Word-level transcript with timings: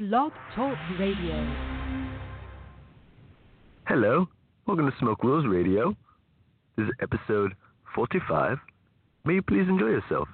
Blog 0.00 0.32
Talk 0.56 0.78
Radio. 0.98 1.54
Hello, 3.86 4.26
welcome 4.66 4.90
to 4.90 4.96
Smoke 4.98 5.22
Rules 5.22 5.46
Radio. 5.46 5.94
This 6.78 6.86
is 6.86 6.92
episode 7.02 7.52
45. 7.94 8.56
May 9.26 9.34
you 9.34 9.42
please 9.42 9.68
enjoy 9.68 9.88
yourself. 9.88 10.26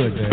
understood 0.00 0.25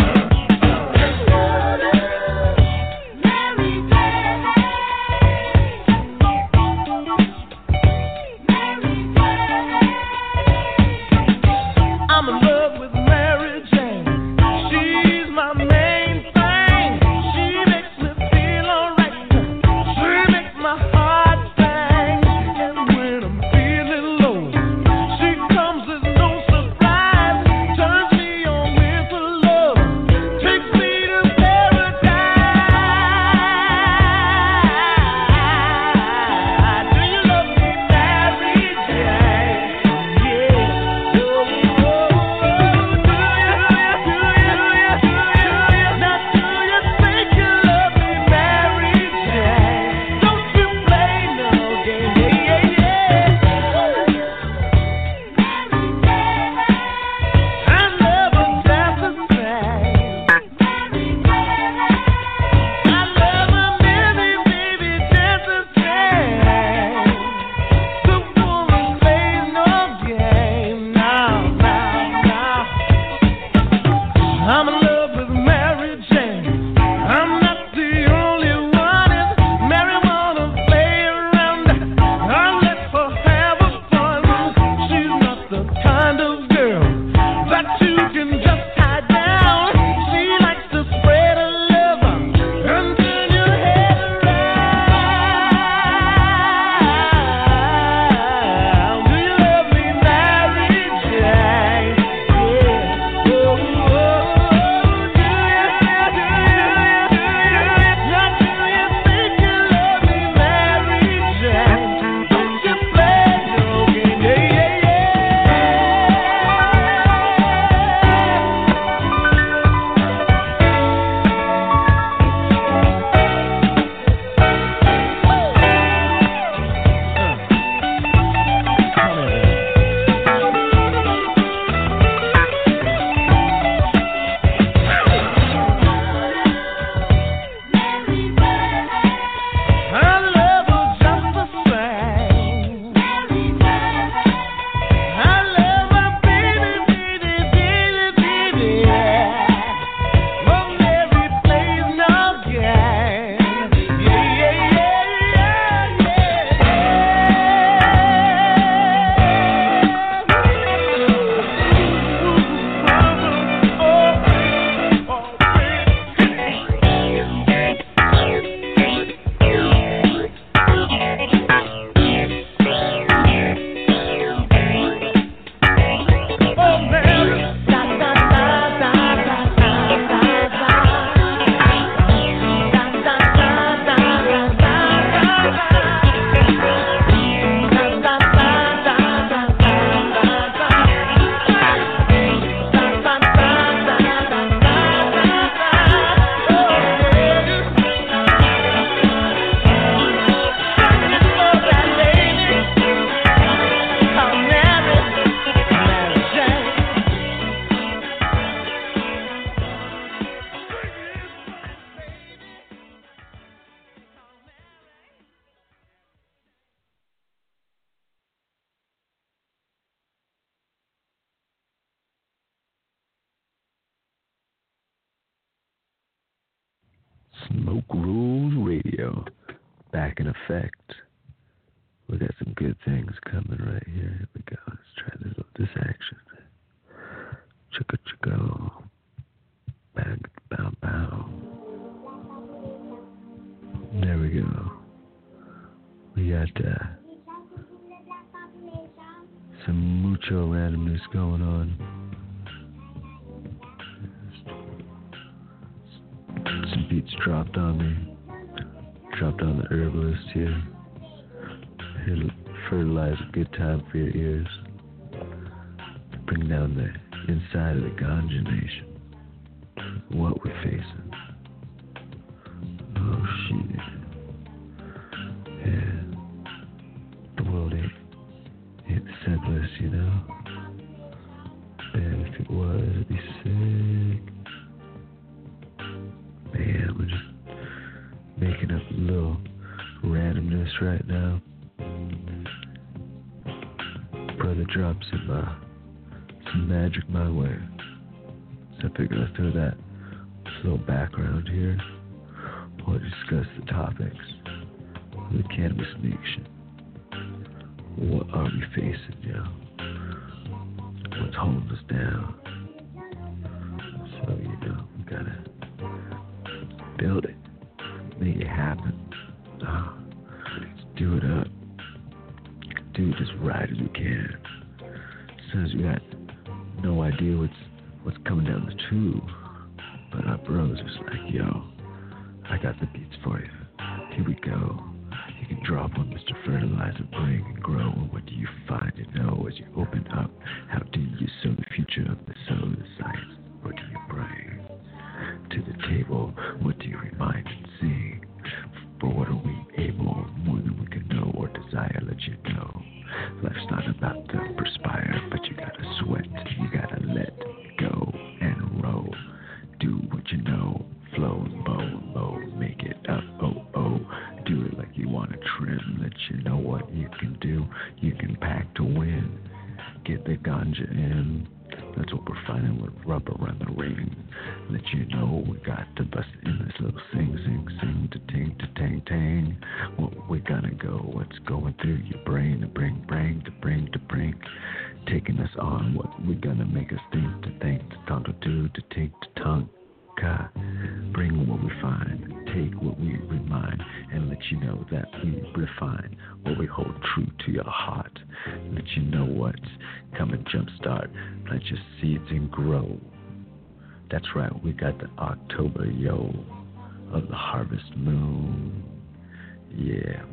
effect. 230.44 230.83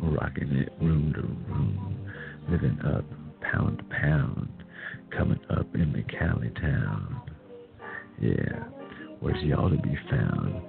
Rocking 0.03 0.53
it 0.57 0.73
room 0.81 1.13
to 1.15 1.23
room, 1.53 2.11
living 2.49 2.79
up 2.85 3.05
pound 3.41 3.79
to 3.79 3.85
pound, 3.85 4.49
coming 5.17 5.41
up 5.51 5.67
in 5.75 5.93
the 5.93 6.03
Cali 6.03 6.51
town. 6.61 7.21
Yeah, 8.21 8.65
where's 9.21 9.43
y'all 9.45 9.71
to 9.71 9.77
be 9.77 9.97
found? 10.11 10.63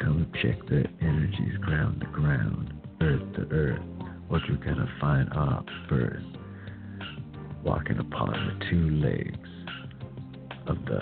Come 0.00 0.30
check 0.42 0.58
the 0.68 0.84
energies 1.00 1.56
ground 1.58 2.00
to 2.00 2.06
ground, 2.06 2.72
earth 3.00 3.34
to 3.34 3.54
earth. 3.54 3.82
What 4.28 4.42
you're 4.46 4.58
gonna 4.58 4.88
find 5.00 5.32
up 5.32 5.66
first. 5.88 6.26
Walking 7.64 7.98
upon 7.98 8.30
the 8.30 8.66
two 8.70 8.90
legs 8.90 9.48
of 10.66 10.84
the 10.84 11.00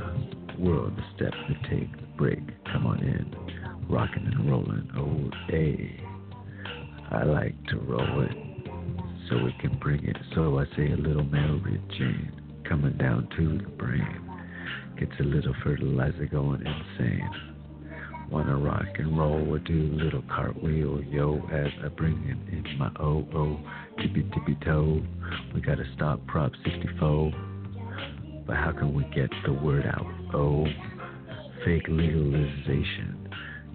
world, 0.59 0.97
the 0.97 1.03
steps 1.15 1.37
to 1.49 1.69
take, 1.69 1.93
the 1.97 2.06
break. 2.17 2.41
Come 2.73 2.87
on 2.87 3.00
in, 3.00 3.35
rocking 3.89 4.27
and 4.27 4.50
rolling. 4.50 4.89
Oh, 4.97 5.50
day. 5.50 6.06
I 7.11 7.23
like 7.23 7.55
to 7.69 7.79
roll 7.79 8.23
it 8.23 8.37
so 9.29 9.37
we 9.44 9.55
can 9.61 9.79
bring 9.81 10.05
it. 10.05 10.17
So 10.35 10.58
I 10.58 10.64
say 10.76 10.91
a 10.91 10.97
little 10.97 11.23
Mary 11.23 11.81
Jane 11.97 12.32
coming 12.69 12.97
down 12.97 13.29
to 13.37 13.58
the 13.58 13.69
brain. 13.70 14.20
Gets 14.99 15.12
a 15.20 15.23
little 15.23 15.55
fertilizer 15.62 16.26
going 16.26 16.61
insane. 16.67 17.31
Wanna 18.29 18.56
rock 18.56 18.87
and 18.99 19.17
roll 19.17 19.49
or 19.49 19.61
do 19.61 19.73
a 19.73 20.03
little 20.03 20.23
cartwheel, 20.23 21.00
yo, 21.05 21.37
as 21.53 21.70
I 21.85 21.88
bring 21.88 22.17
it 22.25 22.53
in 22.53 22.79
my 22.79 22.91
oh 22.99 23.25
oh 23.35 23.61
tippy 23.99 24.29
tippy 24.35 24.58
toe. 24.64 25.00
We 25.55 25.61
gotta 25.61 25.85
stop 25.94 26.26
Prop 26.26 26.50
64. 26.64 27.32
But 28.49 28.56
how 28.56 28.73
can 28.73 28.94
we 28.94 29.05
get 29.14 29.31
the 29.44 29.53
word 29.53 29.87
out? 29.87 30.06
Oh, 30.35 30.67
fake 31.64 31.87
legalization 31.88 33.16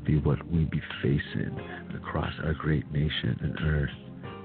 be 0.05 0.17
what 0.17 0.45
we 0.51 0.65
be 0.65 0.81
facing 1.01 1.57
across 1.95 2.33
our 2.43 2.53
great 2.53 2.89
nation 2.91 3.37
and 3.41 3.59
earth. 3.61 3.89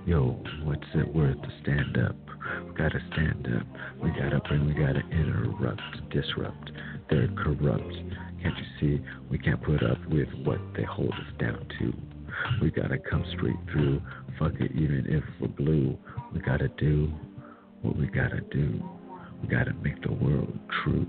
Yo, 0.07 0.39
what's 0.63 0.87
it 0.95 1.15
worth 1.15 1.41
to 1.43 1.49
stand 1.63 1.97
up? 1.99 2.17
We 2.67 2.75
gotta 2.75 3.01
stand 3.13 3.49
up. 3.57 3.67
We 4.03 4.11
gotta 4.11 4.41
bring, 4.49 4.67
we 4.67 4.75
gotta 4.75 5.03
interrupt, 5.11 5.81
disrupt. 6.11 6.71
They're 7.11 7.29
corrupt. 7.29 7.93
Can't 8.43 8.55
you 8.57 8.67
see? 8.81 9.05
We 9.31 9.39
can't 9.39 9.63
put 9.63 9.83
up 9.83 9.99
with 10.09 10.29
what 10.45 10.61
they 10.77 10.85
hold 10.85 11.13
us 11.13 11.33
down 11.39 11.67
to. 11.79 11.93
We 12.63 12.71
gotta 12.71 12.99
come 12.99 13.25
straight 13.37 13.57
through. 13.73 14.01
Fuck 14.39 14.61
it, 14.61 14.73
even 14.73 15.07
if 15.09 15.25
we're 15.41 15.49
blue. 15.49 15.97
We 16.33 16.41
gotta 16.41 16.69
do 16.69 17.11
what 17.83 17.97
we 17.97 18.07
gotta 18.07 18.41
do. 18.53 18.83
We 19.43 19.49
gotta 19.49 19.73
make 19.83 20.03
the 20.03 20.13
world 20.13 20.59
true. 20.85 21.07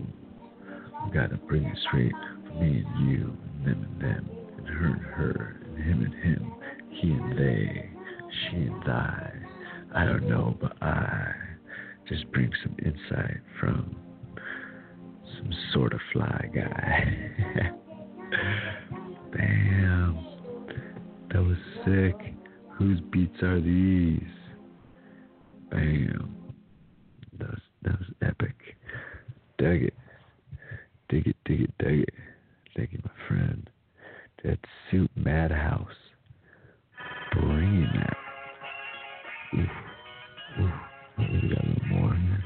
We 1.06 1.12
gotta 1.12 1.38
bring 1.48 1.64
it 1.64 1.78
straight 1.88 2.14
for 2.48 2.54
me 2.64 2.84
and 2.86 3.10
you, 3.10 3.38
and 3.66 3.66
them 3.66 3.88
and 3.92 4.02
them, 4.02 4.37
and 4.68 4.78
her 4.78 4.86
and 4.86 5.02
her, 5.02 5.62
and 5.66 5.78
him 5.78 6.04
and 6.04 6.14
him, 6.24 6.54
he 6.90 7.12
and 7.12 7.38
they, 7.38 7.90
she 8.30 8.58
and 8.58 8.84
thy. 8.84 9.32
I 9.96 10.06
don't 10.06 10.28
know, 10.28 10.58
but 10.60 10.82
I 10.82 11.34
just 12.08 12.30
bring 12.32 12.52
some 12.64 12.76
insight 12.84 13.42
from 13.60 13.96
some 15.38 15.54
sort 15.74 15.94
of 15.94 16.00
fly 16.14 16.50
guy. 16.54 17.32
Bam. 19.32 20.26
That 21.32 21.42
was 21.44 21.58
sick. 21.86 22.34
Whose 22.78 23.00
beats 23.12 23.42
are 23.44 23.60
these? 23.60 24.22
Bam. 25.70 26.36
That 27.40 27.50
was, 27.50 27.62
that 27.84 28.00
was 28.00 28.08
epic. 28.22 28.56
Dug 29.58 29.84
it. 29.84 29.94
Dig 31.10 31.28
it, 31.28 31.36
dig 31.46 31.62
it, 31.62 31.78
dug 31.78 31.94
it. 31.94 32.14
Thank 32.76 32.94
you, 32.94 33.00
my 33.04 33.28
friend. 33.28 33.70
That 34.44 34.60
suit 34.90 35.10
madhouse. 35.16 35.88
Bringing 37.34 37.90
that. 37.96 38.18
Oof. 39.56 39.70
Oof. 40.62 40.72
We 41.18 41.50
got 41.50 41.64
a 41.64 41.68
little 41.68 41.88
more 41.88 42.14
here. 42.16 42.44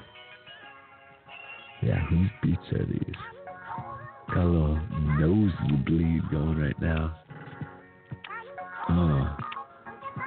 Yeah, 1.83 2.05
whose 2.07 2.29
beats 2.41 2.71
are 2.73 2.85
these? 2.85 3.15
Got 4.27 4.37
a 4.37 4.45
little 4.45 4.79
nosy 5.19 5.75
bleed 5.85 6.21
going 6.31 6.57
right 6.57 6.81
now. 6.81 7.17
Oh, 8.89 9.37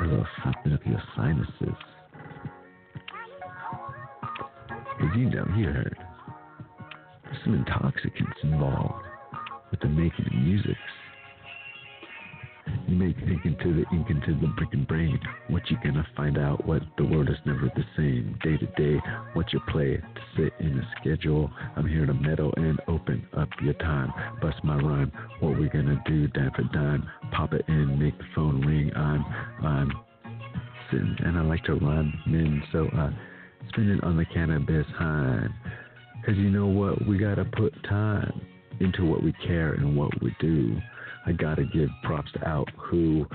a 0.00 0.04
little 0.04 0.26
something 0.42 0.73
up 0.73 0.80
your 0.85 1.02
sinuses. 1.16 1.78
Because 4.99 5.16
you 5.16 5.30
know, 5.30 5.47
you 5.56 5.66
heard. 5.66 5.97
There's 7.25 7.38
some 7.44 7.54
intoxicants 7.54 8.38
involved 8.42 9.06
with 9.71 9.80
the 9.80 9.88
making 9.88 10.26
of 10.26 10.35
music. 10.35 10.76
You 12.87 12.97
may 12.97 13.12
think 13.12 13.44
into 13.44 13.75
the 13.75 13.85
ink 13.97 14.09
into 14.11 14.35
the 14.35 14.47
freaking 14.59 14.87
brain. 14.87 15.18
What 15.49 15.71
you 15.71 15.76
gonna 15.83 16.06
find 16.16 16.38
out? 16.38 16.66
What 16.66 16.83
the 16.97 17.04
world 17.04 17.28
is 17.28 17.37
never 17.44 17.71
the 17.75 17.85
same. 17.97 18.38
Day 18.42 18.56
to 18.56 18.66
day, 18.76 19.00
what 19.33 19.52
you 19.52 19.61
play 19.68 19.97
to 19.97 20.23
sit 20.37 20.52
in 20.61 20.78
a 20.78 20.88
schedule. 21.00 21.50
I'm 21.76 21.87
here 21.87 22.06
to 22.06 22.14
meddle 22.14 22.52
and 22.56 22.80
open 22.88 23.26
up 23.37 23.49
your 23.62 23.75
time. 23.75 24.12
bust 24.40 24.62
my 24.64 24.76
rhyme. 24.76 25.12
What 25.40 25.59
we 25.59 25.68
gonna 25.68 26.02
do, 26.06 26.28
dime 26.28 26.52
for 26.54 26.64
dime? 26.73 27.09
Pop 27.33 27.52
it 27.52 27.64
in, 27.68 27.99
make 27.99 28.16
the 28.18 28.25
phone 28.35 28.61
ring. 28.64 28.90
I'm, 28.94 29.25
I'm 29.62 29.92
sitting, 30.90 31.16
and 31.25 31.38
I 31.38 31.42
like 31.42 31.64
to 31.64 31.75
rhyme 31.75 32.12
men, 32.26 32.62
so 32.73 32.88
I 32.92 33.11
spend 33.68 34.00
on 34.02 34.16
the 34.16 34.26
cannabis 34.26 34.87
hind. 34.97 35.50
Cause 36.25 36.37
you 36.37 36.49
know 36.49 36.66
what, 36.66 37.06
we 37.06 37.18
gotta 37.18 37.44
put 37.44 37.75
time 37.85 38.40
into 38.80 39.04
what 39.04 39.23
we 39.23 39.33
care 39.47 39.75
and 39.75 39.97
what 39.97 40.11
we 40.23 40.35
do. 40.40 40.76
I 41.26 41.33
gotta 41.33 41.64
give 41.64 41.88
props 42.02 42.31
to 42.33 42.49
out 42.49 42.69
who 42.76 43.26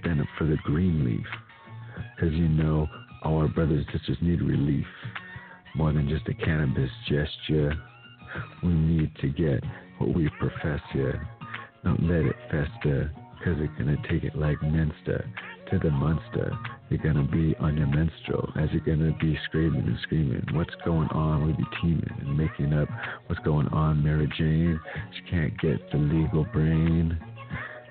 stand 0.00 0.20
up 0.20 0.26
for 0.38 0.44
the 0.44 0.56
green 0.64 1.04
leaf. 1.04 1.26
Cause 2.20 2.32
you 2.32 2.48
know, 2.48 2.88
all 3.22 3.38
our 3.38 3.48
brothers 3.48 3.84
and 3.86 4.00
sisters 4.00 4.18
need 4.20 4.40
relief. 4.40 4.86
More 5.74 5.92
than 5.92 6.08
just 6.08 6.28
a 6.28 6.34
cannabis 6.34 6.90
gesture. 7.08 7.74
We 8.62 8.70
need 8.70 9.14
to 9.20 9.28
get 9.28 9.62
what 9.98 10.14
we 10.14 10.28
profess 10.38 10.80
here. 10.92 11.26
Don't 11.82 12.02
let 12.04 12.24
it 12.24 12.36
fester, 12.50 13.12
cause 13.44 13.56
it's 13.58 13.72
gonna 13.78 13.96
take 14.08 14.24
it 14.24 14.36
like 14.36 14.62
Minster 14.62 15.28
to 15.80 15.88
the 15.88 15.90
monster. 15.90 16.56
You're 16.88 17.02
gonna 17.02 17.26
be 17.26 17.54
on 17.58 17.76
your 17.76 17.86
menstrual 17.88 18.48
as 18.56 18.68
you're 18.72 18.84
gonna 18.84 19.16
be 19.20 19.36
screaming 19.46 19.82
and 19.82 19.98
screaming. 20.02 20.44
What's 20.52 20.74
going 20.84 21.08
on 21.08 21.46
with 21.46 21.56
you 21.58 21.66
teaming 21.80 22.14
and 22.20 22.36
making 22.36 22.72
up? 22.72 22.88
What's 23.26 23.42
going 23.44 23.66
on, 23.68 24.02
Mary 24.02 24.30
Jane? 24.38 24.78
She 25.12 25.30
can't 25.30 25.58
get 25.60 25.90
the 25.90 25.98
legal 25.98 26.44
brain. 26.52 27.18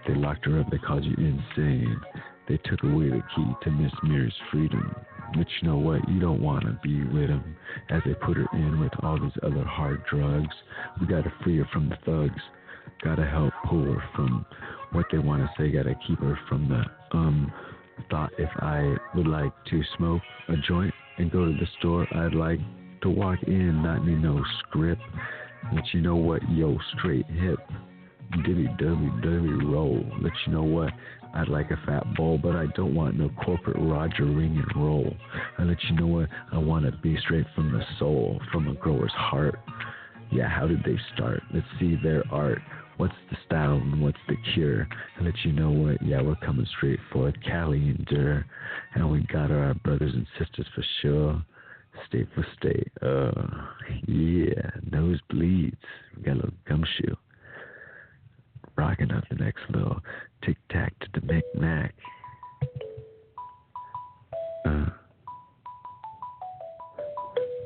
They 0.07 0.15
locked 0.15 0.45
her 0.45 0.59
up, 0.59 0.69
they 0.71 0.77
called 0.77 1.03
you 1.03 1.15
insane. 1.17 1.99
They 2.47 2.57
took 2.65 2.83
away 2.83 3.09
the 3.09 3.23
key 3.35 3.51
to 3.63 3.71
Miss 3.71 3.91
Mary's 4.03 4.33
freedom. 4.51 4.95
But 5.35 5.47
you 5.61 5.67
know 5.67 5.77
what? 5.77 6.07
You 6.07 6.19
don't 6.19 6.41
want 6.41 6.63
to 6.63 6.79
be 6.83 7.03
with 7.03 7.29
them 7.29 7.55
as 7.89 8.01
they 8.05 8.13
put 8.13 8.37
her 8.37 8.47
in 8.53 8.79
with 8.79 8.91
all 9.01 9.19
these 9.19 9.31
other 9.41 9.63
hard 9.63 10.03
drugs. 10.09 10.53
We 11.01 11.07
got 11.07 11.23
to 11.23 11.33
free 11.43 11.57
her 11.57 11.67
from 11.73 11.89
the 11.89 11.97
thugs. 12.05 12.41
Got 13.03 13.15
to 13.15 13.25
help 13.25 13.53
pull 13.65 13.83
her 13.83 14.03
from 14.15 14.45
what 14.91 15.05
they 15.11 15.17
want 15.17 15.41
to 15.41 15.49
say. 15.57 15.71
Got 15.71 15.83
to 15.83 15.95
keep 16.07 16.19
her 16.19 16.37
from 16.47 16.69
the 16.69 16.83
um 17.17 17.51
thought 18.09 18.31
if 18.37 18.49
I 18.59 18.95
would 19.15 19.27
like 19.27 19.51
to 19.69 19.81
smoke 19.97 20.21
a 20.49 20.55
joint 20.67 20.93
and 21.17 21.31
go 21.31 21.45
to 21.45 21.51
the 21.51 21.67
store, 21.79 22.07
I'd 22.15 22.33
like 22.33 22.59
to 23.01 23.09
walk 23.09 23.39
in, 23.43 23.83
not 23.83 24.05
need 24.05 24.21
no 24.21 24.43
script. 24.59 25.01
But 25.73 25.83
you 25.93 26.01
know 26.01 26.15
what? 26.15 26.41
Yo, 26.51 26.77
straight 26.97 27.25
hip. 27.27 27.59
Dubby 28.33 29.71
roll. 29.71 30.03
Let 30.21 30.33
you 30.45 30.53
know 30.53 30.63
what? 30.63 30.91
I'd 31.35 31.47
like 31.47 31.71
a 31.71 31.77
fat 31.85 32.03
bowl, 32.15 32.37
but 32.41 32.55
I 32.55 32.67
don't 32.75 32.93
want 32.93 33.17
no 33.17 33.29
corporate 33.43 33.77
Roger 33.79 34.25
ring 34.25 34.61
and 34.63 34.83
roll. 34.83 35.15
I 35.57 35.63
let 35.63 35.77
you 35.83 35.95
know 35.95 36.07
what? 36.07 36.29
I 36.51 36.57
want 36.57 36.85
to 36.85 36.91
be 36.91 37.17
straight 37.17 37.45
from 37.55 37.71
the 37.71 37.83
soul, 37.97 38.39
from 38.51 38.67
a 38.67 38.73
grower's 38.75 39.11
heart. 39.11 39.59
Yeah, 40.31 40.47
how 40.47 40.67
did 40.67 40.83
they 40.83 40.97
start? 41.13 41.41
Let's 41.53 41.65
see 41.79 41.97
their 42.03 42.23
art. 42.31 42.59
What's 43.03 43.15
the 43.29 43.37
style 43.45 43.73
and 43.73 44.01
what's 44.01 44.17
the 44.29 44.37
cure? 44.53 44.87
I 45.19 45.23
let 45.25 45.33
you 45.43 45.51
know 45.51 45.71
what? 45.71 46.01
Yeah, 46.01 46.21
we're 46.21 46.37
coming 46.37 46.65
straight 46.77 47.01
for 47.11 47.27
it. 47.27 47.35
Cali 47.43 47.89
and 47.89 48.05
Dur. 48.05 48.45
And 48.95 49.11
we 49.11 49.23
got 49.23 49.51
our 49.51 49.73
brothers 49.73 50.13
and 50.13 50.25
sisters 50.39 50.65
for 50.73 50.85
sure. 51.01 51.43
State 52.07 52.29
for 52.33 52.47
state. 52.57 52.89
Uh, 53.01 53.65
yeah, 54.07 54.69
nose 54.89 55.19
bleeds. 55.29 55.75
We 56.15 56.23
got 56.23 56.31
a 56.31 56.35
little 56.35 56.53
gumshoe. 56.65 57.13
Rocking 58.77 59.11
up 59.11 59.25
the 59.29 59.35
next 59.35 59.63
little 59.69 59.99
tic 60.45 60.55
tac 60.71 60.97
to 60.99 61.07
the 61.19 61.25
Mic 61.25 61.43
Mac. 61.55 61.93
Uh, 64.65 64.85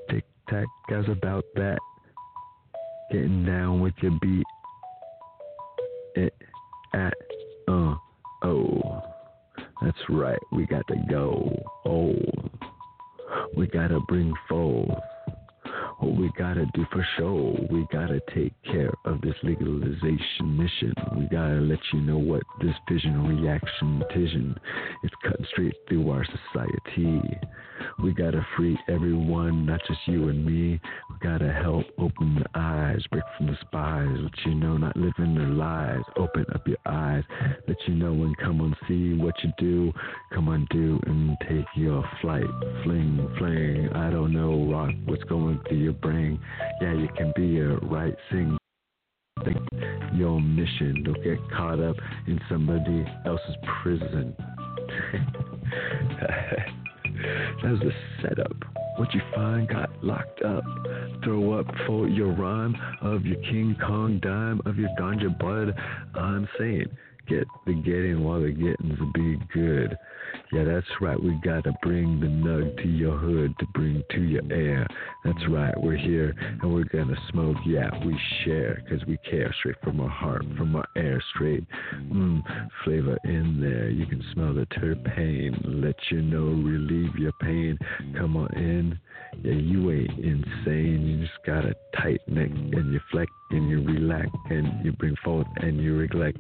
tic 0.10 0.26
tac 0.50 0.66
guys 0.90 1.06
about 1.08 1.46
that. 1.54 1.78
Getting 3.12 3.46
down 3.46 3.82
with 3.82 3.94
your 4.02 4.18
beat. 4.20 4.48
It 6.18 6.34
at 6.96 7.14
uh 7.68 7.94
oh. 8.44 9.04
That's 9.84 9.98
right, 10.10 10.40
we 10.52 10.66
got 10.66 10.88
to 10.88 10.96
go. 11.12 11.56
Oh, 11.86 12.16
we 13.56 13.68
gotta 13.68 14.00
bring 14.08 14.34
forth 14.50 14.90
what 16.00 16.16
we 16.16 16.32
gotta 16.38 16.66
do 16.74 16.86
for 16.92 17.06
sure. 17.18 17.56
We 17.72 17.88
gotta 17.92 18.22
take 18.34 18.54
care 18.64 18.94
of 19.06 19.22
this 19.22 19.36
legalization 19.44 20.58
mission. 20.58 20.94
We 21.18 21.26
gotta 21.26 21.60
let 21.60 21.80
you 21.92 22.02
know 22.02 22.18
what 22.20 22.44
this 22.62 22.76
vision 22.90 23.28
reaction 23.28 24.04
vision 24.16 24.56
is 25.04 25.12
cutting 25.24 25.46
straight 25.52 25.76
through 25.88 26.10
our 26.12 26.26
society. 26.26 27.22
We 28.04 28.14
gotta 28.14 28.46
free 28.56 28.78
everyone, 28.88 29.66
not 29.66 29.82
just 29.88 30.00
you 30.06 30.30
and 30.30 30.46
me. 30.46 30.80
We 31.10 31.16
gotta 31.22 31.52
help 31.52 31.86
open 31.98 32.36
the 32.36 32.60
eyes, 32.60 33.02
break 33.12 33.24
from 33.38 33.48
the 33.48 33.58
spies. 33.62 34.08
Let 34.20 34.46
you 34.46 34.56
know, 34.56 34.78
not 34.78 34.96
living 34.96 35.36
their 35.36 35.48
lives. 35.48 36.04
Open 36.16 36.46
up 36.54 36.68
your 36.68 36.78
eyes. 36.86 37.24
Let 37.68 37.78
you 37.88 37.96
know 37.96 38.12
and 38.12 38.38
come 38.38 38.62
on, 38.62 38.76
see 38.88 39.14
what 39.14 39.36
you 39.44 39.52
do. 39.58 39.92
Come 40.34 40.50
on, 40.50 40.68
do 40.70 41.00
and 41.08 41.38
take 41.50 41.66
your 41.76 42.04
flight. 42.22 42.46
Fling, 42.84 43.30
fling. 43.38 43.90
I 43.94 44.10
don't 44.12 44.34
know, 44.34 44.72
rock. 44.72 44.94
What's 45.06 45.24
going 45.24 45.60
through 45.68 45.87
your 45.88 45.94
brain? 45.94 46.38
Yeah, 46.82 46.94
you 46.94 47.08
can 47.16 47.32
be 47.34 47.60
a 47.60 47.78
right 47.88 48.14
sing. 48.30 48.58
Think 49.46 49.58
your 50.14 50.42
mission. 50.42 51.04
Don't 51.06 51.24
get 51.24 51.38
caught 51.56 51.80
up 51.80 51.96
in 52.28 52.42
somebody 52.50 53.06
else's 53.26 53.56
prison. 53.82 54.36
that 56.20 57.72
was 57.72 57.80
the 57.80 57.92
setup. 58.22 58.52
What 58.98 59.14
you 59.14 59.22
find 59.34 59.70
got 59.70 59.90
locked 60.04 60.42
up. 60.42 60.66
Throw 61.24 61.58
up 61.58 61.68
for 61.86 62.10
your 62.10 62.34
rhyme 62.34 62.76
of 63.02 63.26
your 63.26 63.40
King 63.44 63.78
Kong 63.80 64.20
dime 64.22 64.60
of 64.66 64.76
your 64.78 64.90
ganja 65.00 65.40
bud. 65.40 65.74
I'm 66.20 66.50
saying, 66.60 66.88
get 67.28 67.48
the 67.66 67.74
getting 67.74 68.24
while 68.24 68.42
the 68.42 68.52
getting's 68.52 69.00
be 69.14 69.38
good. 69.54 69.98
Yeah, 70.52 70.64
that's 70.64 70.88
right. 71.02 71.22
We 71.22 71.40
gotta 71.44 71.74
bring 71.82 72.20
the 72.20 72.28
nug 72.28 72.82
to 72.82 72.88
your 72.88 73.18
hood 73.18 73.54
to 73.60 73.66
bring 73.74 74.04
to 74.12 74.22
your 74.22 74.44
air. 74.52 74.88
That's 75.26 75.48
right. 75.50 75.74
We're 75.78 75.98
here 75.98 76.34
and 76.62 76.74
we're 76.74 76.86
gonna 76.86 77.18
smoke. 77.32 77.58
Yeah, 77.66 77.90
we 78.06 78.18
share 78.44 78.82
because 78.84 79.06
we 79.08 79.18
care 79.30 79.54
straight 79.60 79.76
from 79.84 80.00
our 80.00 80.10
heart, 80.10 80.46
from 80.58 80.76
our 80.76 80.88
air, 80.96 81.22
straight. 81.36 81.66
Mmm, 81.96 82.42
flavor 82.84 83.18
in 83.26 83.60
there. 83.60 83.90
You 83.90 84.06
can 84.06 84.24
smell 84.34 84.54
the 84.54 84.66
terpene. 84.68 85.84
Let 85.84 85.96
you 86.12 86.22
know, 86.22 86.46
relieve 86.46 87.16
your 87.18 87.34
pain. 87.42 87.78
Come 88.18 88.38
on 88.38 88.54
in. 88.56 89.00
Yeah, 89.44 89.54
you 89.54 89.92
ain't 89.92 90.20
insane. 90.20 91.06
You 91.06 91.26
just 91.26 91.46
got 91.46 91.66
a 91.66 91.76
tight 91.96 92.22
neck 92.28 92.50
and 92.50 92.94
you 92.94 93.00
flex 93.12 93.32
and 93.52 93.70
you 93.70 93.82
relax 93.84 94.30
and 94.50 94.86
you 94.86 94.92
bring 94.94 95.16
forth 95.24 95.48
and 95.58 95.82
you 95.82 95.98
neglect. 95.98 96.38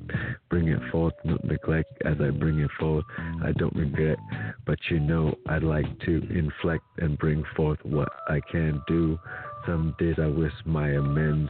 Bring 0.49 0.67
it 0.67 0.79
forth, 0.91 1.13
not 1.23 1.43
neglect 1.43 1.91
as 2.05 2.15
I 2.21 2.31
bring 2.31 2.59
it 2.59 2.71
forth. 2.79 3.05
I 3.43 3.51
don't 3.53 3.75
regret, 3.75 4.17
but 4.65 4.77
you 4.89 4.99
know 4.99 5.35
I'd 5.47 5.63
like 5.63 5.85
to 6.05 6.27
inflect 6.29 6.83
and 6.97 7.17
bring 7.17 7.43
forth 7.55 7.79
what 7.83 8.09
I 8.27 8.39
can 8.51 8.81
do. 8.87 9.19
Some 9.65 9.95
days 9.99 10.15
I 10.21 10.27
wish 10.27 10.53
my 10.65 10.89
amends. 10.89 11.49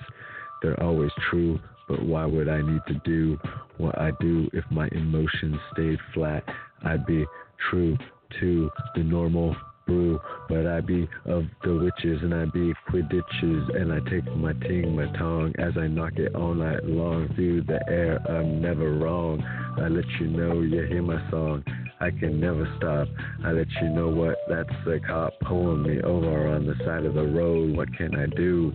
They're 0.62 0.82
always 0.82 1.12
true, 1.30 1.60
but 1.88 2.04
why 2.04 2.26
would 2.26 2.50
I 2.50 2.62
need 2.62 2.82
to 2.88 2.96
do 3.06 3.40
what 3.78 3.98
I 3.98 4.12
do 4.20 4.50
if 4.54 4.66
my 4.72 4.88
emotions 4.92 5.58
stayed 5.74 6.00
flat? 6.14 6.44
I'd 6.84 7.06
be 7.06 7.26
true 7.70 7.98
to 8.40 8.70
the 8.96 9.04
normal 9.04 9.56
brew, 9.88 10.20
but 10.50 10.68
I 10.68 10.82
be 10.82 11.10
of 11.26 11.46
the 11.64 11.74
witches 11.76 12.22
and 12.22 12.34
I 12.34 12.46
be 12.46 12.74
quidditches 12.90 13.76
and 13.76 13.92
I 13.92 14.00
take 14.10 14.26
my 14.36 14.54
ting, 14.54 14.96
my 14.96 15.06
tongue 15.18 15.54
as 15.58 15.74
I 15.78 15.88
knock 15.88 16.14
it 16.18 16.36
all 16.36 16.54
night 16.54 16.84
long 16.86 17.30
through 17.36 17.64
the 17.64 17.80
air. 17.90 18.20
I'm 18.30 18.62
never 18.62 18.94
wrong. 18.94 19.42
I 19.78 19.88
let 19.88 20.06
you 20.20 20.28
know 20.28 20.62
you 20.62 20.84
hear 20.84 21.02
my 21.02 21.30
song. 21.32 21.64
I 22.00 22.12
can 22.12 22.40
never 22.40 22.72
stop. 22.78 23.08
I 23.44 23.52
let 23.54 23.68
you 23.82 23.90
know 23.90 24.10
what 24.10 24.38
that's 24.48 24.70
a 24.86 25.00
cop 25.00 25.34
pulling 25.42 25.82
me 25.82 26.02
over 26.02 26.48
on 26.48 26.68
the 26.68 26.76
side 26.86 27.06
of 27.06 27.16
the 27.16 27.26
road. 27.26 27.76
What 27.76 27.92
can 27.96 28.16
I 28.16 28.28
do? 28.28 28.74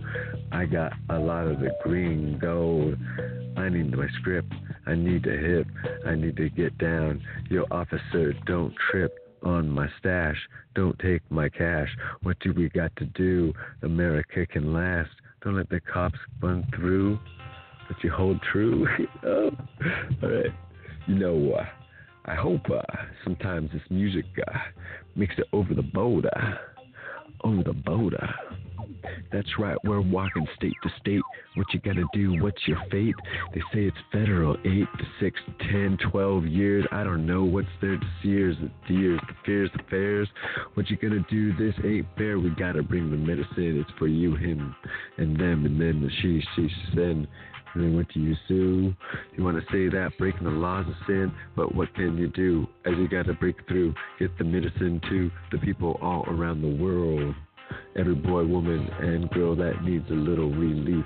I 0.51 0.65
got 0.65 0.91
a 1.09 1.19
lot 1.19 1.47
of 1.47 1.59
the 1.59 1.71
green 1.83 2.37
gold. 2.39 2.97
I 3.55 3.69
need 3.69 3.95
my 3.95 4.07
script. 4.19 4.51
I 4.85 4.95
need 4.95 5.23
to 5.23 5.37
hip. 5.37 5.67
I 6.05 6.15
need 6.15 6.35
to 6.37 6.49
get 6.49 6.77
down. 6.77 7.21
Your 7.49 7.65
officer, 7.71 8.33
don't 8.45 8.73
trip 8.91 9.22
on 9.43 9.69
my 9.69 9.87
stash. 9.99 10.37
Don't 10.75 10.97
take 10.99 11.21
my 11.29 11.49
cash. 11.49 11.89
What 12.21 12.39
do 12.39 12.53
we 12.53 12.69
got 12.69 12.95
to 12.97 13.05
do? 13.05 13.53
America 13.81 14.45
can 14.45 14.73
last. 14.73 15.11
Don't 15.43 15.55
let 15.55 15.69
the 15.69 15.79
cops 15.79 16.17
run 16.41 16.65
through. 16.75 17.19
But 17.87 18.03
you 18.03 18.11
hold 18.11 18.41
true. 18.51 18.87
oh. 19.25 19.51
All 20.21 20.29
right. 20.29 20.53
You 21.07 21.15
know, 21.15 21.53
uh, 21.53 21.65
I 22.25 22.35
hope 22.35 22.69
uh, 22.69 22.81
sometimes 23.23 23.71
this 23.73 23.81
music 23.89 24.25
uh, 24.47 24.57
makes 25.15 25.35
it 25.37 25.45
over 25.51 25.73
the 25.73 25.81
border. 25.81 26.59
Over 27.43 27.63
the 27.63 27.73
border. 27.73 28.33
That's 29.31 29.47
right, 29.59 29.77
we're 29.83 30.01
walking 30.01 30.47
state 30.55 30.75
to 30.83 30.89
state. 30.99 31.21
What 31.55 31.67
you 31.73 31.79
gotta 31.79 32.05
do, 32.13 32.41
what's 32.41 32.67
your 32.67 32.81
fate? 32.91 33.15
They 33.53 33.61
say 33.73 33.85
it's 33.85 33.97
federal, 34.11 34.55
8 34.63 34.63
to 34.65 35.05
6, 35.19 35.39
10, 35.71 35.97
12 36.11 36.45
years. 36.45 36.85
I 36.91 37.03
don't 37.03 37.25
know 37.25 37.43
what's 37.43 37.67
there 37.81 37.97
to 37.97 38.07
sears, 38.21 38.55
the 38.61 38.71
deers, 38.87 39.19
the 39.27 39.35
fears, 39.45 39.69
the 39.75 39.83
fairs. 39.89 40.27
What 40.75 40.89
you 40.89 40.97
gonna 40.97 41.25
do, 41.29 41.53
this 41.57 41.75
ain't 41.83 42.07
fair. 42.17 42.39
We 42.39 42.49
gotta 42.51 42.83
bring 42.83 43.09
the 43.09 43.17
medicine, 43.17 43.79
it's 43.79 43.97
for 43.97 44.07
you, 44.07 44.35
him, 44.35 44.75
and 45.17 45.39
them, 45.39 45.65
and 45.65 45.79
then 45.79 46.01
the 46.01 46.09
she, 46.21 46.43
she, 46.55 46.69
send. 46.95 47.27
Then 47.75 47.95
what 47.95 48.07
do 48.13 48.19
you 48.19 48.35
sue? 48.47 48.93
You 49.35 49.43
want 49.43 49.57
to 49.57 49.65
say 49.71 49.89
that 49.89 50.11
breaking 50.19 50.43
the 50.43 50.51
laws 50.51 50.85
of 50.87 50.93
sin, 51.07 51.31
but 51.55 51.73
what 51.73 51.93
can 51.95 52.17
you 52.17 52.27
do? 52.27 52.67
As 52.85 52.93
you 52.97 53.07
got 53.07 53.25
to 53.25 53.33
break 53.33 53.55
through, 53.67 53.95
get 54.19 54.37
the 54.37 54.43
medicine 54.43 55.01
to 55.09 55.31
the 55.51 55.57
people 55.57 55.97
all 56.01 56.23
around 56.27 56.61
the 56.61 56.83
world. 56.83 57.33
Every 57.95 58.15
boy, 58.15 58.45
woman, 58.45 58.89
and 58.99 59.29
girl 59.31 59.55
that 59.55 59.83
needs 59.83 60.09
a 60.09 60.13
little 60.13 60.49
relief, 60.49 61.05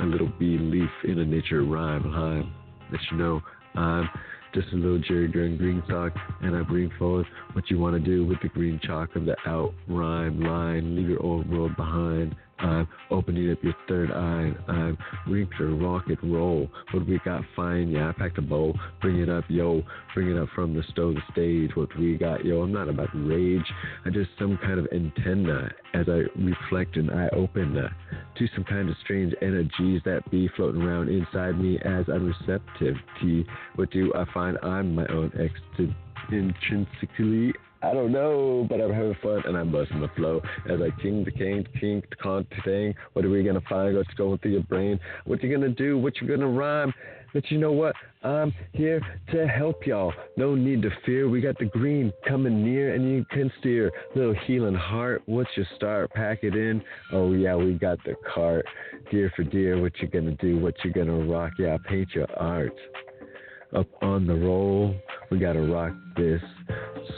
a 0.00 0.04
little 0.04 0.30
belief 0.38 0.90
in 1.04 1.18
a 1.18 1.24
nature 1.24 1.62
rhyme, 1.62 2.12
rhyme. 2.12 2.52
Let 2.90 3.00
you 3.10 3.16
know 3.16 3.40
I'm 3.74 4.08
just 4.54 4.68
a 4.72 4.76
little 4.76 4.98
Jerry 4.98 5.28
during 5.28 5.56
green 5.56 5.82
talk, 5.88 6.12
and 6.42 6.56
I 6.56 6.62
bring 6.62 6.90
forth 6.98 7.26
what 7.52 7.70
you 7.70 7.78
want 7.78 7.94
to 7.94 8.00
do 8.00 8.26
with 8.26 8.38
the 8.42 8.48
green 8.48 8.80
chalk 8.82 9.14
of 9.14 9.24
the 9.24 9.36
out 9.46 9.72
rhyme 9.88 10.40
line. 10.40 10.96
Leave 10.96 11.08
your 11.08 11.22
old 11.22 11.48
world 11.50 11.76
behind. 11.76 12.34
I'm 12.60 12.88
opening 13.10 13.50
up 13.50 13.58
your 13.62 13.74
third 13.88 14.10
eye. 14.10 14.52
I'm 14.68 14.98
ready 15.26 15.48
to 15.58 15.76
rock 15.76 16.04
and 16.08 16.34
roll. 16.34 16.68
What 16.92 17.06
we 17.06 17.20
got 17.24 17.42
fine? 17.56 17.90
Yeah, 17.90 18.10
I 18.10 18.12
packed 18.12 18.38
a 18.38 18.42
bowl. 18.42 18.78
Bring 19.00 19.20
it 19.20 19.28
up, 19.28 19.44
yo. 19.48 19.82
Bring 20.14 20.30
it 20.30 20.38
up 20.38 20.48
from 20.54 20.74
the 20.74 20.82
stove 20.90 21.14
the 21.14 21.22
stage. 21.32 21.76
What 21.76 21.96
we 21.98 22.16
got, 22.16 22.44
yo. 22.44 22.62
I'm 22.62 22.72
not 22.72 22.88
about 22.88 23.08
rage. 23.14 23.64
I 24.04 24.10
just 24.10 24.30
some 24.38 24.58
kind 24.58 24.78
of 24.78 24.86
antenna 24.92 25.70
as 25.94 26.06
I 26.08 26.22
reflect 26.38 26.96
and 26.96 27.10
I 27.10 27.28
open 27.32 27.76
uh, 27.76 27.88
to 28.36 28.48
some 28.54 28.64
kind 28.64 28.88
of 28.88 28.96
strange 29.02 29.34
energies 29.42 30.02
that 30.04 30.28
be 30.30 30.48
floating 30.56 30.82
around 30.82 31.08
inside 31.08 31.58
me 31.58 31.78
as 31.84 32.04
I'm 32.08 32.26
receptive 32.26 32.96
to 33.20 33.44
what 33.76 33.90
do 33.90 34.12
I 34.14 34.24
find 34.32 34.56
I'm 34.62 34.94
my 34.94 35.06
own 35.06 35.30
ext- 35.30 35.94
intrinsically 36.30 37.52
I 37.82 37.94
don't 37.94 38.12
know, 38.12 38.66
but 38.68 38.80
I'm 38.80 38.92
having 38.92 39.16
fun 39.22 39.42
and 39.46 39.56
I'm 39.56 39.72
busting 39.72 40.00
the 40.00 40.08
flow 40.08 40.42
as 40.68 40.80
I 40.82 40.90
king 41.00 41.24
the 41.24 41.30
king, 41.30 41.66
king 41.80 42.02
the 42.10 42.16
con 42.16 42.46
thing. 42.64 42.94
What 43.14 43.24
are 43.24 43.30
we 43.30 43.42
gonna 43.42 43.62
find? 43.68 43.96
What's 43.96 44.12
going 44.14 44.38
through 44.38 44.52
your 44.52 44.62
brain? 44.64 45.00
What 45.24 45.42
you 45.42 45.50
gonna 45.50 45.70
do? 45.70 45.96
What 45.96 46.20
you 46.20 46.28
gonna 46.28 46.48
rhyme? 46.48 46.92
But 47.32 47.50
you 47.50 47.58
know 47.58 47.72
what? 47.72 47.94
I'm 48.22 48.52
here 48.72 49.00
to 49.32 49.46
help 49.46 49.86
y'all. 49.86 50.12
No 50.36 50.54
need 50.54 50.82
to 50.82 50.90
fear. 51.06 51.28
We 51.28 51.40
got 51.40 51.58
the 51.58 51.66
green 51.66 52.12
coming 52.28 52.62
near 52.62 52.94
and 52.94 53.08
you 53.08 53.24
can 53.30 53.50
steer. 53.60 53.90
Little 54.14 54.34
healing 54.46 54.74
heart. 54.74 55.22
What's 55.24 55.50
your 55.56 55.66
start? 55.76 56.10
Pack 56.10 56.40
it 56.42 56.54
in. 56.54 56.82
Oh 57.12 57.32
yeah, 57.32 57.54
we 57.54 57.74
got 57.74 57.98
the 58.04 58.14
cart. 58.34 58.66
Dear 59.10 59.32
for 59.34 59.44
dear, 59.44 59.80
what 59.80 59.92
you 60.00 60.08
gonna 60.08 60.36
do? 60.36 60.58
What 60.58 60.74
you 60.84 60.92
gonna 60.92 61.24
rock? 61.24 61.52
Yeah, 61.58 61.78
paint 61.88 62.08
your 62.14 62.30
art 62.38 62.74
up 63.74 63.86
on 64.02 64.26
the 64.26 64.34
roll. 64.34 64.94
We 65.30 65.38
gotta 65.38 65.60
rock 65.60 65.92
this 66.16 66.42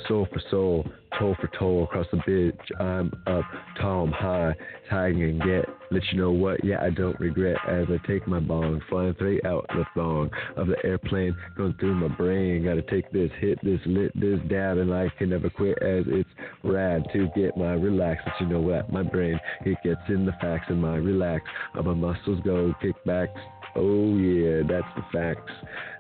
soul 0.06 0.26
for 0.32 0.42
soul, 0.50 0.87
toe 1.18 1.35
for 1.40 1.49
toe 1.59 1.85
across 1.85 2.06
the 2.11 2.18
bitch. 2.18 2.80
I'm 2.80 3.12
up, 3.26 3.44
tall, 3.80 4.04
I'm 4.04 4.12
high, 4.12 4.54
I 4.90 5.11
can 5.11 5.38
get. 5.38 5.66
Let 5.90 6.02
you 6.11 6.18
know 6.18 6.30
what, 6.32 6.64
yeah, 6.64 6.82
I 6.82 6.90
don't 6.90 7.18
regret 7.21 7.56
as 7.68 7.87
I 7.88 8.06
take 8.06 8.26
my 8.26 8.40
bong, 8.40 8.80
flying 8.88 9.14
straight 9.14 9.44
out 9.44 9.66
the 9.68 9.85
thong 9.94 10.30
of 10.56 10.66
the 10.66 10.76
airplane, 10.85 11.37
going 11.56 11.75
through 11.78 11.94
my 11.94 12.09
brain. 12.09 12.64
Gotta 12.64 12.82
take 12.82 13.11
this, 13.12 13.30
hit 13.40 13.59
this, 13.62 13.80
lit 13.87 14.12
this, 14.18 14.40
dab, 14.49 14.78
and 14.78 14.92
I 14.92 15.11
can 15.18 15.30
never 15.30 15.50
quit 15.50 15.78
as 15.82 16.04
it's 16.06 16.28
rad 16.62 17.06
to 17.12 17.28
get 17.37 17.56
my 17.56 17.73
relax. 17.73 18.23
But 18.25 18.35
you 18.40 18.47
know 18.47 18.61
what, 18.61 18.92
my 18.92 19.02
brain, 19.02 19.38
it 19.64 19.78
gets 19.85 20.00
in 20.09 20.25
the 20.25 20.32
facts 20.40 20.66
and 20.68 20.80
my 20.80 20.97
relax. 20.97 21.44
Of 21.75 21.87
my 21.87 21.94
muscles 21.94 22.40
go 22.44 22.75
kickbacks. 22.82 23.38
Oh 23.75 24.16
yeah, 24.16 24.62
that's 24.68 24.87
the 24.97 25.02
facts. 25.12 25.50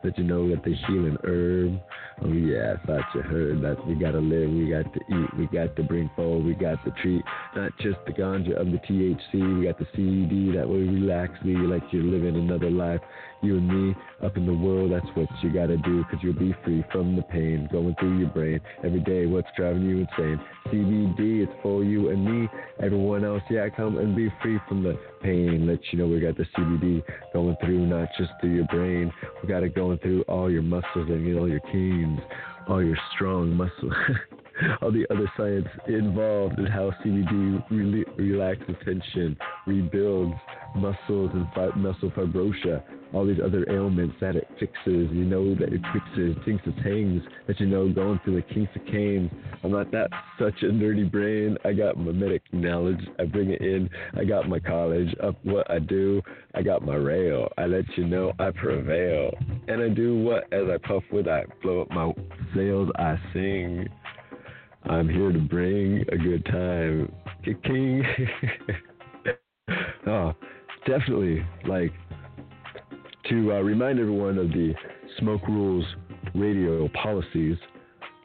That 0.02 0.18
you 0.18 0.24
know 0.24 0.48
that 0.50 0.64
the 0.64 0.74
healing 0.86 1.16
herb. 1.24 1.80
Oh 2.22 2.32
yeah, 2.32 2.74
I 2.74 2.86
thought 2.86 3.04
you 3.14 3.22
heard 3.22 3.62
that 3.62 3.86
we 3.86 3.94
gotta 3.94 4.18
live, 4.18 4.50
we 4.50 4.68
got 4.68 4.92
to 4.92 5.00
eat, 5.00 5.38
we 5.38 5.46
got 5.46 5.74
to 5.76 5.82
bring 5.82 6.10
forward, 6.14 6.44
we 6.44 6.54
got 6.54 6.84
to 6.84 6.90
treat 7.02 7.22
not 7.56 7.72
just 7.78 7.98
the 8.06 8.12
ganja 8.12 8.60
of 8.60 8.66
the 8.66 8.78
THC, 8.78 9.58
we 9.58 9.66
got 9.66 9.78
the 9.78 9.86
CBD 9.96 10.54
that 10.54 10.68
will 10.68 10.78
relax 10.78 11.32
me 11.44 11.54
like 11.54 11.82
you're 11.90 12.02
living 12.02 12.36
another 12.36 12.70
life. 12.70 13.00
You 13.42 13.56
and 13.56 13.66
me 13.66 13.96
up 14.22 14.36
in 14.36 14.46
the 14.46 14.54
world, 14.54 14.92
that's 14.92 15.16
what 15.16 15.28
you 15.42 15.52
gotta 15.52 15.76
do, 15.78 16.04
cause 16.04 16.20
you'll 16.22 16.34
be 16.34 16.54
free 16.64 16.84
from 16.92 17.16
the 17.16 17.22
pain 17.22 17.68
going 17.72 17.96
through 17.98 18.18
your 18.18 18.28
brain 18.28 18.60
every 18.84 19.00
day. 19.00 19.26
What's 19.26 19.48
driving 19.56 19.82
you 19.82 19.98
insane? 20.00 20.40
CBD, 20.66 21.42
it's 21.42 21.52
for 21.60 21.82
you 21.82 22.10
and 22.10 22.24
me. 22.24 22.48
Everyone 22.80 23.24
else, 23.24 23.42
yeah, 23.50 23.68
come 23.68 23.98
and 23.98 24.14
be 24.14 24.32
free 24.42 24.60
from 24.68 24.84
the 24.84 24.96
pain. 25.22 25.66
Let 25.66 25.80
you 25.90 25.98
know 25.98 26.06
we 26.06 26.20
got 26.20 26.36
the 26.36 26.46
CBD 26.56 27.02
going 27.32 27.56
through, 27.64 27.86
not 27.86 28.08
just 28.16 28.30
through 28.40 28.54
your 28.54 28.66
brain. 28.66 29.12
We 29.42 29.48
got 29.48 29.64
it 29.64 29.74
going 29.96 29.98
through 29.98 30.22
all 30.22 30.50
your 30.50 30.62
muscles 30.62 31.08
and 31.08 31.38
all 31.38 31.48
your 31.48 31.60
keens, 31.72 32.20
all 32.68 32.84
your 32.84 32.98
strong 33.14 33.54
muscles. 33.54 33.92
all 34.82 34.92
the 34.92 35.06
other 35.10 35.30
science 35.36 35.68
involved 35.88 36.58
in 36.58 36.66
how 36.66 36.90
CBD 37.04 37.64
re- 37.70 38.04
relaxes 38.16 38.76
tension, 38.84 39.36
rebuilds 39.66 40.34
muscles 40.76 41.30
and 41.34 41.46
fi- 41.54 41.76
muscle 41.76 42.10
fibrosis, 42.10 42.82
all 43.12 43.26
these 43.26 43.40
other 43.44 43.68
ailments 43.70 44.14
that 44.20 44.36
it 44.36 44.48
fixes. 44.58 45.08
You 45.12 45.24
know 45.24 45.54
that 45.54 45.72
it 45.72 45.80
fixes 45.92 46.36
things 46.44 46.60
to 46.64 46.82
things 46.82 47.22
that 47.46 47.60
you 47.60 47.66
know 47.66 47.92
going 47.92 48.20
through 48.24 48.36
the 48.36 48.54
kinks 48.54 48.74
of 48.74 48.84
canes. 48.86 49.30
I'm 49.62 49.72
not 49.72 49.90
that 49.92 50.10
such 50.38 50.62
a 50.62 50.66
nerdy 50.66 51.10
brain. 51.10 51.56
I 51.64 51.72
got 51.72 51.96
my 51.96 52.12
medic 52.12 52.42
knowledge. 52.52 53.00
I 53.18 53.24
bring 53.24 53.50
it 53.50 53.60
in. 53.60 53.88
I 54.18 54.24
got 54.24 54.48
my 54.48 54.58
college 54.58 55.14
up 55.22 55.36
what 55.44 55.70
I 55.70 55.78
do. 55.78 56.22
I 56.54 56.62
got 56.62 56.82
my 56.82 56.96
rail. 56.96 57.48
I 57.58 57.66
let 57.66 57.84
you 57.96 58.06
know 58.06 58.32
I 58.38 58.50
prevail. 58.50 59.32
And 59.68 59.82
I 59.82 59.88
do 59.88 60.18
what 60.22 60.52
as 60.52 60.64
I 60.68 60.78
puff 60.86 61.02
with 61.12 61.28
I 61.28 61.44
blow 61.62 61.82
up 61.82 61.90
my 61.90 62.12
sails. 62.54 62.90
I 62.96 63.16
sing. 63.32 63.88
I'm 64.86 65.08
here 65.08 65.32
to 65.32 65.38
bring 65.38 66.04
a 66.10 66.16
good 66.16 66.44
time. 66.46 67.12
King. 67.44 68.04
oh, 70.06 70.32
definitely. 70.86 71.44
Like, 71.68 71.92
to 73.28 73.52
uh, 73.52 73.60
remind 73.60 74.00
everyone 74.00 74.38
of 74.38 74.48
the 74.48 74.74
Smoke 75.18 75.46
Rules 75.48 75.84
radio 76.34 76.88
policies, 76.88 77.56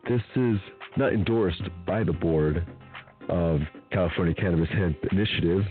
this 0.09 0.21
is 0.35 0.57
not 0.97 1.13
endorsed 1.13 1.63
by 1.85 2.03
the 2.03 2.13
board 2.13 2.65
of 3.29 3.59
California 3.91 4.33
Cannabis 4.33 4.69
Hemp 4.69 4.97
Initiative. 5.11 5.63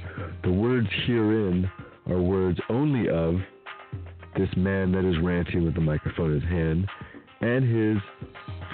The 0.45 0.53
words 0.53 0.89
herein 1.07 1.71
are 2.09 2.21
words 2.21 2.59
only 2.69 3.09
of 3.09 3.37
this 4.37 4.49
man 4.57 4.93
that 4.93 5.05
is 5.05 5.17
ranting 5.23 5.65
with 5.65 5.75
the 5.75 5.81
microphone 5.81 6.33
in 6.33 6.41
his 6.41 6.51
hand 6.51 6.87
and 7.41 7.65
his 7.65 7.97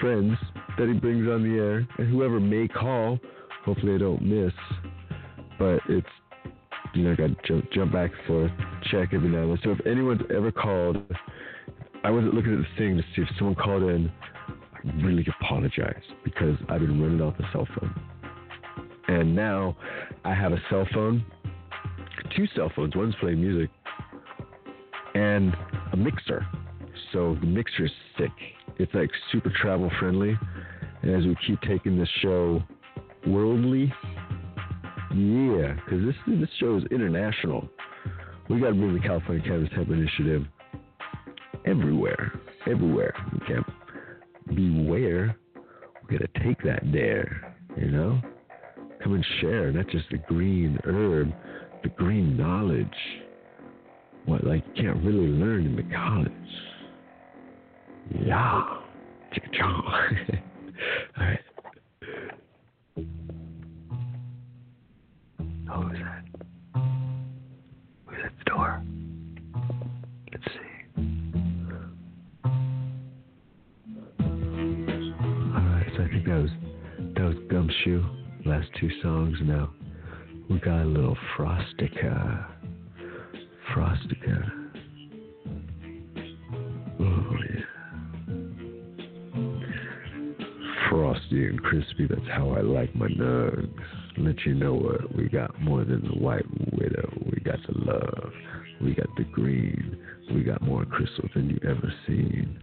friends 0.03 0.37
that 0.77 0.89
he 0.89 0.93
brings 0.93 1.29
on 1.29 1.43
the 1.43 1.57
air 1.57 1.87
and 1.97 2.09
whoever 2.09 2.37
may 2.37 2.67
call. 2.67 3.17
Hopefully, 3.63 3.95
I 3.95 3.99
don't 3.99 4.21
miss. 4.21 4.51
But 5.57 5.79
it's 5.87 6.05
you 6.93 7.03
know, 7.03 7.13
I 7.13 7.15
got 7.15 7.27
to 7.27 7.47
jump, 7.47 7.71
jump 7.71 7.93
back 7.93 8.11
and 8.11 8.27
forth, 8.27 8.51
check 8.91 9.13
every 9.13 9.29
now 9.29 9.43
and 9.43 9.51
then. 9.51 9.59
So 9.63 9.71
if 9.71 9.79
anyone's 9.87 10.21
ever 10.35 10.51
called, 10.51 10.97
I 12.03 12.11
wasn't 12.11 12.33
looking 12.33 12.53
at 12.53 12.59
the 12.59 12.77
thing 12.77 12.97
to 12.97 13.03
see 13.15 13.21
if 13.21 13.29
someone 13.37 13.55
called 13.55 13.83
in. 13.83 14.11
I 14.75 15.03
really 15.05 15.25
apologize 15.41 16.03
because 16.25 16.57
I've 16.67 16.81
been 16.81 17.01
running 17.01 17.21
off 17.21 17.37
the 17.37 17.45
cell 17.53 17.65
phone, 17.79 17.95
and 19.07 19.33
now 19.33 19.77
I 20.25 20.33
have 20.33 20.51
a 20.51 20.61
cell 20.69 20.85
phone, 20.93 21.25
two 22.35 22.45
cell 22.55 22.69
phones. 22.75 22.93
One's 22.93 23.15
playing 23.21 23.39
music, 23.39 23.69
and 25.15 25.55
a 25.93 25.97
mixer. 25.97 26.45
So 27.13 27.37
the 27.39 27.45
mixer 27.45 27.85
is 27.85 27.91
sick. 28.17 28.31
It's 28.79 28.93
like 28.95 29.09
super 29.31 29.51
travel 29.61 29.91
friendly, 29.99 30.37
and 31.03 31.15
as 31.15 31.25
we 31.25 31.37
keep 31.45 31.61
taking 31.61 31.97
this 31.97 32.09
show 32.21 32.61
worldly, 33.27 33.93
yeah, 35.15 35.73
because 35.73 36.03
this 36.05 36.15
this 36.27 36.49
show 36.59 36.77
is 36.77 36.83
international. 36.89 37.69
We 38.49 38.59
got 38.59 38.69
to 38.69 38.73
bring 38.73 38.95
the 38.95 38.99
California 38.99 39.43
Cannabis 39.43 39.69
Hemp 39.75 39.89
Initiative 39.89 40.43
everywhere, 41.65 42.33
everywhere. 42.65 43.13
We 43.31 43.39
can't 43.45 43.65
beware. 44.47 45.37
We 46.01 46.17
got 46.17 46.33
to 46.33 46.43
take 46.43 46.63
that 46.63 46.91
dare, 46.91 47.55
you 47.77 47.91
know. 47.91 48.19
Come 49.03 49.13
and 49.13 49.25
share, 49.39 49.71
not 49.71 49.87
just 49.89 50.05
the 50.09 50.17
green 50.17 50.79
herb, 50.83 51.31
the 51.83 51.89
green 51.89 52.35
knowledge. 52.35 52.87
What 54.25 54.43
like 54.43 54.63
you 54.73 54.83
can't 54.83 55.03
really 55.03 55.27
learn 55.27 55.65
in 55.67 55.75
the 55.75 55.83
college. 55.95 56.31
Yeah, 58.11 58.63
All 59.63 61.23
right. 61.23 61.39
Who 65.75 65.89
is 65.89 65.97
that? 65.99 66.23
Who's 68.05 68.19
at 68.23 68.31
the 68.37 68.43
door? 68.45 68.83
Let's 70.31 70.43
see. 70.45 71.01
Alright, 75.55 75.87
so 75.95 76.03
I 76.03 76.07
think 76.09 76.25
that 76.25 76.41
was 76.41 76.51
that 77.15 77.23
was 77.23 77.35
Gumshoe. 77.49 78.03
Last 78.45 78.67
two 78.79 78.89
songs 79.01 79.37
now. 79.43 79.71
We 80.49 80.59
got 80.59 80.81
a 80.81 80.85
little 80.85 81.17
Frostica. 81.37 82.47
Frostica. 83.73 84.62
And 91.33 91.61
crispy, 91.63 92.07
that's 92.07 92.27
how 92.31 92.51
I 92.51 92.61
like 92.61 92.95
my 92.95 93.07
nugs 93.07 93.69
let 94.17 94.45
you 94.45 94.53
know 94.53 94.73
what 94.73 95.15
we 95.15 95.27
got 95.27 95.59
more 95.59 95.83
than 95.83 96.01
the 96.01 96.19
white 96.19 96.45
widow. 96.73 97.11
We 97.25 97.41
got 97.41 97.59
the 97.67 97.73
love. 97.77 98.31
We 98.81 98.93
got 98.93 99.07
the 99.17 99.23
green. 99.23 99.97
We 100.33 100.43
got 100.43 100.61
more 100.61 100.85
crystal 100.85 101.27
than 101.33 101.49
you 101.49 101.59
ever 101.63 101.91
seen. 102.05 102.59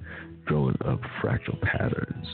Growing 0.46 0.76
up 0.87 1.00
fractal 1.22 1.61
patterns. 1.61 2.26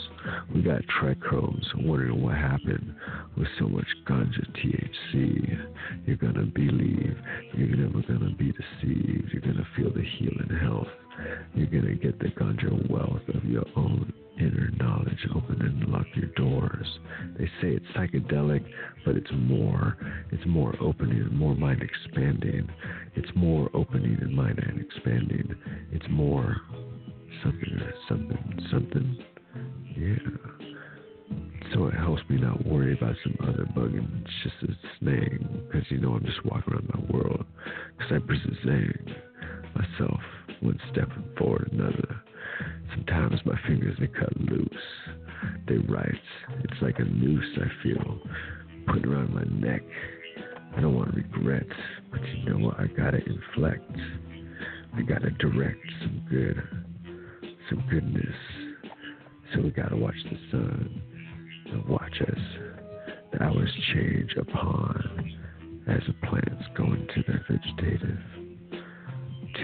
We 0.55 0.63
got 0.63 0.83
trichomes 1.01 1.65
wondering 1.77 2.23
what 2.23 2.37
happened 2.37 2.95
with 3.37 3.49
so 3.59 3.69
much 3.69 3.87
ganja 4.07 4.45
THC. 4.57 5.59
You're 6.07 6.17
gonna 6.17 6.47
believe. 6.47 7.17
You're 7.55 7.77
never 7.77 8.03
gonna 8.03 8.35
be 8.35 8.53
deceived. 8.53 9.31
You're 9.33 9.43
gonna 9.43 9.67
feel 9.77 9.93
the 9.93 10.05
healing 10.19 10.59
health. 10.61 10.89
You're 11.55 11.67
gonna 11.67 11.95
get 11.95 12.19
the 12.19 12.29
ganja 12.29 12.91
wealth 12.91 13.23
of 13.35 13.45
your 13.45 13.65
own 13.77 14.13
inner 14.39 14.71
knowledge 14.79 15.27
open 15.35 15.61
and 15.63 15.89
lock 15.89 16.07
your 16.15 16.29
doors. 16.37 16.87
They 17.39 17.47
say 17.61 17.77
it's 17.77 17.87
psychedelic, 17.97 18.65
but 19.05 19.17
it's 19.17 19.31
more. 19.33 19.97
It's 20.31 20.47
more 20.47 20.75
opening 20.81 21.27
more 21.37 21.55
mind 21.55 21.83
expanding. 21.83 22.69
It's 23.15 23.31
more 23.35 23.71
opening 23.75 24.19
and 24.21 24.35
mind 24.35 24.59
and 24.59 24.81
expanding. 24.81 25.55
It's 25.93 26.07
more 26.11 26.57
something, 27.43 27.81
something, 28.09 28.69
something. 28.71 29.19
Yeah. 29.97 30.57
So 31.75 31.87
it 31.87 31.95
helps 31.95 32.23
me 32.29 32.39
not 32.39 32.65
worry 32.65 32.93
about 32.93 33.17
some 33.23 33.37
other 33.43 33.65
bug 33.75 33.95
and 33.95 34.25
it's 34.25 34.35
just 34.43 34.73
a 34.73 34.89
snake. 35.01 35.41
Because, 35.67 35.91
you 35.91 35.99
know, 35.99 36.15
I'm 36.15 36.25
just 36.25 36.45
walking 36.45 36.75
around 36.75 36.89
my 36.95 37.13
world. 37.13 37.45
Because 37.97 38.13
I 38.13 38.19
present 38.27 38.57
myself 39.75 40.21
one 40.61 40.79
step 40.93 41.09
forward 41.39 41.71
another. 41.73 42.23
Sometimes 42.95 43.41
my 43.45 43.59
fingers 43.67 43.97
they 44.01 44.07
cut 44.07 44.37
loose. 44.41 44.69
They 45.69 45.79
right. 45.79 46.21
It's 46.65 46.83
like 46.83 46.99
a 46.99 47.05
noose 47.05 47.59
I 47.59 47.83
feel 47.83 48.21
put 48.87 49.05
around 49.05 49.35
my 49.35 49.43
neck. 49.45 49.83
I 50.77 50.81
don't 50.81 50.95
want 50.95 51.15
regrets, 51.15 51.69
but 52.11 52.21
you 52.29 52.51
know 52.51 52.67
what? 52.67 52.79
I 52.79 52.87
gotta 52.87 53.19
inflect. 53.25 53.91
I 54.95 55.03
gotta 55.03 55.31
direct 55.31 55.81
some 56.01 56.27
good, 56.31 56.63
some 57.69 57.85
goodness. 57.91 58.37
So 59.55 59.63
we 59.63 59.71
gotta 59.71 59.97
watch 59.97 60.17
the 60.25 60.39
sun 60.51 61.03
and 61.73 61.85
watch 61.87 62.21
us. 62.21 62.41
The 63.33 63.43
hours 63.43 63.71
change 63.95 64.35
upon 64.39 65.35
as 65.89 66.01
the 66.07 66.27
plants 66.27 66.65
go 66.77 66.85
into 66.85 67.23
their 67.27 67.45
vegetative, 67.49 68.19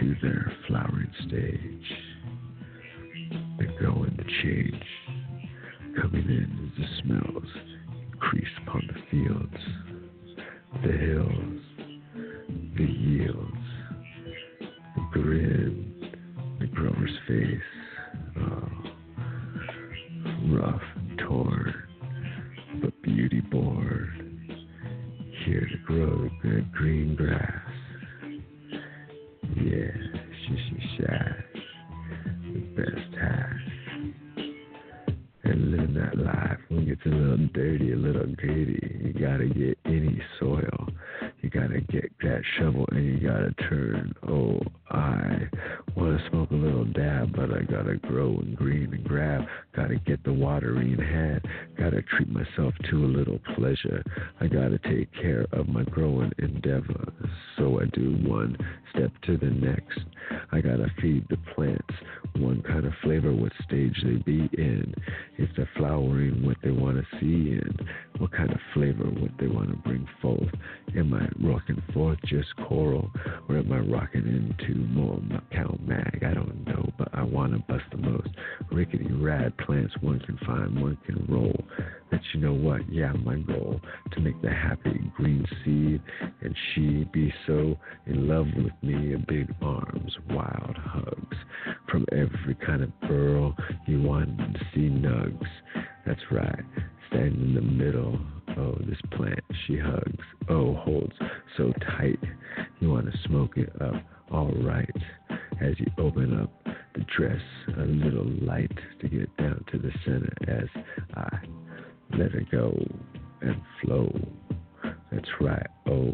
to 0.00 0.16
their 0.22 0.52
flowering 0.66 1.12
stage. 1.26 2.11
They 3.62 3.68
go 3.80 4.02
into 4.02 4.24
change, 4.42 4.84
coming 6.00 6.24
in 6.24 6.72
as 6.72 6.80
the 6.80 7.02
smells 7.02 7.48
increase 8.12 8.48
upon 8.66 8.82
the 8.88 9.00
fields, 9.08 9.62
the 10.82 10.90
hills, 10.90 11.60
the 12.76 12.84
yields, 12.84 13.66
the 14.96 15.02
grin, 15.12 16.10
the 16.58 16.66
grower's 16.66 17.16
face. 17.28 17.70
Oh, 18.40 18.68
rough 20.56 20.82
and 20.96 21.18
torn, 21.20 21.74
but 22.82 23.00
beauty 23.02 23.42
born, 23.42 24.58
here 25.46 25.68
to 25.70 25.78
grow 25.86 26.24
the 26.24 26.48
good 26.48 26.72
green 26.72 27.14
grass. 27.14 27.62
Yeah, 29.54 29.92
shash, 30.48 30.72
the 30.98 31.41
And 35.52 35.70
living 35.70 35.94
that 35.96 36.16
life 36.16 36.58
when 36.68 36.84
it 36.84 36.86
gets 36.86 37.04
a 37.04 37.10
little 37.10 37.46
dirty, 37.52 37.92
a 37.92 37.96
little 37.96 38.24
gritty, 38.36 38.80
you 39.04 39.12
gotta 39.12 39.48
get 39.48 39.76
any 39.84 40.18
soil. 40.40 40.88
You 41.42 41.50
gotta 41.50 41.80
get 41.80 42.12
that 42.20 42.42
shovel 42.56 42.86
and 42.92 43.04
you 43.04 43.28
gotta 43.28 43.52
turn. 43.68 44.14
Oh, 44.28 44.60
I 44.90 45.48
wanna 45.96 46.24
smoke 46.30 46.52
a 46.52 46.54
little 46.54 46.84
dab, 46.84 47.34
but 47.34 47.50
I 47.52 47.62
gotta 47.62 47.96
grow 47.96 48.38
and 48.38 48.56
green 48.56 48.94
and 48.94 49.02
grab. 49.02 49.42
Gotta 49.74 49.96
get 49.96 50.22
the 50.22 50.32
watering 50.32 50.96
hat. 50.96 51.44
Gotta 51.76 52.00
treat 52.02 52.28
myself 52.28 52.74
to 52.90 53.04
a 53.04 53.10
little 53.10 53.40
pleasure. 53.56 54.04
I 54.40 54.46
gotta 54.46 54.78
take 54.84 55.12
care 55.14 55.46
of 55.50 55.68
my 55.68 55.82
growing 55.82 56.30
endeavor. 56.38 57.12
So 57.58 57.80
I 57.80 57.86
do 57.86 58.12
one 58.22 58.56
step 58.94 59.10
to 59.22 59.36
the 59.36 59.50
next. 59.50 59.98
I 60.52 60.60
gotta 60.60 60.86
feed 61.00 61.26
the 61.28 61.38
plants 61.54 61.94
one 62.38 62.62
kind 62.62 62.86
of 62.86 62.92
flavor, 63.02 63.32
what 63.32 63.52
stage 63.64 63.96
they 64.04 64.16
be 64.16 64.48
in. 64.56 64.94
If 65.36 65.50
they're 65.56 65.68
flowering, 65.76 66.44
what 66.44 66.56
they 66.62 66.70
want 66.70 66.96
to 66.96 67.18
see 67.18 67.52
in. 67.52 67.76
What 68.18 68.32
kind 68.32 68.50
of 68.50 68.58
flavor, 68.72 69.04
what 69.04 69.32
they 69.38 69.48
want 69.48 69.70
to 69.70 69.76
bring 69.76 70.08
forth. 70.20 70.52
Am 70.96 71.12
I 71.14 71.28
rocking 71.40 71.82
forth 71.92 72.18
just 72.26 72.54
coral, 72.68 73.10
or 73.48 73.58
am 73.58 73.72
I 73.72 73.78
rocking 73.78 74.26
into 74.26 74.74
more 74.74 75.20
Cal-Mag? 75.50 76.22
I 76.24 76.34
don't 76.34 76.66
know, 76.66 76.92
but 76.98 77.08
I 77.12 77.22
want 77.22 77.52
to 77.52 77.58
bust 77.60 77.84
the 77.90 77.98
most 77.98 78.28
rickety 78.70 79.12
rad 79.12 79.56
plants 79.58 79.94
one 80.00 80.20
can 80.20 80.38
find, 80.46 80.80
one 80.80 80.98
can 81.06 81.26
roll. 81.28 81.56
But 82.10 82.20
you 82.34 82.40
know 82.40 82.52
what? 82.52 82.90
Yeah, 82.92 83.12
my 83.12 83.36
goal 83.36 83.80
to 84.12 84.20
make 84.20 84.40
the 84.42 84.50
happy 84.50 85.10
green 85.16 85.46
seed, 85.64 86.00
and 86.42 86.54
she 86.74 87.04
be 87.12 87.32
so 87.46 87.76
in 88.06 88.28
love 88.28 88.46
with 88.56 88.72
me. 88.82 89.14
A 89.14 89.18
big 89.18 89.54
arms, 89.62 90.16
wild 90.30 90.76
hugs 90.76 91.36
from 91.88 92.06
every 92.12 92.54
kind 92.66 92.82
of 92.82 92.90
girl 93.08 93.54
you 93.86 94.02
want 94.02 94.36
to 94.36 94.60
see 94.74 94.88
nugs. 94.88 95.46
That's 96.06 96.20
right, 96.30 96.64
standing 97.12 97.42
in 97.42 97.54
the 97.54 97.60
middle. 97.60 98.18
Oh, 98.56 98.76
this 98.86 98.98
plant 99.12 99.40
she 99.66 99.78
hugs. 99.78 100.24
Oh, 100.48 100.74
holds 100.74 101.14
so 101.56 101.72
tight. 101.96 102.18
You 102.80 102.90
want 102.90 103.10
to 103.10 103.18
smoke 103.26 103.56
it 103.56 103.70
up, 103.80 104.02
all 104.30 104.52
right. 104.62 104.90
As 105.60 105.78
you 105.78 105.86
open 105.98 106.40
up 106.40 106.50
the 106.94 107.04
dress, 107.16 107.40
a 107.78 107.82
little 107.82 108.26
light 108.42 108.72
to 109.00 109.08
get 109.08 109.34
down 109.36 109.64
to 109.72 109.78
the 109.78 109.90
center 110.04 110.32
as 110.48 110.68
I 111.14 111.38
let 112.18 112.34
it 112.34 112.50
go 112.50 112.76
and 113.40 113.56
flow. 113.80 114.12
That's 115.10 115.28
right. 115.40 115.66
Oh, 115.88 116.12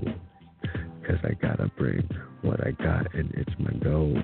cause 1.07 1.19
I 1.25 1.33
gotta 1.41 1.71
bring 1.77 2.09
what 2.43 2.65
I 2.67 2.73
got, 2.73 3.15
and 3.15 3.33
it's 3.35 3.55
my 3.59 3.73
goal 3.83 4.21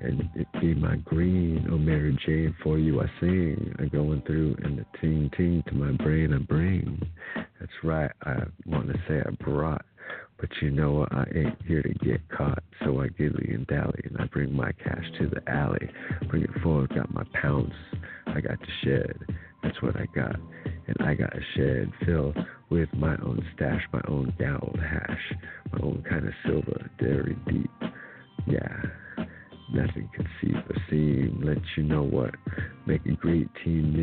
and 0.00 0.28
it 0.34 0.46
be 0.60 0.74
my 0.74 0.96
green. 0.96 1.66
Oh, 1.70 1.78
Mary 1.78 2.16
Jane, 2.26 2.54
for 2.62 2.78
you 2.78 3.00
I 3.00 3.06
sing. 3.20 3.74
I'm 3.78 3.88
going 3.88 4.22
through 4.22 4.56
and 4.62 4.78
the 4.78 4.86
ting 5.00 5.30
ting 5.36 5.62
to 5.68 5.74
my 5.74 5.92
brain 6.02 6.32
I 6.32 6.38
bring. 6.38 7.00
That's 7.34 7.72
right. 7.84 8.10
I 8.22 8.44
want 8.66 8.88
to 8.88 8.94
say 9.08 9.20
I 9.20 9.30
brought, 9.42 9.84
but 10.38 10.48
you 10.62 10.70
know 10.70 10.92
what? 10.92 11.12
I 11.12 11.26
ain't 11.34 11.62
here 11.66 11.82
to 11.82 11.94
get 12.04 12.20
caught. 12.30 12.62
So 12.84 13.00
I 13.00 13.08
gilly 13.08 13.50
and 13.52 13.66
dally 13.66 14.00
and 14.04 14.16
I 14.18 14.26
bring 14.26 14.54
my 14.54 14.72
cash 14.72 15.04
to 15.18 15.28
the 15.28 15.42
alley. 15.50 15.90
Bring 16.28 16.42
it 16.42 16.62
forward. 16.62 16.94
Got 16.94 17.12
my 17.12 17.24
pounce. 17.40 17.74
I 18.26 18.40
got 18.40 18.58
to 18.60 18.68
shed. 18.84 19.16
That's 19.62 19.80
what 19.82 19.96
I 19.96 20.06
got. 20.14 20.36
And 20.64 20.96
I 21.00 21.14
got 21.14 21.36
a 21.36 21.40
shed 21.54 21.92
filled 22.04 22.36
with 22.70 22.88
my 22.94 23.16
own 23.16 23.44
stash, 23.54 23.82
my 23.92 24.00
own 24.08 24.32
gold 24.38 24.78
hash, 24.80 25.34
my 25.72 25.80
own 25.82 26.04
kind 26.08 26.26
of 26.26 26.32
silver, 26.46 26.90
dairy 26.98 27.36
deep. 27.46 27.70
Yeah. 28.46 28.82
Nothing 29.72 30.08
can 30.14 30.28
see 30.40 30.52
or 30.52 30.76
seem. 30.88 31.42
Let 31.44 31.58
you 31.76 31.84
know 31.84 32.02
what. 32.02 32.34
Make 32.86 33.06
a 33.06 33.12
great 33.12 33.48
team, 33.64 33.94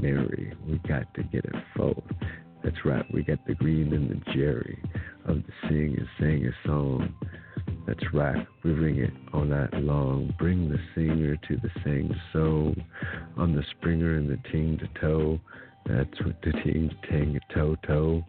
Mary. 0.00 0.52
We 0.68 0.78
got 0.88 1.12
to 1.14 1.22
get 1.22 1.44
it 1.44 1.54
forth. 1.76 2.04
That's 2.64 2.82
right, 2.86 3.04
we 3.12 3.22
got 3.22 3.46
the 3.46 3.54
green 3.54 3.92
and 3.92 4.10
the 4.10 4.32
Jerry 4.32 4.82
of 5.26 5.36
the 5.36 5.68
sing 5.68 5.96
and 5.98 6.08
sang 6.18 6.46
a 6.46 6.66
song. 6.66 7.14
That's 7.86 8.14
right, 8.14 8.46
we 8.62 8.72
ring 8.72 8.98
it 8.98 9.12
all 9.34 9.44
night 9.44 9.74
long. 9.74 10.34
Bring 10.38 10.70
the 10.70 10.78
singer 10.94 11.36
to 11.36 11.56
the 11.56 11.70
sang 11.84 12.14
so 12.32 12.74
on 13.36 13.54
the 13.54 13.62
springer 13.72 14.16
and 14.16 14.30
the 14.30 14.38
ting 14.50 14.78
to 14.78 14.88
toe. 14.98 15.38
That's 15.84 16.24
what 16.24 16.40
the 16.42 16.52
ting 16.52 16.90
tang 17.10 17.38
toe 17.54 17.76
toe. 17.86 18.24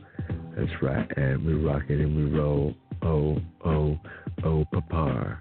That's 0.58 0.81
right, 0.81 1.10
and 1.17 1.45
we 1.45 1.53
rock 1.53 1.84
it 1.88 2.01
and 2.01 2.17
we 2.17 2.38
roll. 2.38 2.75
Oh, 3.01 3.38
oh, 3.63 3.97
oh, 4.43 4.65
papa. 4.73 5.39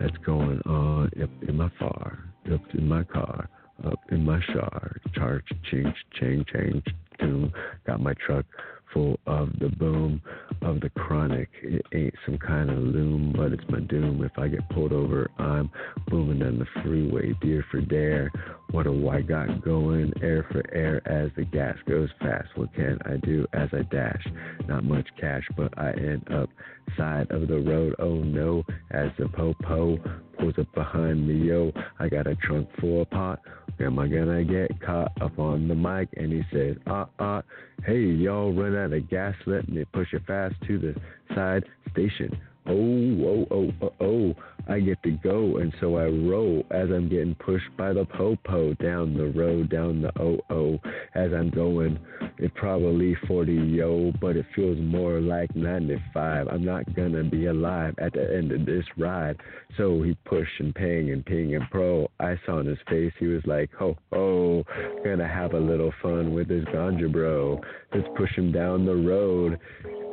That's 0.00 0.16
going 0.24 0.60
on 0.66 1.10
up 1.22 1.30
in 1.48 1.56
my 1.56 1.70
far, 1.78 2.24
up 2.52 2.60
in 2.74 2.88
my 2.88 3.04
car, 3.04 3.48
up 3.84 4.00
in 4.10 4.24
my 4.24 4.40
shard. 4.52 5.00
Charge, 5.14 5.44
change, 5.70 5.94
change, 6.20 6.46
change, 6.52 6.84
tune. 7.18 7.52
Got 7.86 8.00
my 8.00 8.14
truck 8.26 8.46
full 8.92 9.18
of 9.26 9.48
the 9.58 9.68
boom 9.68 10.20
of 10.60 10.80
the 10.80 10.90
chronic. 10.90 11.48
It 11.62 11.84
ain't 11.94 12.14
some 12.26 12.38
kind 12.38 12.70
of 12.70 12.78
loom, 12.78 13.32
but 13.36 13.52
it's 13.52 13.64
my 13.68 13.80
doom. 13.80 14.22
If 14.22 14.38
I 14.38 14.48
get 14.48 14.68
pulled 14.70 14.92
over, 14.92 15.30
I'm 15.38 15.70
booming 16.08 16.40
down 16.40 16.58
the 16.58 16.82
freeway, 16.82 17.34
deer 17.40 17.64
for 17.70 17.80
dare. 17.80 18.30
What 18.72 18.84
do 18.84 19.10
I 19.10 19.20
got 19.20 19.62
going? 19.62 20.12
Air 20.22 20.46
for 20.50 20.62
air 20.74 21.06
as 21.06 21.30
the 21.36 21.44
gas 21.44 21.76
goes 21.86 22.08
fast. 22.20 22.48
What 22.54 22.74
can 22.74 22.98
I 23.04 23.18
do 23.18 23.46
as 23.52 23.68
I 23.72 23.82
dash? 23.82 24.26
Not 24.66 24.84
much 24.84 25.06
cash, 25.20 25.46
but 25.56 25.76
I 25.78 25.90
end 25.90 26.26
up 26.32 26.48
side 26.96 27.30
of 27.30 27.48
the 27.48 27.60
road. 27.60 27.94
Oh 27.98 28.14
no, 28.14 28.64
as 28.90 29.10
the 29.18 29.28
po-po 29.28 29.98
pulls 30.38 30.54
up 30.58 30.74
behind 30.74 31.28
me, 31.28 31.48
yo. 31.48 31.72
I 31.98 32.08
got 32.08 32.26
a 32.26 32.34
trunk 32.34 32.68
full 32.80 33.02
of 33.02 33.10
pot. 33.10 33.40
Am 33.78 33.98
I 33.98 34.08
gonna 34.08 34.42
get 34.42 34.80
caught 34.80 35.12
up 35.20 35.38
on 35.38 35.68
the 35.68 35.74
mic? 35.74 36.08
And 36.16 36.32
he 36.32 36.42
says, 36.50 36.76
uh 36.86 37.04
uh, 37.18 37.42
hey 37.84 38.00
y'all 38.00 38.54
run 38.54 38.76
out 38.76 38.92
of 38.92 39.10
gas, 39.10 39.34
let 39.46 39.68
me 39.68 39.84
push 39.92 40.14
it 40.14 40.22
fast 40.26 40.54
to 40.66 40.78
the 40.78 40.94
side 41.34 41.64
station. 41.90 42.40
Oh, 42.64 42.74
oh, 42.74 43.46
oh, 43.50 43.72
oh, 43.82 43.92
oh, 44.00 44.34
I 44.68 44.78
get 44.78 45.02
to 45.02 45.10
go, 45.10 45.56
and 45.56 45.72
so 45.80 45.96
I 45.96 46.04
roll 46.04 46.64
as 46.70 46.88
I'm 46.90 47.08
getting 47.08 47.34
pushed 47.34 47.76
by 47.76 47.92
the 47.92 48.04
popo 48.04 48.74
down 48.74 49.14
the 49.14 49.32
road, 49.36 49.70
down 49.70 50.02
the 50.02 50.12
oh 50.20 50.38
oh. 50.50 50.78
As 51.16 51.32
I'm 51.32 51.50
going, 51.50 51.98
it's 52.38 52.52
probably 52.56 53.16
40 53.26 53.52
yo, 53.52 54.12
but 54.20 54.36
it 54.36 54.46
feels 54.54 54.78
more 54.78 55.20
like 55.20 55.54
95. 55.56 56.46
I'm 56.46 56.64
not 56.64 56.94
gonna 56.94 57.24
be 57.24 57.46
alive 57.46 57.94
at 57.98 58.12
the 58.12 58.32
end 58.32 58.52
of 58.52 58.64
this 58.64 58.84
ride. 58.96 59.36
So 59.76 60.00
he 60.02 60.16
pushed 60.24 60.60
and 60.60 60.72
ping 60.72 61.10
and 61.10 61.26
ping 61.26 61.56
and 61.56 61.68
pro. 61.70 62.08
I 62.20 62.36
saw 62.46 62.60
in 62.60 62.66
his 62.66 62.78
face, 62.88 63.12
he 63.18 63.26
was 63.26 63.42
like, 63.44 63.70
ho 63.76 63.96
ho, 64.12 64.64
gonna 65.04 65.26
have 65.26 65.54
a 65.54 65.58
little 65.58 65.92
fun 66.00 66.32
with 66.32 66.46
this 66.46 66.64
ganja 66.66 67.10
bro. 67.10 67.60
Let's 67.92 68.08
push 68.16 68.30
him 68.36 68.52
down 68.52 68.86
the 68.86 68.94
road 68.94 69.58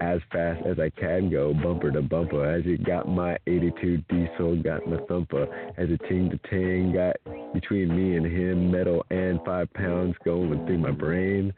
as 0.01 0.19
fast 0.31 0.65
as 0.65 0.79
I 0.79 0.89
can 0.89 1.29
go, 1.29 1.53
bumper 1.53 1.91
to 1.91 2.01
bumper. 2.01 2.38
As 2.41 2.63
it 2.65 2.83
got 2.83 3.07
my 3.07 3.37
82 3.47 3.97
diesel, 4.09 4.61
got 4.61 4.87
my 4.87 4.97
thumper. 5.07 5.43
As 5.77 5.89
it 5.89 6.01
ting 6.07 6.29
to 6.29 6.39
ting, 6.49 6.93
got 6.93 7.17
between 7.53 7.95
me 7.95 8.17
and 8.17 8.25
him, 8.25 8.71
metal 8.71 9.05
and 9.09 9.39
five 9.45 9.71
pounds 9.73 10.15
going 10.23 10.65
through 10.65 10.77
my 10.77 10.91
brain. 10.91 11.53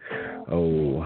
Oh, 0.52 1.02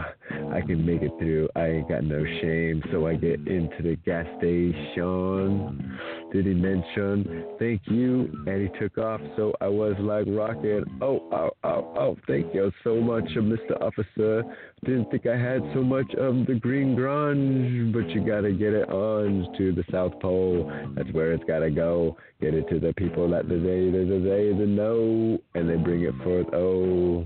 I 0.51 0.61
can 0.61 0.85
make 0.85 1.01
it 1.01 1.11
through. 1.19 1.49
I 1.55 1.67
ain't 1.67 1.89
got 1.89 2.03
no 2.03 2.23
shame. 2.41 2.83
So 2.91 3.07
I 3.07 3.15
get 3.15 3.47
into 3.47 3.81
the 3.81 3.95
gas 4.05 4.25
station. 4.37 5.99
Did 6.35 6.47
he 6.47 6.53
mention 6.53 7.45
thank 7.59 7.83
you? 7.85 8.29
And 8.45 8.61
he 8.63 8.77
took 8.77 8.97
off. 8.97 9.21
So 9.37 9.53
I 9.61 9.69
was 9.69 9.95
like 9.99 10.25
rocking. 10.27 10.83
Oh, 11.01 11.23
oh, 11.31 11.51
oh, 11.63 11.93
oh, 11.97 12.17
thank 12.27 12.53
you 12.53 12.73
so 12.83 12.99
much, 12.99 13.23
uh, 13.37 13.39
Mr. 13.39 13.81
Officer. 13.81 14.43
Didn't 14.83 15.09
think 15.11 15.27
I 15.27 15.37
had 15.37 15.61
so 15.73 15.81
much 15.81 16.13
of 16.15 16.45
the 16.45 16.55
green 16.55 16.93
grunge, 16.93 17.93
but 17.93 18.09
you 18.09 18.27
gotta 18.27 18.51
get 18.51 18.73
it 18.73 18.89
on 18.89 19.47
to 19.57 19.71
the 19.71 19.85
South 19.89 20.19
Pole. 20.19 20.69
That's 20.93 21.09
where 21.13 21.31
it's 21.31 21.45
gotta 21.45 21.71
go. 21.71 22.17
Get 22.41 22.53
it 22.53 22.67
to 22.67 22.81
the 22.81 22.93
people 22.95 23.29
that 23.29 23.47
the 23.47 23.55
they, 23.55 23.89
the 23.89 24.03
the 24.03 24.19
they, 24.19 24.59
the 24.59 24.67
know, 24.67 25.37
and 25.53 25.69
they 25.69 25.77
bring 25.77 26.03
it 26.03 26.15
forth. 26.21 26.47
Oh, 26.53 27.25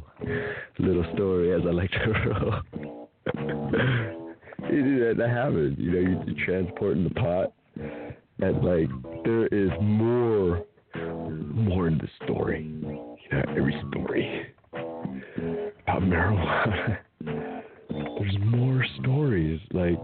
little 0.78 1.06
story 1.16 1.52
as 1.52 1.62
I 1.68 1.72
like 1.72 1.90
to 1.90 2.12
roll. 2.30 4.14
it, 4.70 5.18
that 5.18 5.30
happens. 5.30 5.80
You 5.80 5.92
know, 5.94 6.00
you 6.00 6.20
are 6.20 6.46
transporting 6.46 7.06
the 7.06 7.16
pot, 7.16 7.54
and 8.42 8.64
like 8.64 8.90
there 9.24 9.48
is 9.48 9.70
more, 9.82 10.64
more 10.96 11.88
in 11.88 11.98
the 11.98 12.08
story. 12.24 12.64
You 12.64 13.16
know, 13.32 13.44
every 13.50 13.82
story 13.90 14.54
about 14.74 16.02
marijuana. 16.02 17.00
There's 17.90 18.38
more 18.46 18.86
stories. 19.02 19.60
Like 19.72 20.00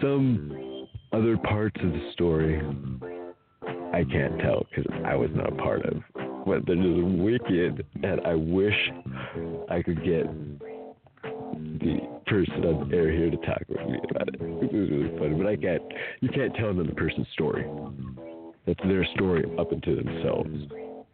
some 0.00 0.86
other 1.12 1.36
parts 1.36 1.76
of 1.82 1.92
the 1.92 2.10
story, 2.12 2.60
I 3.92 4.04
can't 4.04 4.38
tell 4.40 4.66
because 4.70 4.90
I 5.04 5.14
was 5.14 5.30
not 5.34 5.52
a 5.52 5.56
part 5.56 5.84
of. 5.86 6.02
But 6.46 6.66
they're 6.66 6.76
just 6.76 7.02
wicked, 7.18 7.84
and 8.02 8.20
I 8.24 8.34
wish 8.34 8.74
I 9.68 9.82
could 9.82 10.02
get 10.04 10.26
the 11.22 12.20
person 12.26 12.64
on 12.64 12.88
the 12.88 12.96
air 12.96 13.10
here 13.12 13.30
to 13.30 13.36
talk 13.38 13.62
it. 14.72 14.76
Was 14.76 14.90
really 14.90 15.18
funny, 15.18 15.34
but 15.34 15.46
I 15.46 15.56
can't. 15.56 15.82
You 16.20 16.28
can't 16.28 16.54
tell 16.54 16.68
another 16.70 16.94
person's 16.94 17.26
story. 17.32 17.66
That's 18.66 18.80
their 18.84 19.04
story 19.14 19.44
up 19.58 19.72
into 19.72 19.96
themselves. 19.96 20.50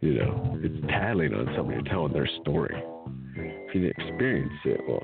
You 0.01 0.13
know, 0.13 0.59
it's 0.61 0.87
tattling 0.87 1.33
on 1.33 1.51
somebody 1.55 1.81
telling 1.89 2.13
their 2.13 2.29
story. 2.41 2.75
If 3.35 3.75
you 3.75 3.81
didn't 3.81 4.07
experience 4.07 4.53
it, 4.65 4.81
well, 4.87 5.03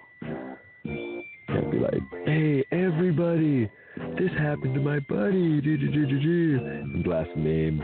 can't 1.48 1.72
be 1.72 1.80
like, 1.80 2.02
"Hey, 2.26 2.64
everybody, 2.72 3.70
this 4.18 4.32
happened 4.38 4.76
to 4.76 4.82
my 4.82 5.00
buddy." 5.10 5.60
And 5.64 7.04
blast 7.04 7.36
name, 7.36 7.84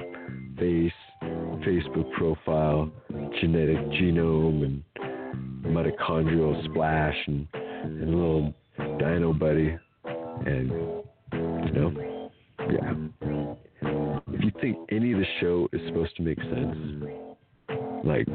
face, 0.57 0.93
Facebook 1.21 2.11
profile, 2.13 2.91
genetic 3.41 3.77
genome, 3.91 4.63
and 4.63 4.83
mitochondrial 5.65 6.63
splash, 6.65 7.17
and, 7.27 7.47
and 7.83 8.11
little 8.11 8.53
dino 8.99 9.33
buddy, 9.33 9.77
and 10.45 10.69
you 11.33 11.71
know, 11.71 12.31
yeah. 12.71 12.93
If 14.31 14.43
you 14.43 14.51
think 14.61 14.77
any 14.91 15.13
of 15.13 15.19
the 15.19 15.25
show 15.39 15.67
is 15.73 15.81
supposed 15.87 16.15
to 16.17 16.23
make 16.23 16.39
sense, 16.39 16.77
like 18.03 18.27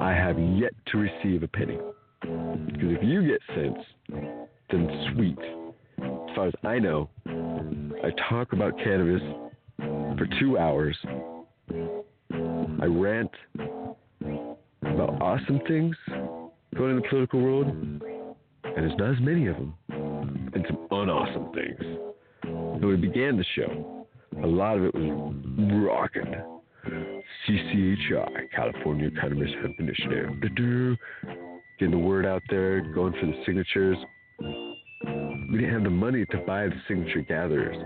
I 0.00 0.12
have 0.12 0.38
yet 0.38 0.72
to 0.88 0.98
receive 0.98 1.42
a 1.42 1.48
penny. 1.48 1.78
Because 2.20 2.96
if 2.96 3.02
you 3.02 3.26
get 3.26 3.40
sense, 3.54 3.78
then 4.70 5.12
sweet. 5.14 5.38
As 5.98 6.36
far 6.36 6.46
as 6.48 6.54
I 6.64 6.78
know, 6.78 7.08
I 7.26 8.10
talk 8.28 8.52
about 8.52 8.76
cannabis 8.78 9.22
for 9.78 10.28
two 10.40 10.58
hours. 10.58 10.96
I 12.80 12.86
rant 12.86 13.30
about 14.82 15.20
awesome 15.20 15.60
things 15.66 15.96
going 16.76 16.90
in 16.90 16.96
the 16.96 17.08
political 17.08 17.40
world, 17.40 17.66
and 17.66 18.00
there's 18.62 18.96
not 18.98 19.14
as 19.14 19.20
many 19.20 19.46
of 19.46 19.56
them, 19.56 19.74
unawesome 20.98 21.52
things. 21.52 21.98
When 22.44 22.86
we 22.86 22.96
began 22.96 23.36
the 23.36 23.44
show, 23.54 24.06
a 24.42 24.46
lot 24.46 24.76
of 24.76 24.84
it 24.84 24.94
was 24.94 25.34
rocking. 25.86 26.34
CCHI, 27.46 28.50
California 28.54 29.10
Cannabis 29.20 29.50
Hemp 29.60 29.78
Initiative. 29.78 30.30
Getting 31.78 31.92
the 31.92 31.98
word 31.98 32.26
out 32.26 32.42
there, 32.50 32.80
going 32.92 33.12
for 33.12 33.26
the 33.26 33.42
signatures. 33.46 33.96
We 34.40 35.58
didn't 35.58 35.72
have 35.72 35.84
the 35.84 35.90
money 35.90 36.24
to 36.26 36.38
buy 36.38 36.66
the 36.66 36.80
signature 36.86 37.20
gatherers. 37.20 37.76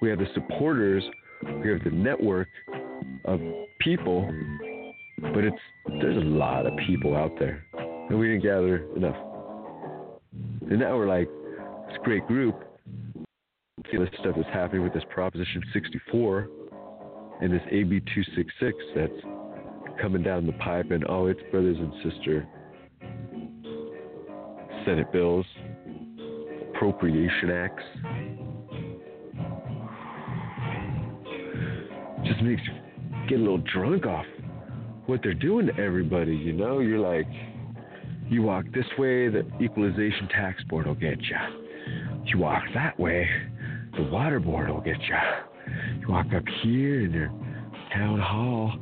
We 0.00 0.08
have 0.10 0.18
the 0.18 0.28
supporters, 0.34 1.04
we 1.62 1.70
have 1.70 1.84
the 1.84 1.90
network 1.90 2.48
of 3.24 3.40
people, 3.80 4.30
but 5.20 5.44
it's 5.44 5.56
there's 6.00 6.16
a 6.16 6.26
lot 6.26 6.66
of 6.66 6.72
people 6.86 7.14
out 7.16 7.32
there, 7.38 7.64
and 8.08 8.18
we 8.18 8.28
didn't 8.28 8.42
gather 8.42 8.86
enough. 8.96 9.16
And 10.62 10.80
now 10.80 10.96
we're 10.96 11.08
like 11.08 11.28
this 11.92 12.00
great 12.04 12.26
group. 12.26 12.64
See 13.90 13.98
this 13.98 14.08
stuff 14.20 14.36
is 14.38 14.46
happening 14.52 14.82
with 14.82 14.94
this 14.94 15.02
Proposition 15.10 15.62
64 15.72 16.48
and 17.40 17.52
this 17.52 17.62
AB 17.70 18.00
266 18.00 18.76
that's 18.94 20.00
coming 20.00 20.22
down 20.22 20.46
the 20.46 20.52
pipe, 20.52 20.90
and 20.90 21.04
oh, 21.08 21.26
it's 21.26 21.40
brothers 21.50 21.76
and 21.78 21.92
sister 22.02 22.48
Senate 24.86 25.12
bills, 25.12 25.46
appropriation 26.74 27.50
acts. 27.50 27.82
Just 32.24 32.42
makes 32.42 32.62
you 32.62 33.28
get 33.28 33.38
a 33.38 33.42
little 33.42 33.62
drunk 33.72 34.06
off 34.06 34.26
what 35.06 35.20
they're 35.22 35.34
doing 35.34 35.66
to 35.66 35.76
everybody, 35.78 36.34
you 36.34 36.52
know? 36.52 36.78
You're 36.78 36.98
like, 36.98 37.28
you 38.28 38.42
walk 38.42 38.64
this 38.74 38.86
way, 38.98 39.28
the 39.28 39.44
equalization 39.60 40.28
tax 40.28 40.62
board 40.64 40.86
will 40.86 40.94
get 40.94 41.20
you. 41.20 41.61
You 42.32 42.38
walk 42.38 42.62
that 42.72 42.98
way, 42.98 43.28
the 43.94 44.04
water 44.04 44.40
board 44.40 44.70
will 44.70 44.80
get 44.80 44.96
you. 45.02 45.16
You 46.00 46.08
walk 46.08 46.26
up 46.34 46.44
here 46.62 47.02
in 47.02 47.12
their 47.12 47.30
town 47.92 48.20
hall, 48.20 48.72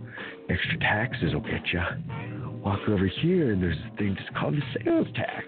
extra 0.49 0.79
taxes 0.79 1.35
will 1.35 1.41
get 1.41 1.67
you. 1.73 1.81
Walk 2.65 2.79
over 2.89 3.09
here, 3.09 3.53
and 3.53 3.61
there's 3.61 3.77
a 3.93 3.97
thing 3.97 4.17
just 4.17 4.33
called 4.37 4.55
the 4.55 4.63
sales 4.85 5.09
tax. 5.17 5.47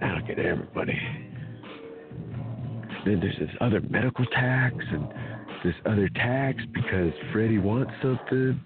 That'll 0.00 0.26
get 0.26 0.40
everybody. 0.40 0.98
Then 3.04 3.20
there's 3.20 3.38
this 3.38 3.50
other 3.60 3.80
medical 3.88 4.26
tax 4.26 4.74
and 4.90 5.08
this 5.62 5.74
other 5.86 6.08
tax 6.08 6.60
because 6.74 7.12
Freddie 7.32 7.58
wants 7.58 7.92
something. 8.02 8.60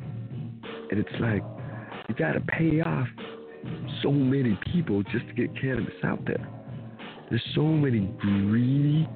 And 0.91 0.99
it's 0.99 1.21
like, 1.21 1.43
you 2.09 2.15
got 2.15 2.33
to 2.33 2.41
pay 2.41 2.81
off 2.81 3.09
so 4.03 4.11
many 4.11 4.59
people 4.73 5.03
just 5.03 5.27
to 5.29 5.35
get 5.35 5.55
cannabis 5.61 5.93
out 6.03 6.25
there. 6.25 6.49
There's 7.33 7.43
so 7.55 7.63
many 7.63 8.11
greedy, 8.21 9.09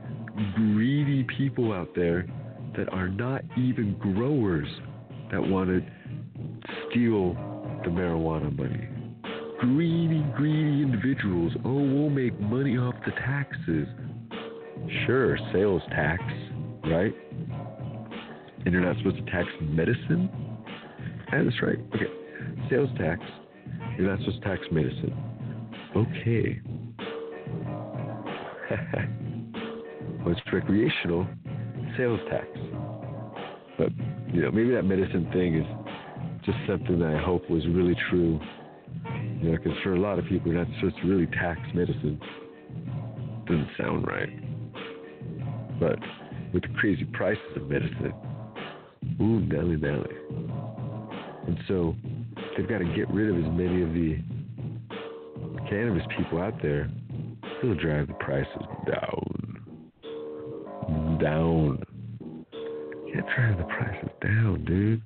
greedy 0.55 1.27
people 1.37 1.71
out 1.71 1.95
there 1.95 2.25
that 2.75 2.89
are 2.91 3.09
not 3.09 3.43
even 3.59 3.95
growers 3.99 4.67
that 5.31 5.47
want 5.47 5.69
to 5.69 5.83
steal 6.89 7.35
the 7.85 7.91
marijuana 7.91 8.57
money. 8.57 8.89
Greedy, 9.61 10.25
greedy 10.35 10.83
individuals. 10.83 11.53
Oh, 11.63 11.75
we'll 11.75 12.09
make 12.09 12.41
money 12.41 12.79
off 12.79 12.95
the 13.05 13.13
taxes. 13.13 13.87
Sure, 15.05 15.37
sales 15.53 15.83
tax, 15.91 16.23
right? 16.85 17.15
And 18.65 18.73
you're 18.73 18.81
not 18.81 18.97
supposed 18.97 19.19
to 19.27 19.31
tax 19.31 19.47
medicine? 19.61 20.31
Yeah, 21.35 21.45
that's 21.45 21.61
right. 21.61 21.77
Okay. 21.95 22.07
Sales 22.71 22.89
tax. 22.97 23.21
You're 23.99 24.09
not 24.09 24.21
supposed 24.21 24.43
to 24.43 24.49
tax 24.49 24.63
medicine. 24.73 25.15
Okay. 25.95 26.63
it's 30.27 30.41
recreational 30.53 31.27
sales 31.97 32.21
tax. 32.31 32.47
But, 33.79 33.89
you 34.33 34.43
know, 34.43 34.51
maybe 34.51 34.71
that 34.71 34.85
medicine 34.85 35.29
thing 35.33 35.57
is 35.57 35.67
just 36.45 36.59
something 36.67 36.99
that 37.01 37.15
I 37.15 37.23
hope 37.23 37.49
was 37.51 37.67
really 37.69 37.97
true. 38.11 38.41
You 39.41 39.51
know, 39.51 39.59
because 39.63 39.79
for 39.83 39.95
a 39.95 40.01
lot 40.01 40.19
of 40.19 40.25
people, 40.27 40.53
supposed 40.81 40.97
to 41.03 41.09
really 41.09 41.27
tax 41.27 41.61
medicine. 41.75 42.21
Doesn't 43.47 43.69
sound 43.79 44.07
right. 44.07 44.31
But 45.79 45.99
with 46.53 46.63
the 46.63 46.79
crazy 46.79 47.05
prices 47.05 47.43
of 47.55 47.69
medicine. 47.69 48.15
Ooh, 49.21 49.41
nelly 49.41 49.77
nelly. 49.77 50.17
And 51.47 51.59
so 51.69 51.95
they've 52.57 52.69
got 52.69 52.79
to 52.79 52.85
get 52.97 53.09
rid 53.11 53.31
of 53.31 53.37
as 53.37 53.51
many 53.53 53.83
of 53.83 53.93
the 53.93 54.17
cannabis 55.69 56.03
people 56.17 56.41
out 56.41 56.61
there. 56.63 56.91
It'll 57.67 57.83
drive 57.83 58.07
the 58.07 58.15
prices 58.15 58.63
down. 58.87 59.59
Down. 61.21 61.83
Can't 63.13 63.27
drive 63.35 63.59
the 63.59 63.65
prices 63.65 64.09
down, 64.23 64.65
dude. 64.65 65.03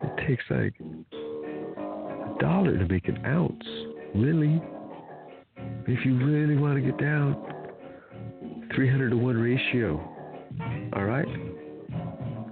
It 0.00 0.28
takes 0.28 0.44
like 0.48 0.74
a 0.78 2.38
dollar 2.38 2.78
to 2.78 2.86
make 2.86 3.08
an 3.08 3.26
ounce. 3.26 3.64
Really? 4.14 4.62
If 5.88 6.06
you 6.06 6.24
really 6.24 6.56
want 6.56 6.76
to 6.76 6.82
get 6.82 7.00
down, 7.00 7.34
300 8.76 9.10
to 9.10 9.16
1 9.16 9.36
ratio. 9.38 9.96
All 10.92 11.02
right? 11.02 11.26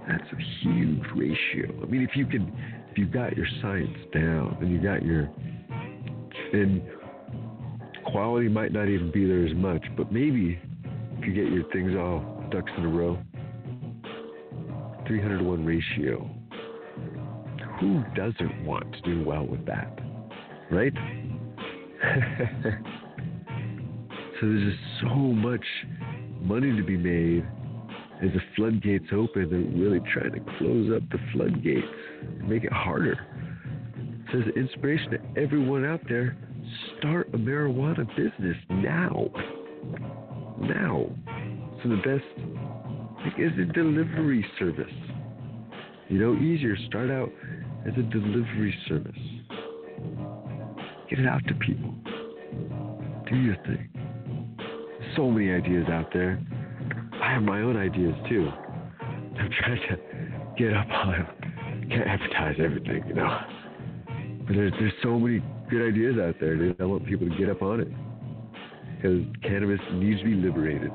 That's 0.09 0.29
a 0.33 0.35
huge 0.61 1.05
ratio. 1.15 1.73
I 1.81 1.85
mean, 1.85 2.01
if 2.01 2.17
you 2.17 2.25
can, 2.25 2.53
if 2.91 2.97
you 2.97 3.05
got 3.05 3.37
your 3.37 3.47
science 3.61 3.97
down 4.13 4.57
and 4.59 4.69
you 4.69 4.81
got 4.81 5.03
your, 5.05 5.29
and 6.51 6.81
quality 8.17 8.47
might 8.47 8.73
not 8.73 8.89
even 8.89 9.11
be 9.11 9.27
there 9.27 9.45
as 9.45 9.53
much, 9.53 9.85
but 9.95 10.11
maybe 10.11 10.59
if 11.19 11.27
you 11.27 11.33
get 11.33 11.53
your 11.53 11.63
things 11.71 11.95
all 11.95 12.43
ducks 12.49 12.71
in 12.75 12.83
a 12.83 12.87
row, 12.87 13.15
300 15.05 15.37
to 15.37 15.43
1 15.43 15.63
ratio. 15.63 16.27
Who 17.79 18.03
doesn't 18.15 18.65
want 18.65 18.91
to 18.91 19.01
do 19.01 19.23
well 19.23 19.45
with 19.45 19.63
that? 19.67 19.99
Right? 20.71 20.93
so 24.33 24.41
there's 24.41 24.73
just 24.73 24.83
so 25.03 25.13
much 25.13 25.63
money 26.41 26.75
to 26.75 26.83
be 26.83 26.97
made 26.97 27.45
as 28.23 28.33
the 28.33 28.41
floodgates 28.55 29.09
open. 29.13 29.47
They're 29.51 29.79
really 29.79 30.01
trying 30.11 30.31
to 30.31 30.39
close 30.57 30.91
up 30.91 31.07
the 31.11 31.19
floodgates 31.33 31.85
make 32.41 32.63
it 32.63 32.73
harder. 32.73 33.15
So 34.31 34.39
an 34.39 34.53
inspiration 34.55 35.11
to 35.11 35.19
everyone 35.39 35.85
out 35.85 36.01
there, 36.09 36.35
start 36.97 37.29
a 37.33 37.37
marijuana 37.37 38.07
business 38.15 38.57
now. 38.69 39.29
Now. 40.59 41.09
So 41.83 41.89
the 41.89 41.97
best 41.97 42.25
like 43.23 43.39
is 43.39 43.51
a 43.59 43.71
delivery 43.73 44.45
service. 44.59 44.93
You 46.09 46.19
know, 46.19 46.35
easier. 46.35 46.75
Start 46.87 47.11
out 47.11 47.31
as 47.85 47.93
a 47.97 48.03
delivery 48.03 48.75
service. 48.87 49.11
Get 51.09 51.19
it 51.19 51.27
out 51.27 51.45
to 51.47 51.53
people. 51.55 51.93
Do 53.29 53.35
your 53.35 53.55
thing. 53.65 53.89
So 55.15 55.29
many 55.29 55.51
ideas 55.51 55.87
out 55.89 56.11
there. 56.13 56.39
I 57.21 57.33
have 57.33 57.43
my 57.43 57.61
own 57.61 57.77
ideas 57.77 58.15
too. 58.29 58.49
I'm 58.99 59.49
trying 59.59 59.79
to 59.89 59.97
get 60.57 60.73
up 60.73 60.87
on. 60.89 61.27
Can't 61.89 62.07
advertise 62.07 62.55
everything, 62.59 63.03
you 63.07 63.13
know. 63.13 63.39
But 64.47 64.55
there's 64.55 64.73
there's 64.79 64.93
so 65.03 65.19
many 65.19 65.41
good 65.69 65.87
ideas 65.87 66.15
out 66.19 66.35
there, 66.39 66.55
dude. 66.55 66.79
I 66.79 66.85
want 66.85 67.05
people 67.05 67.29
to 67.29 67.35
get 67.37 67.49
up 67.49 67.61
on 67.61 67.81
it 67.81 67.89
because 68.95 69.23
cannabis 69.43 69.79
needs 69.93 70.19
to 70.21 70.25
be 70.25 70.35
liberated. 70.35 70.91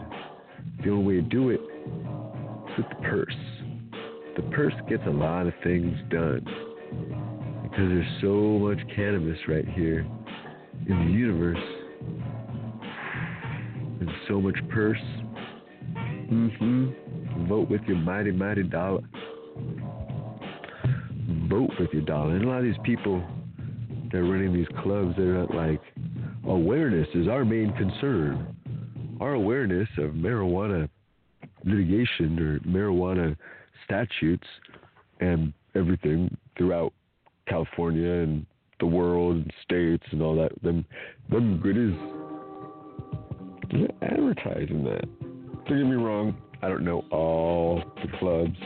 The 0.85 0.91
only 0.91 1.05
way 1.05 1.15
to 1.23 1.23
do 1.23 1.51
it 1.51 1.61
is 1.61 2.79
with 2.79 2.89
the 2.89 2.95
purse. 3.03 3.37
The 4.37 4.43
purse 4.55 4.75
gets 4.89 5.03
a 5.07 5.11
lot 5.11 5.47
of 5.47 5.53
things 5.63 5.97
done 6.11 6.45
because 7.63 7.89
there's 7.89 8.21
so 8.21 8.59
much 8.59 8.79
cannabis 8.95 9.39
right 9.47 9.69
here 9.69 10.07
in 10.89 11.07
the 11.07 11.13
universe. 11.13 11.59
and 14.01 14.11
so 14.27 14.41
much 14.41 14.57
purse. 14.71 14.99
Mm-hmm. 15.97 17.47
Vote 17.47 17.69
with 17.71 17.83
your 17.83 17.99
mighty, 17.99 18.33
mighty 18.33 18.63
dollar. 18.65 19.03
Vote 21.49 21.71
with 21.79 21.91
your 21.93 22.03
dollar. 22.03 22.35
And 22.35 22.45
a 22.45 22.49
lot 22.49 22.59
of 22.59 22.65
these 22.65 22.75
people 22.85 23.23
that 24.13 24.19
are 24.19 24.25
running 24.25 24.53
these 24.53 24.69
clubs, 24.83 25.15
they're 25.17 25.35
not 25.35 25.55
like, 25.55 25.81
awareness 26.47 27.09
is 27.15 27.29
our 27.29 27.45
main 27.45 27.73
concern. 27.73 28.55
Our 29.21 29.35
awareness 29.35 29.89
of 29.99 30.11
marijuana 30.11 30.89
litigation 31.65 32.39
or 32.39 32.59
marijuana 32.61 33.37
statutes 33.85 34.47
and 35.21 35.53
everything 35.75 36.37
throughout 36.57 36.93
California 37.49 38.11
and 38.11 38.47
the 38.81 38.87
world 38.87 39.37
and 39.37 39.53
states 39.63 40.05
and 40.11 40.23
all 40.23 40.37
that. 40.37 40.51
Them, 40.63 40.85
them 41.31 41.59
goodies. 41.63 41.97
They're 43.71 44.11
advertising 44.11 44.85
that. 44.85 45.05
Don't 45.67 45.79
get 45.79 45.87
me 45.87 45.97
wrong. 45.97 46.37
I 46.63 46.69
don't 46.69 46.85
know 46.85 47.05
all 47.11 47.83
the 48.03 48.19
clubs, 48.19 48.59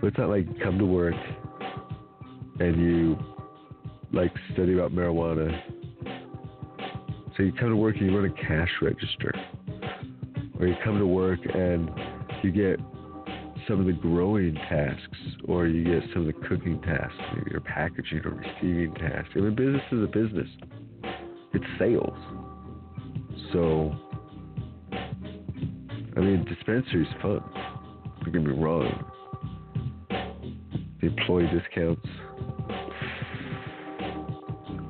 but 0.00 0.08
it's 0.08 0.18
not 0.18 0.28
like 0.28 0.46
you 0.46 0.54
come 0.62 0.78
to 0.78 0.84
work 0.84 1.14
and 2.60 2.80
you 2.80 3.18
like 4.12 4.32
study 4.52 4.74
about 4.74 4.92
marijuana. 4.92 5.60
So 7.36 7.42
you 7.42 7.52
come 7.52 7.70
to 7.70 7.76
work 7.76 7.96
and 7.96 8.10
you 8.10 8.16
run 8.16 8.30
a 8.30 8.34
cash 8.46 8.70
register, 8.82 9.32
or 10.60 10.66
you 10.66 10.74
come 10.84 10.98
to 10.98 11.06
work 11.06 11.40
and 11.54 11.90
you 12.42 12.52
get 12.52 12.78
some 13.68 13.80
of 13.80 13.86
the 13.86 13.92
growing 13.92 14.54
tasks, 14.54 15.18
or 15.46 15.66
you 15.66 15.84
get 15.84 16.02
some 16.12 16.22
of 16.22 16.34
the 16.34 16.46
cooking 16.48 16.80
tasks, 16.82 17.16
or 17.52 17.60
packaging 17.60 18.20
or 18.24 18.30
receiving 18.30 18.92
tasks. 18.94 19.30
I 19.34 19.38
mean, 19.38 19.54
business 19.54 19.82
is 19.92 20.02
a 20.02 20.06
business. 20.06 20.48
It's 21.54 21.64
sales. 21.78 22.18
So, 23.52 23.94
I 26.16 26.20
mean, 26.20 26.44
dispensary's 26.44 27.06
fun. 27.22 27.40
Don't 28.22 28.32
get 28.32 28.42
me 28.42 28.52
wrong. 28.52 29.04
The 31.00 31.06
employee 31.06 31.48
discounts, 31.52 32.06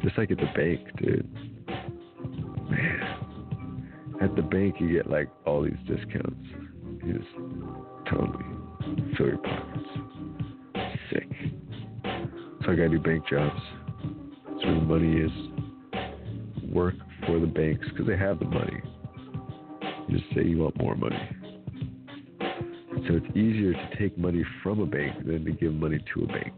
just 0.02 0.18
like 0.18 0.30
at 0.30 0.38
the 0.38 0.50
bank, 0.54 0.80
dude. 0.98 1.28
Man, 2.70 3.22
at 4.20 4.34
the 4.36 4.42
bank 4.42 4.76
you 4.80 4.92
get 4.92 5.10
like 5.10 5.28
all 5.46 5.62
these 5.62 5.74
discounts. 5.86 6.46
You 7.04 7.18
just 7.18 7.30
totally 8.10 8.44
fill 9.16 9.26
your 9.26 9.38
pockets. 9.38 9.88
Sick. 11.10 11.28
So 12.64 12.72
I 12.72 12.76
gotta 12.76 12.88
do 12.90 13.00
bank 13.00 13.26
jobs. 13.28 13.60
That's 14.48 14.64
where 14.64 14.74
the 14.74 14.80
money 14.80 15.20
is. 15.20 15.32
Work 16.72 16.94
for 17.26 17.38
the 17.38 17.46
banks 17.46 17.86
because 17.88 18.06
they 18.06 18.16
have 18.16 18.38
the 18.38 18.46
money. 18.46 18.80
You 20.08 20.18
just 20.18 20.34
say 20.34 20.44
you 20.44 20.58
want 20.58 20.76
more 20.78 20.94
money. 20.94 21.18
So 23.08 23.14
it's 23.16 23.36
easier 23.36 23.72
to 23.72 23.96
take 23.98 24.16
money 24.16 24.44
from 24.62 24.80
a 24.80 24.86
bank 24.86 25.26
than 25.26 25.44
to 25.44 25.52
give 25.52 25.72
money 25.72 25.98
to 26.14 26.22
a 26.22 26.26
bank. 26.26 26.52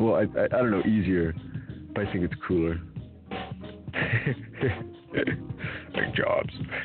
Well, 0.00 0.14
I, 0.14 0.22
I, 0.38 0.44
I 0.44 0.48
don't 0.48 0.70
know, 0.70 0.82
easier, 0.82 1.34
I 1.96 2.04
think 2.12 2.24
it's 2.24 2.34
cooler. 2.46 2.78
like 5.94 6.14
jobs. 6.14 6.52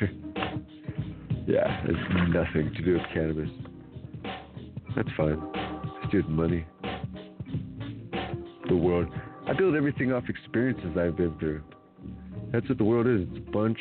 yeah, 1.46 1.84
it's 1.84 2.32
nothing 2.32 2.72
to 2.74 2.82
do 2.82 2.94
with 2.94 3.02
cannabis. 3.12 3.50
That's 4.96 5.10
fine. 5.14 5.38
It's 6.02 6.12
Just 6.12 6.28
money. 6.28 6.64
The 8.68 8.76
world. 8.76 9.08
I 9.46 9.52
build 9.52 9.74
everything 9.74 10.12
off 10.12 10.24
experiences 10.30 10.96
I've 10.98 11.16
been 11.18 11.38
through. 11.38 11.62
That's 12.50 12.66
what 12.68 12.78
the 12.78 12.84
world 12.84 13.06
is. 13.06 13.28
It's 13.28 13.48
a 13.48 13.50
bunch 13.50 13.78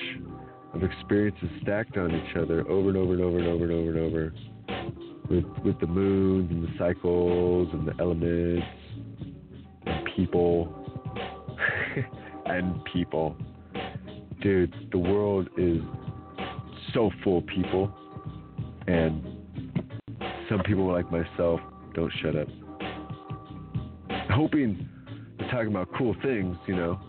of 0.73 0.83
experiences 0.83 1.47
stacked 1.61 1.95
on 1.95 2.13
each 2.13 2.35
other 2.35 2.67
over 2.67 2.89
and 2.89 2.97
over 2.97 3.13
and 3.13 3.21
over 3.21 3.37
and 3.39 3.47
over 3.47 3.63
and 3.63 3.71
over 3.71 3.89
and 3.89 3.99
over. 3.99 4.33
With 5.29 5.45
with 5.63 5.79
the 5.79 5.87
moons 5.87 6.51
and 6.51 6.63
the 6.63 6.71
cycles 6.77 7.69
and 7.71 7.87
the 7.87 7.93
elements 8.01 8.67
and 9.85 10.09
people 10.15 10.80
and 12.45 12.83
people. 12.85 13.35
Dude, 14.41 14.73
the 14.91 14.97
world 14.97 15.49
is 15.57 15.81
so 16.93 17.11
full 17.23 17.39
of 17.39 17.47
people 17.47 17.93
and 18.87 19.23
some 20.49 20.61
people 20.63 20.91
like 20.91 21.09
myself 21.11 21.59
don't 21.93 22.11
shut 22.21 22.35
up. 22.35 22.47
Hoping 24.31 24.87
to 25.39 25.47
talk 25.49 25.67
about 25.67 25.89
cool 25.97 26.15
things, 26.21 26.57
you 26.67 26.75
know. 26.75 26.99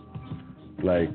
Like 0.83 1.09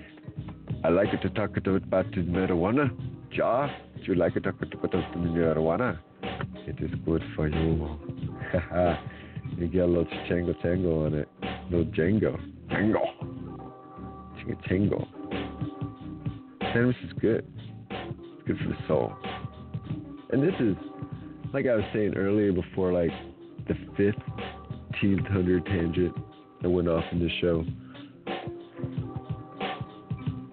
I 0.84 0.88
like 0.88 1.10
to 1.20 1.30
talk 1.30 1.56
about 1.56 2.10
marijuana. 2.12 2.90
Ja, 3.32 3.66
do 3.66 4.02
you 4.04 4.14
like 4.14 4.36
it 4.36 4.42
to 4.44 4.52
talk 4.52 4.72
about 4.72 4.92
marijuana? 5.16 5.98
It 6.66 6.76
is 6.80 6.90
good 7.04 7.22
for 7.34 7.48
you. 7.48 7.98
you 9.58 9.68
get 9.68 9.82
a 9.82 9.86
little 9.86 10.06
chango 10.28 10.60
tango 10.62 11.06
on 11.06 11.14
it. 11.14 11.28
No 11.70 11.84
Django. 11.84 12.38
Chinga 14.48 14.68
tango. 14.68 15.08
Cannabis 16.60 16.96
is 17.04 17.12
good. 17.20 17.46
It's 17.90 18.46
good 18.46 18.58
for 18.58 18.68
the 18.68 18.76
soul. 18.86 19.12
And 20.30 20.42
this 20.42 20.54
is, 20.60 20.76
like 21.52 21.66
I 21.66 21.74
was 21.74 21.84
saying 21.92 22.14
earlier 22.14 22.52
before, 22.52 22.92
like 22.92 23.10
the 23.66 23.74
15th 23.98 25.26
hundred 25.30 25.64
tangent 25.66 26.14
that 26.62 26.70
went 26.70 26.88
off 26.88 27.04
in 27.12 27.20
this 27.20 27.32
show. 27.40 27.64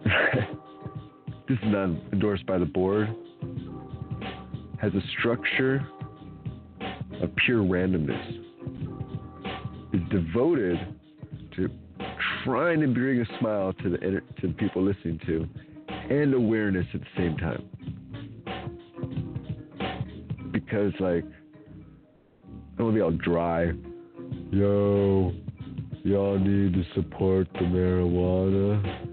this 1.48 1.58
is 1.58 1.66
not 1.66 1.89
endorsed 2.14 2.46
by 2.46 2.58
the 2.58 2.66
board. 2.66 3.08
has 4.82 4.93
a 4.93 5.02
structure 5.20 5.86
of 7.22 7.36
pure 7.46 7.64
randomness. 7.64 8.41
Is 9.93 10.02
devoted 10.10 10.78
to 11.56 11.70
trying 12.46 12.80
to 12.80 12.88
bring 12.88 13.20
a 13.20 13.39
smile 13.39 13.74
to 13.74 13.89
the 13.89 13.98
to 13.98 14.48
the 14.48 14.54
people 14.54 14.84
listening 14.84 15.20
to, 15.26 15.48
and 16.12 16.34
awareness 16.34 16.86
at 16.93 17.02
the 17.02 17.08
same 17.18 17.36
time. 17.38 17.68
Because 20.52 20.93
like, 21.00 21.26
I 21.26 22.78
don't 22.78 22.86
want 22.86 22.91
to 22.91 22.93
be 22.93 23.02
all 23.02 23.12
dry. 23.12 23.72
Yo, 24.52 25.34
y'all 26.04 26.38
need 26.38 26.74
to 26.74 26.84
support 26.93 27.48
the 27.54 27.62
marijuana. 27.62 29.12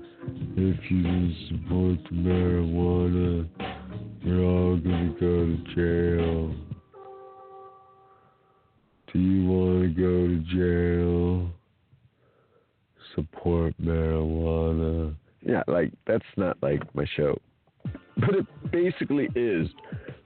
If 0.55 0.91
you 0.91 1.03
don't 1.03 1.35
support 1.49 1.99
the 2.11 2.17
marijuana, 2.17 3.49
you're 4.21 4.45
all 4.45 4.77
gonna 4.77 5.15
go 5.19 5.47
to 5.47 5.57
jail. 5.75 6.55
Do 9.11 9.19
you 9.19 9.47
want 9.49 9.83
to 9.83 9.89
go 10.01 10.27
to 10.27 10.39
jail? 10.55 11.62
Support 13.15 13.75
marijuana. 13.81 15.15
Yeah, 15.45 15.63
like 15.67 15.93
that's 16.07 16.25
not 16.37 16.57
like 16.63 16.83
my 16.95 17.05
show. 17.17 17.39
But 18.17 18.35
it 18.35 18.47
basically 18.71 19.29
is. 19.35 19.69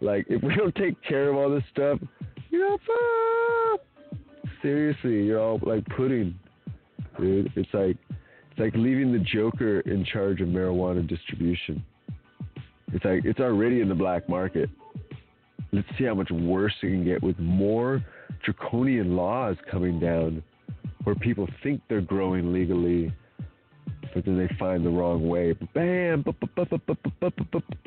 Like 0.01 0.27
if 0.29 0.43
we 0.43 0.55
don't 0.55 0.75
take 0.75 1.03
care 1.03 1.31
of 1.31 1.37
all 1.37 1.51
this 1.51 1.65
stuff, 1.73 1.99
you're 2.51 2.69
all 2.69 2.79
fucked. 3.79 4.19
Seriously, 4.63 5.25
you're 5.25 5.41
all 5.41 5.61
like 5.63 5.85
pudding. 5.97 6.39
Dude, 7.19 7.51
it's 7.57 7.73
like 7.73 7.97
it's 8.51 8.59
like 8.61 8.75
leaving 8.75 9.13
the 9.13 9.19
Joker 9.19 9.81
in 9.81 10.05
charge 10.05 10.41
of 10.41 10.49
marijuana 10.49 11.07
distribution. 11.07 11.85
It's 12.93 13.05
like 13.05 13.25
it's 13.25 13.41
already 13.41 13.81
in 13.81 13.89
the 13.89 13.95
black 13.95 14.29
market. 14.29 14.69
Let's 15.73 15.89
see 15.99 16.05
how 16.05 16.15
much 16.15 16.31
worse 16.31 16.73
it 16.83 16.87
can 16.87 17.05
get 17.05 17.23
with 17.23 17.39
more 17.39 18.05
draconian 18.45 19.17
laws 19.17 19.57
coming 19.71 19.99
down 19.99 20.43
where 21.05 21.15
people 21.15 21.49
think 21.63 21.81
they're 21.89 22.01
growing 22.01 22.53
legally, 22.53 23.13
but 24.15 24.25
then 24.25 24.37
they 24.37 24.53
find 24.59 24.85
the 24.85 24.91
wrong 24.91 25.29
way. 25.29 25.53
Bam, 25.75 26.25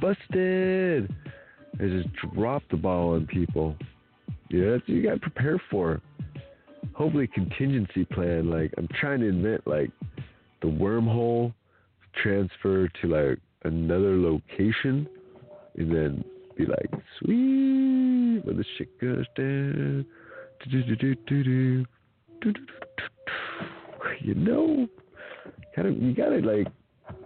busted. 0.02 1.14
They 1.78 1.90
just 1.90 2.10
drop 2.34 2.64
the 2.72 2.78
ball 2.78 3.16
on 3.16 3.28
people. 3.28 3.76
Yeah, 4.50 4.72
that's 4.72 4.82
what 4.82 4.90
you 4.90 5.04
got 5.04 5.16
to 5.16 5.20
prepare 5.20 5.62
for. 5.70 6.02
Hopefully, 6.94 7.28
contingency 7.28 8.06
plan. 8.06 8.50
Like, 8.50 8.74
I'm 8.78 8.88
trying 9.00 9.20
to 9.20 9.28
invent 9.28 9.68
like 9.68 9.92
the 10.62 10.68
wormhole 10.68 11.54
transfer 12.22 12.88
to 13.02 13.08
like 13.08 13.40
another 13.64 14.18
location, 14.18 15.08
and 15.78 15.92
then 15.92 16.24
be 16.58 16.66
like, 16.66 16.90
sweet, 17.20 18.42
when 18.46 18.58
the 18.58 18.66
shit 18.78 19.00
goes 19.00 19.26
down. 19.36 20.06
Do 20.70 20.84
do 20.84 20.96
do 20.96 21.16
do 21.28 21.44
do. 21.44 21.86
You 24.22 24.36
know, 24.36 24.88
kind 25.76 25.88
of, 25.88 26.02
you 26.02 26.14
gotta 26.14 26.40
like, 26.40 26.68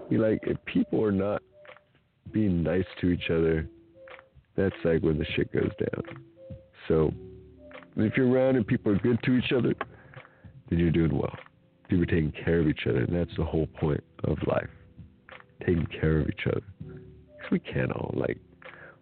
be 0.09 0.18
like, 0.18 0.39
if 0.43 0.64
people 0.66 1.03
are 1.03 1.11
not 1.11 1.41
being 2.32 2.61
nice 2.61 2.86
to 3.01 3.07
each 3.07 3.30
other, 3.30 3.68
that's 4.55 4.76
like 4.84 5.01
when 5.01 5.18
the 5.18 5.26
shit 5.36 5.51
goes 5.51 5.72
down. 5.80 6.24
So, 6.88 7.11
if 7.95 8.18
you're 8.18 8.30
around 8.30 8.57
and 8.57 8.66
people 8.66 8.91
are 8.91 8.99
good 8.99 9.20
to 9.24 9.34
each 9.34 9.51
other, 9.51 9.74
then 10.70 10.80
you're 10.80 10.91
doing 10.91 11.18
well. 11.18 11.36
People 11.88 12.03
are 12.03 12.07
taking 12.07 12.34
care 12.43 12.59
of 12.59 12.68
each 12.68 12.86
other, 12.88 12.99
and 12.99 13.16
that's 13.16 13.36
the 13.38 13.45
whole 13.45 13.68
point 13.80 14.03
of 14.24 14.38
life. 14.47 14.70
Taking 15.59 15.88
care 15.99 16.20
of 16.20 16.28
each 16.28 16.47
other. 16.47 16.64
Because 16.80 17.51
we 17.51 17.59
can't 17.59 17.91
all, 17.91 18.14
like, 18.16 18.38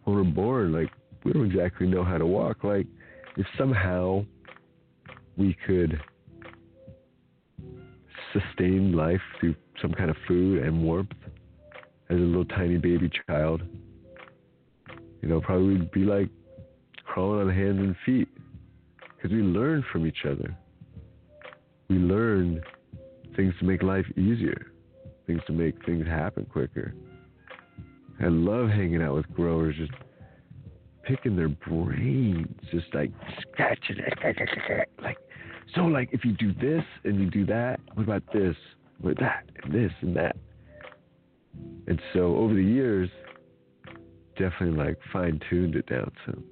when 0.03 0.15
we're 0.15 0.23
born, 0.23 0.71
like, 0.73 0.89
we 1.23 1.33
don't 1.33 1.45
exactly 1.45 1.87
know 1.87 2.03
how 2.03 2.17
to 2.17 2.25
walk. 2.25 2.63
Like, 2.63 2.87
if 3.37 3.45
somehow 3.57 4.25
we 5.41 5.57
could 5.65 5.99
sustain 8.31 8.93
life 8.93 9.21
through 9.39 9.55
some 9.81 9.91
kind 9.91 10.11
of 10.11 10.15
food 10.27 10.61
and 10.61 10.83
warmth 10.83 11.11
as 12.11 12.17
a 12.17 12.19
little 12.19 12.45
tiny 12.45 12.77
baby 12.77 13.09
child, 13.27 13.63
you 15.21 15.27
know, 15.27 15.41
probably 15.41 15.79
we'd 15.79 15.91
be 15.91 16.01
like 16.01 16.29
crawling 17.03 17.41
on 17.47 17.53
hands 17.53 17.79
and 17.79 17.95
feet 18.05 18.27
because 19.15 19.31
we 19.31 19.41
learn 19.41 19.83
from 19.91 20.05
each 20.05 20.25
other. 20.25 20.55
We 21.89 21.95
learn 21.95 22.61
things 23.35 23.55
to 23.59 23.65
make 23.65 23.81
life 23.81 24.05
easier, 24.17 24.67
things 25.25 25.41
to 25.47 25.53
make 25.53 25.83
things 25.85 26.05
happen 26.05 26.45
quicker. 26.45 26.93
I 28.21 28.27
love 28.27 28.69
hanging 28.69 29.01
out 29.01 29.15
with 29.15 29.33
growers, 29.33 29.75
just 29.77 29.91
picking 31.03 31.35
their 31.35 31.49
brains, 31.49 32.47
just 32.71 32.93
like 32.93 33.11
scratching 33.41 33.97
it, 33.97 34.13
like 35.01 35.17
so. 35.75 35.81
Like 35.81 36.09
if 36.11 36.23
you 36.25 36.33
do 36.33 36.53
this 36.53 36.83
and 37.03 37.19
you 37.19 37.29
do 37.29 37.45
that, 37.47 37.79
what 37.93 38.03
about 38.03 38.23
this? 38.33 38.55
What 38.99 39.17
that 39.19 39.45
and 39.63 39.73
this 39.73 39.91
and 40.01 40.15
that? 40.15 40.35
And 41.87 41.99
so 42.13 42.35
over 42.37 42.53
the 42.53 42.63
years, 42.63 43.09
definitely 44.37 44.77
like 44.77 44.97
fine 45.11 45.39
tuned 45.49 45.75
it 45.75 45.87
down 45.87 46.11
some. 46.25 46.43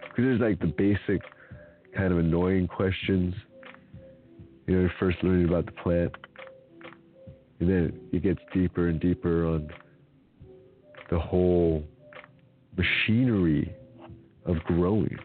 Because 0.00 0.24
there's 0.24 0.40
like 0.40 0.60
the 0.60 0.66
basic 0.66 1.22
kind 1.96 2.12
of 2.12 2.18
annoying 2.18 2.68
questions. 2.68 3.34
You 4.66 4.74
know, 4.74 4.80
you're 4.82 4.92
first 5.00 5.18
learning 5.22 5.48
about 5.48 5.66
the 5.66 5.72
plant, 5.72 6.12
and 7.60 7.68
then 7.68 8.00
it 8.12 8.22
gets 8.22 8.40
deeper 8.54 8.88
and 8.88 9.00
deeper 9.00 9.46
on 9.46 9.68
the 11.10 11.18
whole 11.18 11.84
machinery 12.76 13.74
of 14.46 14.56
growing. 14.64 15.18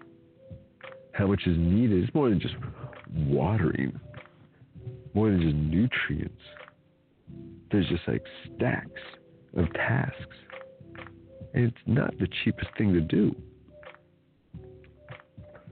How 1.17 1.25
much 1.25 1.47
is 1.47 1.57
needed? 1.57 2.03
It's 2.03 2.13
more 2.13 2.29
than 2.29 2.39
just 2.39 2.53
watering, 3.11 3.99
more 5.15 5.31
than 5.31 5.41
just 5.41 5.55
nutrients. 5.55 6.41
There's 7.71 7.87
just 7.87 8.07
like 8.07 8.23
stacks 8.55 9.01
of 9.55 9.73
tasks. 9.73 10.37
And 11.55 11.65
it's 11.65 11.77
not 11.87 12.15
the 12.19 12.27
cheapest 12.43 12.69
thing 12.77 12.93
to 12.93 13.01
do. 13.01 13.35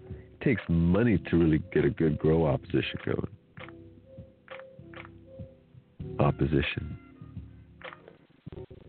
It 0.09 0.43
takes 0.43 0.63
money 0.67 1.19
to 1.29 1.37
really 1.37 1.61
get 1.71 1.85
a 1.85 1.91
good 1.91 2.17
grow 2.17 2.47
opposition 2.47 2.97
going. 3.05 3.27
Opposition. 6.19 6.97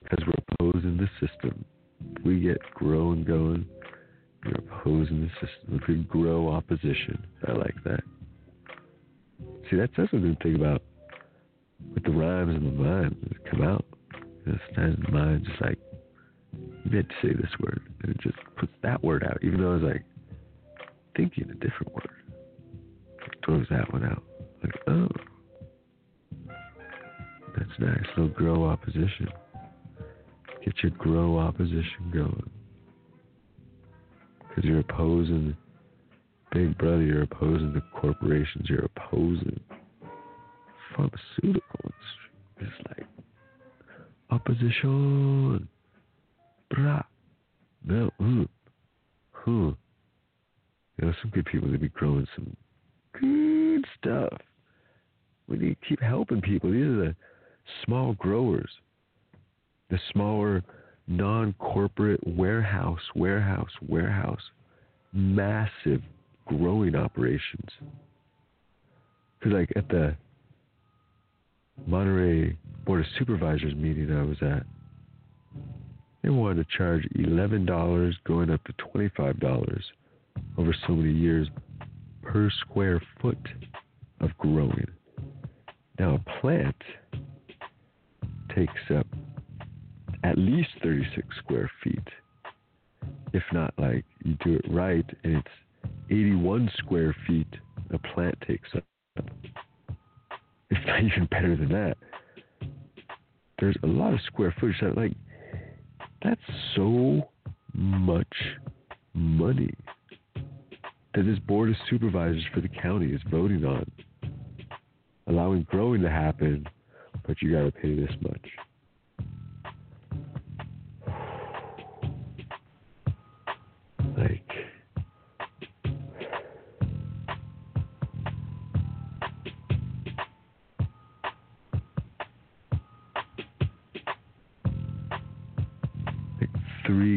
Because 0.02 0.24
we're 0.26 0.42
opposing 0.54 0.96
the 0.96 1.10
system 1.20 1.66
we 2.24 2.40
get 2.40 2.58
growing 2.74 3.24
going, 3.24 3.66
you're 4.46 4.78
opposing 4.78 5.22
the 5.22 5.30
system. 5.46 5.80
If 5.80 5.88
we 5.88 5.96
grow 6.04 6.48
opposition, 6.48 7.26
I 7.46 7.52
like 7.52 7.76
that. 7.84 8.00
See, 9.70 9.76
that's 9.76 9.92
that's 9.96 10.12
a 10.12 10.18
good 10.18 10.38
thing 10.42 10.56
about 10.56 10.82
with 11.92 12.04
the 12.04 12.10
rhymes 12.10 12.56
in 12.56 12.64
the 12.64 12.70
mind 12.70 13.16
that 13.28 13.50
come 13.50 13.62
out. 13.62 13.84
Sometimes 14.44 14.96
the 15.04 15.12
mind 15.12 15.44
just 15.44 15.60
like 15.60 15.78
you 16.84 16.90
meant 16.90 17.08
to 17.08 17.14
say 17.22 17.34
this 17.34 17.50
word, 17.60 17.82
and 18.02 18.12
it 18.12 18.20
just 18.20 18.38
puts 18.56 18.72
that 18.82 19.02
word 19.02 19.24
out, 19.24 19.38
even 19.42 19.60
though 19.60 19.72
I 19.72 19.74
was 19.74 19.82
like 19.82 20.04
thinking 21.16 21.50
a 21.50 21.54
different 21.54 21.92
word. 21.94 22.10
It 23.26 23.38
throws 23.44 23.66
that 23.70 23.92
one 23.92 24.04
out. 24.04 24.22
Like, 24.62 24.74
oh, 24.86 25.08
that's 27.56 27.78
nice. 27.78 28.04
Little 28.16 28.28
grow 28.28 28.64
opposition. 28.64 29.28
Get 30.64 30.74
your 30.82 30.92
grow 30.92 31.38
opposition 31.38 32.10
going. 32.12 32.50
Because 34.56 34.70
you're 34.70 34.80
opposing 34.80 35.54
Big 36.50 36.78
Brother, 36.78 37.02
you're 37.02 37.24
opposing 37.24 37.74
the 37.74 37.82
corporations, 37.94 38.68
you're 38.68 38.86
opposing 38.96 39.60
pharmaceutical 40.96 41.80
industry. 41.84 42.30
It's 42.60 42.88
like 42.88 43.06
opposition. 44.30 45.68
Blah. 46.74 47.02
No. 47.84 48.10
Mm. 48.18 48.48
Huh. 49.32 49.50
You 49.52 49.76
know, 51.02 51.12
some 51.20 51.30
good 51.32 51.44
people 51.44 51.70
to 51.70 51.78
be 51.78 51.90
growing 51.90 52.26
some 52.34 52.56
good 53.20 53.84
stuff. 53.98 54.32
We 55.46 55.58
need 55.58 55.76
to 55.80 55.88
keep 55.88 56.00
helping 56.00 56.40
people. 56.40 56.72
These 56.72 56.86
are 56.86 56.96
the 56.96 57.16
small 57.84 58.14
growers 58.14 58.70
the 59.90 59.98
smaller 60.12 60.64
non-corporate 61.08 62.20
warehouse, 62.26 63.00
warehouse, 63.14 63.70
warehouse, 63.88 64.42
massive 65.12 66.02
growing 66.46 66.94
operations. 66.94 67.70
Because 69.38 69.52
like 69.52 69.72
at 69.76 69.88
the 69.88 70.16
Monterey 71.86 72.56
Board 72.84 73.00
of 73.00 73.06
Supervisors 73.18 73.74
meeting 73.74 74.10
I 74.12 74.22
was 74.22 74.38
at, 74.40 74.64
they 76.22 76.30
wanted 76.30 76.66
to 76.66 76.76
charge 76.76 77.06
eleven 77.14 77.64
dollars, 77.64 78.16
going 78.24 78.50
up 78.50 78.64
to 78.64 78.72
twenty-five 78.72 79.38
dollars 79.38 79.84
over 80.58 80.74
so 80.86 80.94
many 80.94 81.12
years 81.12 81.48
per 82.22 82.50
square 82.60 83.00
foot 83.20 83.38
of 84.20 84.36
growing. 84.38 84.86
Now 85.98 86.16
a 86.16 86.40
plant 86.40 86.76
takes 88.54 88.72
up 88.94 89.06
at 90.26 90.36
least 90.36 90.70
36 90.82 91.24
square 91.38 91.70
feet. 91.84 92.08
If 93.32 93.44
not, 93.52 93.72
like 93.78 94.04
you 94.24 94.36
do 94.44 94.54
it 94.54 94.64
right, 94.68 95.06
and 95.22 95.36
it's 95.36 95.92
81 96.10 96.68
square 96.78 97.14
feet 97.26 97.46
a 97.92 97.98
plant 97.98 98.34
takes 98.46 98.68
up. 98.74 98.84
It's 100.68 100.84
not 100.84 101.02
even 101.04 101.26
better 101.30 101.56
than 101.56 101.68
that. 101.68 101.96
There's 103.60 103.76
a 103.84 103.86
lot 103.86 104.14
of 104.14 104.20
square 104.26 104.52
footage 104.58 104.80
that, 104.80 104.96
like, 104.96 105.12
that's 106.22 106.40
so 106.74 107.28
much 107.72 108.26
money 109.14 109.72
that 111.14 111.22
this 111.22 111.38
board 111.38 111.70
of 111.70 111.76
supervisors 111.88 112.44
for 112.52 112.60
the 112.60 112.68
county 112.68 113.12
is 113.12 113.20
voting 113.30 113.64
on, 113.64 113.88
allowing 115.28 115.62
growing 115.70 116.02
to 116.02 116.10
happen, 116.10 116.66
but 117.26 117.40
you 117.40 117.52
got 117.52 117.62
to 117.62 117.70
pay 117.70 117.94
this 117.94 118.14
much. 118.20 118.65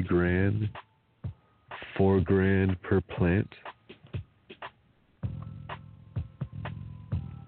Grand, 0.09 0.67
four 1.95 2.19
grand 2.19 2.81
per 2.81 2.99
plant. 2.99 3.47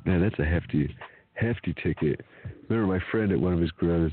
Man, 0.05 0.21
that's 0.21 0.37
a 0.39 0.45
hefty, 0.45 0.95
hefty 1.33 1.73
ticket. 1.83 2.21
Remember, 2.69 2.93
my 2.93 3.03
friend 3.11 3.31
at 3.31 3.39
one 3.39 3.53
of 3.53 3.59
his 3.59 3.71
grows 3.71 4.11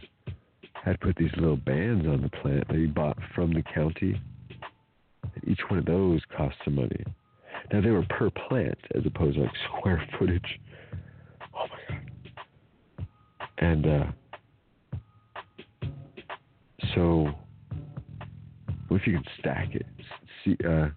had 0.73 0.99
put 1.01 1.15
these 1.17 1.31
little 1.37 1.57
bands 1.57 2.07
on 2.07 2.23
the 2.23 2.31
plant 2.41 2.67
that 2.69 2.77
he 2.77 2.87
bought 2.87 3.19
from 3.35 3.53
the 3.53 3.63
county. 3.75 4.19
And 5.23 5.47
each 5.47 5.61
one 5.69 5.79
of 5.79 5.85
those 5.85 6.23
cost 6.35 6.57
some 6.65 6.77
money. 6.77 7.05
Now 7.71 7.83
they 7.83 7.91
were 7.91 8.07
per 8.09 8.31
plant 8.31 8.79
as 8.95 9.05
opposed 9.05 9.37
to 9.37 9.43
like 9.43 9.53
square 9.79 10.03
footage. 10.19 10.59
Oh 11.55 11.67
my 11.69 11.97
god. 11.97 13.07
And 13.59 13.87
uh 13.87 14.07
so 16.95 17.35
if 19.01 19.07
you 19.07 19.15
can 19.15 19.25
stack 19.39 19.75
it? 19.75 19.87
See 20.45 20.57
uh 20.67 20.89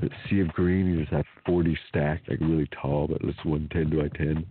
the 0.00 0.10
sea 0.28 0.40
of 0.40 0.48
green, 0.48 0.86
you 0.86 1.00
just 1.00 1.12
have 1.12 1.24
40 1.46 1.78
stacked, 1.88 2.28
like 2.28 2.40
really 2.40 2.68
tall, 2.80 3.06
but 3.06 3.18
it's 3.22 3.44
110 3.44 3.98
by 3.98 4.08
10. 4.16 4.44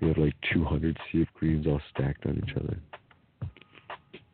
You 0.00 0.08
have 0.08 0.16
like 0.16 0.34
200 0.52 0.98
sea 1.10 1.22
of 1.22 1.32
greens 1.34 1.66
all 1.66 1.80
stacked 1.94 2.24
on 2.26 2.42
each 2.42 2.56
other. 2.56 2.78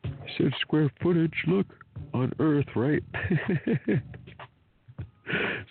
I 0.04 0.26
said 0.36 0.52
square 0.60 0.90
footage, 1.02 1.34
look, 1.46 1.66
on 2.14 2.32
Earth, 2.38 2.66
right? 2.76 3.02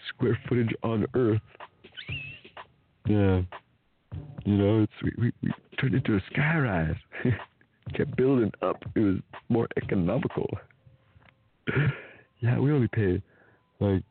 square 0.10 0.38
footage 0.48 0.74
on 0.84 1.06
Earth. 1.14 1.42
Yeah. 3.08 3.42
You 4.46 4.58
know, 4.58 4.84
it's 4.84 4.92
we, 5.02 5.12
we, 5.18 5.32
we 5.44 5.52
turned 5.80 5.96
into 5.96 6.16
a 6.16 6.22
skyrise. 6.34 6.98
Kept 7.96 8.18
building 8.18 8.52
up. 8.62 8.84
It 8.96 9.00
was 9.00 9.18
more 9.50 9.68
economical. 9.82 10.50
yeah, 12.40 12.60
we 12.60 12.72
only 12.72 12.88
paid 12.88 13.22
like 13.80 14.04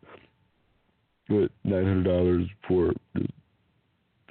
what 1.29 1.51
nine 1.65 1.85
hundred 1.85 2.05
dollars 2.05 2.47
for 2.67 2.93
the, 3.15 3.27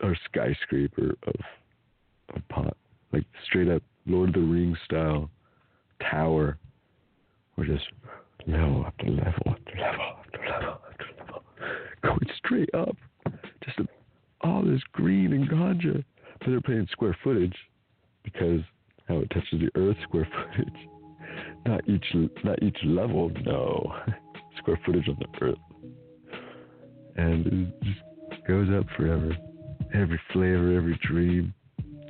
our 0.04 0.16
skyscraper 0.26 1.16
of 1.28 1.36
a 2.36 2.54
pot, 2.54 2.76
like 3.14 3.26
straight 3.46 3.70
up 3.70 3.84
Lord 4.06 4.30
of 4.30 4.36
the 4.36 4.42
Rings 4.42 4.78
style 4.86 5.30
tower. 6.10 6.58
We're 7.58 7.66
just 7.66 7.86
level 8.48 8.86
after 8.86 9.08
level 9.08 9.34
after 9.48 9.80
level 9.80 10.16
after 10.20 10.40
level 10.50 10.78
after 10.92 11.06
level, 11.20 11.44
going 12.04 12.30
straight 12.38 12.74
up. 12.74 12.96
Just 13.64 13.80
all 14.42 14.64
this 14.64 14.82
green 14.92 15.34
and 15.34 15.50
ganja, 15.50 16.04
but 16.40 16.48
they're 16.48 16.62
paying 16.62 16.88
square 16.92 17.18
footage 17.24 17.56
because 18.24 18.62
how 19.08 19.18
it 19.20 19.30
touches 19.30 19.60
the 19.60 19.70
earth 19.80 19.98
square 20.04 20.28
footage. 20.32 20.74
Not 21.66 21.88
each 21.90 22.06
not 22.44 22.62
each 22.62 22.78
level, 22.86 23.32
no. 23.46 23.96
Square 24.58 24.80
footage 24.86 25.08
on 25.10 25.18
the 25.20 25.46
earth 25.46 25.58
and 27.16 27.48
it 27.48 27.84
just 27.84 28.48
goes 28.48 28.68
up 28.78 28.86
forever. 28.96 29.36
Every 29.94 30.20
flavor, 30.34 30.76
every 30.76 31.00
dream, 31.04 31.54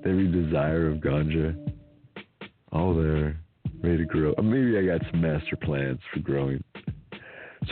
every 0.06 0.28
desire 0.28 0.90
of 0.90 0.98
ganja, 0.98 1.56
all 2.72 2.96
there, 2.96 3.40
ready 3.84 3.98
to 3.98 4.06
grow. 4.06 4.34
Or 4.38 4.44
maybe 4.44 4.78
I 4.78 4.86
got 4.86 5.06
some 5.12 5.22
master 5.22 5.56
plans 5.56 6.00
for 6.14 6.20
growing. 6.20 6.64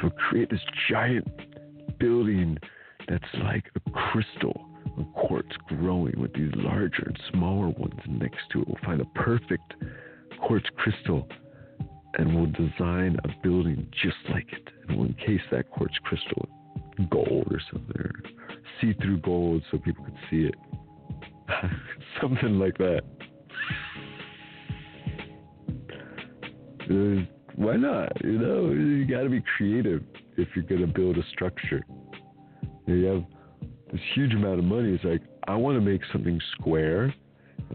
So 0.01 0.09
create 0.29 0.49
this 0.49 0.59
giant 0.89 1.27
building 1.99 2.57
that's 3.07 3.23
like 3.43 3.65
a 3.75 3.89
crystal 3.91 4.69
of 4.97 5.05
quartz 5.13 5.55
growing 5.67 6.19
with 6.19 6.33
these 6.33 6.51
larger 6.55 7.03
and 7.05 7.19
smaller 7.31 7.69
ones 7.69 7.99
next 8.07 8.41
to 8.51 8.61
it. 8.61 8.67
We'll 8.67 8.77
find 8.85 9.01
a 9.01 9.19
perfect 9.19 9.73
quartz 10.39 10.65
crystal 10.77 11.27
and 12.15 12.35
we'll 12.35 12.51
design 12.51 13.17
a 13.23 13.29
building 13.41 13.87
just 14.01 14.17
like 14.29 14.51
it. 14.51 14.67
And 14.87 14.97
we'll 14.97 15.07
encase 15.07 15.41
that 15.51 15.69
quartz 15.71 15.95
crystal 16.03 16.47
in 16.97 17.07
gold 17.09 17.47
or 17.51 17.59
something, 17.71 17.95
or 17.99 18.11
see-through 18.79 19.19
gold 19.19 19.63
so 19.71 19.77
people 19.77 20.05
could 20.05 20.17
see 20.29 20.47
it. 20.47 20.55
something 22.21 22.59
like 22.59 22.77
that. 22.77 23.01
Uh, 26.89 27.25
why 27.55 27.75
not? 27.75 28.11
You 28.23 28.39
know, 28.39 28.71
you 28.71 29.05
got 29.05 29.23
to 29.23 29.29
be 29.29 29.43
creative 29.57 30.03
if 30.37 30.49
you're 30.55 30.65
gonna 30.65 30.87
build 30.87 31.17
a 31.17 31.23
structure. 31.31 31.85
You 32.87 33.05
have 33.05 33.23
this 33.91 34.01
huge 34.15 34.33
amount 34.33 34.59
of 34.59 34.65
money. 34.65 34.93
It's 34.93 35.03
like 35.03 35.21
I 35.47 35.55
want 35.55 35.77
to 35.77 35.81
make 35.81 36.01
something 36.11 36.39
square. 36.53 37.13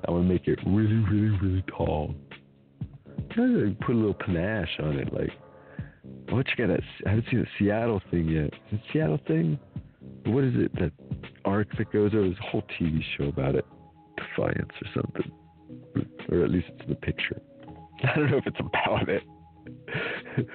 I 0.07 0.11
want 0.11 0.25
to 0.27 0.33
make 0.33 0.47
it 0.49 0.59
really, 0.67 0.97
really, 1.11 1.39
really 1.41 1.65
tall. 1.69 2.15
Kind 3.35 3.57
of 3.57 3.81
put 3.81 3.95
a 3.95 3.99
little 3.99 4.15
panache 4.15 4.79
on 4.81 4.99
it, 4.99 5.13
like 5.13 5.31
what 6.31 6.47
you 6.49 6.67
got? 6.67 6.75
That, 6.75 6.81
I 7.07 7.11
haven't 7.11 7.27
seen 7.31 7.41
the 7.41 7.47
Seattle 7.59 8.03
thing 8.11 8.29
yet. 8.29 8.45
Is 8.45 8.73
it 8.73 8.81
Seattle 8.93 9.21
thing? 9.27 9.59
What 10.27 10.45
is 10.45 10.55
it? 10.57 10.75
That 10.75 10.93
arc 11.45 11.69
that 11.79 11.93
goes 11.93 12.13
over? 12.15 12.23
There's 12.23 12.39
a 12.39 12.51
whole 12.51 12.65
TV 12.79 13.01
show 13.17 13.25
about 13.25 13.55
it. 13.55 13.65
Defiance 14.17 14.73
or 14.83 15.03
something. 15.03 15.33
Or 16.31 16.45
at 16.45 16.51
least 16.51 16.67
it's 16.71 16.83
in 16.85 16.91
the 16.91 16.97
picture. 16.97 17.41
I 18.05 18.17
don't 18.17 18.31
know 18.31 18.39
if 18.39 18.47
it's 18.47 18.61
about 18.61 19.09
it. 19.09 19.23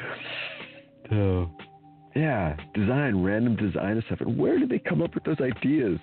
so, 1.10 1.50
yeah, 2.16 2.56
design, 2.74 3.24
random 3.24 3.56
design 3.56 3.94
and 3.94 4.04
stuff. 4.06 4.22
And 4.22 4.38
where 4.38 4.60
did 4.60 4.70
they 4.70 4.80
come 4.80 5.02
up 5.02 5.16
with 5.16 5.24
those 5.24 5.42
ideas? 5.42 6.00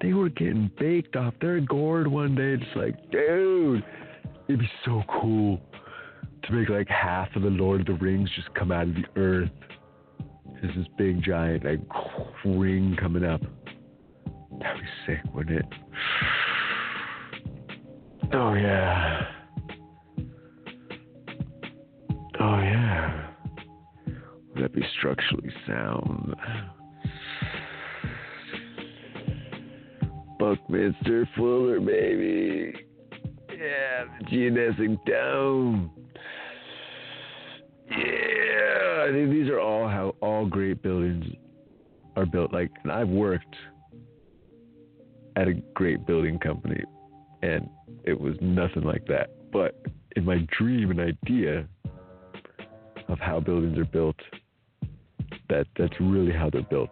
They 0.00 0.12
were 0.12 0.28
getting 0.28 0.70
baked 0.78 1.16
off 1.16 1.34
their 1.40 1.60
gourd 1.60 2.06
one 2.06 2.34
day, 2.34 2.56
just 2.56 2.76
like, 2.76 3.10
dude, 3.10 3.84
it'd 4.48 4.60
be 4.60 4.70
so 4.84 5.02
cool 5.20 5.60
to 6.44 6.52
make 6.52 6.68
like 6.68 6.88
half 6.88 7.34
of 7.36 7.42
the 7.42 7.50
Lord 7.50 7.80
of 7.80 7.86
the 7.86 7.94
Rings 7.94 8.30
just 8.34 8.52
come 8.54 8.70
out 8.72 8.88
of 8.88 8.94
the 8.94 9.20
earth. 9.20 9.50
There's 10.60 10.74
this 10.76 10.86
big 10.96 11.22
giant 11.22 11.64
like 11.64 11.80
ring 12.44 12.96
coming 13.00 13.24
up. 13.24 13.40
That'd 14.60 14.80
be 14.80 14.86
sick, 15.06 15.20
wouldn't 15.34 15.58
it? 15.58 15.66
Oh 18.32 18.54
yeah. 18.54 19.26
Oh 22.40 22.58
yeah. 22.58 23.28
Would 24.54 24.64
that 24.64 24.74
be 24.74 24.82
structurally 24.98 25.52
sound? 25.66 26.34
Buckminster 30.38 31.28
Fuller, 31.36 31.80
baby. 31.80 32.74
Yeah, 33.50 34.04
the 34.18 34.24
geodesic 34.26 34.98
dome. 35.06 35.90
Yeah, 37.90 39.06
I 39.08 39.12
think 39.12 39.30
these 39.30 39.48
are 39.48 39.60
all 39.60 39.88
how 39.88 40.14
all 40.20 40.46
great 40.46 40.82
buildings 40.82 41.24
are 42.16 42.26
built. 42.26 42.52
Like, 42.52 42.70
and 42.82 42.92
I've 42.92 43.08
worked 43.08 43.54
at 45.36 45.48
a 45.48 45.54
great 45.74 46.06
building 46.06 46.38
company, 46.38 46.82
and 47.42 47.68
it 48.04 48.18
was 48.18 48.34
nothing 48.40 48.82
like 48.82 49.06
that. 49.06 49.30
But 49.52 49.74
in 50.16 50.24
my 50.24 50.46
dream 50.58 50.90
and 50.90 51.00
idea 51.00 51.66
of 53.08 53.18
how 53.20 53.38
buildings 53.40 53.78
are 53.78 53.84
built, 53.84 54.16
that 55.48 55.66
that's 55.78 55.94
really 56.00 56.32
how 56.32 56.50
they're 56.50 56.62
built. 56.62 56.90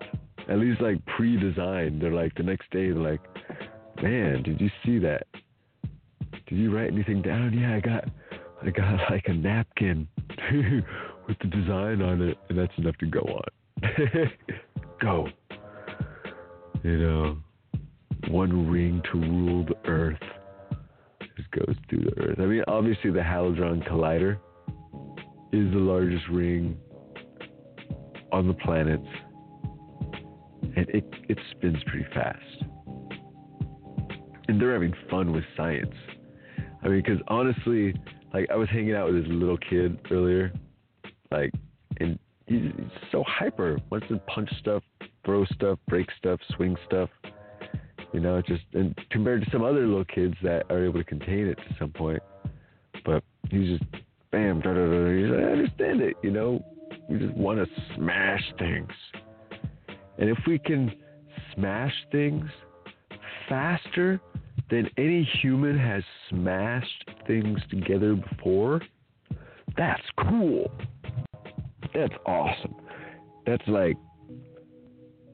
At 0.48 0.58
least 0.58 0.80
like 0.80 1.04
pre-designed. 1.06 2.02
They're 2.02 2.12
like 2.12 2.34
the 2.34 2.42
next 2.42 2.70
day. 2.70 2.90
They're 2.90 2.94
like, 2.94 3.20
man, 4.02 4.42
did 4.42 4.60
you 4.60 4.70
see 4.84 4.98
that? 4.98 5.26
Did 6.46 6.58
you 6.58 6.74
write 6.76 6.92
anything 6.92 7.22
down? 7.22 7.58
Yeah, 7.58 7.74
I 7.74 7.80
got 7.80 8.04
I 8.64 8.70
got 8.70 9.10
like 9.10 9.24
a 9.26 9.34
napkin 9.34 10.08
with 11.28 11.38
the 11.40 11.48
design 11.48 12.00
on 12.00 12.22
it, 12.22 12.38
and 12.48 12.58
that's 12.58 12.72
enough 12.78 12.96
to 12.98 13.06
go 13.06 13.20
on. 13.20 13.82
go. 15.00 15.28
You 16.82 16.98
know, 16.98 17.36
one 18.28 18.70
ring 18.70 19.02
to 19.12 19.18
rule 19.18 19.66
the 19.66 19.90
earth. 19.90 20.20
Just 21.36 21.50
goes 21.50 21.76
through 21.90 22.04
the 22.04 22.22
earth. 22.22 22.38
I 22.38 22.46
mean, 22.46 22.62
obviously, 22.66 23.10
the 23.10 23.22
Hadron 23.22 23.82
Collider 23.82 24.38
is 25.52 25.70
the 25.72 25.78
largest 25.78 26.24
ring 26.30 26.76
on 28.32 28.48
the 28.48 28.54
planets, 28.54 29.06
and 30.76 30.88
it 30.88 31.04
it 31.28 31.38
spins 31.50 31.78
pretty 31.86 32.06
fast. 32.14 32.40
And 34.48 34.60
they're 34.60 34.72
having 34.72 34.94
fun 35.10 35.32
with 35.32 35.44
science. 35.56 35.94
I 36.82 36.88
mean, 36.88 37.02
because 37.02 37.20
honestly, 37.28 37.94
like 38.34 38.50
I 38.50 38.56
was 38.56 38.68
hanging 38.68 38.94
out 38.94 39.12
with 39.12 39.22
this 39.22 39.32
little 39.32 39.56
kid 39.56 39.98
earlier, 40.10 40.52
like, 41.30 41.52
and 42.00 42.18
he's, 42.46 42.72
so 43.12 43.24
hyper. 43.26 43.78
Wants 43.90 44.08
to 44.08 44.18
punch 44.26 44.50
stuff, 44.58 44.82
throw 45.24 45.44
stuff, 45.46 45.78
break 45.88 46.08
stuff, 46.18 46.40
swing 46.56 46.76
stuff. 46.84 47.08
You 48.12 48.20
know, 48.20 48.42
just 48.42 48.62
and 48.74 48.96
compared 49.10 49.44
to 49.44 49.50
some 49.50 49.62
other 49.62 49.86
little 49.86 50.04
kids 50.04 50.34
that 50.42 50.64
are 50.70 50.84
able 50.84 50.98
to 50.98 51.04
contain 51.04 51.46
it 51.46 51.56
to 51.56 51.76
some 51.78 51.90
point, 51.90 52.22
but 53.04 53.22
he's 53.50 53.78
just 53.78 53.90
bam, 54.30 54.60
da 54.60 54.74
da 54.74 54.86
da. 54.86 55.10
He's 55.10 55.30
like, 55.30 55.40
I 55.40 55.52
understand 55.52 56.00
it. 56.00 56.16
You 56.22 56.30
know, 56.32 56.64
we 57.08 57.18
just 57.18 57.34
want 57.34 57.58
to 57.58 57.82
smash 57.94 58.42
things, 58.58 58.90
and 60.18 60.28
if 60.28 60.38
we 60.46 60.58
can 60.58 60.92
smash 61.54 61.92
things 62.10 62.48
faster 63.48 64.20
than 64.70 64.88
any 64.96 65.28
human 65.42 65.78
has 65.78 66.02
smashed 66.30 67.10
things 67.26 67.58
together 67.70 68.14
before, 68.14 68.80
that's 69.76 70.02
cool. 70.28 70.70
That's 71.94 72.14
awesome. 72.26 72.74
That's 73.46 73.66
like 73.66 73.96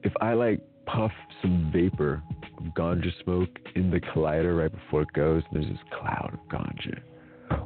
if 0.03 0.13
I 0.21 0.33
like 0.33 0.61
puff 0.85 1.11
some 1.41 1.69
vapor 1.73 2.21
of 2.57 2.63
ganja 2.73 3.11
smoke 3.23 3.49
in 3.75 3.89
the 3.89 3.99
collider 3.99 4.57
right 4.59 4.71
before 4.71 5.03
it 5.03 5.13
goes, 5.13 5.43
and 5.51 5.63
there's 5.63 5.71
this 5.71 5.83
cloud 5.97 6.33
of 6.33 6.39
ganja. 6.49 6.99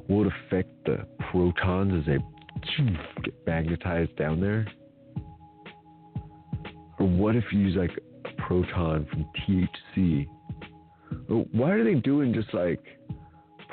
It 0.07 0.33
affect 0.47 0.85
the 0.85 1.05
protons 1.31 2.01
as 2.01 2.05
they 2.05 2.17
get 3.23 3.47
magnetized 3.47 4.15
down 4.15 4.39
there? 4.41 4.67
Or 6.99 7.07
what 7.07 7.35
if 7.35 7.43
you 7.51 7.59
use 7.59 7.75
like 7.75 7.91
a 8.25 8.41
proton 8.41 9.05
from 9.09 9.25
THC? 9.47 10.27
Why 11.27 11.71
are 11.71 11.83
they 11.83 11.95
doing 11.95 12.33
just 12.33 12.53
like 12.53 12.83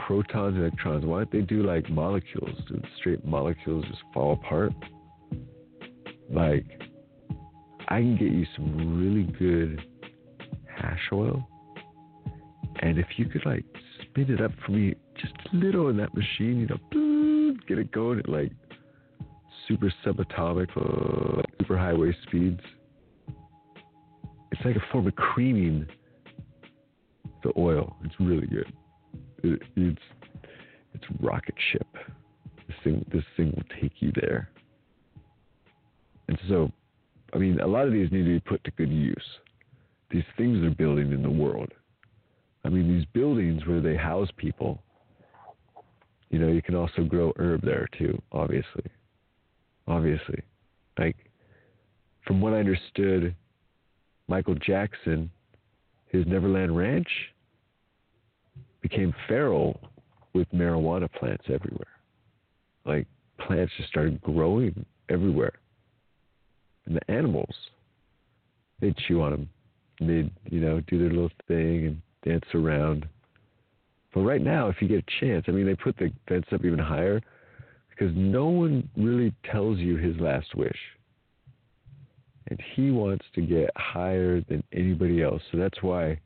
protons 0.06 0.56
and 0.56 0.64
electrons? 0.64 1.04
Why 1.04 1.18
don't 1.18 1.32
they 1.32 1.40
do 1.40 1.62
like 1.62 1.88
molecules? 1.90 2.56
Do 2.68 2.80
straight 2.98 3.24
molecules 3.24 3.84
just 3.88 4.02
fall 4.12 4.32
apart? 4.34 4.72
Like, 6.30 6.66
I 7.88 8.00
can 8.00 8.16
get 8.16 8.32
you 8.32 8.46
some 8.56 8.98
really 8.98 9.30
good 9.38 9.82
hash 10.66 11.08
oil. 11.12 11.46
And 12.80 12.98
if 12.98 13.06
you 13.16 13.26
could 13.26 13.44
like 13.44 13.64
spin 14.00 14.30
it 14.30 14.40
up 14.40 14.52
for 14.64 14.72
me 14.72 14.94
just 15.20 15.34
a 15.52 15.56
little 15.56 15.88
in 15.88 15.96
that 15.98 16.14
machine, 16.14 16.60
you 16.60 16.66
know, 16.66 16.78
boop, 16.92 17.66
get 17.68 17.78
it 17.78 17.92
going 17.92 18.18
at 18.18 18.28
like 18.28 18.52
super 19.68 19.92
subatomic, 20.04 20.68
uh, 20.76 21.42
super 21.60 21.78
highway 21.78 22.16
speeds. 22.26 22.60
It's 24.50 24.60
like 24.64 24.76
a 24.76 24.92
form 24.92 25.06
of 25.06 25.14
creaming 25.16 25.86
the 27.42 27.52
oil. 27.56 27.96
It's 28.04 28.14
really 28.20 28.46
good. 28.46 28.72
It, 29.42 29.60
it's 29.76 30.00
it's 30.94 31.04
rocket 31.20 31.54
ship. 31.72 31.86
This 32.66 32.76
thing 32.84 33.04
this 33.12 33.24
thing 33.36 33.52
will 33.56 33.80
take 33.80 33.92
you 34.00 34.12
there. 34.14 34.50
And 36.28 36.38
so, 36.48 36.70
I 37.34 37.38
mean, 37.38 37.60
a 37.60 37.66
lot 37.66 37.86
of 37.86 37.92
these 37.92 38.10
need 38.10 38.24
to 38.24 38.30
be 38.30 38.40
put 38.40 38.62
to 38.64 38.70
good 38.72 38.90
use. 38.90 39.24
These 40.10 40.24
things 40.36 40.60
they're 40.60 40.70
building 40.70 41.12
in 41.12 41.22
the 41.22 41.30
world. 41.30 41.72
I 42.64 42.68
mean, 42.68 42.88
these 42.88 43.06
buildings 43.12 43.66
where 43.66 43.80
they 43.80 43.96
house 43.96 44.28
people. 44.36 44.82
You 46.30 46.38
know, 46.38 46.48
you 46.48 46.62
can 46.62 46.74
also 46.74 47.02
grow 47.02 47.32
herb 47.36 47.62
there 47.62 47.88
too. 47.98 48.20
Obviously, 48.32 48.84
obviously, 49.86 50.42
like 50.98 51.16
from 52.26 52.40
what 52.40 52.54
I 52.54 52.58
understood, 52.58 53.34
Michael 54.28 54.54
Jackson, 54.54 55.30
his 56.12 56.26
Neverland 56.26 56.76
Ranch 56.76 57.08
became 58.82 59.14
feral 59.26 59.80
with 60.34 60.46
marijuana 60.52 61.10
plants 61.10 61.44
everywhere. 61.48 61.86
Like 62.84 63.06
plants 63.38 63.72
just 63.76 63.88
started 63.88 64.20
growing 64.20 64.84
everywhere. 65.08 65.54
And 66.84 66.96
the 66.96 67.10
animals, 67.10 67.54
they'd 68.80 68.96
chew 69.08 69.22
on 69.22 69.30
them. 69.30 69.48
They'd, 70.00 70.30
you 70.50 70.60
know, 70.60 70.80
do 70.80 70.98
their 70.98 71.10
little 71.10 71.30
thing 71.48 71.86
and 71.86 72.02
dance 72.24 72.44
around. 72.54 73.08
But 74.12 74.22
right 74.22 74.42
now, 74.42 74.68
if 74.68 74.76
you 74.82 74.88
get 74.88 75.04
a 75.06 75.20
chance, 75.20 75.46
I 75.48 75.52
mean, 75.52 75.64
they 75.64 75.76
put 75.76 75.96
the 75.96 76.12
fence 76.28 76.46
up 76.52 76.64
even 76.64 76.78
higher 76.78 77.22
because 77.88 78.12
no 78.14 78.46
one 78.46 78.88
really 78.96 79.32
tells 79.50 79.78
you 79.78 79.96
his 79.96 80.16
last 80.18 80.54
wish. 80.54 80.76
And 82.48 82.60
he 82.74 82.90
wants 82.90 83.24
to 83.34 83.40
get 83.40 83.70
higher 83.76 84.40
than 84.48 84.62
anybody 84.72 85.22
else. 85.22 85.42
So 85.50 85.58
that's 85.58 85.82
why 85.82 86.18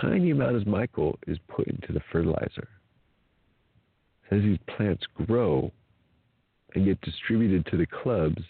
tiny 0.00 0.30
amount 0.30 0.56
of 0.56 0.66
Michael 0.66 1.18
is 1.26 1.38
put 1.48 1.66
into 1.66 1.92
the 1.92 2.00
fertilizer. 2.12 2.68
As 4.30 4.42
these 4.42 4.58
plants 4.76 5.04
grow 5.26 5.72
and 6.74 6.84
get 6.84 7.00
distributed 7.00 7.66
to 7.66 7.76
the 7.76 7.86
clubs, 7.86 8.42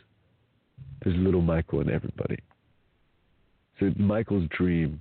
there's 1.03 1.17
little 1.17 1.43
Michael 1.43 1.81
in 1.81 1.91
everybody. 1.91 2.39
So 3.79 3.93
Michael's 3.97 4.49
dream 4.57 5.01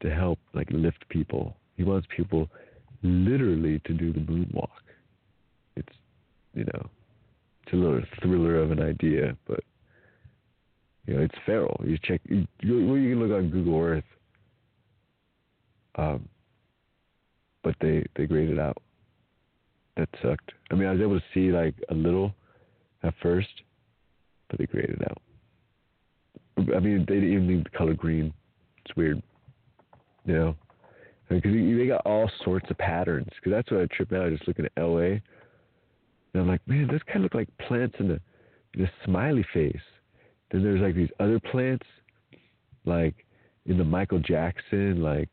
to 0.00 0.14
help 0.14 0.38
like 0.54 0.68
lift 0.70 1.06
people. 1.10 1.56
He 1.76 1.84
wants 1.84 2.06
people 2.14 2.48
literally 3.02 3.80
to 3.86 3.92
do 3.92 4.12
the 4.12 4.20
moonwalk. 4.20 4.68
It's 5.76 5.92
you 6.54 6.64
know, 6.64 6.88
it's 7.64 7.72
a 7.72 7.76
little 7.76 8.00
thriller 8.22 8.56
of 8.60 8.70
an 8.70 8.80
idea, 8.80 9.36
but 9.46 9.60
you 11.06 11.14
know, 11.14 11.20
it's 11.20 11.34
feral. 11.44 11.80
You 11.84 11.98
check 12.02 12.20
you, 12.24 12.46
you, 12.60 12.94
you 12.96 13.14
can 13.14 13.20
look 13.20 13.36
on 13.36 13.50
Google 13.50 13.78
Earth 13.80 14.04
um, 15.96 16.28
but 17.62 17.74
they 17.80 18.04
they 18.16 18.26
graded 18.26 18.58
out. 18.58 18.78
That 19.96 20.08
sucked. 20.22 20.52
I 20.70 20.74
mean, 20.74 20.88
I 20.88 20.92
was 20.92 21.00
able 21.00 21.18
to 21.18 21.24
see 21.32 21.52
like 21.52 21.74
a 21.90 21.94
little 21.94 22.34
at 23.02 23.14
first, 23.22 23.62
but 24.48 24.58
they 24.58 24.66
graded 24.66 25.02
out. 25.08 25.22
I 26.56 26.80
mean, 26.80 27.04
they 27.08 27.14
didn't 27.14 27.32
even 27.32 27.48
leave 27.48 27.64
the 27.64 27.70
color 27.70 27.94
green. 27.94 28.32
It's 28.84 28.96
weird, 28.96 29.22
you 30.24 30.34
know, 30.34 30.56
because 31.28 31.50
I 31.50 31.54
mean, 31.54 31.78
they 31.78 31.86
got 31.86 32.04
all 32.04 32.30
sorts 32.44 32.70
of 32.70 32.78
patterns. 32.78 33.28
Because 33.36 33.52
that's 33.52 33.70
what 33.70 33.80
I 33.80 33.86
tripped 33.94 34.12
out 34.12 34.30
just 34.30 34.48
looking 34.48 34.66
at 34.66 34.82
LA, 34.82 34.98
and 34.98 35.22
I'm 36.34 36.48
like, 36.48 36.66
man, 36.66 36.88
this 36.88 37.02
kind 37.06 37.18
of 37.18 37.22
look 37.24 37.34
like 37.34 37.48
plants 37.66 37.96
in 37.98 38.10
a 38.10 38.20
in 38.74 38.84
a 38.84 38.90
smiley 39.04 39.46
face. 39.54 39.76
Then 40.50 40.62
there's 40.62 40.80
like 40.80 40.94
these 40.94 41.10
other 41.20 41.40
plants, 41.40 41.86
like 42.84 43.14
in 43.66 43.78
the 43.78 43.84
Michael 43.84 44.18
Jackson, 44.20 45.02
like 45.02 45.30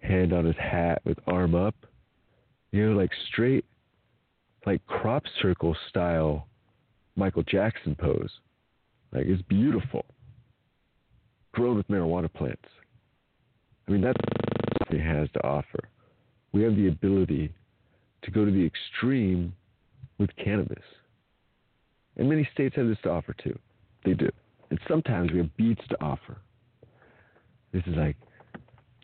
hand 0.00 0.32
on 0.32 0.44
his 0.44 0.56
hat 0.56 1.00
with 1.04 1.18
arm 1.26 1.54
up. 1.54 1.74
You 2.70 2.90
know, 2.90 2.96
like 2.96 3.10
straight, 3.30 3.64
like 4.66 4.84
crop 4.86 5.24
circle 5.40 5.76
style 5.88 6.46
Michael 7.16 7.42
Jackson 7.42 7.94
pose. 7.94 8.30
Like 9.12 9.26
it's 9.26 9.42
beautiful. 9.42 10.04
Grown 11.52 11.76
with 11.76 11.88
marijuana 11.88 12.32
plants. 12.32 12.68
I 13.86 13.92
mean, 13.92 14.00
that's 14.00 14.18
what 14.78 14.98
it 14.98 15.02
has 15.02 15.28
to 15.34 15.44
offer. 15.44 15.88
We 16.52 16.62
have 16.62 16.76
the 16.76 16.88
ability 16.88 17.52
to 18.22 18.30
go 18.30 18.44
to 18.44 18.50
the 18.50 18.64
extreme 18.64 19.52
with 20.18 20.30
cannabis. 20.36 20.84
And 22.16 22.28
many 22.28 22.48
states 22.52 22.76
have 22.76 22.86
this 22.86 22.98
to 23.02 23.10
offer 23.10 23.34
too. 23.42 23.58
They 24.04 24.14
do. 24.14 24.30
And 24.72 24.80
sometimes 24.88 25.30
we 25.30 25.36
have 25.36 25.54
beats 25.58 25.82
to 25.90 26.02
offer. 26.02 26.38
This 27.74 27.82
is 27.86 27.94
like 27.94 28.16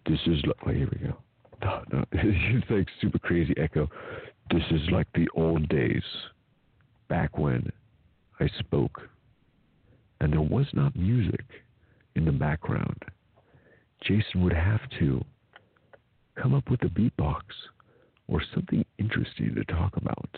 this 0.07 0.19
is 0.27 0.43
like, 0.65 0.75
here 0.75 0.89
we 0.91 1.07
go. 1.07 1.19
No, 1.61 1.83
no, 1.93 2.05
it's 2.13 2.71
like 2.71 2.89
super 3.03 3.19
crazy 3.19 3.53
echo. 3.59 3.87
This 4.51 4.63
is 4.71 4.81
like 4.91 5.09
the 5.13 5.29
old 5.35 5.69
days, 5.69 6.03
back 7.09 7.37
when 7.37 7.71
I 8.41 8.49
spoke, 8.61 9.11
and 10.23 10.33
there 10.33 10.41
was 10.41 10.65
not 10.73 10.97
music 10.97 11.45
in 12.15 12.25
the 12.25 12.33
background. 12.33 13.05
Jason 14.05 14.43
would 14.45 14.55
have 14.55 14.81
to 15.01 15.23
come 16.41 16.55
up 16.55 16.71
with 16.71 16.83
a 16.83 16.89
beatbox 16.89 17.43
or 18.27 18.41
something 18.55 18.87
interesting 18.97 19.55
to 19.55 19.65
talk 19.65 19.99
about 19.99 20.31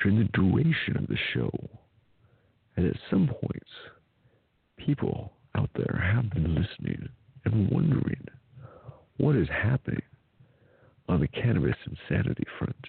during 0.00 0.18
the 0.18 0.28
duration 0.32 0.96
of 0.96 1.08
the 1.08 1.18
show. 1.34 1.50
And 2.76 2.86
at 2.86 2.96
some 3.10 3.26
points, 3.26 3.70
people 4.84 5.32
out 5.54 5.70
there 5.74 6.12
have 6.14 6.30
been 6.30 6.54
listening 6.54 7.08
and 7.44 7.70
wondering 7.70 8.24
what 9.18 9.36
is 9.36 9.48
happening 9.48 10.02
on 11.08 11.20
the 11.20 11.28
cannabis 11.28 11.76
insanity 11.86 12.44
front. 12.58 12.86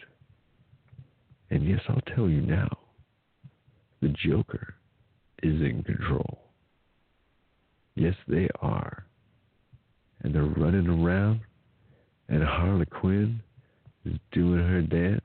And 1.50 1.68
yes, 1.68 1.82
I'll 1.88 2.02
tell 2.16 2.30
you 2.30 2.42
now 2.42 2.70
the 4.02 4.10
Joker 4.10 4.76
is 5.42 5.62
in 5.62 5.84
control. 5.84 6.40
Yes, 7.96 8.16
they 8.28 8.48
are. 8.62 9.06
And 10.22 10.34
they're 10.34 10.44
running 10.44 10.88
around, 10.88 11.42
and 12.30 12.44
Harley 12.44 12.86
Quinn 12.86 13.42
is 14.06 14.14
doing 14.32 14.60
her 14.60 14.82
dance. 14.82 15.22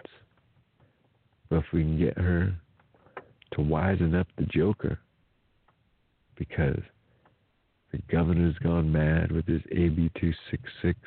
But 1.49 1.61
if 1.61 1.65
we 1.73 1.83
can 1.83 1.99
get 1.99 2.19
her 2.19 2.53
to 3.53 3.59
wisen 3.59 4.19
up 4.19 4.27
the 4.37 4.45
Joker, 4.47 4.99
because 6.39 6.81
the 7.93 7.99
governor's 8.11 8.57
gone 8.59 8.91
mad 8.93 9.33
with 9.33 9.47
his 9.47 9.63
AB 9.73 10.11
266 10.21 10.99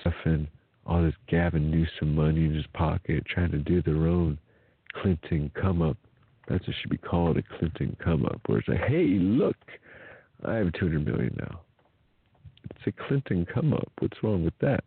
stuffing 0.00 0.48
all 0.84 1.02
this 1.02 1.14
Gavin 1.28 1.70
Newsom 1.70 2.14
money 2.14 2.44
in 2.44 2.54
his 2.54 2.66
pocket, 2.74 3.24
trying 3.26 3.52
to 3.52 3.58
do 3.58 3.82
their 3.82 4.08
own 4.08 4.38
Clinton 4.94 5.50
come 5.60 5.80
up. 5.80 5.96
That's 6.48 6.66
what 6.66 6.74
should 6.80 6.90
be 6.90 6.98
called 6.98 7.36
a 7.36 7.42
Clinton 7.58 7.96
come 8.02 8.26
up, 8.26 8.40
where 8.46 8.58
it's 8.58 8.68
like, 8.68 8.80
hey, 8.80 9.04
look, 9.20 9.56
I 10.44 10.54
have 10.54 10.72
200 10.72 11.06
million 11.06 11.36
now. 11.38 11.60
It's 12.70 12.86
a 12.86 13.06
Clinton 13.06 13.46
come 13.46 13.72
up. 13.72 13.92
What's 14.00 14.22
wrong 14.22 14.44
with 14.44 14.58
that? 14.60 14.82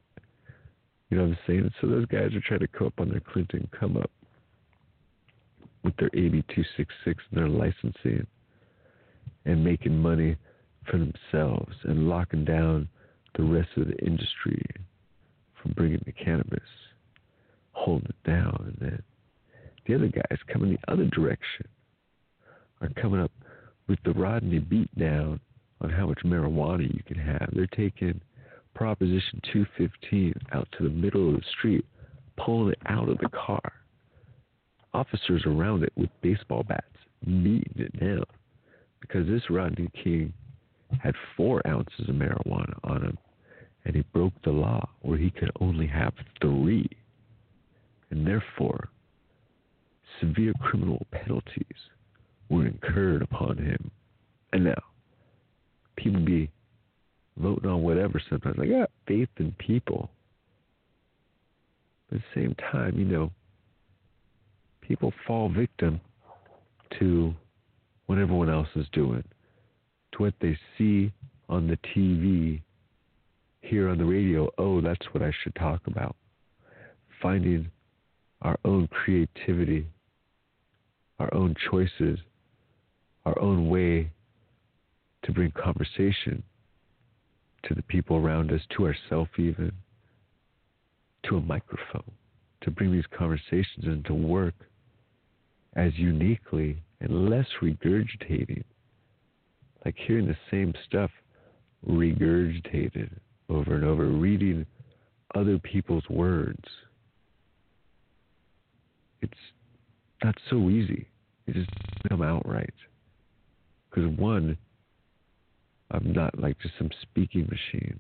You 1.10 1.18
know 1.18 1.24
what 1.24 1.32
I'm 1.32 1.38
saying? 1.48 1.72
So 1.80 1.88
those 1.88 2.06
guys 2.08 2.34
are 2.34 2.42
trying 2.42 2.60
to 2.60 2.68
come 2.68 2.88
up 2.88 3.00
on 3.00 3.10
their 3.10 3.22
Clinton 3.22 3.70
come 3.78 3.96
up 3.96 4.12
with 5.84 5.96
their 5.98 6.10
AB 6.14 6.44
266 6.50 7.24
and 7.32 7.40
their 7.40 7.48
licensing 7.48 8.28
and 9.46 9.64
making 9.64 9.98
money 9.98 10.36
for 10.90 10.98
themselves 10.98 11.74
and 11.84 12.10
locking 12.10 12.46
down 12.46 12.88
the 13.38 13.44
rest 13.44 13.70
of 13.78 13.88
the 13.88 13.98
industry 14.06 14.64
from 15.62 15.72
bringing 15.74 16.02
the 16.06 16.12
cannabis, 16.12 16.60
holding 17.72 18.10
it 18.10 18.30
down. 18.30 18.76
And 18.80 18.90
then 18.90 19.04
the 19.88 19.96
other 19.96 20.08
guys 20.08 20.40
coming 20.52 20.72
the 20.72 20.92
other 20.92 21.06
direction 21.06 21.68
are 22.82 22.90
coming 23.02 23.22
up 23.22 23.32
with 23.88 24.00
the 24.04 24.14
Rodney 24.14 24.60
beat 24.60 24.94
down 24.98 25.40
on 25.82 25.90
how 25.90 26.08
much 26.08 26.20
marijuana 26.26 26.84
you 26.84 27.04
can 27.06 27.18
have. 27.18 27.50
They're 27.54 27.68
taking 27.68 28.22
Proposition 28.74 29.42
215 29.54 30.34
out 30.54 30.68
to 30.78 30.84
the 30.84 30.90
middle 30.90 31.30
of 31.30 31.36
the 31.36 31.46
street, 31.58 31.86
pulling 32.38 32.74
it 32.74 32.80
out 32.88 33.10
of 33.10 33.18
the 33.20 33.30
car. 33.30 33.72
Officers 34.94 35.44
around 35.46 35.84
it 35.84 35.94
with 35.96 36.10
baseball 36.22 36.64
bats 36.64 36.86
beating 37.26 37.74
it 37.76 38.00
down 38.00 38.24
because 39.08 39.28
this 39.28 39.50
Rodney 39.50 39.90
King 40.04 40.34
had 41.00 41.16
four 41.36 41.66
ounces 41.68 42.08
of 42.08 42.16
marijuana 42.16 42.78
on 42.84 43.04
him 43.04 43.18
and 43.86 43.96
he 43.96 44.04
broke 44.14 44.34
the 44.44 44.52
law 44.52 44.88
where 45.02 45.18
he 45.18 45.30
could 45.30 45.52
only 45.62 45.88
have 45.88 46.14
three. 46.42 46.90
And 48.10 48.26
therefore, 48.26 48.90
severe 50.20 50.54
criminal 50.60 51.06
penalties 51.12 51.66
were 52.50 52.66
incurred 52.66 53.22
upon 53.22 53.58
him. 53.58 53.92
And 54.54 54.66
now, 54.66 54.82
people 55.98 56.24
be 56.26 56.50
voting 57.38 57.70
on 57.70 57.84
whatever 57.84 58.22
sometimes. 58.30 58.58
I 58.60 58.66
got 58.66 58.90
faith 59.08 59.30
in 59.38 59.54
people. 59.60 60.10
But 62.10 62.18
at 62.18 62.22
the 62.34 62.42
same 62.42 62.56
time, 62.72 62.98
you 62.98 63.06
know, 63.06 63.32
people 64.82 65.14
fall 65.28 65.50
victim 65.50 66.00
to 67.00 67.34
what 68.06 68.18
everyone 68.18 68.50
else 68.50 68.68
is 68.76 68.86
doing, 68.92 69.24
to 70.14 70.24
what 70.24 70.34
they 70.40 70.58
see 70.78 71.12
on 71.50 71.68
the 71.68 71.78
TV, 71.96 72.62
hear 73.62 73.90
on 73.90 73.98
the 73.98 74.06
radio. 74.06 74.50
Oh, 74.58 74.82
that's 74.82 75.06
what 75.12 75.24
I 75.24 75.32
should 75.44 75.56
talk 75.56 75.82
about. 75.88 76.16
Finding 77.22 77.70
our 78.42 78.58
own 78.66 78.88
creativity, 78.88 79.88
our 81.20 81.34
own 81.34 81.56
choices, 81.70 82.20
our 83.26 83.40
own 83.40 83.70
way 83.70 84.12
to 85.24 85.32
bring 85.32 85.52
conversation 85.52 86.44
to 87.64 87.74
the 87.74 87.82
people 87.84 88.18
around 88.18 88.52
us, 88.52 88.62
to 88.78 88.86
ourselves, 88.86 89.32
even 89.38 89.72
to 91.24 91.38
a 91.38 91.42
microphone, 91.42 92.12
to 92.62 92.70
bring 92.70 92.92
these 92.92 93.06
conversations 93.18 93.86
into 93.86 94.14
work 94.14 94.54
as 95.76 95.92
uniquely 95.96 96.82
and 97.02 97.30
less 97.30 97.48
regurgitating, 97.62 98.64
like 99.84 99.96
hearing 99.98 100.28
the 100.28 100.38
same 100.50 100.74
stuff 100.88 101.12
regurgitated 101.88 103.10
over 103.50 103.76
and 103.76 103.84
over, 103.84 104.08
reading 104.08 104.66
other 105.36 105.60
people's 105.60 106.08
words. 106.10 106.64
It's 109.22 109.34
not 110.24 110.36
so 110.50 110.70
easy. 110.70 111.08
It 111.48 111.54
just 111.54 111.70
doesn't 111.70 112.10
come 112.10 112.22
out 112.22 112.48
right. 112.48 112.74
Because 113.90 114.10
one, 114.18 114.58
I'm 115.92 116.14
not 116.14 116.40
like 116.40 116.60
just 116.60 116.74
some 116.78 116.90
speaking 117.02 117.48
machine. 117.50 118.00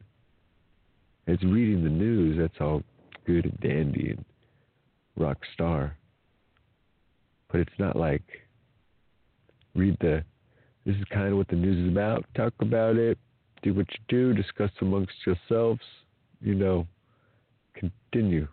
It's 1.27 1.43
reading 1.43 1.83
the 1.83 1.89
news, 1.89 2.37
that's 2.37 2.59
all 2.61 2.83
good 3.25 3.45
and 3.45 3.59
dandy 3.59 4.11
and 4.11 4.25
rock 5.17 5.37
star. 5.53 5.97
But 7.51 7.61
it's 7.61 7.79
not 7.79 7.95
like 7.95 8.23
read 9.75 9.97
the 9.99 10.23
this 10.85 10.95
is 10.95 11.03
kind 11.11 11.31
of 11.31 11.37
what 11.37 11.47
the 11.47 11.55
news 11.55 11.83
is 11.83 11.91
about, 11.91 12.25
talk 12.35 12.53
about 12.59 12.95
it, 12.95 13.17
do 13.63 13.73
what 13.73 13.87
you 13.89 13.97
do, 14.07 14.33
discuss 14.33 14.69
amongst 14.81 15.13
yourselves, 15.25 15.81
you 16.41 16.53
know, 16.53 16.85
continue. 17.73 18.47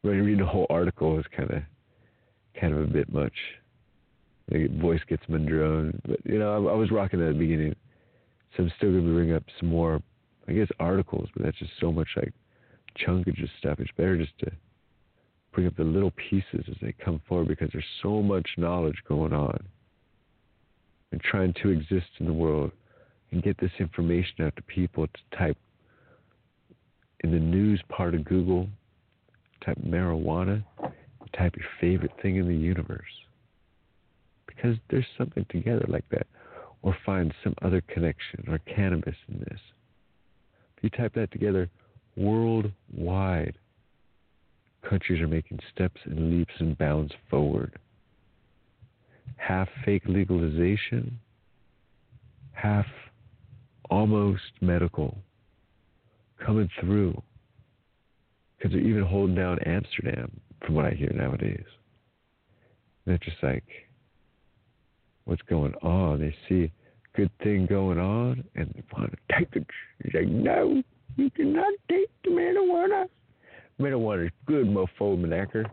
When 0.00 0.16
you 0.16 0.24
read 0.24 0.40
the 0.40 0.46
whole 0.46 0.66
article 0.70 1.18
is 1.18 1.26
kind 1.36 1.50
of 1.50 1.62
kind 2.58 2.74
of 2.74 2.80
a 2.80 2.86
bit 2.86 3.12
much. 3.12 3.34
The 4.48 4.68
voice 4.80 5.00
gets 5.08 5.22
mandrone, 5.26 6.00
but 6.08 6.18
you 6.24 6.38
know, 6.38 6.68
I, 6.68 6.72
I 6.72 6.74
was 6.74 6.90
rocking 6.90 7.20
at 7.20 7.28
the 7.28 7.38
beginning, 7.38 7.76
so 8.56 8.64
I'm 8.64 8.72
still 8.78 8.90
gonna 8.90 9.12
bring 9.12 9.32
up 9.32 9.44
some 9.60 9.68
more, 9.68 10.02
I 10.48 10.52
guess, 10.52 10.68
articles, 10.80 11.28
but 11.34 11.44
that's 11.44 11.58
just 11.58 11.72
so 11.80 11.92
much 11.92 12.08
like 12.16 12.32
chunkage 12.98 13.42
of 13.42 13.48
stuff. 13.58 13.78
It's 13.78 13.90
better 13.96 14.16
just 14.16 14.36
to 14.40 14.50
bring 15.52 15.66
up 15.66 15.76
the 15.76 15.84
little 15.84 16.12
pieces 16.12 16.64
as 16.68 16.76
they 16.80 16.94
come 17.04 17.20
forward 17.28 17.48
because 17.48 17.70
there's 17.72 17.84
so 18.02 18.22
much 18.22 18.48
knowledge 18.56 19.02
going 19.08 19.32
on, 19.32 19.58
and 21.12 21.20
trying 21.20 21.52
to 21.62 21.70
exist 21.70 22.06
in 22.18 22.26
the 22.26 22.32
world 22.32 22.70
and 23.30 23.42
get 23.42 23.58
this 23.58 23.72
information 23.78 24.44
out 24.44 24.54
to 24.56 24.62
people 24.62 25.06
to 25.06 25.36
type 25.36 25.56
in 27.22 27.32
the 27.32 27.38
news 27.38 27.82
part 27.88 28.14
of 28.14 28.24
Google, 28.24 28.68
type 29.64 29.78
marijuana, 29.78 30.64
type 31.36 31.54
your 31.56 31.66
favorite 31.80 32.12
thing 32.22 32.36
in 32.36 32.48
the 32.48 32.54
universe. 32.54 33.02
Because 34.46 34.76
there's 34.90 35.06
something 35.16 35.46
together 35.48 35.84
like 35.88 36.08
that. 36.10 36.26
Or 36.82 36.96
find 37.04 37.34
some 37.44 37.54
other 37.60 37.82
connection 37.82 38.44
or 38.48 38.58
cannabis 38.58 39.16
in 39.28 39.40
this. 39.40 39.60
If 40.76 40.84
you 40.84 40.90
type 40.90 41.12
that 41.14 41.30
together 41.30 41.68
worldwide, 42.16 43.54
countries 44.88 45.20
are 45.20 45.28
making 45.28 45.58
steps 45.72 46.00
and 46.04 46.30
leaps 46.30 46.54
and 46.58 46.76
bounds 46.78 47.12
forward. 47.28 47.78
Half 49.36 49.68
fake 49.84 50.02
legalization, 50.06 51.18
half 52.52 52.86
almost 53.88 54.42
medical 54.60 55.18
coming 56.44 56.68
through 56.80 57.20
because 58.56 58.72
they're 58.72 58.80
even 58.80 59.02
holding 59.04 59.34
down 59.34 59.58
Amsterdam, 59.60 60.30
from 60.64 60.74
what 60.74 60.84
I 60.84 60.90
hear 60.90 61.10
nowadays. 61.14 61.64
They're 63.06 63.18
just 63.18 63.42
like, 63.42 63.64
what's 65.24 65.42
going 65.42 65.74
on? 65.82 66.20
They 66.20 66.34
see 66.48 66.64
a 66.64 67.16
good 67.16 67.30
thing 67.42 67.66
going 67.66 67.98
on 67.98 68.44
and 68.54 68.70
they 68.74 68.82
want 68.94 69.12
to 69.12 69.38
take 69.38 69.48
it. 69.54 69.66
He's 70.04 70.14
like, 70.14 70.28
no, 70.28 70.82
you 71.16 71.30
cannot 71.30 71.72
take 71.88 72.10
the 72.24 72.30
marijuana. 72.30 73.06
Marijuana 73.80 74.26
is 74.26 74.32
good, 74.46 74.66
mofo 74.66 75.16
manacker. 75.18 75.64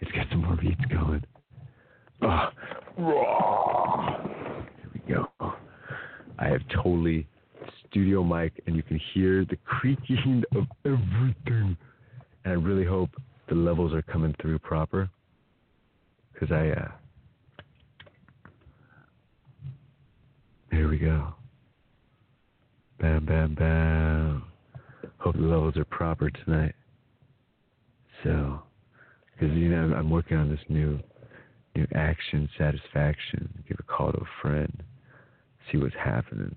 Get 0.00 0.26
some 0.30 0.44
more 0.44 0.56
beats 0.56 0.80
going. 0.90 1.24
Oh, 2.20 2.48
raw. 2.98 4.22
Here 4.22 4.90
we 4.92 5.14
go. 5.14 5.28
I 6.38 6.48
have 6.48 6.60
totally 6.82 7.26
studio 7.88 8.22
mic 8.22 8.52
and 8.66 8.76
you 8.76 8.82
can 8.82 9.00
hear 9.14 9.46
the 9.46 9.56
creaking 9.64 10.42
of 10.54 10.64
everything. 10.84 11.76
And 12.44 12.52
I 12.52 12.52
really 12.52 12.84
hope 12.84 13.10
the 13.48 13.54
levels 13.54 13.94
are 13.94 14.02
coming 14.02 14.34
through 14.42 14.58
proper. 14.58 15.08
Because 16.32 16.52
I, 16.52 16.68
uh, 16.68 16.88
here 20.70 20.88
we 20.88 20.98
go. 20.98 21.32
Bam, 23.00 23.24
bam, 23.24 23.54
bam. 23.54 24.44
Hope 25.18 25.36
the 25.36 25.40
levels 25.40 25.76
are 25.78 25.84
proper 25.86 26.28
tonight. 26.28 26.74
So, 28.22 28.62
because, 29.32 29.54
you 29.56 29.68
know, 29.68 29.94
I'm 29.94 30.10
working 30.10 30.36
on 30.36 30.48
this 30.48 30.60
new, 30.68 31.00
new 31.74 31.86
action, 31.94 32.48
satisfaction. 32.58 33.64
Give 33.68 33.78
a 33.80 33.82
call 33.82 34.12
to 34.12 34.18
a 34.18 34.28
friend. 34.40 34.82
See 35.70 35.78
what's 35.78 35.94
happening. 35.94 36.54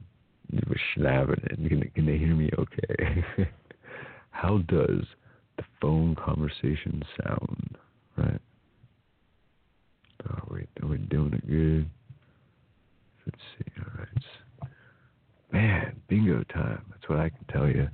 We're 0.52 0.76
it. 0.98 1.58
Can, 1.58 1.92
can 1.96 2.06
they 2.06 2.18
hear 2.18 2.36
me 2.36 2.50
okay? 2.58 3.26
How 4.30 4.60
does 4.60 5.06
the 5.58 5.64
phone 5.82 6.16
conversation 6.16 7.04
sound? 7.24 7.78
Right? 8.18 8.42
Are 10.86 10.88
we 10.88 10.98
doing 10.98 11.34
it 11.34 11.48
good? 11.48 11.90
Let's 13.26 13.42
see. 13.58 13.72
All 13.80 14.00
right. 14.00 14.70
Man, 15.52 15.96
bingo 16.08 16.44
time. 16.44 16.84
That's 16.90 17.08
what 17.10 17.20
I 17.20 17.30
can 17.30 17.46
tell 17.52 17.68
you. 17.68 17.88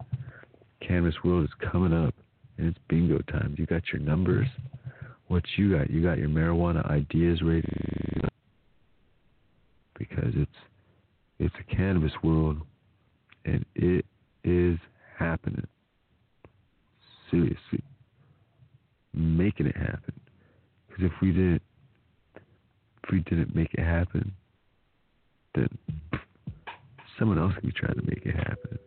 Canvas 0.86 1.16
World 1.24 1.46
is 1.46 1.70
coming 1.72 1.94
up, 1.94 2.14
and 2.62 2.70
it's 2.70 2.80
bingo 2.88 3.18
time. 3.32 3.56
You 3.58 3.66
got 3.66 3.82
your 3.92 4.02
numbers. 4.02 4.48
What 5.28 5.44
you 5.58 5.78
got? 5.78 5.90
You 5.90 6.04
got 6.04 6.20
your 6.20 6.30
marijuana 6.30 6.88
ideas 6.90 7.42
ready. 7.42 7.68
because 9.98 10.34
it's 10.36 10.52
it's 11.40 11.56
a 11.60 11.76
cannabis 11.76 12.12
world, 12.24 12.58
and 13.46 13.66
it 13.76 14.06
is 14.44 14.78
happening. 15.18 15.66
Seriously, 17.32 17.84
making 19.14 19.66
it 19.66 19.76
happen. 19.76 20.20
Because 20.88 21.06
if 21.06 21.14
we 21.20 21.32
didn't, 21.32 21.64
if 22.36 23.12
we 23.12 23.20
didn't 23.22 23.56
make 23.56 23.74
it 23.74 23.84
happen, 23.84 24.32
then 25.56 25.68
someone 27.18 27.40
else 27.40 27.56
could 27.56 27.64
be 27.64 27.72
trying 27.72 27.96
to 27.96 28.04
make 28.04 28.24
it 28.24 28.36
happen. 28.36 28.78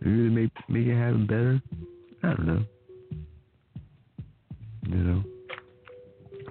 Maybe 0.00 0.22
they 0.22 0.28
make 0.28 0.52
make 0.68 0.86
it 0.86 0.96
happen 0.96 1.26
better. 1.26 1.60
I 2.22 2.36
don't 2.36 2.46
know. 2.46 2.64
You 4.90 4.96
know, 4.96 5.22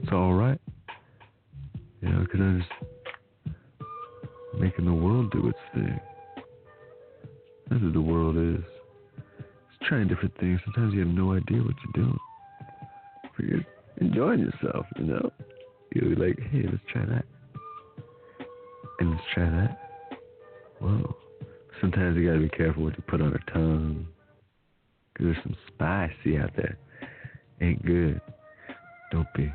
it's 0.01 0.11
all 0.13 0.33
right. 0.33 0.59
You 2.01 2.09
know, 2.09 2.19
because 2.21 2.39
I'm 2.39 2.59
just 2.61 3.55
making 4.57 4.85
the 4.85 4.93
world 4.93 5.29
do 5.31 5.49
its 5.49 5.59
thing. 5.73 5.99
That's 7.69 7.83
what 7.83 7.91
the 7.91 8.01
world 8.01 8.37
is. 8.37 8.63
It's 9.37 9.87
trying 9.89 10.07
different 10.07 10.37
things. 10.39 10.61
Sometimes 10.63 10.93
you 10.93 11.01
have 11.01 11.09
no 11.09 11.33
idea 11.33 11.57
what 11.57 11.75
you're 11.83 12.05
doing. 12.05 12.17
But 13.35 13.45
you're 13.45 13.65
enjoying 13.97 14.39
yourself, 14.39 14.85
you 14.97 15.03
know? 15.03 15.31
You're 15.93 16.15
like, 16.15 16.39
hey, 16.49 16.63
let's 16.63 16.83
try 16.93 17.05
that. 17.05 17.25
And 18.99 19.11
let's 19.11 19.23
try 19.33 19.49
that. 19.49 19.79
Whoa. 20.79 21.13
Sometimes 21.81 22.15
you 22.15 22.25
gotta 22.25 22.39
be 22.39 22.49
careful 22.49 22.83
what 22.83 22.95
you 22.95 23.03
put 23.05 23.21
on 23.21 23.33
our 23.33 23.53
tongue. 23.53 24.07
Cause 25.17 25.25
there's 25.25 25.43
some 25.43 25.57
spicy 25.67 26.37
out 26.37 26.51
there. 26.55 26.77
Ain't 27.61 27.85
good. 27.85 28.21
Don't 29.11 29.27
be, 29.35 29.51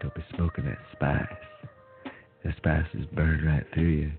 don't 0.00 0.14
be 0.14 0.24
smoking 0.34 0.64
that 0.64 0.78
spice. 0.92 2.12
That 2.44 2.56
spice 2.56 2.86
is 2.94 3.06
burned 3.12 3.46
right 3.46 3.64
through 3.74 3.82
you. 3.82 4.12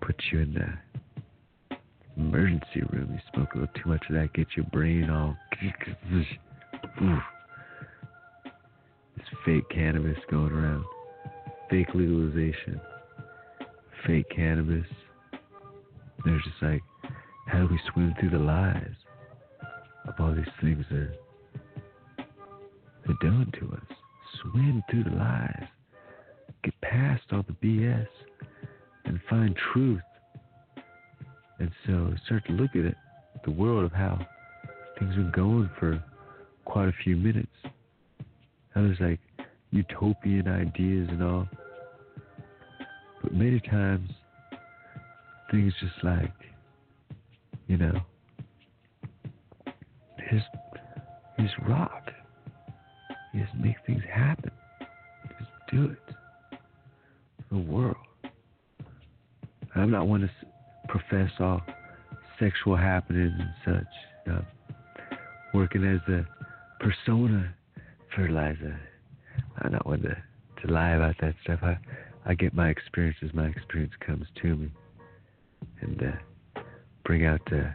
Put 0.00 0.16
you 0.32 0.40
in 0.40 0.54
the 0.54 1.78
emergency 2.16 2.82
room. 2.92 3.10
You 3.12 3.18
smoke 3.34 3.54
a 3.54 3.58
little 3.58 3.74
too 3.74 3.88
much 3.88 4.02
of 4.08 4.14
that, 4.14 4.32
get 4.34 4.46
your 4.56 4.66
brain 4.66 5.10
all. 5.10 5.36
This 9.16 9.26
fake 9.44 9.68
cannabis 9.68 10.16
going 10.30 10.52
around. 10.52 10.84
Fake 11.68 11.88
legalization. 11.94 12.80
Fake 14.06 14.26
cannabis. 14.34 14.86
They're 16.24 16.38
just 16.38 16.62
like, 16.62 16.82
how 17.46 17.66
do 17.66 17.68
we 17.70 17.78
swim 17.92 18.14
through 18.18 18.30
the 18.30 18.38
lies 18.38 18.94
of 20.08 20.14
all 20.18 20.34
these 20.34 20.44
things 20.62 20.84
that 20.90 21.12
they're 23.06 23.30
doing 23.30 23.52
to 23.60 23.72
us? 23.74 23.96
Swim 24.42 24.82
through 24.90 25.04
the 25.04 25.10
lies. 25.10 25.66
Get 26.62 26.80
past 26.82 27.22
all 27.32 27.44
the 27.46 27.66
BS 27.66 28.06
and 29.04 29.20
find 29.28 29.56
truth. 29.72 30.00
And 31.58 31.70
so 31.86 32.14
start 32.26 32.44
to 32.46 32.52
look 32.52 32.70
at 32.74 32.84
it, 32.84 32.96
the 33.44 33.50
world 33.50 33.84
of 33.84 33.92
how 33.92 34.18
things 34.98 35.14
been 35.14 35.32
going 35.34 35.70
for 35.78 36.02
quite 36.64 36.88
a 36.88 36.94
few 37.04 37.16
minutes. 37.16 37.48
How 38.74 38.82
there's 38.82 39.00
like 39.00 39.20
utopian 39.70 40.48
ideas 40.48 41.08
and 41.10 41.22
all. 41.22 41.48
But 43.22 43.34
many 43.34 43.60
times 43.60 44.10
things 45.50 45.72
just 45.80 46.04
like, 46.04 46.32
you 47.66 47.76
know, 47.76 48.00
just, 50.30 50.46
just 51.38 51.54
rock. 51.68 51.99
Just 53.34 53.54
make 53.54 53.76
things 53.86 54.02
happen. 54.12 54.50
Just 55.38 55.50
do 55.72 55.84
it. 55.90 56.58
The 57.50 57.58
world. 57.58 57.96
I'm 59.74 59.90
not 59.90 60.06
one 60.06 60.20
to 60.22 60.30
profess 60.88 61.30
all 61.38 61.62
sexual 62.38 62.76
happenings 62.76 63.34
and 63.38 63.86
such. 64.26 64.44
Working 65.54 65.84
as 65.84 66.00
a 66.12 66.26
persona 66.80 67.54
fertilizer. 68.14 68.78
I'm 69.58 69.72
not 69.72 69.86
one 69.86 70.02
to, 70.02 70.16
to 70.62 70.72
lie 70.72 70.90
about 70.90 71.16
that 71.20 71.34
stuff. 71.42 71.60
I, 71.62 71.78
I 72.24 72.34
get 72.34 72.54
my 72.54 72.68
experience 72.68 73.16
as 73.22 73.32
my 73.34 73.46
experience 73.46 73.92
comes 74.04 74.26
to 74.42 74.56
me 74.56 74.70
and 75.80 76.02
uh, 76.02 76.60
bring 77.04 77.26
out 77.26 77.40
uh, 77.52 77.70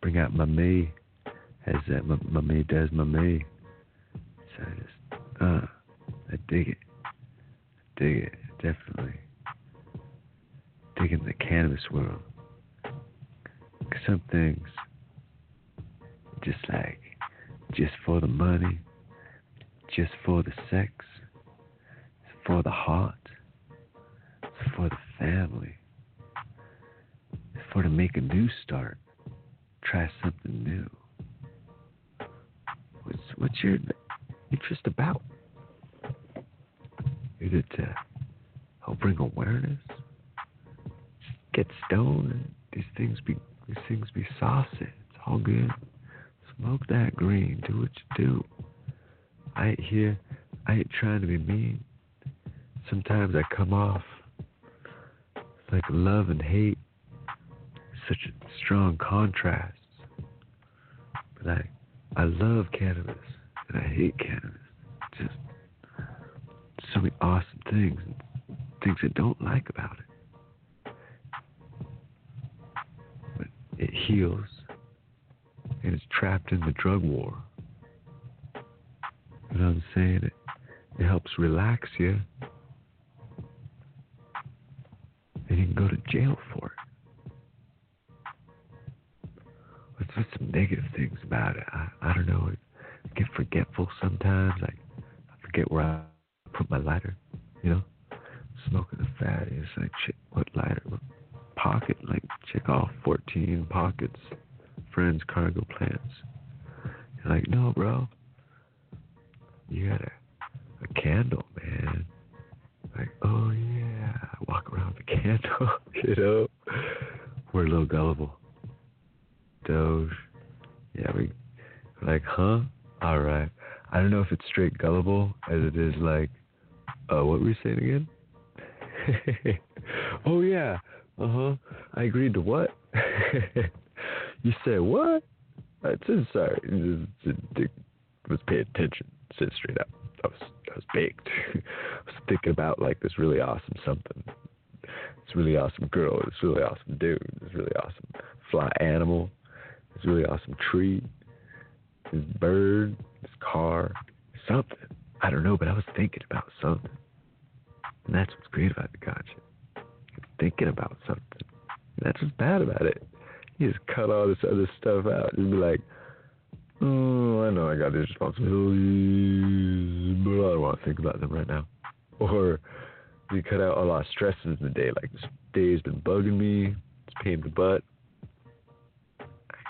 bring 0.00 0.18
out 0.18 0.34
my 0.34 0.44
me 0.44 0.92
as 1.66 1.76
uh, 1.88 2.02
my, 2.04 2.16
my 2.28 2.40
me 2.40 2.64
does 2.64 2.90
my 2.92 3.04
me. 3.04 3.44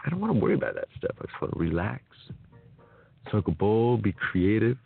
I 0.04 0.10
don't 0.10 0.20
want 0.20 0.32
to 0.32 0.38
worry 0.38 0.54
about 0.54 0.74
that 0.74 0.88
stuff. 0.98 1.16
I 1.20 1.26
just 1.26 1.40
want 1.40 1.54
to 1.54 1.60
relax, 1.60 2.02
smoke 3.30 3.48
a 3.48 3.52
bowl, 3.52 3.96
be 3.96 4.12
creative, 4.12 4.76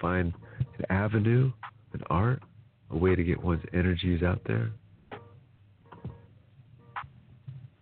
find 0.00 0.34
an 0.78 0.84
avenue, 0.90 1.50
an 1.92 2.02
art, 2.10 2.42
a 2.90 2.96
way 2.96 3.14
to 3.14 3.24
get 3.24 3.42
one's 3.42 3.64
energies 3.72 4.22
out 4.22 4.40
there. 4.46 4.70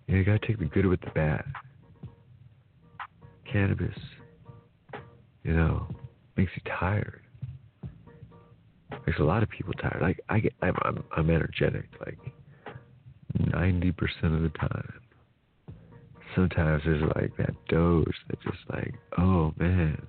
Yeah, 0.07 0.17
you 0.17 0.25
gotta 0.25 0.47
take 0.47 0.59
the 0.59 0.67
good 0.67 0.87
with 0.87 1.01
the 1.01 1.11
bad. 1.11 1.45
Cannabis, 3.51 3.97
you 5.43 5.55
know, 5.55 5.87
makes 6.37 6.53
you 6.55 6.63
tired. 6.79 7.23
Makes 9.07 9.19
a 9.19 9.25
lot 9.25 9.43
of 9.43 9.49
people 9.49 9.73
tired. 9.75 9.99
Like 10.01 10.21
I 10.29 10.41
get, 10.41 10.53
I'm, 10.63 10.75
I'm, 10.83 11.05
I'm 11.17 11.31
energetic 11.31 11.87
like 12.05 12.19
ninety 13.53 13.91
percent 13.91 14.35
of 14.35 14.43
the 14.43 14.51
time. 14.51 15.02
Sometimes 16.35 16.83
there's 16.85 17.03
like 17.17 17.37
that 17.37 17.55
doze 17.69 18.07
that 18.29 18.41
just 18.43 18.59
like, 18.71 18.95
oh 19.19 19.53
man, 19.59 20.01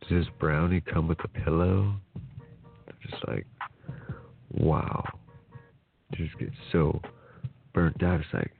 does 0.00 0.10
this 0.10 0.26
brownie 0.38 0.80
come 0.80 1.08
with 1.08 1.18
a 1.24 1.28
pillow? 1.28 1.94
Just 3.02 3.26
like, 3.26 3.46
wow. 4.50 5.04
Just 6.14 6.38
get 6.38 6.50
so 6.72 7.00
burnt 7.74 8.02
out. 8.02 8.20
It's 8.20 8.28
like 8.32 8.52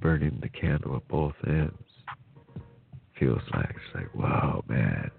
burning 0.00 0.38
the 0.42 0.48
candle 0.48 0.96
at 0.96 1.06
both 1.08 1.34
ends. 1.46 1.72
Feels 3.18 3.42
like 3.54 3.70
it's 3.70 3.94
like, 3.94 4.14
wow, 4.14 4.64
man. 4.68 5.10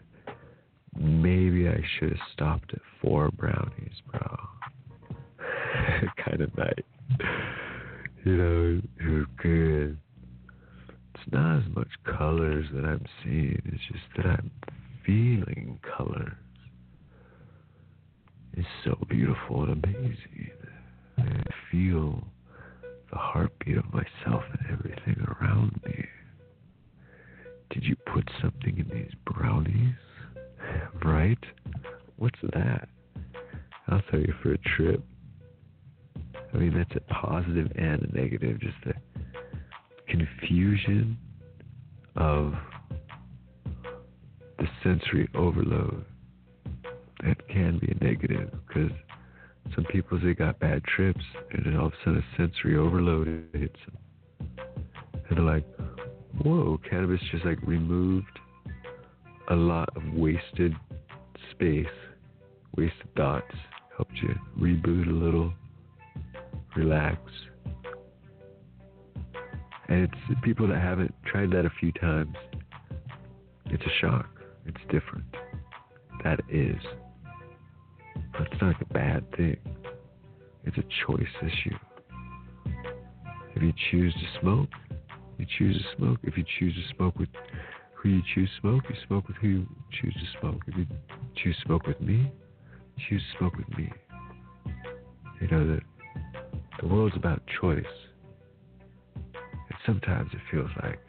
Maybe 0.96 1.68
I 1.68 1.82
should 1.98 2.10
have 2.10 2.28
stopped 2.34 2.74
at 2.74 2.82
four 3.02 3.32
brownies, 3.32 3.94
bro. 4.12 4.38
kind 6.26 6.42
of 6.42 6.56
night. 6.58 6.86
You 8.26 8.38
know, 8.38 8.82
it 9.00 9.10
was 9.10 9.26
good. 9.42 9.98
It's 11.24 11.34
not 11.34 11.60
as 11.60 11.64
much 11.74 11.88
colors 12.18 12.66
that 12.74 12.84
I'm 12.84 13.06
seeing. 13.24 13.62
It's 13.66 13.84
just 13.88 14.04
that 14.18 14.26
I'm 14.26 14.52
feeling 15.06 15.80
colors. 15.96 16.34
It's 18.54 18.68
so 18.84 18.98
beautiful 19.10 19.64
and 19.64 19.84
amazing. 19.84 20.52
I 21.18 21.44
feel 21.72 22.24
the 23.12 23.18
heartbeat 23.18 23.78
of 23.78 23.86
myself 23.94 24.44
and 24.52 24.72
everything 24.72 25.26
around 25.40 25.80
me. 25.86 26.06
Did 27.70 27.86
you 27.86 27.96
put 28.14 28.30
something 28.42 28.78
in 28.78 28.90
these 28.96 29.14
brownies? 29.26 29.96
Right? 31.04 31.44
What's 32.16 32.40
that? 32.54 32.88
I'll 33.88 34.02
tell 34.10 34.20
you 34.20 34.34
for 34.42 34.54
a 34.54 34.58
trip. 34.58 35.04
I 36.54 36.58
mean, 36.58 36.74
that's 36.76 36.96
a 36.96 37.14
positive 37.14 37.72
and 37.76 38.02
a 38.02 38.16
negative. 38.16 38.60
Just 38.62 38.76
the 38.86 38.94
confusion 40.08 41.18
of 42.16 42.54
the 44.58 44.68
sensory 44.84 45.28
overload. 45.36 46.06
That 47.24 47.48
can 47.48 47.80
be 47.80 47.92
a 47.92 48.04
negative 48.04 48.52
because 48.68 48.92
some 49.76 49.86
people 49.86 50.20
they 50.22 50.34
got 50.34 50.60
bad 50.60 50.84
trips 50.84 51.24
and 51.52 51.66
then 51.66 51.78
all 51.78 51.88
of 51.88 51.94
a 51.94 51.96
sudden 52.04 52.20
a 52.20 52.38
sensory 52.38 52.78
overload 52.78 53.28
hits 53.54 53.76
them. 53.86 54.50
And 55.30 55.38
they're 55.38 55.44
like, 55.44 55.66
whoa, 56.42 56.80
cannabis 56.90 57.22
just 57.32 57.46
like 57.46 57.60
removed 57.64 58.40
a 59.50 59.56
lot 59.56 59.90
of 59.96 60.04
wasted 60.14 60.74
space, 61.52 61.86
wasted 62.76 63.16
thoughts, 63.16 63.56
helped 63.96 64.16
you 64.22 64.36
reboot 64.60 65.08
a 65.08 65.12
little, 65.12 65.54
relax. 66.76 67.20
And 69.94 70.06
it's 70.06 70.42
people 70.42 70.68
that 70.70 70.82
haven't 70.82 71.14
tried 71.24 71.52
that 71.52 71.68
a 71.68 71.70
few 71.80 71.92
times. 71.92 72.36
It's 73.68 73.84
a 73.84 74.00
shock. 74.02 74.28
It's 74.66 74.82
different. 74.90 75.26
That 76.24 76.40
is. 76.50 76.82
It's 78.40 78.60
not 78.60 78.82
a 78.82 78.86
bad 78.92 79.24
thing. 79.38 79.58
It's 80.64 80.78
a 80.80 80.84
choice 81.06 81.28
issue. 81.44 81.78
If 83.56 83.62
you 83.62 83.72
choose 83.92 84.16
to 84.16 84.40
smoke, 84.42 84.70
you 85.38 85.46
choose 85.60 85.78
to 85.78 85.96
smoke. 85.96 86.18
If 86.24 86.38
you 86.38 86.44
choose 86.58 86.74
to 86.74 86.96
smoke 86.96 87.20
with 87.20 87.30
who 87.94 88.10
you 88.10 88.22
choose 88.34 88.50
to 88.50 88.62
smoke, 88.62 88.84
you 88.90 88.96
smoke 89.06 89.28
with 89.28 89.38
who 89.38 89.48
you 89.48 89.68
choose 89.92 90.16
to 90.16 90.40
smoke. 90.40 90.62
If 90.66 90.76
you 90.76 90.88
choose 91.36 91.56
to 91.56 91.66
smoke 91.68 91.86
with 91.86 92.02
me, 92.02 92.32
choose 93.08 93.22
to 93.22 93.38
smoke 93.38 93.58
with 93.58 93.70
me. 93.78 93.94
You 95.40 95.48
know 95.50 95.68
that 95.68 95.82
the 96.82 96.88
world's 96.88 97.16
about 97.16 97.44
choice. 97.62 97.86
Sometimes 99.86 100.30
it 100.34 100.40
feels 100.52 100.70
like 100.82 101.00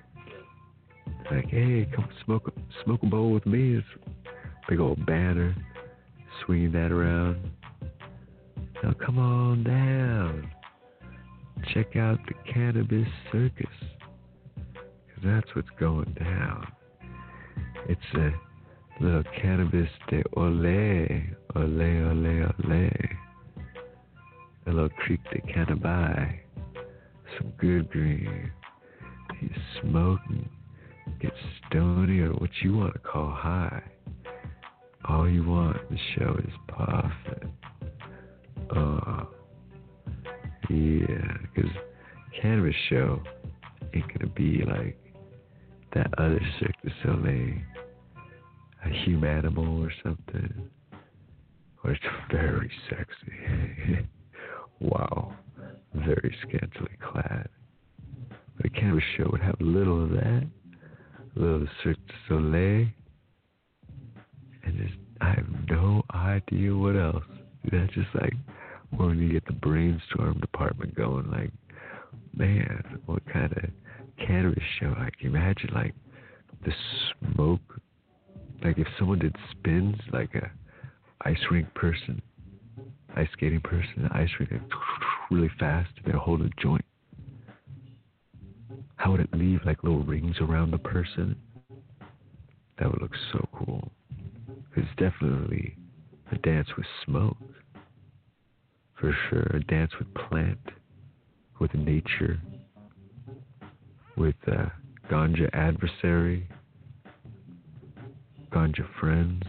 like, 1.31 1.49
hey, 1.49 1.89
come 1.95 2.09
smoke 2.25 2.53
smoke 2.85 3.03
a 3.03 3.07
bowl 3.07 3.33
with 3.33 3.47
me. 3.47 3.77
It's 3.77 3.87
big 4.69 4.81
old 4.81 5.05
banner, 5.07 5.55
swinging 6.45 6.73
that 6.73 6.93
around. 6.93 7.51
Now 8.83 8.93
come 9.05 9.19
on 9.19 9.65
down. 9.65 10.51
Check 11.73 11.97
out 11.97 12.19
the 12.27 12.53
cannabis 12.53 13.09
circus. 13.33 13.67
Cause 14.75 15.25
that's 15.25 15.55
what's 15.55 15.71
going 15.81 16.15
down. 16.19 16.67
It's 17.89 18.01
a 18.15 18.31
little 19.03 19.25
cannabis 19.41 19.89
de 20.11 20.23
ole, 20.37 21.23
ole, 21.57 22.03
ole, 22.11 22.45
ole. 22.45 22.91
A 24.67 24.71
little 24.71 24.89
creek 24.91 25.21
de 25.33 25.41
cannabis. 25.53 26.41
Some 27.39 27.53
good 27.59 27.91
green. 27.91 28.51
He's 29.49 29.81
smoking 29.83 30.49
get 31.21 31.33
stony 31.67 32.21
or 32.21 32.33
what 32.33 32.51
you 32.63 32.77
want 32.77 32.95
to 32.95 32.99
call 32.99 33.31
high. 33.31 33.83
All 35.09 35.29
you 35.29 35.45
want 35.45 35.77
in 35.91 35.97
the 35.97 36.01
show 36.17 36.37
is 36.39 36.53
puffing. 36.69 37.53
Oh, 38.75 39.01
uh, 39.07 39.25
yeah, 40.71 41.37
because 41.43 41.71
cannabis 42.41 42.75
show 42.89 43.23
ain't 43.95 44.09
gonna 44.09 44.33
be 44.35 44.63
like 44.67 44.99
that 45.93 46.09
other 46.19 46.41
Cirque 46.59 46.81
du 46.83 46.91
Soleil, 47.03 47.59
a 48.85 48.89
human 49.05 49.39
animal 49.39 49.83
or 49.83 49.93
something, 50.03 50.71
or 51.83 51.91
it's 51.91 52.05
very 52.31 52.71
sexy. 52.89 54.07
wow, 54.81 55.35
very 55.95 56.35
scantily 56.43 56.97
clad. 57.01 57.49
A 58.63 58.69
cannabis 58.69 59.05
show 59.17 59.29
would 59.33 59.41
have 59.41 59.57
little 59.61 60.05
of 60.05 60.11
that 60.11 60.47
a 61.37 61.39
little 61.39 61.67
Cirque 61.83 61.97
du 62.07 62.15
Soleil, 62.29 62.87
and 64.65 64.79
just 64.79 64.95
I 65.21 65.31
have 65.31 65.47
no 65.69 66.03
idea 66.15 66.75
what 66.75 66.97
else. 66.97 67.25
That's 67.71 67.93
just 67.95 68.09
like 68.15 68.35
when 68.97 69.19
you 69.19 69.33
get 69.33 69.47
the 69.47 69.53
brainstorm 69.53 70.39
department 70.41 70.95
going. 70.95 71.31
Like, 71.31 71.51
man, 72.37 73.01
what 73.07 73.25
kind 73.33 73.53
of 73.53 74.27
cannabis 74.27 74.63
show? 74.79 74.95
Like, 74.99 75.15
imagine 75.21 75.71
like 75.75 75.95
the 76.65 76.73
smoke. 77.35 77.81
Like 78.63 78.79
if 78.79 78.87
someone 78.99 79.19
did 79.19 79.35
spins, 79.51 79.97
like 80.13 80.35
a 80.35 80.51
ice 81.23 81.39
rink 81.51 81.73
person, 81.75 82.23
ice 83.17 83.29
skating 83.33 83.61
person, 83.61 84.09
ice 84.13 84.31
rink, 84.39 84.53
really 85.31 85.51
fast. 85.59 85.91
They're 86.05 86.17
holding 86.17 86.47
a 86.47 86.63
joint 86.63 86.85
how 89.05 89.11
would 89.11 89.21
it 89.21 89.35
leave 89.35 89.61
like 89.67 89.85
little 89.85 90.03
rings 90.03 90.37
around 90.41 90.71
the 90.71 90.79
person? 90.79 91.37
That 92.79 92.91
would 92.91 93.03
look 93.03 93.15
so 93.35 93.47
cool. 93.53 93.93
It's 94.77 94.89
definitely 94.97 95.77
a 96.33 96.39
dance 96.39 96.69
with 96.75 96.87
smoke. 97.05 97.37
For 98.99 99.15
sure. 99.29 99.43
A 99.53 99.61
dance 99.61 99.91
with 99.99 100.09
plant, 100.15 100.71
with 101.61 101.75
nature, 101.75 102.41
with 104.17 104.37
uh, 104.47 104.71
ganja 105.11 105.51
adversary, 105.53 106.49
ganja 108.51 108.89
friends. 108.99 109.43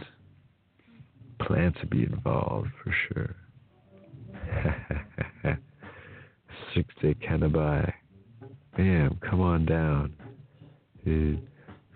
Plants 1.40 1.78
would 1.80 1.88
be 1.88 2.02
involved 2.02 2.68
for 2.84 2.94
sure. 3.08 3.36
Six 6.74 6.94
day 7.00 7.14
cannabis 7.14 7.94
bam, 8.76 9.18
come 9.28 9.40
on 9.40 9.64
down. 9.64 10.12
Dude, 11.04 11.46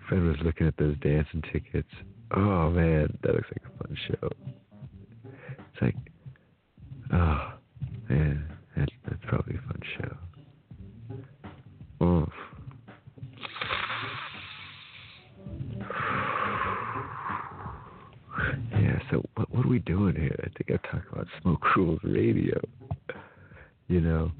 Fred 0.07 0.23
was 0.23 0.37
looking 0.43 0.67
at 0.67 0.77
those 0.77 0.97
dancing 0.99 1.43
tickets. 1.51 1.89
Oh 2.35 2.69
man, 2.69 3.17
that 3.23 3.35
looks 3.35 3.47
like 3.51 3.63
a 3.65 3.77
fun 3.83 3.97
show. 4.07 4.29
It's 5.73 5.81
like, 5.81 5.95
oh 7.13 7.53
man, 8.09 8.45
that's, 8.75 8.91
that's 9.05 9.21
probably 9.27 9.55
a 9.55 9.61
fun 9.67 9.81
show. 9.97 10.17
Oof. 12.05 12.29
Yeah, 18.71 18.99
so 19.11 19.23
what, 19.35 19.53
what 19.53 19.65
are 19.65 19.69
we 19.69 19.79
doing 19.79 20.15
here? 20.15 20.35
I 20.39 20.47
think 20.57 20.71
I've 20.71 20.91
talked 20.91 21.11
about 21.11 21.27
Smoke 21.41 21.75
Rules 21.75 21.99
Radio. 22.03 22.59
You 23.87 23.99
know, 23.99 24.31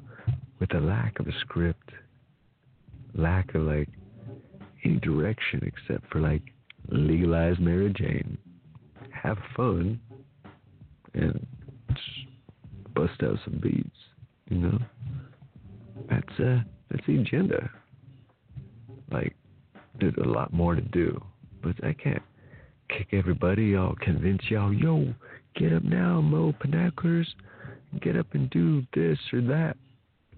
with 0.59 0.69
the 0.69 0.79
lack 0.79 1.19
of 1.19 1.27
a 1.27 1.33
script 1.41 1.91
lack 3.15 3.53
of 3.55 3.63
like 3.63 3.89
any 4.83 4.97
direction 4.97 5.61
except 5.63 6.11
for 6.11 6.19
like 6.19 6.41
legalize 6.89 7.55
Mary 7.59 7.93
Jane, 7.95 8.37
have 9.11 9.37
fun, 9.55 9.99
and 11.13 11.45
bust 12.95 13.21
out 13.23 13.37
some 13.45 13.59
beats. 13.61 13.89
You 14.49 14.57
know, 14.57 14.79
that's 16.09 16.39
uh 16.39 16.59
that's 16.89 17.05
the 17.07 17.19
agenda. 17.19 17.69
Like, 19.11 19.35
there's 19.99 20.15
a 20.23 20.27
lot 20.27 20.53
more 20.53 20.75
to 20.75 20.81
do, 20.81 21.21
but 21.61 21.75
I 21.83 21.93
can't 21.93 22.23
kick 22.89 23.09
everybody 23.11 23.75
out, 23.75 23.99
convince 23.99 24.41
y'all, 24.49 24.73
yo, 24.73 25.13
get 25.55 25.73
up 25.73 25.83
now, 25.83 26.21
Mo 26.21 26.53
Panackers, 26.59 27.27
get 28.01 28.17
up 28.17 28.27
and 28.33 28.49
do 28.49 28.83
this 28.93 29.17
or 29.33 29.41
that 29.41 29.77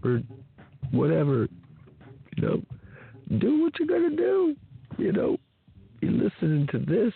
or 0.03 0.21
whatever. 0.91 1.47
You 2.35 2.47
know, 2.47 2.61
do 3.39 3.61
what 3.61 3.73
you're 3.79 3.87
gonna 3.87 4.15
do. 4.15 4.55
You 4.97 5.11
know, 5.11 5.37
you're 6.01 6.11
listening 6.11 6.67
to 6.71 6.79
this, 6.79 7.13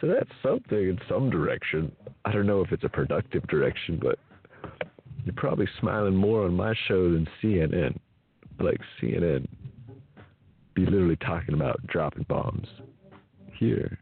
so 0.00 0.06
that's 0.06 0.30
something 0.42 0.78
in 0.78 0.98
some 1.08 1.30
direction. 1.30 1.92
I 2.24 2.32
don't 2.32 2.46
know 2.46 2.62
if 2.62 2.72
it's 2.72 2.84
a 2.84 2.88
productive 2.88 3.46
direction, 3.48 3.98
but 4.00 4.18
you're 5.24 5.34
probably 5.36 5.68
smiling 5.80 6.16
more 6.16 6.44
on 6.44 6.54
my 6.54 6.74
show 6.88 7.12
than 7.12 7.28
CNN. 7.42 7.98
Like 8.58 8.80
CNN, 9.00 9.46
be 10.74 10.84
literally 10.84 11.16
talking 11.16 11.54
about 11.54 11.86
dropping 11.86 12.24
bombs. 12.28 12.68
Here, 13.58 13.98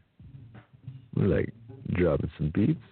we're 1.15 1.27
like 1.27 1.53
dropping 1.93 2.31
some 2.37 2.51
beats, 2.53 2.83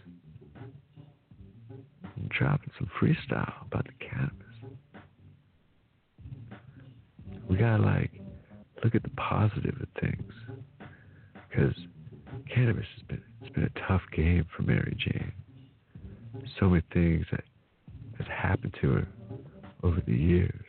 dropping 2.29 2.71
some 2.77 2.89
freestyle 2.99 3.65
about 3.65 3.85
the 3.85 4.05
cannabis. 4.05 4.46
We 7.49 7.55
gotta 7.57 7.81
like 7.81 8.11
look 8.83 8.95
at 8.95 9.03
the 9.03 9.09
positive 9.11 9.75
of 9.81 9.87
things, 10.01 10.33
because 11.49 11.73
cannabis 12.53 12.85
has 12.95 13.03
been 13.07 13.23
it's 13.41 13.53
been 13.53 13.63
a 13.63 13.87
tough 13.87 14.01
game 14.15 14.45
for 14.55 14.63
Mary 14.63 14.95
Jane. 14.99 15.31
So 16.59 16.69
many 16.69 16.83
things 16.93 17.25
that 17.31 17.43
has 18.17 18.27
happened 18.27 18.75
to 18.81 18.91
her 18.91 19.07
over 19.83 20.01
the 20.05 20.13
years, 20.13 20.65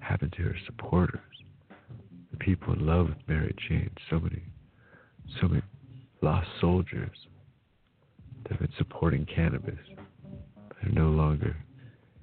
happened 0.00 0.32
to 0.36 0.42
her 0.42 0.56
supporters, 0.66 1.20
the 2.30 2.36
people 2.38 2.74
in 2.74 2.86
love 2.86 3.08
with 3.08 3.18
Mary 3.26 3.54
Jane. 3.68 3.90
So 4.10 4.20
many, 4.20 4.42
so 5.40 5.48
many 5.48 5.62
lost 6.20 6.48
soldiers 6.60 7.16
that 8.42 8.52
have 8.52 8.60
been 8.60 8.72
supporting 8.78 9.26
cannabis 9.26 9.78
They're 10.82 10.92
no 10.92 11.10
longer 11.10 11.56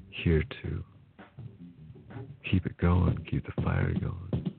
here 0.10 0.44
to 0.64 0.84
keep 2.50 2.66
it 2.66 2.78
going, 2.78 3.18
keep 3.30 3.46
the 3.46 3.62
fire 3.62 3.94
going. 4.00 4.54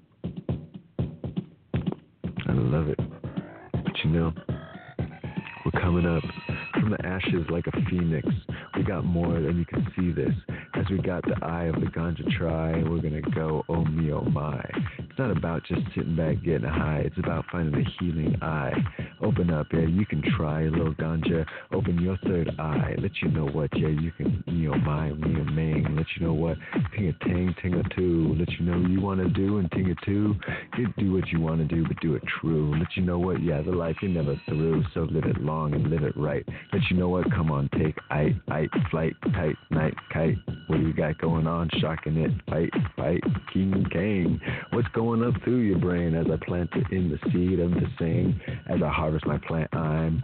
I 2.46 2.52
love 2.52 2.88
it. 2.88 2.98
But 3.72 3.92
you 4.04 4.10
know, 4.10 4.32
we're 5.64 5.80
coming 5.80 6.06
up 6.06 6.22
from 6.74 6.90
the 6.90 7.06
ashes 7.06 7.46
like 7.50 7.66
a 7.66 7.72
phoenix. 7.88 8.28
We 8.76 8.84
got 8.84 9.04
more, 9.04 9.40
than 9.40 9.58
you 9.58 9.64
can 9.64 9.86
see 9.96 10.12
this. 10.12 10.32
As 10.74 10.84
we 10.90 10.98
got 10.98 11.24
the 11.24 11.36
eye 11.44 11.64
of 11.64 11.74
the 11.74 11.86
ganja 11.86 12.30
try, 12.36 12.82
we're 12.82 13.02
gonna 13.02 13.22
go, 13.34 13.64
oh 13.68 13.84
me, 13.84 14.12
oh 14.12 14.22
my. 14.22 14.64
Not 15.20 15.36
about 15.36 15.62
just 15.64 15.82
sitting 15.94 16.16
back 16.16 16.42
getting 16.42 16.66
high. 16.66 17.02
It's 17.04 17.18
about 17.18 17.44
finding 17.52 17.74
a 17.78 17.84
healing 17.98 18.38
eye. 18.40 18.72
Open 19.20 19.50
up, 19.50 19.66
yeah, 19.70 19.80
you 19.80 20.06
can 20.06 20.22
try 20.34 20.62
a 20.62 20.70
little 20.70 20.94
ganja. 20.94 21.44
Open 21.72 22.00
your 22.00 22.16
third 22.24 22.50
eye. 22.58 22.94
Let 22.96 23.10
you 23.20 23.28
know 23.28 23.44
what, 23.44 23.68
yeah, 23.78 23.88
you 23.88 24.12
can, 24.12 24.42
you 24.46 24.70
know, 24.70 24.78
my, 24.78 25.10
me, 25.10 25.36
oh 25.38 25.44
mang. 25.44 25.94
Let 25.94 26.06
you 26.16 26.26
know 26.26 26.32
what, 26.32 26.56
ting 26.96 27.08
a 27.08 27.24
ting, 27.24 27.54
ting 27.60 27.74
a 27.74 27.82
two. 27.94 28.34
Let 28.38 28.48
you 28.52 28.64
know 28.64 28.88
you 28.88 29.02
wanna 29.02 29.28
do 29.28 29.58
and 29.58 29.70
ting 29.72 29.90
a 29.90 30.06
two. 30.06 30.36
Get 30.74 30.96
do 30.96 31.12
what 31.12 31.28
you 31.28 31.38
wanna 31.38 31.66
do, 31.66 31.86
but 31.86 32.00
do 32.00 32.14
it 32.14 32.22
true. 32.40 32.74
Let 32.78 32.96
you 32.96 33.02
know 33.02 33.18
what, 33.18 33.42
yeah, 33.42 33.60
the 33.60 33.72
life 33.72 33.96
you're 34.00 34.10
never 34.10 34.40
through. 34.46 34.84
So 34.94 35.00
live 35.00 35.24
it 35.24 35.42
long 35.42 35.74
and 35.74 35.90
live 35.90 36.02
it 36.02 36.16
right. 36.16 36.48
Let 36.72 36.82
you 36.90 36.96
know 36.96 37.10
what, 37.10 37.30
come 37.30 37.52
on, 37.52 37.68
take 37.78 37.98
I, 38.10 38.34
I, 38.48 38.68
flight, 38.90 39.16
tight, 39.34 39.56
night, 39.68 39.94
kite. 40.14 40.38
What 40.68 40.78
do 40.78 40.86
you 40.86 40.94
got 40.94 41.18
going 41.18 41.46
on? 41.46 41.68
Shocking 41.78 42.16
it, 42.16 42.30
fight, 42.48 42.70
fight, 42.96 43.22
king, 43.52 43.84
king. 43.92 44.40
What's 44.72 44.88
going 44.94 45.09
up 45.10 45.34
through 45.42 45.60
your 45.62 45.78
brain 45.78 46.14
as 46.14 46.26
I 46.32 46.36
plant 46.44 46.70
it 46.74 46.86
in 46.92 47.10
the 47.10 47.18
seed 47.32 47.58
of 47.58 47.72
the 47.72 47.86
sing? 47.98 48.40
As 48.68 48.80
I 48.82 48.88
harvest 48.88 49.26
my 49.26 49.38
plant, 49.38 49.68
I'm 49.74 50.22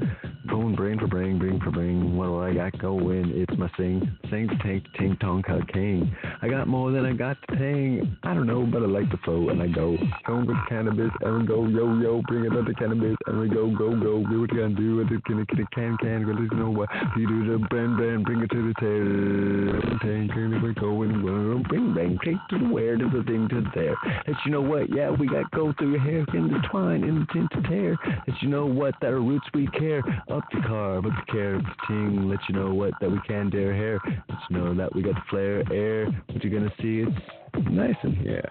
going 0.49 0.77
brain 0.77 0.99
for 0.99 1.09
brain, 1.09 1.39
brain 1.39 1.61
for 1.63 1.73
brain. 1.73 2.17
What 2.17 2.27
do 2.27 2.43
I 2.43 2.55
got 2.55 2.79
going? 2.79 3.33
It's 3.35 3.59
my 3.59 3.69
sing, 3.77 4.17
sing, 4.31 4.49
tank, 4.63 4.85
ting, 4.99 5.17
tong, 5.21 5.43
king. 5.73 6.15
I 6.41 6.49
got 6.49 6.69
more 6.69 6.93
than 6.93 7.05
I 7.05 7.13
got 7.13 7.37
to 7.49 7.57
tang. 7.57 8.17
I 8.23 8.35
don't 8.35 8.47
know, 8.47 8.65
but 8.65 8.83
I 8.83 8.87
like 8.87 9.11
the 9.11 9.19
flow, 9.19 9.49
and 9.49 9.61
I 9.61 9.67
go, 9.67 9.97
go 10.27 10.39
with 10.39 10.57
cannabis, 10.69 11.11
and 11.23 11.49
go, 11.49 11.67
yo, 11.67 11.99
yo, 11.99 12.23
bring 12.29 12.45
to 12.45 12.75
cannabis, 12.75 13.17
and 13.27 13.41
we 13.41 13.49
go, 13.49 13.71
go, 13.77 13.91
go, 13.99 14.25
do 14.29 14.41
what 14.41 14.53
you 14.53 14.61
gotta 14.61 14.75
do, 14.75 14.97
with 14.97 15.11
it, 15.11 15.25
can, 15.25 15.45
can, 15.47 15.67
can, 15.75 15.97
can, 15.99 16.25
can, 16.25 16.49
you 16.51 16.57
know 16.57 16.71
what 16.71 16.89
you 17.17 17.27
do 17.27 17.53
the 17.53 17.59
bend, 17.69 17.99
bend, 17.99 18.25
bring 18.25 18.41
it 18.41 18.51
to 18.51 18.63
the 18.69 18.75
tail, 18.81 19.99
tank, 20.01 20.31
and 20.35 20.63
we 20.63 20.75
go 20.75 21.03
and 21.03 21.67
bring, 21.69 21.95
bang, 21.95 22.19
take 22.25 22.37
to 22.51 22.59
the 22.59 22.73
where, 22.73 22.97
to 22.97 23.05
the 23.05 23.23
thing 23.25 23.49
to 23.49 23.63
there. 23.75 23.97
Let 24.27 24.37
you 24.45 24.53
know 24.53 24.61
what, 24.67 24.95
yeah, 24.95 25.11
we 25.11 25.27
got 25.27 25.51
go 25.51 25.73
through 25.79 25.93
your 25.93 26.01
hair, 26.01 26.25
intertwine, 26.35 27.05
in 27.05 27.21
the 27.21 27.27
tint 27.33 27.51
to 27.53 27.63
tear. 27.69 27.97
Let 28.27 28.43
you 28.43 28.49
know 28.49 28.67
what, 28.67 28.95
that 29.01 29.09
our 29.09 29.21
roots 29.21 29.47
we 29.55 29.67
care, 29.69 29.99
up 30.31 30.45
the 30.53 30.61
car, 30.67 30.99
up 30.99 31.05
the 31.05 31.33
care, 31.33 31.61
ting. 31.87 32.29
Let 32.29 32.41
you 32.49 32.55
know 32.55 32.75
what, 32.75 32.93
that 33.01 33.11
we 33.11 33.21
can 33.27 33.51
dare 33.51 33.75
hair. 33.75 33.99
Let 34.05 34.39
you 34.51 34.57
know 34.59 34.75
that 34.75 34.95
we 34.95 35.03
got 35.03 35.15
the 35.15 35.23
flare 35.31 35.63
air. 35.73 36.07
What 36.07 36.43
you're 36.43 36.59
gonna 36.59 36.73
see, 36.81 37.05
it's 37.05 37.71
nice 37.71 37.97
in 38.03 38.15
here. 38.17 38.51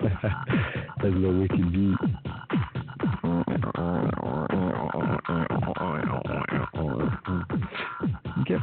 That's 1.02 1.14
a 1.14 1.38
wicked 1.38 1.72
beat. 1.72 1.96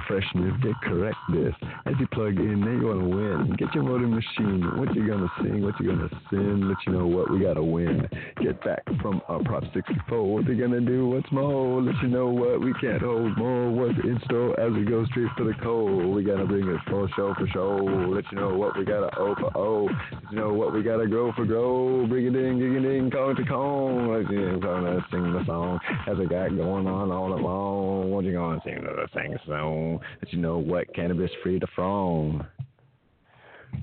Freshness, 0.09 0.53
get 0.63 0.73
correctness. 0.81 1.53
As 1.85 1.93
you 1.99 2.07
plug 2.07 2.35
in, 2.39 2.61
now 2.61 2.71
you 2.71 2.87
want 2.87 2.99
to 2.99 3.07
win. 3.07 3.55
Get 3.57 3.75
your 3.75 3.83
voting 3.83 4.09
machine. 4.09 4.65
What 4.79 4.95
you 4.95 5.07
gonna 5.07 5.29
sing? 5.37 5.61
What 5.61 5.79
you 5.79 5.85
gonna 5.85 6.09
sing? 6.31 6.67
Let 6.67 6.77
you 6.87 6.93
know 6.93 7.05
what 7.05 7.29
we 7.29 7.41
gotta 7.41 7.61
win. 7.61 8.09
Get 8.41 8.59
back 8.63 8.81
from 9.03 9.21
our 9.27 9.43
Prop 9.43 9.63
64. 9.71 10.33
What 10.33 10.47
they 10.47 10.55
gonna 10.55 10.81
do? 10.81 11.09
What's 11.09 11.31
more? 11.31 11.79
Let 11.83 11.93
you 12.01 12.07
know 12.07 12.25
what 12.25 12.59
we 12.59 12.73
can't 12.81 13.03
hold 13.03 13.37
more. 13.37 13.69
What's 13.69 13.99
in 13.99 14.19
store 14.25 14.59
as 14.59 14.73
we 14.73 14.83
go 14.83 15.05
straight 15.05 15.29
for 15.37 15.43
the 15.43 15.53
cold. 15.61 16.15
We 16.15 16.23
gotta 16.23 16.45
bring 16.45 16.67
it 16.67 16.81
for 16.89 17.07
show 17.15 17.35
for 17.35 17.45
show. 17.53 17.77
Let 17.77 18.25
you 18.31 18.39
know 18.39 18.57
what 18.57 18.79
we 18.79 18.85
gotta 18.85 19.15
O 19.15 19.35
for 19.35 19.55
O. 19.55 19.83
Let 19.83 20.31
you 20.31 20.39
know 20.39 20.53
what 20.53 20.73
we 20.73 20.81
gotta 20.81 21.05
grow 21.05 21.31
for 21.33 21.45
grow. 21.45 22.07
Bring 22.07 22.25
it 22.25 22.35
in, 22.35 22.57
gig 22.57 22.83
it 22.83 22.97
in, 22.97 23.11
cone 23.11 23.35
to 23.35 23.45
cone. 23.45 24.11
Let 24.11 24.31
you 24.31 24.53
know, 24.53 24.59
gonna 24.59 25.05
sing 25.11 25.33
the 25.33 25.45
song 25.45 25.79
as 26.07 26.17
I 26.19 26.25
got 26.25 26.49
going 26.57 26.87
on 26.87 27.11
all 27.11 27.31
along. 27.31 28.09
What 28.09 28.25
you 28.25 28.33
gonna 28.33 28.59
sing 28.65 28.81
the 28.81 29.07
sing 29.13 29.37
song? 29.45 29.98
Let 30.21 30.33
you 30.33 30.39
know 30.39 30.57
what 30.57 30.93
cannabis 30.93 31.31
free 31.43 31.59
to 31.59 31.67
from. 31.75 32.45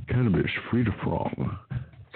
Cannabis 0.09 0.51
free 0.71 0.85
to 0.85 0.95
from. 1.03 1.59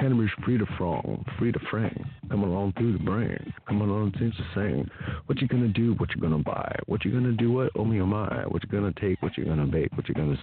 Cannabis 0.01 0.31
free 0.43 0.57
to 0.57 0.65
from, 0.79 1.23
free 1.39 1.53
to 1.53 1.59
frame. 1.71 2.07
Come 2.31 2.43
along 2.43 2.73
through 2.79 2.95
the 2.95 3.05
brain. 3.05 3.53
Come 3.69 3.83
along 3.83 4.13
things 4.13 4.35
to 4.35 4.45
sing. 4.55 4.89
What 5.27 5.43
you 5.43 5.47
gonna 5.47 5.69
do? 5.69 5.93
What 5.99 6.09
you 6.15 6.23
gonna 6.23 6.39
buy? 6.39 6.75
What 6.87 7.05
you 7.05 7.13
gonna 7.13 7.33
do? 7.33 7.53
What? 7.53 7.73
Oh 7.77 7.85
me, 7.85 8.01
oh 8.01 8.07
my. 8.07 8.45
What 8.47 8.63
you 8.63 8.71
gonna 8.71 8.95
take? 8.99 9.21
What 9.21 9.37
you 9.37 9.45
gonna 9.45 9.67
bake? 9.67 9.93
What 9.95 10.09
you 10.09 10.15
gonna 10.15 10.39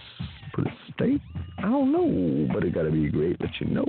put 0.54 0.66
a 0.66 0.70
steak? 0.92 1.20
I 1.58 1.62
don't 1.62 1.90
know, 1.90 2.54
but 2.54 2.62
it 2.62 2.72
gotta 2.72 2.90
be 2.92 3.08
great. 3.08 3.40
Let 3.40 3.50
you 3.58 3.66
know 3.66 3.84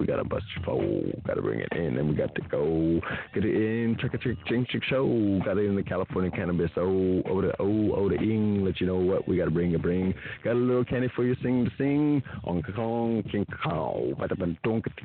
we 0.00 0.06
gotta 0.06 0.24
bust 0.24 0.44
your 0.56 0.64
fold. 0.64 1.22
Gotta 1.26 1.42
bring 1.42 1.60
it 1.60 1.72
in, 1.72 1.98
and 1.98 2.08
we 2.08 2.14
got 2.14 2.34
to 2.34 2.40
go. 2.42 3.00
Get 3.34 3.44
it 3.44 3.54
in, 3.54 3.96
trick 3.98 4.14
or 4.14 4.18
trick, 4.18 4.38
ching 4.46 4.66
chick 4.70 4.82
show. 4.88 5.40
Got 5.44 5.58
it 5.58 5.66
in 5.66 5.76
the 5.76 5.82
California 5.82 6.30
cannabis. 6.30 6.70
Oh, 6.76 7.22
oh 7.28 7.42
the 7.42 7.52
oh, 7.60 7.92
oh 7.94 8.08
the 8.08 8.16
ing. 8.16 8.64
Let 8.64 8.80
you 8.80 8.86
know 8.86 8.96
what 8.96 9.28
we 9.28 9.36
gotta 9.36 9.50
bring. 9.50 9.70
You 9.70 9.78
bring. 9.78 10.14
Got 10.42 10.52
a 10.52 10.58
little 10.58 10.84
candy 10.84 11.08
for 11.14 11.24
you, 11.24 11.36
sing 11.42 11.66
to 11.66 11.70
sing. 11.76 12.22
On 12.44 12.62
kong, 12.62 13.22
king 13.30 13.46
cow. 13.62 14.14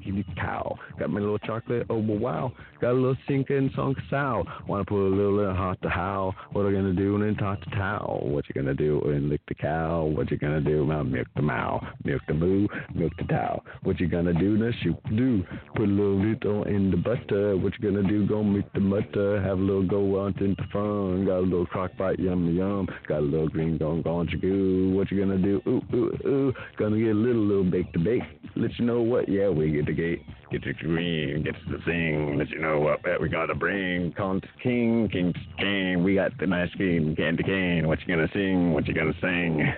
Donk 0.03 0.25
cow. 0.35 0.77
Got 0.99 1.09
my 1.09 1.19
little 1.19 1.39
chocolate. 1.39 1.87
Oh 1.89 1.97
wow. 1.97 2.51
Got 2.81 2.91
a 2.91 2.93
little 2.93 3.17
sinking 3.27 3.71
song 3.75 3.95
sow. 4.09 4.43
Wanna 4.67 4.85
put 4.85 4.97
a 4.97 5.09
little, 5.09 5.33
little 5.33 5.55
hot 5.55 5.81
to 5.81 5.89
how? 5.89 6.33
What 6.51 6.61
are 6.61 6.71
you 6.71 6.77
gonna 6.77 6.93
do 6.93 7.21
and 7.21 7.37
talk 7.37 7.61
to 7.61 7.69
towel? 7.71 8.21
What 8.23 8.45
you 8.47 8.55
gonna 8.55 8.73
do 8.73 9.01
and 9.05 9.29
lick 9.29 9.41
the 9.47 9.55
cow? 9.55 10.03
What 10.05 10.29
you 10.31 10.37
gonna 10.37 10.61
do? 10.61 10.85
Milk 10.85 11.27
the 11.35 11.41
mow. 11.41 11.85
milk 12.03 12.21
the 12.27 12.33
moo, 12.33 12.67
milk 12.93 13.13
the 13.17 13.23
cow. 13.25 13.61
What 13.83 13.99
you 13.99 14.07
gonna 14.07 14.33
do? 14.33 14.57
Now 14.57 14.71
shoot 14.83 14.97
do. 15.15 15.43
Put 15.75 15.83
a 15.83 15.91
little 15.91 16.19
little 16.19 16.63
in 16.63 16.91
the 16.91 16.97
butter. 16.97 17.57
What 17.57 17.73
you 17.79 17.91
gonna 17.91 18.07
do? 18.07 18.25
Go 18.27 18.43
meet 18.43 18.71
the 18.73 18.79
mutter. 18.79 19.41
Have 19.41 19.59
a 19.59 19.61
little 19.61 19.87
go 19.87 20.25
out 20.25 20.39
into 20.41 20.63
fun. 20.71 21.25
Got 21.25 21.39
a 21.39 21.41
little 21.41 21.65
crock 21.65 21.91
pot, 21.97 22.19
yum 22.19 22.55
yum. 22.55 22.87
Got 23.07 23.19
a 23.19 23.21
little 23.21 23.49
green 23.49 23.77
gone 23.77 24.01
gone 24.01 24.27
goo. 24.41 24.93
What 24.95 25.11
you 25.11 25.19
gonna 25.19 25.37
do? 25.37 25.61
Ooh 25.67 25.81
ooh 25.93 26.27
ooh. 26.27 26.53
Gonna 26.77 26.97
get 26.97 27.11
a 27.11 27.13
little 27.13 27.41
little 27.41 27.63
bake 27.63 27.91
to 27.93 27.99
bake. 27.99 28.23
Let 28.55 28.77
you 28.79 28.85
know 28.85 29.01
what? 29.01 29.27
Yeah, 29.27 29.49
we 29.49 29.71
get 29.71 29.84
the 29.85 29.93
gate. 29.93 30.21
Get 30.51 30.63
the 30.63 30.73
green, 30.73 31.43
get 31.43 31.55
to 31.55 31.77
the 31.77 31.83
thing, 31.83 32.37
Let 32.37 32.49
you 32.49 32.59
know 32.59 32.79
what 32.79 33.01
that 33.03 33.19
we 33.19 33.29
gotta 33.29 33.55
bring. 33.55 34.13
Con 34.13 34.41
to 34.41 34.47
king, 34.61 35.09
king 35.11 35.33
to 35.33 35.39
king. 35.57 36.03
We 36.03 36.15
got 36.15 36.37
the 36.37 36.47
nice 36.47 36.69
king, 36.77 37.15
candy 37.15 37.43
cane. 37.43 37.87
What 37.87 37.99
you 38.01 38.07
gonna 38.07 38.29
sing? 38.33 38.73
What 38.73 38.87
you 38.87 38.93
gonna 38.93 39.13
sing? 39.21 39.73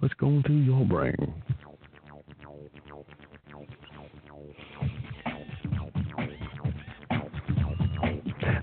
What's 0.00 0.14
going 0.14 0.42
through 0.44 0.56
your 0.56 0.84
brain? 0.84 1.34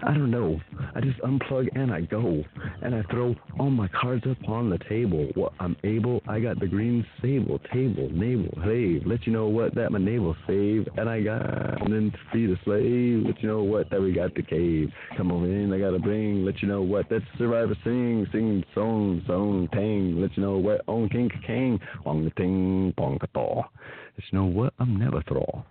I 0.05 0.13
don't 0.13 0.29
know. 0.29 0.61
I 0.93 1.01
just 1.01 1.19
unplug 1.21 1.67
and 1.75 1.91
I 1.91 2.01
go. 2.01 2.43
And 2.83 2.93
I 2.93 3.01
throw 3.09 3.35
all 3.59 3.71
my 3.71 3.87
cards 3.87 4.23
up 4.29 4.37
on 4.47 4.69
the 4.69 4.77
table. 4.87 5.27
What 5.33 5.53
I'm 5.59 5.75
able, 5.83 6.21
I 6.27 6.39
got 6.39 6.59
the 6.59 6.67
green 6.67 7.03
sable, 7.23 7.57
table, 7.73 8.09
navel, 8.11 8.49
slave. 8.63 9.01
Let 9.07 9.25
you 9.25 9.33
know 9.33 9.47
what 9.47 9.73
that 9.73 9.91
my 9.91 9.97
navel 9.97 10.35
save. 10.45 10.87
And 10.97 11.09
I 11.09 11.21
got 11.21 11.81
and 11.81 11.91
then 11.91 12.13
free 12.31 12.45
the 12.45 12.57
slave. 12.63 13.25
Let 13.25 13.41
you 13.41 13.49
know 13.49 13.63
what 13.63 13.89
that 13.89 13.99
we 13.99 14.13
got 14.13 14.35
the 14.35 14.43
cave. 14.43 14.91
Come 15.17 15.31
on 15.31 15.45
in, 15.45 15.73
I 15.73 15.79
gotta 15.79 15.97
bring. 15.97 16.45
Let 16.45 16.61
you 16.61 16.67
know 16.67 16.83
what 16.83 17.09
that 17.09 17.21
survivor 17.39 17.75
sing. 17.83 18.27
Sing 18.31 18.63
song, 18.75 19.23
song, 19.25 19.67
tang. 19.73 20.21
Let 20.21 20.37
you 20.37 20.43
know 20.43 20.57
what 20.59 20.81
on 20.87 21.09
king 21.09 21.31
king. 21.47 21.79
Wong 22.05 22.25
the 22.25 22.31
ting, 22.31 22.93
pong. 22.95 23.17
Let 23.23 24.23
you 24.31 24.37
know 24.37 24.45
what 24.45 24.73
I'm 24.77 24.97
never 24.97 25.23
throw. 25.27 25.65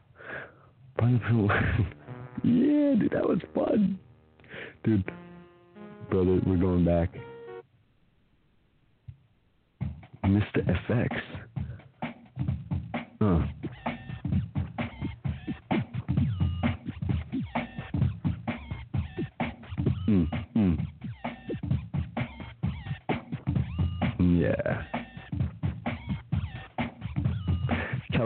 yeah, 2.43 2.95
dude, 2.95 3.13
that 3.13 3.29
was 3.29 3.41
fun. 3.55 3.99
Dude, 4.85 5.03
brother, 6.11 6.41
we're 6.47 6.59
going 6.59 6.85
back. 6.85 7.09
Mr. 10.27 10.63
FX. 10.91 11.09
Uh. 13.19 13.47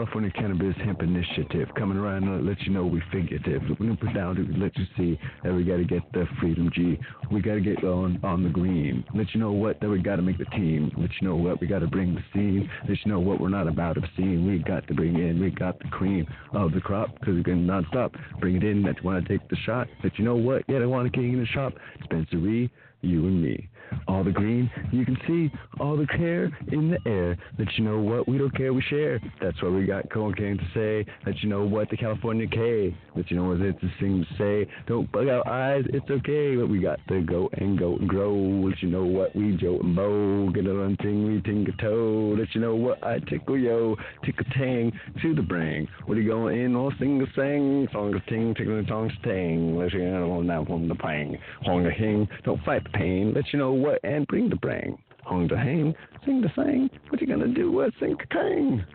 California 0.09 0.31
Cannabis 0.31 0.75
Hemp 0.83 1.03
Initiative 1.03 1.67
coming 1.77 1.95
around 1.95 2.23
to 2.23 2.37
let 2.37 2.59
you 2.61 2.71
know 2.71 2.83
we 2.83 2.99
figurative. 3.11 3.61
We're 3.69 3.75
gonna 3.75 3.95
put 3.95 4.15
down 4.15 4.37
to 4.37 4.41
let 4.57 4.75
you 4.75 4.85
see 4.97 5.19
that 5.43 5.53
we 5.53 5.63
gotta 5.63 5.83
get 5.83 6.01
the 6.13 6.25
freedom 6.39 6.71
G. 6.73 6.97
We 7.31 7.41
gotta 7.41 7.61
get 7.61 7.83
on 7.83 8.19
on 8.23 8.43
the 8.43 8.49
green. 8.49 9.03
Let 9.13 9.35
you 9.35 9.39
know 9.39 9.51
what 9.51 9.79
that 9.81 9.87
we 9.87 10.01
gotta 10.01 10.23
make 10.23 10.39
the 10.39 10.45
team. 10.45 10.91
Let 10.97 11.11
you 11.21 11.27
know 11.27 11.35
what 11.35 11.61
we 11.61 11.67
gotta 11.67 11.85
bring 11.85 12.15
the 12.15 12.23
scene. 12.33 12.67
Let 12.87 12.97
you 13.05 13.11
know 13.11 13.19
what 13.19 13.39
we're 13.39 13.49
not 13.49 13.67
about 13.67 13.97
obscene. 13.97 14.47
We 14.47 14.57
got 14.57 14.87
to 14.87 14.95
bring 14.95 15.13
in. 15.13 15.39
We 15.39 15.51
got 15.51 15.77
the 15.77 15.89
cream 15.89 16.25
of 16.53 16.71
the 16.71 16.81
crop 16.81 17.13
because 17.19 17.35
we're 17.35 17.43
gonna 17.43 17.57
non-stop. 17.57 18.15
Bring 18.39 18.55
it 18.55 18.63
in. 18.63 18.81
That 18.81 18.95
you 18.97 19.03
wanna 19.03 19.27
take 19.27 19.47
the 19.47 19.57
shot. 19.57 19.87
Let 20.03 20.17
you 20.17 20.25
know 20.25 20.37
what? 20.37 20.63
Yeah, 20.67 20.79
I 20.79 20.87
want 20.87 21.05
a 21.07 21.11
king 21.11 21.33
in 21.33 21.39
the 21.39 21.45
shop. 21.45 21.73
Spencery, 22.05 22.71
you 23.01 23.25
and 23.25 23.41
me. 23.41 23.69
All 24.07 24.23
the 24.23 24.31
green, 24.31 24.69
you 24.91 25.03
can 25.03 25.17
see 25.27 25.51
all 25.79 25.97
the 25.97 26.05
care 26.05 26.51
in 26.71 26.91
the 26.91 26.99
air. 27.09 27.37
Let 27.57 27.67
you 27.75 27.83
know 27.83 27.99
what 27.99 28.27
we 28.27 28.37
don't 28.37 28.55
care, 28.55 28.71
we 28.71 28.83
share. 28.83 29.19
That's 29.41 29.59
what 29.63 29.73
we 29.73 29.85
got 29.85 30.09
cocaine 30.11 30.57
to 30.57 30.67
say. 30.73 31.11
Let 31.25 31.41
you 31.41 31.49
know 31.49 31.65
what 31.65 31.89
the 31.89 31.97
California 31.97 32.47
K. 32.47 32.95
Let 33.15 33.31
you 33.31 33.37
know 33.37 33.49
what 33.49 33.61
it's 33.61 33.81
a 33.81 33.99
thing 33.99 34.25
to 34.25 34.37
say. 34.37 34.71
Don't 34.87 35.11
bug 35.11 35.27
out 35.27 35.47
eyes, 35.47 35.85
it's 35.87 36.09
okay. 36.09 36.55
But 36.55 36.69
we 36.69 36.79
got 36.79 36.99
to 37.07 37.21
go 37.21 37.49
and 37.53 37.79
go 37.79 37.95
and 37.97 38.07
grow. 38.07 38.33
Let 38.33 38.81
you 38.81 38.89
know 38.89 39.05
what 39.05 39.35
we 39.35 39.57
Joe 39.57 39.79
and 39.81 39.95
Bo. 39.95 40.51
Get 40.53 40.67
a 40.67 40.73
run 40.73 40.95
ting, 41.01 41.27
we 41.27 41.41
ting 41.41 41.67
a 41.67 41.81
toe. 41.81 42.35
Let 42.37 42.53
you 42.53 42.61
know 42.61 42.75
what 42.75 43.03
I 43.03 43.19
tickle 43.19 43.57
yo. 43.57 43.95
Tickle 44.23 44.45
tang 44.55 44.91
to 45.21 45.33
the 45.33 45.41
brain. 45.41 45.87
What 46.05 46.17
are 46.17 46.21
you 46.21 46.29
going 46.29 46.59
in 46.59 46.75
All 46.75 46.93
sing 46.99 47.21
a 47.21 47.25
sang? 47.35 47.87
Song 47.91 48.13
a 48.13 48.29
ting, 48.29 48.53
tickle 48.55 48.83
tong 48.85 49.11
tang. 49.23 49.77
Let 49.77 49.93
you 49.93 50.05
know 50.05 50.41
now 50.41 50.63
from 50.65 50.87
the 50.87 50.95
pang. 50.95 51.37
Hong 51.63 51.85
a 51.85 51.91
hing, 51.91 52.27
don't 52.43 52.63
fight 52.63 52.83
pain. 52.93 53.33
Let 53.33 53.51
you 53.53 53.59
know 53.59 53.73
what 53.73 53.99
and 54.03 54.25
bring 54.27 54.49
the 54.49 54.55
brang. 54.55 54.97
Hong 55.23 55.47
the 55.47 55.57
hang, 55.57 55.93
sing 56.25 56.41
the 56.41 56.51
sang. 56.55 56.89
What 57.09 57.21
you 57.21 57.27
gonna 57.27 57.47
do? 57.47 57.71
What 57.71 57.93
sing 57.99 58.15
a 58.19 58.27
kang? 58.27 58.85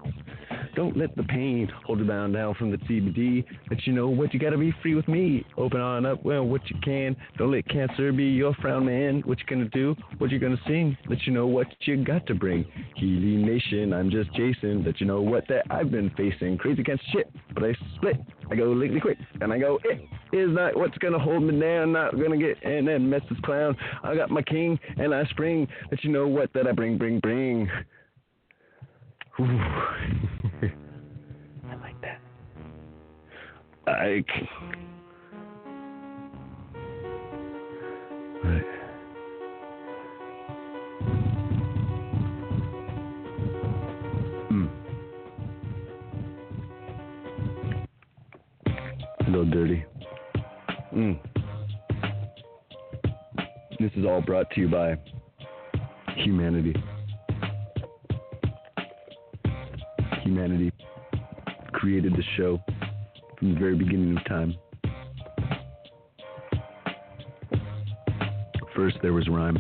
Don't 0.75 0.97
let 0.97 1.15
the 1.15 1.23
pain 1.23 1.71
hold 1.87 2.01
you 2.01 2.05
bound 2.05 2.35
down 2.35 2.55
from 2.55 2.71
the 2.71 2.79
CBD. 2.79 3.45
Let 3.71 3.87
you 3.87 3.93
know 3.93 4.09
what 4.09 4.35
you 4.35 4.41
gotta 4.41 4.59
be 4.59 4.75
free 4.83 4.95
with 4.95 5.07
me. 5.07 5.45
Open 5.57 5.81
on 5.81 6.05
up, 6.05 6.25
well, 6.25 6.45
what 6.45 6.69
you 6.69 6.77
can. 6.83 7.17
Don't 7.39 7.53
let 7.53 7.69
cancer 7.69 8.13
be 8.13 8.25
your 8.25 8.55
frown 8.55 8.87
man. 8.87 9.23
What 9.25 9.39
you 9.39 9.47
gonna 9.47 9.69
do? 9.69 9.95
What 10.19 10.31
you 10.31 10.39
gonna 10.39 10.61
sing? 10.67 10.97
Let 11.09 11.27
you 11.27 11.33
know 11.33 11.47
what 11.47 11.69
you 11.81 12.03
got 12.05 12.27
to 12.27 12.35
bring. 12.35 12.65
Healy 12.97 13.37
Nation, 13.37 13.93
I'm 13.93 14.11
just 14.11 14.33
Jason. 14.35 14.85
Let 14.85 15.01
you 15.01 15.07
know 15.07 15.23
what 15.23 15.47
that 15.49 15.65
I've 15.71 15.91
been 15.91 16.11
facing. 16.17 16.59
Crazy 16.59 16.81
against 16.81 17.05
shit, 17.13 17.31
but 17.55 17.63
I 17.63 17.75
split. 17.97 18.17
I 18.51 18.57
go 18.57 18.65
lickly 18.65 19.01
quick, 19.01 19.19
and 19.41 19.53
I 19.53 19.59
go, 19.59 19.79
it 19.85 20.09
is 20.33 20.51
not 20.51 20.77
what's 20.77 20.99
gonna 20.99 21.19
hold 21.19 21.43
me 21.45 21.59
down. 21.59 21.93
Not 21.93 22.19
gonna 22.19 22.37
get 22.37 22.63
in 22.63 22.89
and 22.89 23.09
mess 23.09 23.23
this 23.31 23.39
clown. 23.45 23.77
I 24.03 24.15
got 24.15 24.31
my 24.31 24.43
king, 24.43 24.79
and 24.97 25.15
I 25.15 25.25
spring. 25.27 25.69
Let 25.91 26.03
you 26.05 26.11
know 26.11 26.27
what 26.27 26.53
that 26.55 26.67
I 26.67 26.73
bring, 26.73 26.99
bring, 26.99 27.14
bring. 27.20 27.69
Ooh. 29.41 29.45
I 31.69 31.74
like 31.81 32.01
that. 32.03 32.20
I. 33.86 34.24
Right. 38.45 38.65
Mm. 44.51 44.69
A 49.27 49.31
little 49.31 49.51
dirty. 49.51 49.85
Mm. 50.95 51.19
This 53.81 53.91
is 53.97 54.05
all 54.07 54.20
brought 54.20 54.51
to 54.53 54.61
you 54.61 54.69
by 54.69 54.97
humanity. 56.16 56.74
Humanity 60.25 60.73
created 61.73 62.15
the 62.15 62.23
show 62.39 62.59
from 63.39 63.53
the 63.53 63.61
very 63.61 63.77
beginning 63.77 64.17
of 64.17 64.25
time. 64.25 64.55
First, 68.75 68.97
there 69.03 69.13
was 69.13 69.29
rhyme. 69.29 69.59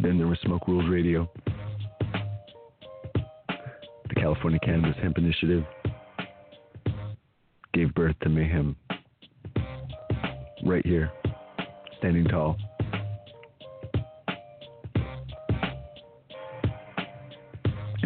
Then 0.00 0.16
there 0.16 0.28
was 0.28 0.38
Smoke 0.44 0.68
Rules 0.68 0.88
Radio. 0.88 1.28
The 3.14 4.14
California 4.14 4.60
Cannabis 4.60 4.94
Hemp 5.02 5.18
Initiative 5.18 5.64
gave 7.74 7.92
birth 7.94 8.14
to 8.22 8.28
mayhem. 8.28 8.76
Right 10.64 10.86
here, 10.86 11.10
standing 11.98 12.26
tall. 12.26 12.56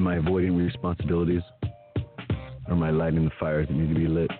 Am 0.02 0.08
I 0.08 0.16
avoiding 0.16 0.56
responsibilities? 0.56 1.42
Or 2.66 2.72
am 2.72 2.82
I 2.82 2.90
lighting 2.90 3.24
the 3.24 3.30
fires 3.38 3.68
that 3.68 3.74
need 3.74 3.94
to 3.94 4.00
be 4.00 4.08
lit? 4.08 4.32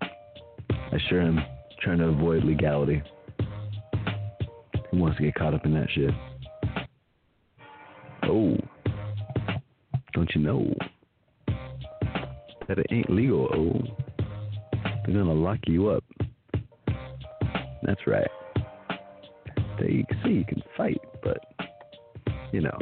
I 0.00 0.96
sure 1.10 1.20
am 1.20 1.38
trying 1.82 1.98
to 1.98 2.06
avoid 2.06 2.42
legality. 2.42 3.02
Who 4.90 4.96
wants 4.96 5.18
to 5.18 5.24
get 5.24 5.34
caught 5.34 5.52
up 5.52 5.66
in 5.66 5.74
that 5.74 5.88
shit? 5.90 6.10
Oh, 8.22 8.56
don't 10.14 10.34
you 10.34 10.40
know 10.40 10.74
that 12.66 12.78
it 12.78 12.86
ain't 12.90 13.10
legal? 13.10 13.46
Oh, 13.54 13.82
they're 15.04 15.14
gonna 15.14 15.34
lock 15.34 15.58
you 15.66 15.90
up. 15.90 16.04
That's 17.82 18.06
right. 18.06 18.30
They 19.78 20.02
see 20.24 20.30
you 20.30 20.44
can 20.46 20.62
fight, 20.78 21.02
but 21.22 21.44
you 22.52 22.62
know, 22.62 22.78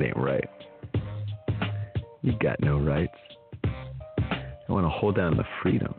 it 0.00 0.06
ain't 0.06 0.16
right. 0.16 0.48
You 2.22 2.32
got 2.40 2.60
no 2.60 2.78
rights. 2.78 3.16
They 3.62 4.74
want 4.74 4.84
to 4.84 4.90
hold 4.90 5.16
down 5.16 5.36
the 5.36 5.44
freedom. 5.62 5.94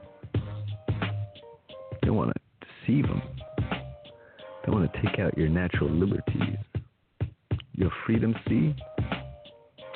They 2.04 2.10
want 2.10 2.32
to 2.32 2.68
deceive 2.86 3.08
them. 3.08 3.22
They 4.66 4.72
want 4.72 4.92
to 4.92 5.02
take 5.02 5.20
out 5.20 5.38
your 5.38 5.50
natural 5.50 5.90
liberties. 5.90 6.58
Your 7.74 7.92
freedom, 8.06 8.36
see? 8.48 8.76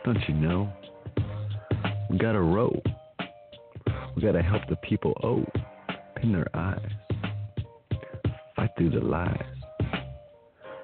Don't 0.04 0.18
you 0.28 0.36
know? 0.36 0.72
We 2.10 2.18
gotta 2.18 2.42
row. 2.42 2.82
We 4.16 4.22
gotta 4.22 4.42
help 4.42 4.64
the 4.70 4.76
people 4.78 5.14
oh, 5.24 5.46
pin 6.16 6.32
their 6.32 6.48
eyes. 6.56 6.80
Fight 8.56 8.70
through 8.78 8.92
the 8.92 9.02
lies 9.02 9.44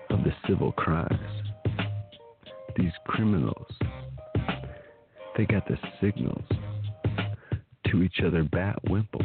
of 0.09 0.23
the 0.23 0.31
civil 0.47 0.71
crimes 0.71 1.20
these 2.81 2.91
criminals, 3.05 3.67
they 5.37 5.45
got 5.45 5.67
the 5.67 5.77
signals 6.01 6.43
to 7.85 8.01
each 8.01 8.21
other 8.25 8.43
bat 8.43 8.79
wimples. 8.89 9.21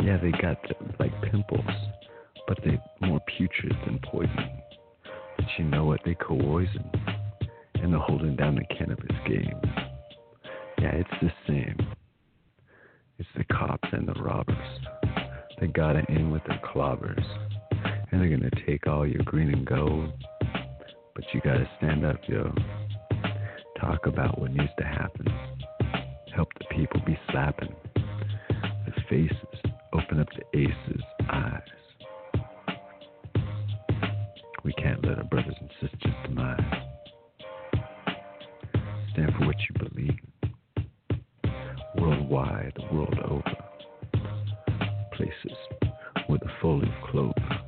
Yeah, 0.00 0.16
they 0.16 0.30
got 0.30 0.56
like 0.98 1.12
pimples, 1.22 1.60
but 2.48 2.58
they 2.64 2.80
more 3.06 3.20
putrid 3.36 3.76
than 3.84 4.00
poison. 4.04 4.50
But 5.36 5.44
you 5.58 5.64
know 5.64 5.84
what? 5.84 6.00
They 6.04 6.14
coercing 6.14 6.90
and 7.74 7.92
they're 7.92 8.00
holding 8.00 8.36
down 8.36 8.54
the 8.54 8.74
cannabis 8.74 9.16
game. 9.26 9.60
Yeah, 10.78 10.92
it's 10.94 11.10
the 11.20 11.32
same. 11.46 11.76
It's 13.18 13.28
the 13.36 13.44
cops 13.44 13.88
and 13.92 14.08
the 14.08 14.14
robbers. 14.14 14.56
They 15.60 15.66
gotta 15.66 16.04
end 16.10 16.32
with 16.32 16.42
their 16.44 16.60
clobbers. 16.64 17.24
And 18.10 18.20
they're 18.20 18.30
gonna 18.30 18.50
take 18.66 18.86
all 18.86 19.06
your 19.06 19.22
green 19.24 19.52
and 19.52 19.66
gold 19.66 20.12
you 21.32 21.40
got 21.40 21.54
to 21.54 21.68
stand 21.78 22.04
up, 22.04 22.18
yo. 22.26 22.52
Talk 23.80 24.06
about 24.06 24.38
what 24.38 24.50
needs 24.50 24.72
to 24.78 24.84
happen. 24.84 25.26
Help 26.34 26.48
the 26.58 26.66
people 26.76 27.00
be 27.06 27.18
slapping. 27.30 27.74
The 27.94 28.92
faces 29.08 29.72
open 29.92 30.20
up 30.20 30.28
the 30.36 30.58
aces' 30.58 31.02
eyes. 31.30 31.60
We 34.62 34.72
can't 34.74 35.04
let 35.06 35.18
our 35.18 35.24
brothers 35.24 35.56
and 35.58 35.70
sisters 35.80 36.14
die. 36.36 36.88
Stand 39.12 39.32
for 39.38 39.46
what 39.46 39.56
you 39.60 39.88
believe. 39.88 40.18
Worldwide, 41.96 42.72
the 42.76 42.94
world 42.94 43.18
over. 43.24 43.56
Places 45.14 45.58
where 46.26 46.38
the 46.38 46.50
foliage 46.60 46.88
clover 47.10 47.60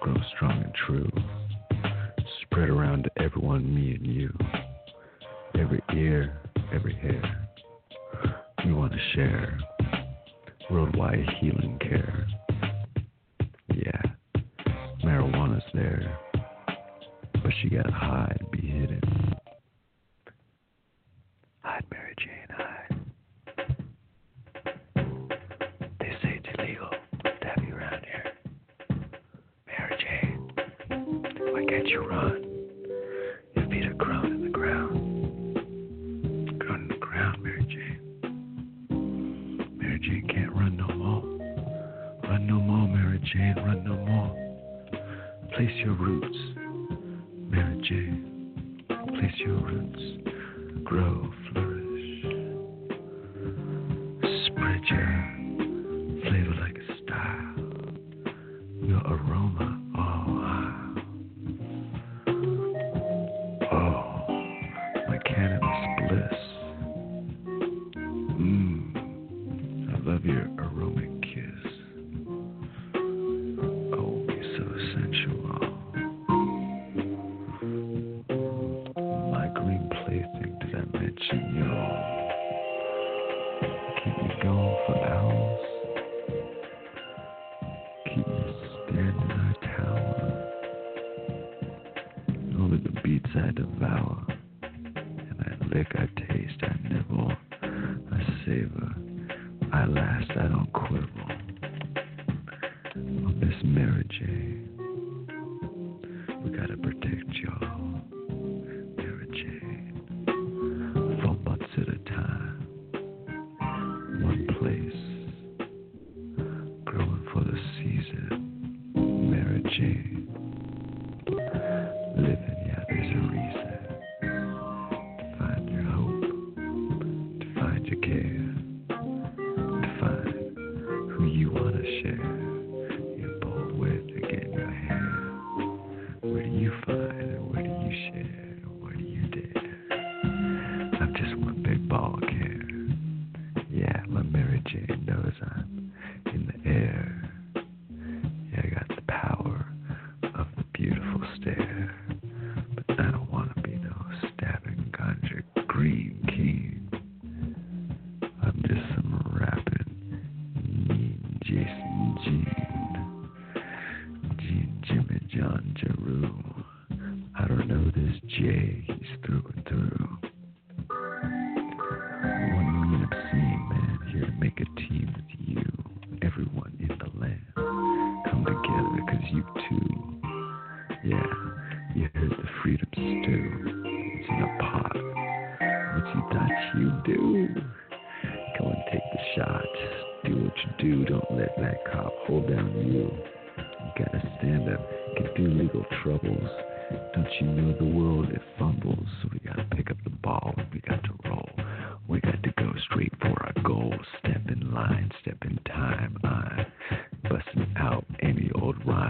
grows 0.00 0.24
strong 0.34 0.62
and 0.62 0.74
true 0.86 1.10
everyone, 3.36 3.74
me 3.74 3.94
and 3.94 4.06
you, 4.06 4.32
every 5.60 5.82
ear, 5.94 6.40
every 6.72 6.94
hair. 6.94 7.48
We 8.64 8.72
want 8.72 8.92
to 8.92 8.98
share. 9.14 9.58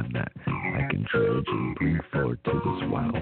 I'm 0.06 0.12
not. 0.12 0.32
I 0.46 0.86
can 0.88 1.04
tragically 1.10 1.74
bring 1.76 2.00
to 2.44 2.52
this 2.52 2.90
wild 2.90 3.16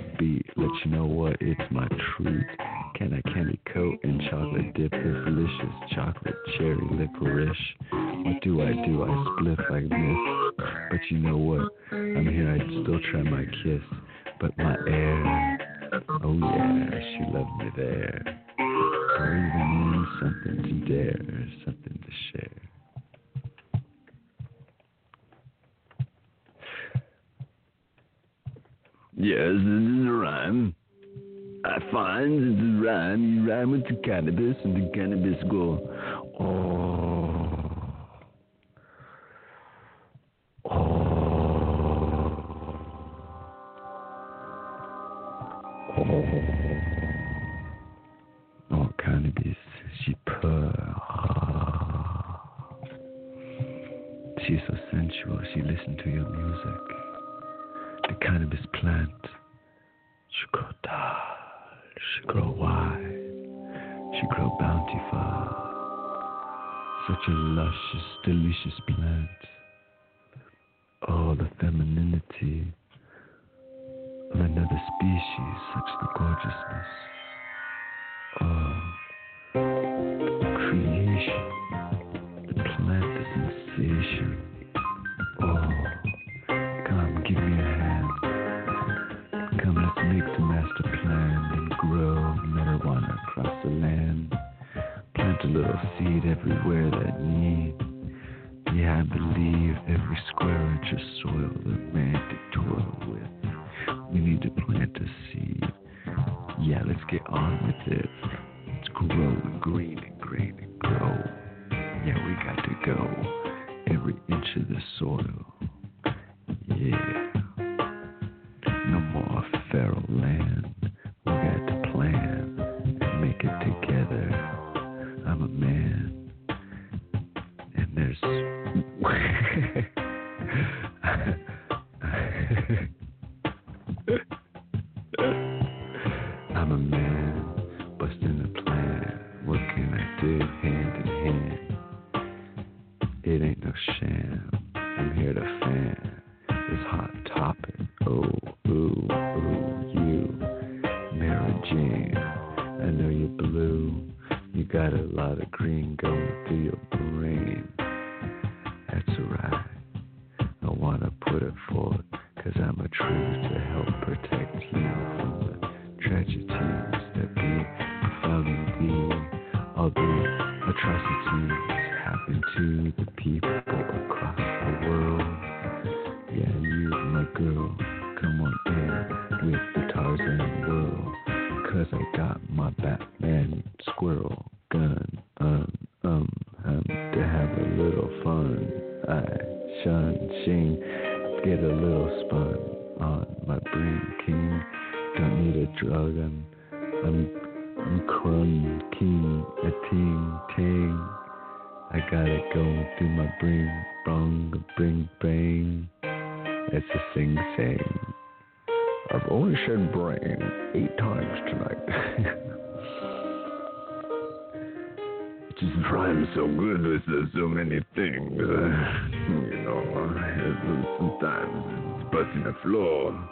sometimes 221.24 222.04
busting 222.12 222.44
the 222.44 222.54
floor. 222.62 223.28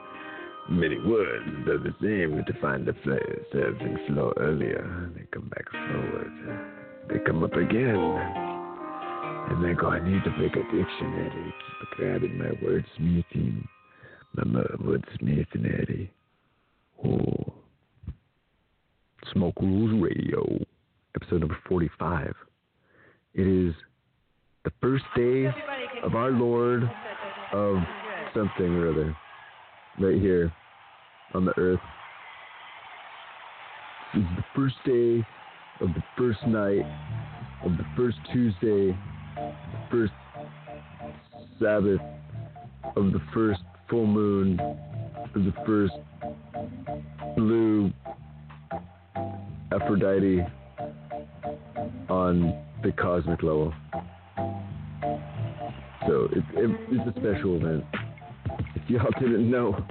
Many 0.71 0.99
words 0.99 1.69
are 1.69 1.79
the 1.79 1.95
same 2.01 2.43
to 2.47 2.61
find 2.61 2.87
the. 2.87 2.93
Things 3.53 3.99
slow 4.09 4.33
earlier, 4.39 5.11
they 5.15 5.27
come 5.33 5.49
back 5.49 5.71
forward. 5.71 6.33
They 7.09 7.19
come 7.27 7.43
up 7.43 7.53
again. 7.55 7.97
And 9.51 9.65
they 9.65 9.75
go, 9.75 9.89
I 9.89 9.99
need 9.99 10.23
to 10.25 10.31
pick 10.31 10.53
a 10.57 10.63
dictionary. 10.63 11.55
Keep 11.81 11.99
grabbing 11.99 12.39
my 12.39 12.51
wordsmithing. 12.65 13.65
My 14.35 14.45
wordsmithing, 14.45 15.83
Eddie. 15.83 16.11
Oh. 17.05 17.53
Smoke 19.33 19.61
Rules 19.61 20.01
Radio, 20.03 20.65
episode 21.17 21.41
number 21.41 21.59
45. 21.69 22.35
It 23.35 23.47
is 23.47 23.75
the 24.65 24.71
first 24.81 25.05
day 25.17 25.47
of 26.03 26.15
our 26.15 26.31
Lord 26.31 26.89
of 27.53 27.77
something 28.35 28.75
or 28.77 28.91
other, 28.91 29.17
right 29.99 30.21
here 30.21 30.53
on 31.35 31.45
the 31.45 31.53
earth. 31.59 31.81
This 34.15 34.23
is 34.23 34.29
the 34.37 34.45
first 34.55 34.77
day 34.85 35.27
of 35.81 35.89
the 35.95 36.03
first 36.17 36.47
night 36.47 36.85
of 37.65 37.73
the 37.77 37.85
first 37.97 38.17
Tuesday, 38.33 38.97
the 39.37 39.87
first 39.91 40.13
Sabbath 41.59 42.01
of 42.97 43.13
the 43.13 43.21
first 43.33 43.61
full 43.89 44.07
moon 44.07 44.59
of 45.35 45.45
the 45.45 45.55
first 45.65 45.95
blue 47.37 47.91
Aphrodite 49.73 50.45
on 52.09 52.63
the 52.83 52.93
cosmic 52.93 53.43
level. 53.43 53.73
So 56.07 56.29
it, 56.33 56.45
it, 56.55 56.81
it's 56.91 57.17
a 57.17 57.21
special 57.21 57.57
event. 57.57 57.85
If 58.75 58.91
y'all 58.91 59.11
didn't 59.21 59.51
know, 59.51 59.85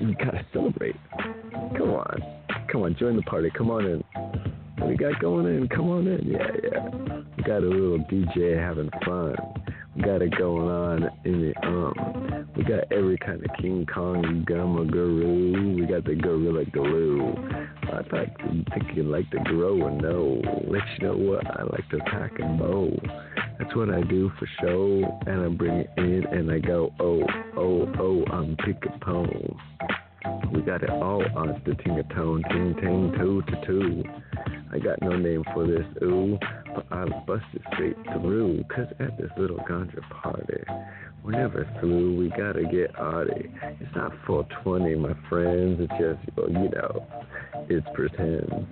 we 0.00 0.14
gotta 0.14 0.44
celebrate. 0.52 0.96
Come 1.76 1.90
on, 1.90 2.22
come 2.70 2.82
on, 2.82 2.96
join 2.98 3.16
the 3.16 3.22
party. 3.22 3.50
Come 3.56 3.70
on 3.70 3.84
in. 3.84 4.04
What 4.78 4.88
we 4.90 4.96
got 4.96 5.20
going 5.20 5.46
in? 5.46 5.68
Come 5.68 5.90
on 5.90 6.06
in. 6.06 6.26
Yeah, 6.26 6.48
yeah. 6.62 7.20
We 7.36 7.42
got 7.42 7.62
a 7.62 7.68
little 7.68 7.98
DJ 8.10 8.58
having 8.58 8.90
fun. 9.04 9.36
Got 10.02 10.20
it 10.20 10.36
going 10.36 10.68
on 10.68 11.10
in 11.24 11.40
the 11.40 11.66
um. 11.66 12.46
We 12.54 12.64
got 12.64 12.92
every 12.92 13.16
kind 13.18 13.42
of 13.42 13.50
King 13.60 13.86
Kong 13.92 14.44
Gamma 14.46 14.84
Guru. 14.84 15.74
We 15.74 15.86
got 15.86 16.04
the 16.04 16.14
Gorilla 16.14 16.64
Glue. 16.66 17.34
I 17.84 18.02
thought 18.02 18.28
you 18.52 18.64
think 18.74 18.94
you 18.94 19.04
like 19.04 19.30
to 19.30 19.38
grow 19.44 19.86
and 19.86 19.98
know. 19.98 20.40
Let 20.68 20.82
you 20.98 21.06
know 21.06 21.16
what 21.16 21.46
I 21.46 21.62
like 21.62 21.88
to 21.90 21.98
pack 22.10 22.38
and 22.38 22.58
bow. 22.58 22.94
That's 23.58 23.74
what 23.74 23.88
I 23.88 24.02
do 24.02 24.30
for 24.38 24.46
show, 24.60 25.18
and 25.26 25.40
I 25.40 25.48
bring 25.48 25.74
it 25.80 25.90
in 25.96 26.26
and 26.26 26.50
I 26.50 26.58
go 26.58 26.92
oh 27.00 27.22
oh 27.56 27.92
oh 27.98 28.24
I'm 28.30 28.56
pick 28.56 28.84
a 28.84 28.98
pone. 29.04 29.58
We 30.52 30.62
got 30.62 30.82
it 30.82 30.90
all 30.90 31.22
on 31.36 31.62
the 31.64 31.74
ting 31.74 32.02
tone, 32.14 32.42
ting 32.50 32.74
ting 32.80 33.12
two 33.18 33.42
to 33.42 33.66
two. 33.66 34.04
I 34.72 34.78
got 34.78 35.00
no 35.00 35.16
name 35.16 35.44
for 35.54 35.66
this, 35.66 35.86
ooh, 36.02 36.38
but 36.74 36.86
I 36.90 37.04
busted 37.26 37.62
straight 37.72 37.96
through. 38.12 38.64
Cause 38.74 38.86
at 38.98 39.16
this 39.16 39.30
little 39.38 39.58
ganja 39.58 40.00
party, 40.10 40.64
we're 41.24 41.32
never 41.32 41.66
through. 41.80 42.18
We 42.18 42.28
gotta 42.30 42.64
get 42.64 42.94
arty. 42.98 43.50
It's 43.80 43.96
not 43.96 44.12
420, 44.26 44.94
my 44.96 45.14
friends. 45.28 45.80
It's 45.80 45.92
just, 45.92 46.36
you 46.36 46.68
know, 46.68 47.06
it's 47.68 47.86
pretend. 47.94 48.66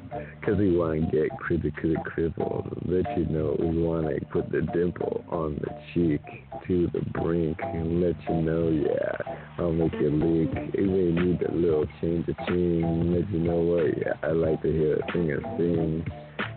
Cause 0.44 0.56
we 0.58 0.76
wanna 0.76 1.08
get 1.10 1.30
critically 1.38 1.96
crippled. 2.04 2.76
Let 2.86 3.16
you 3.16 3.26
know 3.26 3.56
we 3.58 3.82
wanna 3.82 4.18
put 4.30 4.50
the 4.50 4.60
dimple 4.60 5.24
on 5.30 5.54
the 5.60 5.70
cheek 5.92 6.20
to 6.66 6.88
the 6.92 7.00
brink 7.18 7.58
and 7.60 8.00
let 8.00 8.16
you 8.28 8.34
know, 8.42 8.68
yeah, 8.68 9.34
I'll 9.58 9.72
make 9.72 9.92
you 9.94 10.10
leak. 10.10 10.50
It 10.74 10.86
may 10.86 11.22
need 11.22 11.40
a 11.48 11.52
little 11.52 11.86
change 12.00 12.28
of 12.28 12.36
tune. 12.46 13.14
Let 13.14 13.30
you 13.30 13.38
know 13.40 13.56
what, 13.56 13.98
yeah, 13.98 14.12
I 14.22 14.32
like 14.32 14.62
to 14.62 14.72
hear 14.72 14.96
a 14.96 15.12
singer 15.12 15.40
sing. 15.56 16.04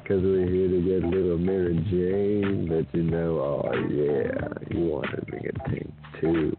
Cause 0.07 0.21
we're 0.23 0.47
here 0.47 0.69
to 0.69 0.81
get 0.81 1.09
little 1.09 1.37
Mary 1.37 1.75
Jane. 1.91 2.69
Let 2.69 2.93
you 2.95 3.03
know, 3.03 3.39
oh 3.39 3.73
yeah, 3.73 4.31
you 4.71 4.85
want 4.85 5.07
to 5.13 5.21
bring 5.25 5.45
a 5.45 5.69
tank 5.69 5.91
too. 6.21 6.55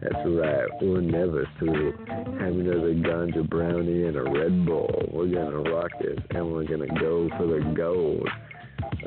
That's 0.00 0.14
right, 0.24 0.68
we're 0.80 1.00
never 1.00 1.48
through. 1.58 1.96
Have 2.06 2.54
another 2.54 2.94
ganja 2.94 3.48
brownie 3.48 4.06
and 4.06 4.16
a 4.16 4.22
Red 4.22 4.64
Bull. 4.64 5.08
We're 5.12 5.26
gonna 5.26 5.68
rock 5.68 5.90
this 6.00 6.18
and 6.30 6.52
we're 6.52 6.64
gonna 6.64 6.86
go 7.00 7.28
for 7.36 7.46
the 7.46 7.74
gold. 7.76 8.28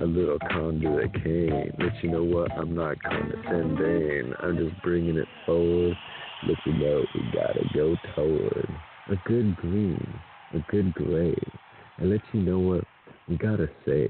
A 0.02 0.06
little 0.06 0.40
conduit 0.52 1.14
cane. 1.23 1.72
Let 1.80 2.03
you 2.03 2.11
know 2.11 2.23
what, 2.23 2.52
I'm 2.52 2.76
not 2.76 3.02
condescending. 3.02 4.34
I'm 4.41 4.57
just 4.57 4.81
bringing 4.81 5.18
it 5.18 5.27
forward. 5.45 5.95
Let 6.48 6.57
you 6.66 6.74
know 6.74 7.06
we 7.14 7.22
gotta 7.34 7.66
go 7.74 7.95
toward 8.16 8.70
a 9.10 9.16
good 9.28 9.56
green, 9.57 10.20
a 10.53 10.60
good 10.72 10.94
gray. 10.94 11.36
And 11.98 12.10
let 12.11 12.22
you 12.32 12.41
know 12.41 12.60
what, 12.60 12.86
we 13.28 13.38
gotta 13.38 13.70
say 13.86 14.07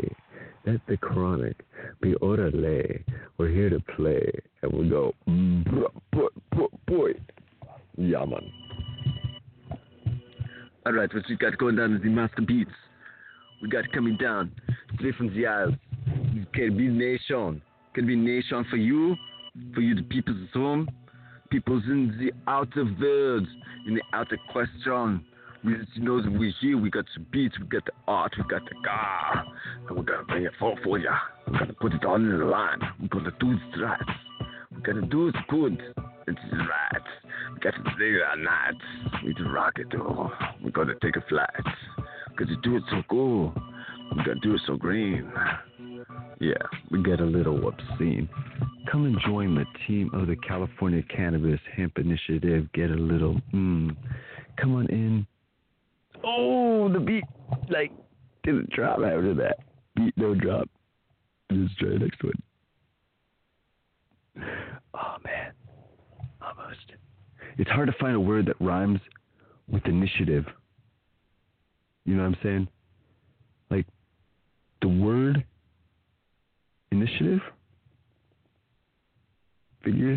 that 0.66 0.82
the 0.88 0.98
chronic 0.98 1.58
be 2.02 2.14
orale. 2.16 3.04
We're 3.38 3.50
here 3.50 3.70
to 3.70 3.80
play, 3.96 4.32
and 4.62 4.72
we 4.72 4.90
go, 4.90 5.16
boy, 6.12 6.28
boy, 6.52 6.68
boy. 6.88 7.12
Yeah, 7.98 8.26
man. 8.26 8.52
Alright, 10.86 11.14
what 11.14 11.24
we 11.28 11.36
got 11.36 11.58
going 11.58 11.76
down 11.76 11.96
is 11.96 12.02
the 12.02 12.10
Master 12.10 12.42
Beats. 12.42 12.72
We 13.62 13.70
got 13.70 13.92
coming 13.92 14.18
down 14.18 14.52
straight 14.96 15.16
from 15.16 15.34
the 15.36 15.46
Isles. 15.48 15.74
It 16.08 16.54
can 16.54 16.78
be 16.78 16.88
nation. 16.88 17.62
Can 17.94 18.06
be 18.08 18.16
nation 18.16 18.66
for 18.70 18.78
you, 18.78 19.16
for 19.74 19.82
you, 19.82 19.96
the 19.96 20.04
people's 20.04 20.48
home, 20.54 20.88
people's 21.50 21.84
in 21.86 22.16
the 22.20 22.32
outer 22.50 22.86
world, 23.00 23.48
in 23.88 23.96
the 23.96 24.02
outer 24.14 24.38
question. 24.52 25.26
We 25.64 25.76
just 25.76 25.98
know 25.98 26.22
that 26.22 26.32
we're 26.32 26.54
here, 26.62 26.78
we 26.78 26.90
got 26.90 27.06
the 27.16 27.22
beats, 27.32 27.60
we 27.60 27.66
got 27.66 27.84
the 27.86 27.92
art, 28.08 28.34
we 28.38 28.44
got 28.44 28.64
the 28.64 28.76
car, 28.86 29.46
and 29.88 29.98
we're 29.98 30.04
gonna 30.04 30.24
bring 30.24 30.46
it 30.46 30.54
forward 30.58 30.80
for 30.84 30.98
ya. 30.98 31.18
We're 31.48 31.60
gonna 31.60 31.74
put 31.74 31.94
it 31.94 32.06
on 32.06 32.30
the 32.30 32.46
line. 32.46 32.80
We're 33.02 33.10
gonna 33.10 33.34
do 33.40 33.52
it 33.52 33.82
right. 33.82 34.00
We're 34.72 34.94
gonna 34.94 35.08
do 35.08 35.28
it 35.28 35.36
good. 35.50 35.82
It's 36.28 36.40
right. 36.54 37.02
We 37.54 37.60
got 37.60 37.72
to 37.72 37.92
stay 37.96 38.22
our 38.22 38.38
nights. 38.38 39.24
We 39.26 39.34
to 39.34 39.50
rock 39.50 39.74
it 39.78 39.88
though. 39.92 40.32
We're 40.64 40.72
gonna 40.72 40.94
take 41.02 41.18
a 41.18 41.24
flight. 41.28 41.50
Cause 42.38 42.48
you 42.48 42.58
do 42.64 42.78
it 42.78 42.84
so 42.90 43.02
cool. 43.10 43.54
We 44.16 44.24
gotta 44.24 44.40
do 44.42 44.54
it 44.54 44.62
so 44.66 44.78
green. 44.78 45.30
Yeah, 46.40 46.54
we 46.90 47.04
get 47.04 47.20
a 47.20 47.26
little 47.26 47.68
obscene. 47.68 48.30
Come 48.90 49.06
and 49.06 49.18
join 49.26 49.56
the 49.56 49.66
team 49.86 50.10
of 50.14 50.28
the 50.28 50.38
California 50.38 51.04
Cannabis 51.04 51.60
Hemp 51.76 51.98
Initiative. 51.98 52.72
Get 52.74 52.90
a 52.90 52.96
little, 52.96 53.42
mm. 53.54 53.96
Come 54.58 54.76
on 54.76 54.88
in. 54.88 55.28
Oh, 56.24 56.88
the 56.92 57.00
beat, 57.00 57.26
like, 57.70 57.92
didn't 58.44 58.70
drop 58.70 59.00
after 59.00 59.34
that. 59.36 59.58
Beat 59.96 60.14
no 60.18 60.34
drop. 60.34 60.70
Just 61.52 61.78
try 61.78 61.90
the 61.90 62.00
next 62.00 62.24
one. 62.24 62.42
Oh, 64.94 65.16
man. 65.26 65.52
Almost. 66.42 66.94
It's 67.58 67.70
hard 67.70 67.88
to 67.88 67.96
find 68.00 68.16
a 68.16 68.20
word 68.20 68.46
that 68.46 68.56
rhymes 68.62 69.02
with 69.70 69.86
initiative. 69.86 70.46
You 72.06 72.16
know 72.16 72.24
what 72.24 72.30
I'm 72.30 72.38
saying? 72.42 72.68
Like, 73.70 73.86
the 74.82 74.88
word 74.88 75.44
initiative, 76.92 77.42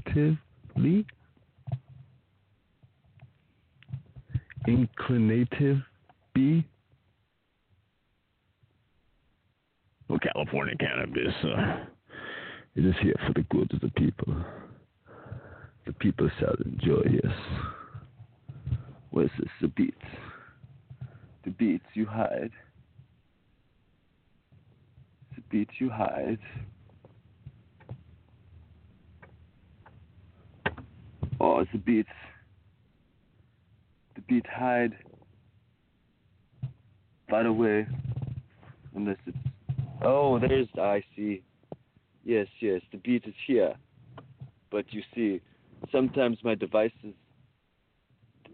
figuratively, 0.05 1.07
inclinative, 4.67 5.79
be. 6.35 6.67
Well, 10.09 10.19
California 10.19 10.75
cannabis 10.79 11.33
uh, 11.45 11.85
it 12.75 12.85
is 12.85 12.95
here 13.03 13.15
for 13.27 13.33
the 13.35 13.43
good 13.51 13.73
of 13.73 13.81
the 13.81 13.91
people. 13.91 14.35
The 15.87 15.93
people 15.95 16.31
shall 16.39 16.55
enjoy, 16.65 17.03
yes. 17.11 17.33
Where's 19.11 19.31
this? 19.39 19.49
The 19.61 19.69
beats. 19.69 19.97
The 21.45 21.51
beats 21.51 21.85
you 21.95 22.07
hide. 22.07 22.51
The 25.35 25.43
beats 25.51 25.73
you 25.79 25.91
hide. 25.91 26.39
Oh, 31.43 31.59
it's 31.59 31.73
the 31.73 31.79
beats. 31.79 32.09
The 34.15 34.21
beats 34.23 34.47
hide. 34.49 34.97
By 37.29 37.43
the 37.43 37.53
way, 37.53 37.85
unless 38.95 39.17
it's. 39.27 39.37
Oh, 40.03 40.39
there's. 40.39 40.69
I 40.79 41.03
see. 41.17 41.43
Yes, 42.25 42.47
yes, 42.61 42.81
the 42.93 42.99
beat 42.99 43.25
is 43.27 43.35
here. 43.45 43.75
But 44.71 44.85
you 44.93 45.03
see, 45.15 45.41
sometimes 45.91 46.39
my 46.45 46.55
devices 46.55 47.15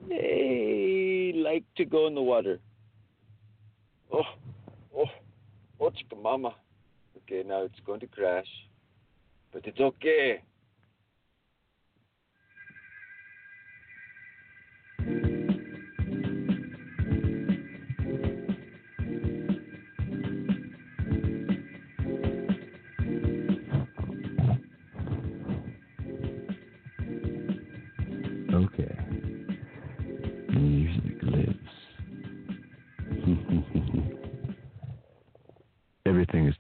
they 0.09 1.32
like 1.36 1.65
to 1.77 1.85
go 1.85 2.06
in 2.06 2.15
the 2.15 2.23
water. 2.23 2.59
Oh, 4.10 4.23
oh, 4.97 5.05
oh, 5.78 5.90
chica 5.90 6.16
mama. 6.16 6.55
Okay, 7.19 7.47
now 7.47 7.65
it's 7.65 7.81
going 7.85 8.01
to 8.01 8.06
crash, 8.06 8.48
but 9.52 9.66
it's. 9.66 9.78
Okay. 9.78 10.40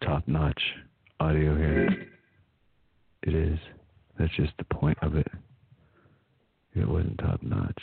Top 0.04 0.26
notch 0.26 0.60
audio 1.20 1.56
here. 1.56 1.88
It 3.22 3.34
is. 3.34 3.58
That's 4.18 4.34
just 4.36 4.52
the 4.58 4.64
point 4.64 4.98
of 5.02 5.14
it. 5.16 5.30
It 6.74 6.88
wasn't 6.88 7.18
top 7.18 7.42
notch, 7.42 7.82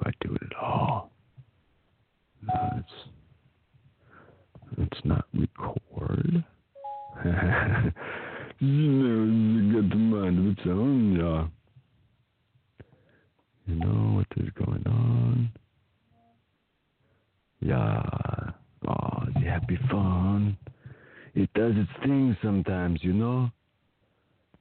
why 0.00 0.12
do 0.22 0.34
it 0.34 0.42
at 0.50 0.56
all? 0.56 1.10
No, 2.42 2.70
it's 2.78 3.10
it's 4.78 5.04
not 5.04 5.26
record. 5.34 6.44
It's 8.62 9.72
got 9.72 9.88
the 9.90 9.96
mind 9.96 10.38
of 10.38 10.46
its 10.52 10.66
own, 10.66 11.16
yeah. 11.16 11.46
You 13.66 13.74
know 13.76 14.16
what 14.16 14.26
is 14.36 14.50
going 14.54 14.86
on? 14.86 15.52
Yeah. 17.60 18.02
Oh, 18.88 19.26
happy 19.44 19.78
fun. 19.90 20.56
It 21.34 21.52
does 21.54 21.72
its 21.76 21.90
thing 22.02 22.36
sometimes, 22.42 23.00
you 23.02 23.12
know? 23.12 23.50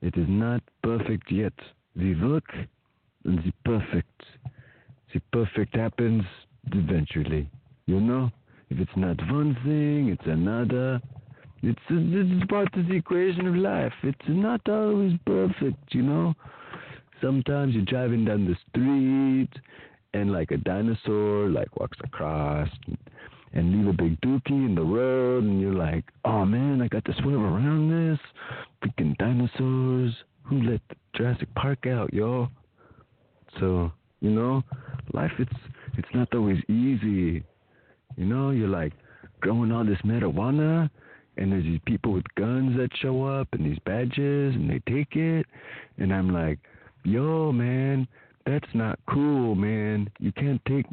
It 0.02 0.16
is 0.16 0.28
not 0.30 0.62
perfect 0.84 1.32
yet. 1.32 1.54
The 1.96 2.16
work 2.16 2.46
and 3.26 3.40
the 3.40 3.52
perfect. 3.66 4.22
The 5.14 5.22
perfect 5.34 5.76
happens 5.76 6.24
eventually, 6.72 7.50
you 7.86 8.00
know? 8.00 8.32
If 8.70 8.80
it's 8.80 8.96
not 8.96 9.18
one 9.32 9.56
thing, 9.66 10.10
it's 10.10 10.28
another. 10.28 11.02
It's, 11.64 11.80
it's 11.90 12.46
part 12.46 12.74
of 12.76 12.88
the 12.88 12.96
equation 12.96 13.48
of 13.48 13.56
life. 13.56 13.94
It's 14.04 14.20
not 14.28 14.62
always 14.70 15.14
perfect, 15.26 15.94
you 15.94 16.04
know? 16.04 16.36
Sometimes 17.20 17.74
you're 17.74 17.84
driving 17.86 18.26
down 18.26 18.46
the 18.46 18.56
street 18.70 19.50
and 20.14 20.32
like 20.32 20.52
a 20.52 20.58
dinosaur 20.58 21.50
like 21.50 21.78
walks 21.80 21.98
across 22.04 22.70
and, 22.88 22.98
and 23.54 23.72
leave 23.72 23.88
a 23.88 23.94
big 23.94 24.20
dookie 24.22 24.66
in 24.66 24.76
the 24.76 24.82
road 24.82 25.44
and 25.44 25.60
you're 25.60 25.74
like, 25.74 26.06
oh 26.26 26.46
man, 26.46 26.82
I 26.82 26.88
got 26.88 27.06
to 27.06 27.14
swerve 27.22 27.42
around 27.42 27.90
this. 27.90 28.20
Freaking 28.84 29.18
dinosaurs. 29.18 30.16
Who 30.44 30.64
let 30.64 30.82
Jurassic 31.16 31.54
Park 31.56 31.86
out, 31.86 32.12
yo? 32.12 32.50
So, 33.60 33.92
you 34.20 34.32
know, 34.32 34.64
life 35.14 35.32
it's 35.38 35.54
it's 35.98 36.08
not 36.14 36.34
always 36.34 36.60
easy. 36.68 37.44
You 38.18 38.26
know, 38.26 38.50
you're 38.52 38.68
like 38.68 38.94
growing 39.42 39.72
all 39.72 39.86
this 39.86 40.00
marijuana 40.04 40.90
and 41.38 41.52
there's 41.52 41.64
these 41.64 41.80
people 41.86 42.14
with 42.14 42.26
guns 42.36 42.78
that 42.78 42.90
show 43.02 43.24
up 43.24 43.48
and 43.52 43.66
these 43.66 43.80
badges 43.86 44.56
and 44.56 44.70
they 44.70 44.82
take 44.92 45.16
it 45.16 45.46
and 45.98 46.14
I'm 46.14 46.34
like, 46.34 46.60
"Yo, 47.04 47.52
man, 47.52 48.08
that's 48.46 48.74
not 48.74 49.00
cool, 49.08 49.56
man. 49.56 50.10
You 50.20 50.32
can't 50.32 50.62
take 50.66 50.86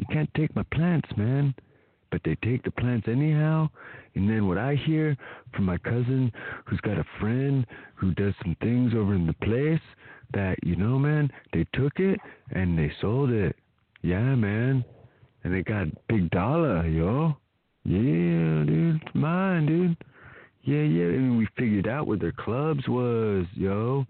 you 0.00 0.06
can't 0.10 0.32
take 0.34 0.56
my 0.56 0.64
plants, 0.74 1.08
man." 1.16 1.54
But 2.10 2.22
they 2.24 2.34
take 2.42 2.64
the 2.64 2.72
plants 2.72 3.06
anyhow. 3.06 3.70
And 4.16 4.28
then 4.28 4.48
what 4.48 4.58
I 4.58 4.74
hear 4.74 5.16
from 5.54 5.64
my 5.64 5.78
cousin 5.78 6.32
who's 6.64 6.80
got 6.80 6.98
a 6.98 7.04
friend 7.20 7.64
who 7.94 8.12
does 8.14 8.34
some 8.42 8.56
things 8.60 8.94
over 8.94 9.14
in 9.14 9.28
the 9.28 9.32
place 9.34 9.80
that, 10.32 10.56
you 10.64 10.74
know, 10.74 10.98
man, 10.98 11.30
they 11.52 11.64
took 11.72 12.00
it 12.00 12.18
and 12.50 12.76
they 12.76 12.90
sold 13.00 13.30
it. 13.30 13.54
Yeah, 14.02 14.34
man. 14.34 14.84
And 15.44 15.54
they 15.54 15.62
got 15.62 15.86
big 16.08 16.30
dollar, 16.30 16.84
yo. 16.86 17.36
Yeah, 17.84 18.64
dude, 18.66 19.00
it's 19.02 19.14
mine, 19.14 19.66
dude. 19.66 19.96
Yeah, 20.62 20.82
yeah. 20.82 21.04
I 21.04 21.18
mean, 21.18 21.38
we 21.38 21.48
figured 21.56 21.88
out 21.88 22.06
where 22.06 22.18
their 22.18 22.32
clubs 22.32 22.86
was, 22.88 23.46
yo. 23.54 24.04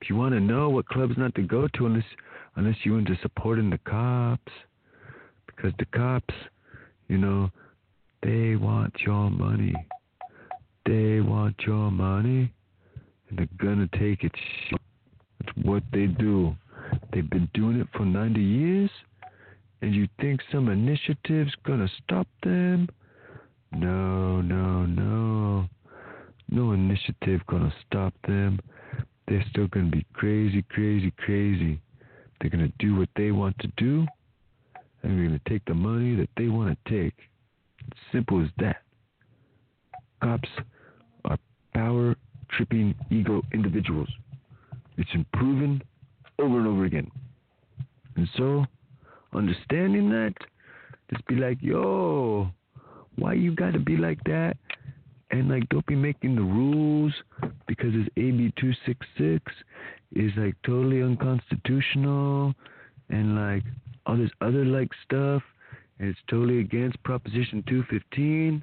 If 0.00 0.10
you 0.10 0.16
want 0.16 0.34
to 0.34 0.40
know 0.40 0.68
what 0.68 0.88
clubs 0.88 1.14
not 1.16 1.34
to 1.36 1.42
go 1.42 1.68
to, 1.74 1.86
unless 1.86 2.04
unless 2.56 2.76
you 2.84 2.96
into 2.96 3.16
supporting 3.22 3.70
the 3.70 3.78
cops, 3.78 4.52
because 5.56 5.72
the 5.78 5.86
cops, 5.86 6.34
you 7.08 7.18
know, 7.18 7.50
they 8.22 8.56
want 8.56 8.94
your 9.00 9.30
money. 9.30 9.74
They 10.84 11.20
want 11.20 11.56
your 11.66 11.90
money, 11.90 12.52
and 13.28 13.38
they're 13.38 13.48
gonna 13.58 13.88
take 13.98 14.22
it. 14.22 14.32
That's 15.40 15.56
what 15.62 15.82
they 15.92 16.06
do. 16.06 16.54
They've 17.12 17.28
been 17.28 17.48
doing 17.54 17.80
it 17.80 17.88
for 17.96 18.04
90 18.04 18.40
years, 18.40 18.90
and 19.82 19.94
you 19.94 20.08
think 20.20 20.40
some 20.52 20.68
initiative's 20.68 21.54
gonna 21.64 21.88
stop 22.04 22.28
them? 22.42 22.88
No, 23.72 24.40
no, 24.40 24.86
no. 24.86 25.68
No 26.48 26.72
initiative 26.72 27.40
gonna 27.48 27.74
stop 27.86 28.14
them. 28.26 28.60
They're 29.26 29.44
still 29.50 29.66
gonna 29.66 29.90
be 29.90 30.06
crazy, 30.12 30.62
crazy, 30.70 31.12
crazy. 31.18 31.80
They're 32.40 32.50
gonna 32.50 32.72
do 32.78 32.94
what 32.94 33.08
they 33.16 33.32
want 33.32 33.58
to 33.58 33.68
do, 33.76 34.06
and 35.06 35.16
they're 35.16 35.26
gonna 35.26 35.40
take 35.48 35.64
the 35.66 35.74
money 35.74 36.16
that 36.16 36.28
they 36.36 36.48
want 36.48 36.76
to 36.84 36.90
take. 36.90 37.14
It's 37.86 38.00
simple 38.10 38.42
as 38.42 38.50
that. 38.58 38.82
Cops 40.20 40.48
are 41.24 41.38
power 41.74 42.16
tripping 42.50 42.92
ego 43.10 43.42
individuals. 43.52 44.08
It's 44.98 45.10
been 45.12 45.24
proven 45.32 45.80
over 46.40 46.58
and 46.58 46.66
over 46.66 46.86
again. 46.86 47.08
And 48.16 48.28
so, 48.36 48.66
understanding 49.32 50.10
that, 50.10 50.34
just 51.12 51.24
be 51.28 51.36
like, 51.36 51.58
yo, 51.60 52.50
why 53.14 53.34
you 53.34 53.54
gotta 53.54 53.78
be 53.78 53.96
like 53.96 54.22
that? 54.24 54.56
And 55.30 55.48
like, 55.48 55.68
don't 55.68 55.86
be 55.86 55.94
making 55.94 56.34
the 56.34 56.42
rules 56.42 57.12
because 57.68 57.92
this 57.92 58.08
AB 58.16 58.52
266 58.58 59.52
is 60.16 60.32
like 60.36 60.56
totally 60.64 61.02
unconstitutional 61.02 62.54
and 63.08 63.36
like 63.36 63.62
all 64.06 64.16
this 64.16 64.30
other 64.40 64.64
like 64.64 64.90
stuff. 65.04 65.42
And 65.98 66.08
it's 66.08 66.18
totally 66.28 66.60
against 66.60 67.02
Proposition 67.02 67.64
215. 67.68 68.62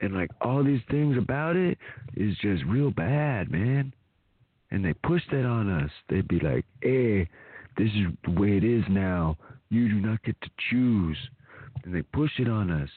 And 0.00 0.14
like 0.14 0.30
all 0.40 0.64
these 0.64 0.80
things 0.90 1.16
about 1.16 1.56
it 1.56 1.78
is 2.16 2.36
just 2.42 2.64
real 2.64 2.90
bad, 2.90 3.50
man. 3.50 3.92
And 4.70 4.84
they 4.84 4.92
push 4.92 5.22
that 5.30 5.44
on 5.44 5.70
us. 5.70 5.90
They'd 6.08 6.28
be 6.28 6.40
like, 6.40 6.64
hey, 6.82 7.28
this 7.76 7.88
is 7.88 8.06
the 8.24 8.32
way 8.32 8.56
it 8.56 8.64
is 8.64 8.84
now. 8.88 9.36
You 9.70 9.88
do 9.88 10.00
not 10.00 10.22
get 10.24 10.40
to 10.40 10.50
choose. 10.70 11.16
And 11.84 11.94
they 11.94 12.02
push 12.02 12.32
it 12.38 12.48
on 12.48 12.70
us. 12.70 12.88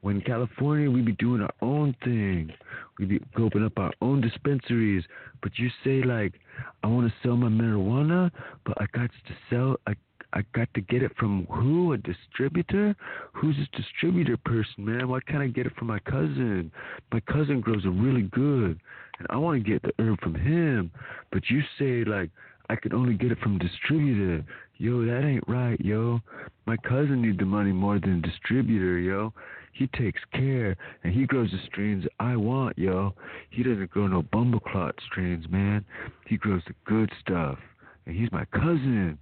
When 0.00 0.20
California, 0.20 0.90
we 0.90 1.00
be 1.00 1.12
doing 1.12 1.42
our 1.42 1.54
own 1.60 1.94
thing. 2.02 2.52
We 2.98 3.04
be 3.04 3.20
opening 3.38 3.66
up 3.66 3.78
our 3.78 3.92
own 4.00 4.20
dispensaries. 4.20 5.04
But 5.42 5.52
you 5.58 5.70
say 5.84 6.02
like, 6.02 6.34
I 6.82 6.88
want 6.88 7.08
to 7.08 7.14
sell 7.22 7.36
my 7.36 7.48
marijuana, 7.48 8.30
but 8.64 8.80
I 8.80 8.86
got 8.92 9.10
to 9.10 9.34
sell. 9.48 9.76
I 9.86 9.94
I 10.34 10.42
got 10.54 10.72
to 10.74 10.80
get 10.80 11.02
it 11.02 11.12
from 11.18 11.46
who? 11.50 11.92
A 11.92 11.98
distributor? 11.98 12.96
Who's 13.34 13.56
this 13.56 13.68
distributor 13.76 14.36
person, 14.36 14.84
man? 14.84 15.08
Why 15.08 15.20
can't 15.26 15.42
I 15.42 15.48
get 15.48 15.66
it 15.66 15.76
from 15.76 15.88
my 15.88 15.98
cousin? 16.00 16.72
My 17.12 17.20
cousin 17.20 17.60
grows 17.60 17.84
it 17.84 17.88
really 17.88 18.22
good, 18.22 18.80
and 19.18 19.26
I 19.28 19.36
want 19.36 19.62
to 19.62 19.70
get 19.70 19.82
the 19.82 19.92
herb 19.98 20.20
from 20.20 20.34
him. 20.34 20.90
But 21.30 21.50
you 21.50 21.60
say 21.78 22.08
like 22.08 22.30
I 22.70 22.76
could 22.76 22.94
only 22.94 23.14
get 23.14 23.32
it 23.32 23.38
from 23.40 23.58
distributor. 23.58 24.44
Yo, 24.78 25.04
that 25.04 25.24
ain't 25.24 25.44
right, 25.46 25.78
yo. 25.80 26.20
My 26.66 26.76
cousin 26.78 27.20
need 27.20 27.38
the 27.38 27.44
money 27.44 27.72
more 27.72 27.98
than 27.98 28.22
distributor, 28.22 28.98
yo. 28.98 29.34
He 29.72 29.86
takes 29.88 30.20
care 30.32 30.76
and 31.04 31.12
he 31.12 31.26
grows 31.26 31.50
the 31.50 31.58
strains 31.66 32.04
I 32.18 32.36
want, 32.36 32.78
yo. 32.78 33.14
He 33.50 33.62
doesn't 33.62 33.90
grow 33.90 34.06
no 34.06 34.22
bumbleclot 34.22 34.92
strains, 35.06 35.46
man. 35.50 35.84
He 36.26 36.36
grows 36.36 36.62
the 36.66 36.74
good 36.84 37.10
stuff. 37.20 37.58
And 38.06 38.16
he's 38.16 38.32
my 38.32 38.44
cousin. 38.46 39.18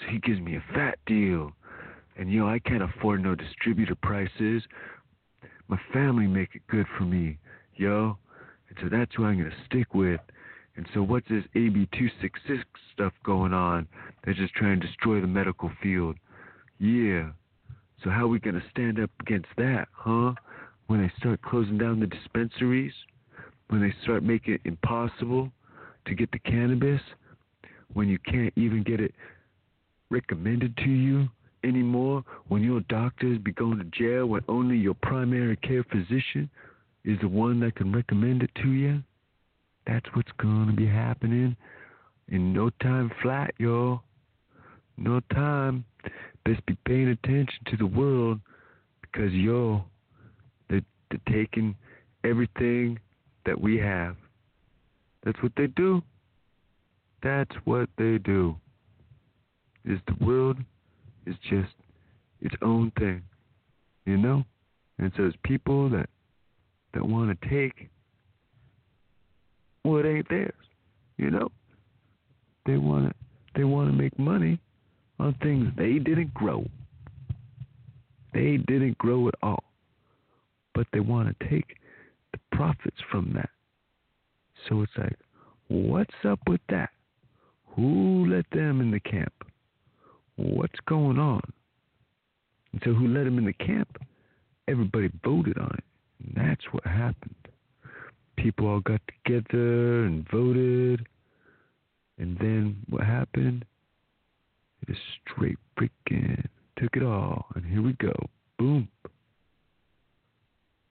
So 0.00 0.06
he 0.10 0.18
gives 0.18 0.40
me 0.40 0.56
a 0.56 0.64
fat 0.74 0.98
deal. 1.06 1.52
And 2.16 2.30
yo, 2.30 2.46
I 2.46 2.58
can't 2.60 2.82
afford 2.82 3.22
no 3.22 3.34
distributor 3.34 3.94
prices. 3.96 4.62
My 5.68 5.78
family 5.92 6.26
make 6.26 6.50
it 6.54 6.62
good 6.68 6.86
for 6.96 7.04
me, 7.04 7.38
yo. 7.74 8.18
And 8.68 8.78
so 8.82 8.88
that's 8.88 9.14
who 9.14 9.24
I'm 9.24 9.38
gonna 9.38 9.50
stick 9.66 9.94
with. 9.94 10.20
And 10.76 10.86
so 10.92 11.02
what's 11.02 11.28
this 11.28 11.44
AB 11.54 11.88
266 11.92 12.64
stuff 12.92 13.12
going 13.24 13.52
on? 13.52 13.86
They're 14.24 14.34
just 14.34 14.54
trying 14.54 14.80
to 14.80 14.86
destroy 14.86 15.20
the 15.20 15.26
medical 15.26 15.70
field. 15.82 16.16
Yeah. 16.78 17.30
So 18.02 18.10
how 18.10 18.24
are 18.24 18.28
we 18.28 18.40
to 18.40 18.62
stand 18.70 18.98
up 19.00 19.10
against 19.20 19.48
that, 19.56 19.88
huh? 19.92 20.34
When 20.88 21.00
they 21.00 21.12
start 21.18 21.40
closing 21.42 21.78
down 21.78 22.00
the 22.00 22.06
dispensaries, 22.06 22.92
when 23.68 23.80
they 23.80 23.94
start 24.02 24.22
making 24.22 24.54
it 24.54 24.60
impossible 24.64 25.50
to 26.06 26.14
get 26.14 26.30
the 26.32 26.38
cannabis, 26.40 27.00
when 27.94 28.08
you 28.08 28.18
can't 28.18 28.52
even 28.56 28.82
get 28.82 29.00
it 29.00 29.14
recommended 30.10 30.76
to 30.78 30.90
you 30.90 31.28
anymore, 31.62 32.22
when 32.48 32.62
your 32.62 32.80
doctors 32.82 33.38
be 33.38 33.52
going 33.52 33.78
to 33.78 33.84
jail 33.84 34.26
when 34.26 34.42
only 34.48 34.76
your 34.76 34.94
primary 34.94 35.56
care 35.56 35.84
physician 35.84 36.48
is 37.04 37.18
the 37.20 37.28
one 37.28 37.60
that 37.60 37.74
can 37.76 37.92
recommend 37.92 38.42
it 38.42 38.50
to 38.62 38.70
you. 38.70 39.02
That's 39.86 40.06
what's 40.14 40.32
going 40.38 40.66
to 40.66 40.72
be 40.72 40.86
happening 40.86 41.56
in 42.28 42.52
no 42.52 42.70
time 42.80 43.10
flat, 43.22 43.54
yo. 43.58 44.00
No 44.96 45.20
time. 45.32 45.84
Best 46.44 46.64
be 46.66 46.76
paying 46.86 47.08
attention 47.08 47.58
to 47.66 47.76
the 47.76 47.86
world 47.86 48.40
because, 49.00 49.32
yo, 49.32 49.84
they're, 50.68 50.82
they're 51.10 51.34
taking 51.34 51.74
everything 52.22 52.98
that 53.44 53.60
we 53.60 53.76
have. 53.78 54.16
That's 55.24 55.42
what 55.42 55.52
they 55.56 55.66
do. 55.68 56.02
That's 57.22 57.54
what 57.64 57.88
they 57.96 58.18
do. 58.18 58.56
Is 59.84 59.98
the 60.06 60.24
world 60.24 60.58
is 61.26 61.34
just 61.50 61.72
its 62.40 62.54
own 62.62 62.90
thing, 62.98 63.22
you 64.06 64.16
know? 64.16 64.44
And 64.98 65.12
so 65.16 65.24
it's 65.24 65.36
people 65.44 65.88
that 65.90 66.08
that 66.94 67.06
want 67.06 67.38
to 67.40 67.48
take 67.48 67.90
what 69.82 70.06
ain't 70.06 70.28
theirs, 70.28 70.52
you 71.18 71.30
know? 71.30 71.50
They 72.66 72.78
want 72.78 73.08
to 73.08 73.14
they 73.54 73.64
want 73.64 73.90
to 73.90 73.96
make 73.96 74.18
money 74.18 74.58
on 75.18 75.34
things 75.42 75.68
they 75.76 75.98
didn't 75.98 76.34
grow. 76.34 76.66
They 78.32 78.56
didn't 78.56 78.98
grow 78.98 79.28
at 79.28 79.34
all. 79.42 79.62
But 80.74 80.86
they 80.92 81.00
want 81.00 81.36
to 81.38 81.48
take 81.48 81.76
the 82.32 82.38
profits 82.56 82.96
from 83.10 83.32
that. 83.34 83.50
So 84.68 84.82
it's 84.82 84.92
like, 84.96 85.16
what's 85.68 86.14
up 86.24 86.40
with 86.48 86.60
that? 86.70 86.90
Who 87.76 88.26
let 88.28 88.46
them 88.50 88.80
in 88.80 88.90
the 88.90 89.00
camp? 89.00 89.32
What's 90.36 90.78
going 90.86 91.18
on? 91.18 91.42
And 92.72 92.82
so 92.84 92.92
who 92.92 93.08
let 93.08 93.24
them 93.24 93.38
in 93.38 93.44
the 93.44 93.52
camp? 93.52 93.96
Everybody 94.68 95.10
voted 95.24 95.58
on 95.58 95.76
it. 95.78 95.84
And 96.24 96.34
that's 96.36 96.64
what 96.72 96.84
happened. 96.84 97.34
People 98.36 98.66
all 98.66 98.80
got 98.80 99.00
together 99.06 100.04
and 100.04 100.28
voted. 100.28 101.06
And 102.18 102.36
then 102.38 102.76
what 102.88 103.04
happened? 103.04 103.64
It 104.82 104.92
is 104.92 104.98
straight 105.22 105.58
freaking 105.78 106.44
took 106.76 106.96
it 106.96 107.02
all. 107.02 107.46
And 107.54 107.64
here 107.64 107.82
we 107.82 107.92
go. 107.94 108.12
Boom. 108.58 108.88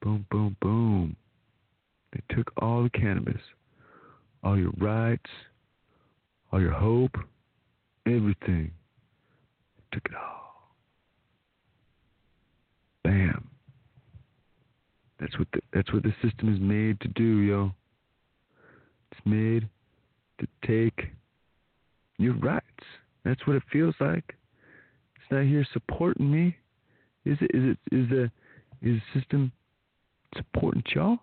Boom, 0.02 0.26
boom, 0.32 0.56
boom. 0.61 1.15
They 2.11 2.36
took 2.36 2.52
all 2.57 2.84
the 2.84 2.90
cannabis, 2.90 3.41
all 4.44 4.57
your 4.57 4.74
rights, 4.78 5.30
all 6.52 6.61
your 6.61 6.72
hope, 6.72 7.15
everything. 8.06 8.72
Took 9.94 10.06
it 10.06 10.15
all. 10.15 10.74
Bam. 13.03 13.48
That's 15.20 15.38
what 15.38 15.48
the 15.53 15.61
that's 15.72 15.94
what 15.94 16.03
the 16.03 16.14
system 16.22 16.53
is 16.53 16.60
made 16.60 16.99
to 17.02 17.07
do, 17.10 17.41
yo. 17.41 17.72
It's 19.11 19.22
made 19.26 19.70
to 20.40 20.48
take 20.65 21.11
your 22.18 22.34
rights. 22.36 22.64
That's 23.24 23.45
what 23.45 23.56
it 23.56 23.64
feels 23.72 23.95
like. 23.99 24.36
It's 25.15 25.32
not 25.32 25.44
here 25.44 25.65
supporting 25.72 26.32
me. 26.32 26.57
Is 27.26 27.38
it? 27.40 27.52
Is 27.53 27.64
it? 27.64 27.95
Is 27.95 28.10
the 28.10 28.24
is 28.82 28.99
the 29.14 29.20
system 29.20 29.52
supporting 30.36 30.84
y'all? 30.94 31.20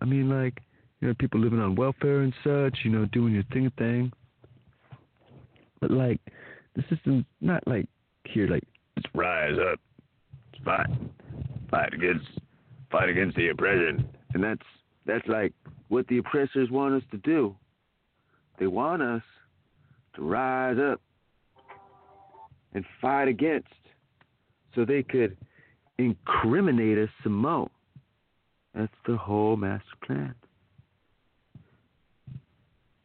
I 0.00 0.04
mean, 0.04 0.28
like, 0.28 0.62
you 1.00 1.08
know, 1.08 1.14
people 1.18 1.40
living 1.40 1.60
on 1.60 1.76
welfare 1.76 2.20
and 2.20 2.32
such, 2.42 2.78
you 2.84 2.90
know, 2.90 3.04
doing 3.06 3.34
your 3.34 3.44
thing 3.52 3.70
thing. 3.78 4.12
But 5.80 5.90
like, 5.90 6.20
the 6.78 6.84
system's 6.94 7.24
not 7.40 7.66
like 7.66 7.88
here, 8.24 8.46
like, 8.46 8.62
let's 8.96 9.08
rise 9.12 9.58
up, 9.58 9.80
let's 10.52 10.64
fight, 10.64 10.86
fight 11.68 11.92
against, 11.92 12.26
fight 12.90 13.08
against 13.08 13.36
the 13.36 13.48
oppression, 13.48 14.08
and 14.32 14.44
that's 14.44 14.62
that's 15.04 15.26
like 15.26 15.52
what 15.88 16.06
the 16.06 16.18
oppressors 16.18 16.70
want 16.70 16.94
us 16.94 17.02
to 17.10 17.16
do. 17.18 17.56
They 18.60 18.68
want 18.68 19.02
us 19.02 19.22
to 20.14 20.22
rise 20.22 20.76
up 20.78 21.00
and 22.74 22.84
fight 23.00 23.26
against, 23.26 23.66
so 24.76 24.84
they 24.84 25.02
could 25.02 25.36
incriminate 25.98 26.96
us 26.96 27.10
some 27.24 27.34
more. 27.34 27.70
That's 28.72 28.92
the 29.04 29.16
whole 29.16 29.56
master 29.56 29.84
plan. 30.06 30.34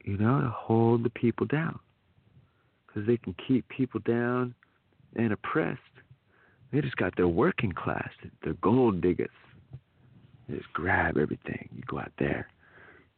You 0.04 0.18
know, 0.18 0.41
to 0.41 0.50
hold 0.50 1.04
the 1.04 1.10
people 1.10 1.48
down. 1.48 1.80
Because 2.94 3.07
they 3.07 3.18
can 3.18 3.36
keep 3.48 3.68
people 3.70 3.99
down 4.06 4.53
and 5.15 5.34
oppressed. 5.34 5.80
They 6.72 6.82
just 6.82 6.95
got 6.95 7.15
their 7.15 7.28
working 7.28 7.72
class, 7.72 8.10
their 8.44 8.53
gold 8.61 9.02
diggers. 9.02 9.30
They 10.48 10.57
just 10.57 10.72
grab 10.74 11.18
everything. 11.18 11.70
You 11.76 11.84
go 11.88 11.99
out 11.99 12.11
there, 12.20 12.48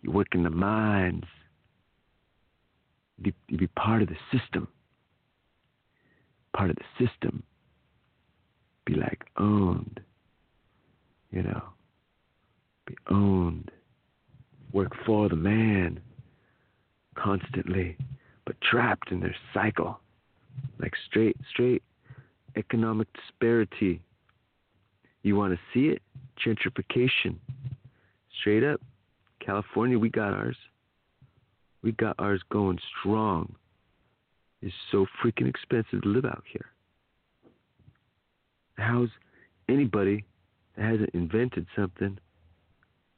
you 0.02 0.11
work 0.11 0.27
in 0.34 0.43
the 0.43 0.49
mines, 0.49 1.23
you 3.18 3.23
be, 3.23 3.34
you 3.47 3.57
be 3.57 3.68
part 3.68 4.02
of 4.02 4.10
the 4.10 4.18
system. 4.38 4.68
Part 6.56 6.69
of 6.69 6.77
the 6.77 7.06
system. 7.06 7.43
Be 8.85 8.95
like 8.95 9.23
owned. 9.38 9.99
You 11.31 11.43
know, 11.43 11.64
be 12.85 12.95
owned. 13.10 13.72
Work 14.72 14.91
for 15.06 15.27
the 15.30 15.35
man 15.35 15.99
constantly, 17.15 17.97
but 18.45 18.59
trapped 18.61 19.11
in 19.11 19.19
their 19.19 19.35
cycle. 19.53 19.99
Like 20.80 20.93
straight, 21.07 21.38
straight 21.49 21.84
economic 22.55 23.07
disparity. 23.13 24.01
You 25.23 25.35
want 25.35 25.53
to 25.53 25.59
see 25.73 25.88
it? 25.89 26.01
Gentrification. 26.45 27.38
Straight 28.39 28.63
up. 28.63 28.81
California, 29.39 29.97
we 29.99 30.09
got 30.09 30.34
ours. 30.34 30.57
We 31.81 31.91
got 31.93 32.15
ours 32.19 32.41
going 32.49 32.80
strong. 32.99 33.55
It's 34.61 34.73
so 34.91 35.05
freaking 35.23 35.47
expensive 35.47 36.01
to 36.01 36.07
live 36.07 36.26
out 36.26 36.43
here. 36.51 36.65
How's 38.77 39.09
anybody 39.69 40.26
that 40.76 40.85
hasn't 40.85 41.11
invented 41.13 41.67
something 41.76 42.17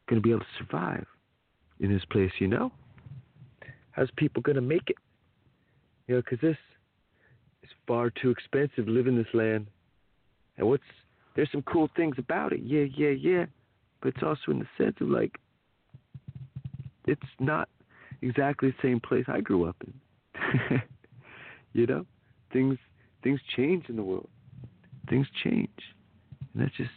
going 0.07 0.21
to 0.21 0.21
be 0.21 0.31
able 0.31 0.41
to 0.41 0.45
survive 0.57 1.05
in 1.79 1.91
this 1.91 2.03
place, 2.05 2.31
you 2.39 2.47
know? 2.47 2.71
How's 3.91 4.09
people 4.15 4.41
going 4.41 4.55
to 4.55 4.61
make 4.61 4.89
it? 4.89 4.97
You 6.07 6.15
know, 6.15 6.21
because 6.21 6.39
this 6.41 6.57
is 7.63 7.69
far 7.85 8.09
too 8.09 8.29
expensive 8.29 8.85
to 8.85 8.91
live 8.91 9.07
in 9.07 9.17
this 9.17 9.27
land. 9.33 9.67
And 10.57 10.67
what's, 10.67 10.83
there's 11.35 11.51
some 11.51 11.63
cool 11.63 11.89
things 11.95 12.15
about 12.17 12.53
it. 12.53 12.61
Yeah, 12.63 12.85
yeah, 12.95 13.09
yeah. 13.09 13.45
But 14.01 14.09
it's 14.09 14.23
also 14.23 14.51
in 14.51 14.59
the 14.59 14.67
sense 14.77 14.95
of 15.01 15.09
like, 15.09 15.37
it's 17.05 17.21
not 17.39 17.69
exactly 18.21 18.69
the 18.69 18.87
same 18.87 18.99
place 18.99 19.25
I 19.27 19.41
grew 19.41 19.65
up 19.65 19.75
in. 19.85 20.81
you 21.73 21.85
know, 21.85 22.05
things 22.51 22.77
things 23.23 23.39
change 23.55 23.85
in 23.89 23.95
the 23.95 24.03
world. 24.03 24.29
Things 25.09 25.27
change, 25.43 25.69
and 26.53 26.63
that's 26.63 26.75
just 26.75 26.91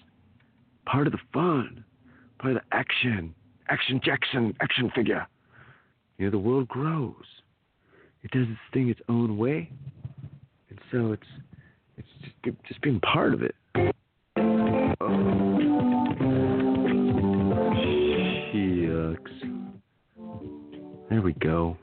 part 0.84 1.06
of 1.06 1.12
the 1.12 1.18
fun, 1.32 1.84
part 2.38 2.56
of 2.56 2.62
the 2.62 2.76
action. 2.76 3.34
Action 3.68 4.00
Jackson, 4.04 4.54
action 4.60 4.90
figure. 4.94 5.26
You 6.18 6.26
know, 6.26 6.30
the 6.32 6.38
world 6.38 6.66
grows. 6.66 7.14
It 8.22 8.30
does 8.32 8.46
its 8.48 8.60
thing 8.72 8.88
its 8.88 9.00
own 9.08 9.38
way, 9.38 9.70
and 10.68 10.78
so 10.92 11.12
it's 11.12 11.22
it's 11.96 12.08
just, 12.44 12.56
just 12.68 12.80
being 12.82 13.00
part 13.00 13.34
of 13.34 13.42
it. 13.42 13.54
Oh. 15.00 15.20
Shucks. 18.52 19.32
There 21.08 21.22
we 21.22 21.32
go. 21.34 21.76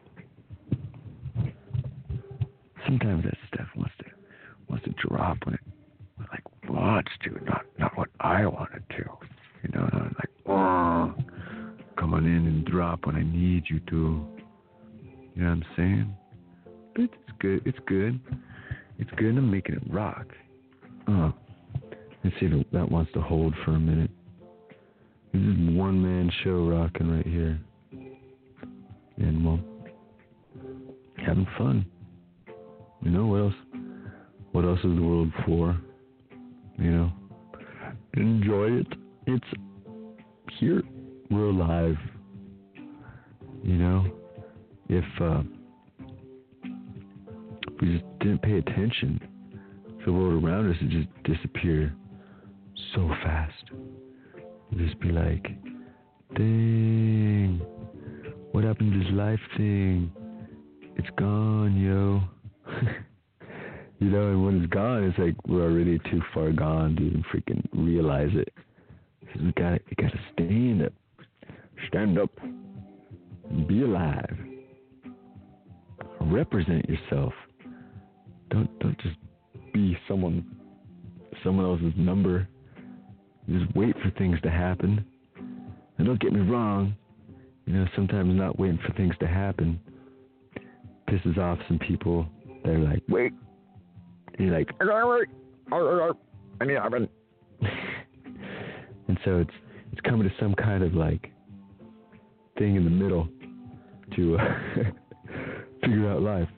Sometimes 2.85 3.23
that 3.26 3.38
stuff 3.53 3.68
wants 3.76 3.93
to 3.99 4.05
wants 4.69 4.85
to 4.85 4.91
drop 5.07 5.38
when 5.45 5.55
it 5.55 5.61
like 6.31 6.43
wants 6.69 7.11
to, 7.23 7.31
not 7.45 7.65
not 7.77 7.97
what 7.97 8.09
I 8.19 8.45
want 8.45 8.69
it 8.73 8.84
to. 8.97 9.03
You 9.64 9.69
know, 9.73 9.89
not 9.91 10.14
like 10.15 10.30
come 11.97 12.14
on 12.14 12.26
in 12.26 12.47
and 12.47 12.65
drop 12.65 13.05
when 13.05 13.15
I 13.15 13.23
need 13.23 13.64
you 13.69 13.80
to. 13.89 14.26
You 15.35 15.43
know 15.43 15.49
what 15.49 15.51
I'm 15.51 15.65
saying? 15.76 16.15
It's 16.98 17.14
good. 17.40 17.61
It's 17.65 17.78
good. 17.86 18.19
It's 18.98 19.11
good. 19.18 19.38
I'm 19.38 19.52
making 19.52 19.76
it 19.76 19.84
rock. 19.94 20.26
Oh, 21.07 21.32
let's 22.24 22.36
see 22.40 22.48
if 22.48 22.72
that 22.72 22.91
wants 22.91 23.11
to 23.14 23.22
hold 23.22 23.53
for 23.64 23.72
a 23.72 23.80
minute. 23.80 24.10
This 25.32 25.41
is 25.41 25.78
one 25.78 26.02
man 26.02 26.32
show 26.44 26.68
rocking 26.68 27.11
right 27.15 27.28
here. 27.28 27.60
And 29.18 29.45
well, 29.45 29.60
having 31.18 31.48
fun. 31.57 31.86
You 33.03 33.11
know 33.11 33.28
what 33.28 33.41
else? 33.41 33.53
What 34.53 34.65
else 34.65 34.80
is 34.80 34.95
the 34.95 35.02
world 35.02 35.32
for? 35.45 35.78
You 36.80 36.91
know, 36.91 37.11
enjoy 38.14 38.80
it. 38.80 38.88
It's 39.28 39.45
here. 40.60 40.82
We're 41.30 41.49
alive. 41.49 41.98
You 43.64 43.76
know, 43.76 44.06
if 44.90 45.06
uh, 45.22 45.44
we 47.82 47.94
just 47.94 48.06
didn't 48.20 48.41
pay 48.41 48.58
attention 48.58 49.20
to 49.99 50.06
the 50.06 50.14
world 50.14 50.44
around 50.44 50.72
us, 50.72 50.78
it 50.82 50.90
just 50.90 51.08
disappear 51.24 51.94
so 52.95 53.08
fast. 53.24 53.72
We'd 54.72 54.86
just 54.86 54.99
be 54.99 55.12
like, 55.12 55.44
dang, 56.36 57.62
what 58.52 58.64
happened 58.64 58.94
to 58.94 58.99
this 58.99 59.14
life 59.14 59.40
thing? 59.56 60.12
It's 60.95 61.10
gone, 61.18 61.80
yo. 61.80 62.22
you 63.99 64.10
know, 64.10 64.30
and 64.30 64.45
when 64.45 64.64
it's 64.64 64.74
gone, 64.74 65.04
it's 65.04 65.18
like 65.20 65.36
we're 65.48 65.64
already 65.64 65.99
too 66.10 66.22
far 66.34 66.52
gone 66.52 66.95
to 66.95 67.04
even 67.04 67.24
freaking 67.34 67.68
realize 67.74 68.32
it. 68.34 68.52
So 69.34 69.44
we 69.44 69.52
gotta, 69.54 69.80
you 69.90 69.95
gotta 69.98 70.20
stand 70.34 70.84
up, 70.84 70.94
stand 71.88 72.18
up, 72.18 72.32
be 73.68 73.84
alive. 73.84 74.36
Represent 76.22 76.90
yourself. 76.90 77.34
Don't, 78.49 78.80
don't 78.80 78.98
just 78.99 79.18
be 79.74 79.98
someone, 80.07 80.45
someone 81.44 81.65
else's 81.65 81.94
number. 81.98 82.48
Just 83.49 83.74
wait 83.76 83.95
for 84.03 84.11
things 84.18 84.40
to 84.44 84.49
happen. 84.49 85.06
And 85.98 86.07
don't 86.07 86.19
get 86.19 86.34
me 86.34 86.41
wrong, 86.41 86.95
you 87.65 87.74
know, 87.74 87.86
sometimes 87.95 88.36
not 88.36 88.60
waiting 88.60 88.80
for 88.86 88.94
things 88.94 89.15
to 89.19 89.28
happen 89.28 89.80
pisses 91.07 91.38
off 91.38 91.57
some 91.68 91.80
people. 91.80 92.28
They're 92.64 92.80
like, 92.80 93.02
wait. 93.07 93.34
And 94.38 94.48
you're 94.48 94.57
like, 94.57 94.69
I 96.61 96.65
need 96.65 96.78
happen. 96.78 97.07
and 97.61 99.18
so 99.26 99.38
it's 99.38 99.52
it's 99.91 100.02
coming 100.02 100.28
to 100.28 100.36
some 100.40 100.53
kind 100.53 100.84
of 100.84 100.94
like 100.94 101.32
thing 102.57 102.76
in 102.76 102.84
the 102.84 102.90
middle 102.90 103.28
to 104.15 104.38
uh, 104.38 104.56
figure 105.82 106.10
out 106.11 106.22
life. 106.22 106.49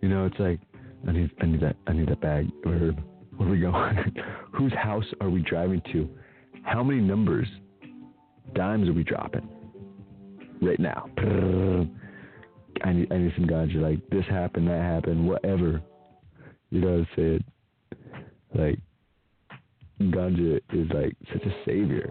You 0.00 0.08
know, 0.08 0.26
it's 0.26 0.38
like 0.38 0.60
I 1.06 1.12
need 1.12 1.30
I 1.40 1.46
need 1.46 1.60
that 1.60 1.76
I 1.86 1.92
need 1.92 2.08
that 2.08 2.20
bag. 2.20 2.48
Where 2.62 2.92
where 3.36 3.48
are 3.48 3.52
we 3.52 3.60
going? 3.60 3.96
Whose 4.52 4.72
house 4.72 5.04
are 5.20 5.30
we 5.30 5.42
driving 5.42 5.82
to? 5.92 6.08
How 6.64 6.82
many 6.82 7.00
numbers, 7.00 7.46
dimes 8.54 8.88
are 8.88 8.92
we 8.92 9.04
dropping 9.04 9.48
right 10.60 10.80
now? 10.80 11.08
I 12.84 12.92
need 12.92 13.12
I 13.12 13.18
need 13.18 13.32
some 13.36 13.46
ganja. 13.46 13.76
Like 13.76 14.08
this 14.10 14.24
happened, 14.28 14.68
that 14.68 14.82
happened, 14.82 15.26
whatever. 15.26 15.80
You 16.70 16.80
know 16.80 16.88
what 16.88 16.98
I'm 16.98 17.08
saying? 17.16 17.44
Like 18.54 18.78
ganja 20.00 20.60
is 20.72 20.88
like 20.92 21.16
such 21.32 21.42
a 21.44 21.54
savior. 21.64 22.10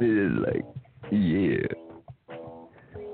It 0.00 0.04
is 0.04 0.32
like 0.44 0.64
yeah. 1.10 1.85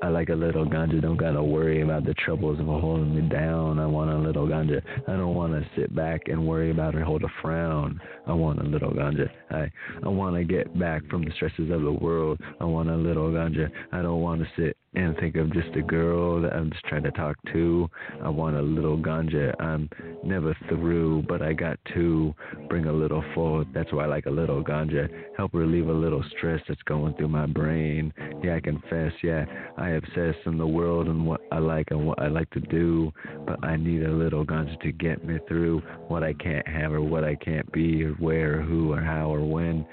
I 0.03 0.09
like 0.09 0.31
a 0.31 0.35
little 0.35 0.67
ganja. 0.67 1.01
Don't 1.01 1.17
gotta 1.17 1.43
worry 1.43 1.83
about 1.83 2.05
the 2.05 2.15
troubles 2.15 2.59
of 2.59 2.67
holding 2.67 3.15
me 3.15 3.29
down. 3.29 3.79
I 3.79 3.87
want 3.87 4.11
a 4.11 4.19
little 4.19 4.49
ganja. 4.49 4.83
I 5.07 5.13
don't 5.13 5.37
want 5.37 5.53
to 5.53 5.65
sit 5.77 5.95
back 5.95 6.23
and 6.27 6.45
worry 6.45 6.73
about 6.73 6.97
it, 6.97 7.03
hold 7.03 7.23
a 7.23 7.29
frown. 7.41 8.01
I 8.27 8.33
want 8.33 8.59
a 8.59 8.65
little 8.65 8.91
ganja. 8.91 9.31
I 9.53 9.71
I 10.03 10.09
want 10.09 10.35
to 10.35 10.43
get 10.43 10.77
back 10.77 11.07
from 11.09 11.25
the 11.25 11.31
stresses 11.37 11.71
of 11.71 11.83
the 11.83 11.93
world. 11.93 12.41
I 12.61 12.65
want 12.65 12.91
a 12.91 12.97
little 12.97 13.31
ganja. 13.31 13.71
I 13.93 14.03
don't 14.03 14.21
want 14.21 14.43
to 14.43 14.49
sit 14.57 14.77
and 14.95 15.17
think 15.17 15.37
of 15.37 15.53
just 15.53 15.75
a 15.75 15.83
girl 15.83 16.43
that 16.43 16.53
I'm 16.53 16.71
just 16.71 16.85
trying 16.85 17.05
to 17.05 17.11
talk 17.13 17.37
to. 17.53 17.89
I 18.23 18.29
want 18.29 18.57
a 18.57 18.63
little 18.63 18.99
ganja. 18.99 19.55
I'm 19.61 19.89
never 20.23 20.57
through, 20.69 21.25
but 21.29 21.41
I 21.41 21.53
got 21.55 21.79
to 21.95 22.35
bring 22.69 22.87
a 22.87 22.93
little 22.93 23.25
forward. 23.35 23.69
That's 23.73 23.93
why 23.93 24.05
I 24.05 24.07
like 24.07 24.27
a 24.27 24.31
little 24.31 24.63
ganja. 24.63 25.09
Help 25.37 25.55
relieve 25.55 25.89
a 25.89 25.93
little 25.93 26.23
stress 26.37 26.61
that's 26.69 26.83
going 26.83 27.15
through 27.15 27.29
my 27.29 27.47
brain. 27.47 28.13
Yeah, 28.43 28.57
I 28.57 28.61
confess. 28.61 29.13
Yeah, 29.23 29.47
I 29.79 29.91
obsess 29.91 30.35
in 30.47 30.59
the 30.59 30.67
world 30.67 31.07
and 31.07 31.27
what 31.27 31.41
I 31.51 31.59
like 31.59 31.91
and 31.91 32.07
what 32.07 32.21
I 32.21 32.29
like 32.29 32.51
to 32.51 32.61
do, 32.61 33.13
but 33.47 33.65
I 33.65 33.77
need 33.77 34.03
a 34.03 34.13
little 34.13 34.45
ganja 34.45 34.79
to 34.81 34.93
get 34.93 35.25
me 35.25 35.39
through 35.49 35.81
what 36.09 36.23
I 36.23 36.35
can't 36.35 36.67
have 36.69 36.93
or 36.93 37.01
what 37.01 37.25
I 37.25 37.35
can't 37.37 37.71
be 37.73 38.05
or 38.05 38.13
where 38.13 38.59
or 38.59 38.63
who 38.63 38.93
or 38.93 39.01
how 39.01 39.31
or 39.31 39.45
when. 39.45 39.87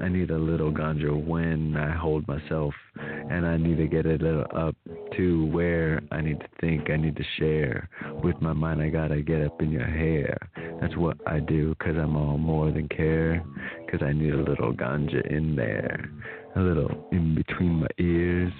I 0.00 0.08
need 0.08 0.30
a 0.30 0.38
little 0.38 0.70
ganja 0.70 1.12
when 1.24 1.76
I 1.76 1.94
hold 1.94 2.26
myself, 2.28 2.74
and 2.96 3.46
I 3.46 3.56
need 3.56 3.76
to 3.78 3.86
get 3.86 4.06
a 4.06 4.16
little 4.16 4.46
up 4.54 4.76
to 5.16 5.46
where 5.46 6.02
I 6.10 6.20
need 6.20 6.40
to 6.40 6.48
think, 6.60 6.90
I 6.90 6.96
need 6.96 7.16
to 7.16 7.24
share. 7.38 7.88
With 8.22 8.40
my 8.40 8.52
mind, 8.52 8.82
I 8.82 8.88
gotta 8.88 9.22
get 9.22 9.42
up 9.42 9.60
in 9.60 9.70
your 9.70 9.86
hair. 9.86 10.38
That's 10.80 10.96
what 10.96 11.16
I 11.26 11.40
do, 11.40 11.74
cause 11.76 11.96
I'm 11.96 12.16
all 12.16 12.38
more 12.38 12.70
than 12.70 12.88
care. 12.88 13.44
Cause 13.90 14.00
I 14.02 14.12
need 14.12 14.34
a 14.34 14.38
little 14.38 14.72
ganja 14.72 15.24
in 15.30 15.54
there, 15.56 16.10
a 16.56 16.60
little 16.60 17.08
in 17.12 17.34
between 17.34 17.80
my 17.80 17.88
ears. 17.98 18.52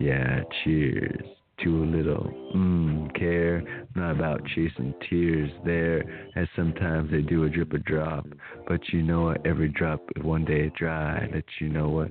Yeah, 0.00 0.42
cheers 0.64 1.22
to 1.64 1.82
a 1.82 1.86
little 1.86 2.32
mmm 2.54 3.14
care. 3.18 3.62
Not 3.94 4.12
about 4.12 4.44
chasing 4.54 4.94
tears 5.08 5.50
there, 5.64 6.04
as 6.36 6.46
sometimes 6.54 7.10
they 7.10 7.22
do 7.22 7.44
a 7.44 7.48
drip 7.48 7.72
a 7.72 7.78
drop. 7.78 8.26
But 8.66 8.80
you 8.92 9.02
know 9.02 9.22
what? 9.22 9.46
Every 9.46 9.68
drop 9.68 10.00
one 10.22 10.44
day 10.44 10.70
dry. 10.76 11.28
That 11.32 11.44
you 11.60 11.68
know 11.68 11.88
what? 11.88 12.08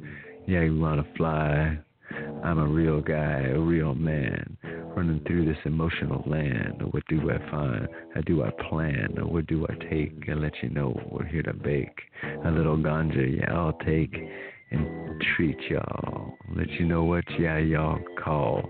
Yeah, 0.48 0.64
you 0.64 0.80
wanna 0.80 1.06
fly. 1.18 1.78
I'm 2.42 2.58
a 2.58 2.66
real 2.66 3.02
guy, 3.02 3.48
a 3.54 3.60
real 3.60 3.94
man, 3.94 4.58
running 4.96 5.22
through 5.28 5.44
this 5.46 5.58
emotional 5.66 6.24
land. 6.26 6.82
What 6.92 7.04
do 7.10 7.30
I 7.30 7.52
find? 7.52 7.86
How 8.16 8.22
do 8.22 8.44
I 8.44 8.52
plan? 8.70 9.18
What 9.20 9.46
do 9.48 9.68
I 9.70 9.74
take? 9.90 10.26
And 10.30 10.42
let 10.42 10.54
you 10.64 10.70
know 10.70 10.98
we're 11.12 11.26
here 11.26 11.44
to 11.44 11.54
bake 11.54 12.00
a 12.46 12.50
little 12.50 12.78
ganja. 12.78 13.38
Yeah, 13.38 13.54
I'll 13.54 13.78
take 13.86 14.16
and 14.72 15.22
treat 15.36 15.60
y'all. 15.70 16.38
Let 16.56 16.70
you 16.72 16.86
know 16.86 17.04
what, 17.04 17.26
yeah, 17.38 17.58
y'all 17.58 18.00
call. 18.24 18.70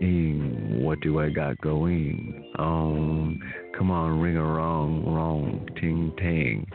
Ing, 0.00 0.82
what 0.82 1.00
do 1.02 1.20
I 1.20 1.30
got 1.30 1.60
going? 1.60 2.52
Um, 2.58 3.38
come 3.78 3.92
on, 3.92 4.20
ring 4.20 4.36
a 4.36 4.44
wrong, 4.44 5.04
wrong, 5.06 5.68
ting 5.80 6.12
tang. 6.18 6.66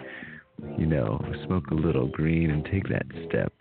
You 0.77 0.85
know, 0.85 1.23
smoke 1.45 1.71
a 1.71 1.75
little 1.75 2.07
green 2.07 2.51
and 2.51 2.65
take 2.65 2.87
that 2.89 3.05
step. 3.27 3.53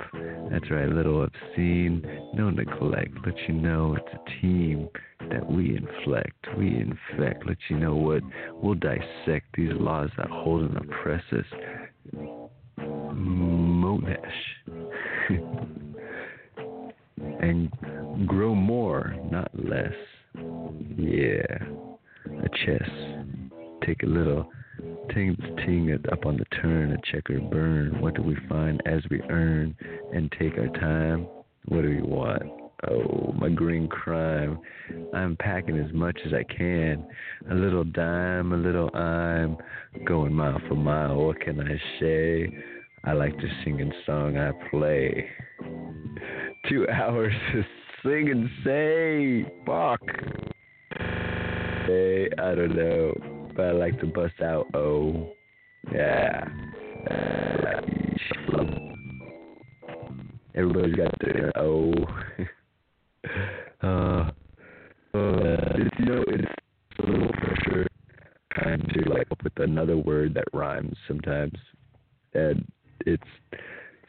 That's 0.50 0.70
right, 0.70 0.88
a 0.88 0.94
little 0.94 1.22
obscene, 1.22 2.02
no 2.34 2.50
neglect. 2.50 3.16
Let 3.24 3.36
you 3.48 3.54
know 3.54 3.96
it's 3.96 4.14
a 4.14 4.40
team 4.40 4.88
that 5.30 5.50
we 5.50 5.76
inflect, 5.76 6.46
we 6.58 6.68
infect. 6.68 7.46
Let 7.46 7.58
you 7.68 7.78
know 7.78 7.94
what 7.94 8.22
we'll 8.54 8.74
dissect 8.74 9.46
these 9.56 9.72
laws 9.74 10.10
that 10.16 10.28
hold 10.28 10.62
and 10.62 10.76
oppress 10.76 11.22
us. 11.32 11.44
Monesh. 12.78 14.20
and 17.40 17.70
grow 18.26 18.54
more, 18.54 19.14
not 19.30 19.50
less. 19.54 19.94
Yeah, 20.96 21.58
a 22.26 22.48
chess. 22.64 22.90
Take 23.84 24.02
a 24.02 24.06
little 24.06 24.50
ting, 25.12 25.36
ting 25.64 25.88
it 25.88 26.12
up 26.12 26.26
on 26.26 26.36
the 26.36 26.44
turn, 26.60 26.92
a 26.92 26.98
checker 27.10 27.40
burn. 27.40 28.00
What 28.00 28.14
do 28.14 28.22
we 28.22 28.36
find 28.48 28.80
as 28.86 29.02
we 29.10 29.20
earn 29.30 29.76
and 30.12 30.32
take 30.38 30.58
our 30.58 30.68
time? 30.68 31.26
What 31.66 31.82
do 31.82 31.88
we 31.88 32.02
want? 32.02 32.42
Oh, 32.88 33.34
my 33.38 33.50
green 33.50 33.88
crime. 33.88 34.58
I'm 35.12 35.36
packing 35.36 35.78
as 35.78 35.92
much 35.92 36.18
as 36.24 36.32
I 36.32 36.44
can. 36.44 37.06
A 37.50 37.54
little 37.54 37.84
dime, 37.84 38.52
a 38.52 38.56
little 38.56 38.94
I'm 38.96 39.58
going 40.06 40.32
mile 40.32 40.60
for 40.66 40.76
mile. 40.76 41.16
What 41.16 41.40
can 41.40 41.60
I 41.60 41.78
say? 42.00 42.48
I 43.04 43.12
like 43.12 43.36
to 43.36 43.48
sing 43.64 43.80
and 43.80 43.92
song 44.06 44.38
I 44.38 44.52
play. 44.70 45.28
Two 46.68 46.86
hours 46.88 47.32
to 47.52 47.64
sing 48.02 48.30
and 48.30 48.48
say, 48.64 49.52
fuck. 49.66 50.00
Hey, 51.86 52.28
I 52.38 52.54
don't 52.54 52.76
know, 52.76 53.39
but 53.60 53.66
I 53.66 53.72
like 53.72 54.00
to 54.00 54.06
bust 54.06 54.40
out. 54.42 54.68
Oh, 54.72 55.32
yeah. 55.92 56.48
Everybody's 60.54 60.94
got 60.94 61.14
their 61.20 61.52
oh. 61.58 61.92
uh, 63.82 63.86
uh, 63.86 64.30
it's, 65.12 65.94
you 65.98 66.06
know, 66.06 66.24
it's 66.28 66.52
a 67.00 67.02
little 67.02 67.28
pressure 67.32 67.86
trying 68.54 68.80
to 68.94 69.10
like 69.10 69.30
up 69.30 69.44
with 69.44 69.52
another 69.58 69.98
word 69.98 70.32
that 70.32 70.44
rhymes 70.54 70.96
sometimes, 71.06 71.58
and 72.32 72.66
it's 73.04 73.22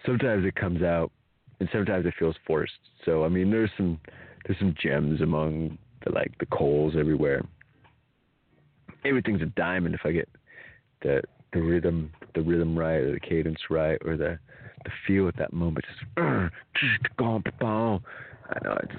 sometimes 0.05 0.45
it 0.45 0.55
comes 0.55 0.81
out 0.81 1.11
and 1.59 1.67
sometimes 1.73 2.05
it 2.05 2.13
feels 2.17 2.37
forced. 2.47 2.71
So 3.03 3.25
I 3.25 3.27
mean, 3.27 3.51
there's 3.51 3.71
some 3.75 3.99
there's 4.45 4.59
some 4.59 4.75
gems 4.81 5.19
among 5.19 5.77
the 6.05 6.13
like 6.13 6.31
the 6.39 6.45
coals 6.45 6.93
everywhere. 6.97 7.43
Everything's 9.03 9.41
a 9.41 9.47
diamond 9.47 9.95
if 9.95 10.01
I 10.05 10.11
get 10.11 10.29
the 11.01 11.21
the 11.53 11.61
rhythm 11.61 12.11
the 12.33 12.41
rhythm 12.41 12.77
right 12.77 13.01
or 13.01 13.13
the 13.13 13.19
cadence 13.19 13.59
right 13.69 13.97
or 14.05 14.15
the 14.17 14.39
the 14.85 14.91
feel 15.05 15.27
at 15.27 15.37
that 15.37 15.53
moment. 15.53 15.85
Just 15.85 16.05
I 16.17 16.49
know 18.63 18.77
it's 18.83 18.95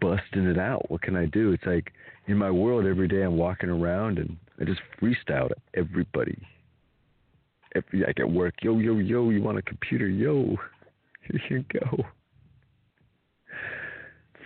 busting 0.00 0.46
it 0.46 0.58
out. 0.58 0.90
What 0.90 1.02
can 1.02 1.16
I 1.16 1.26
do? 1.26 1.52
It's 1.52 1.66
like 1.66 1.92
in 2.26 2.36
my 2.36 2.50
world 2.50 2.86
every 2.86 3.08
day 3.08 3.22
I'm 3.22 3.36
walking 3.36 3.70
around 3.70 4.18
and 4.18 4.36
I 4.60 4.64
just 4.64 4.80
freestyle 5.00 5.48
to 5.48 5.56
everybody. 5.74 6.38
Every 7.74 8.00
like 8.00 8.20
at 8.20 8.30
work, 8.30 8.54
yo 8.62 8.78
yo 8.78 8.96
yo, 8.98 9.30
you 9.30 9.42
want 9.42 9.58
a 9.58 9.62
computer? 9.62 10.08
Yo, 10.08 10.56
here 11.48 11.58
you 11.58 11.64
go. 11.80 12.04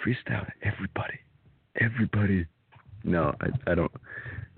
Freestyle 0.04 0.46
to 0.46 0.52
everybody, 0.62 1.18
everybody. 1.80 2.46
No, 3.04 3.34
I 3.40 3.70
I 3.70 3.74
don't 3.74 3.92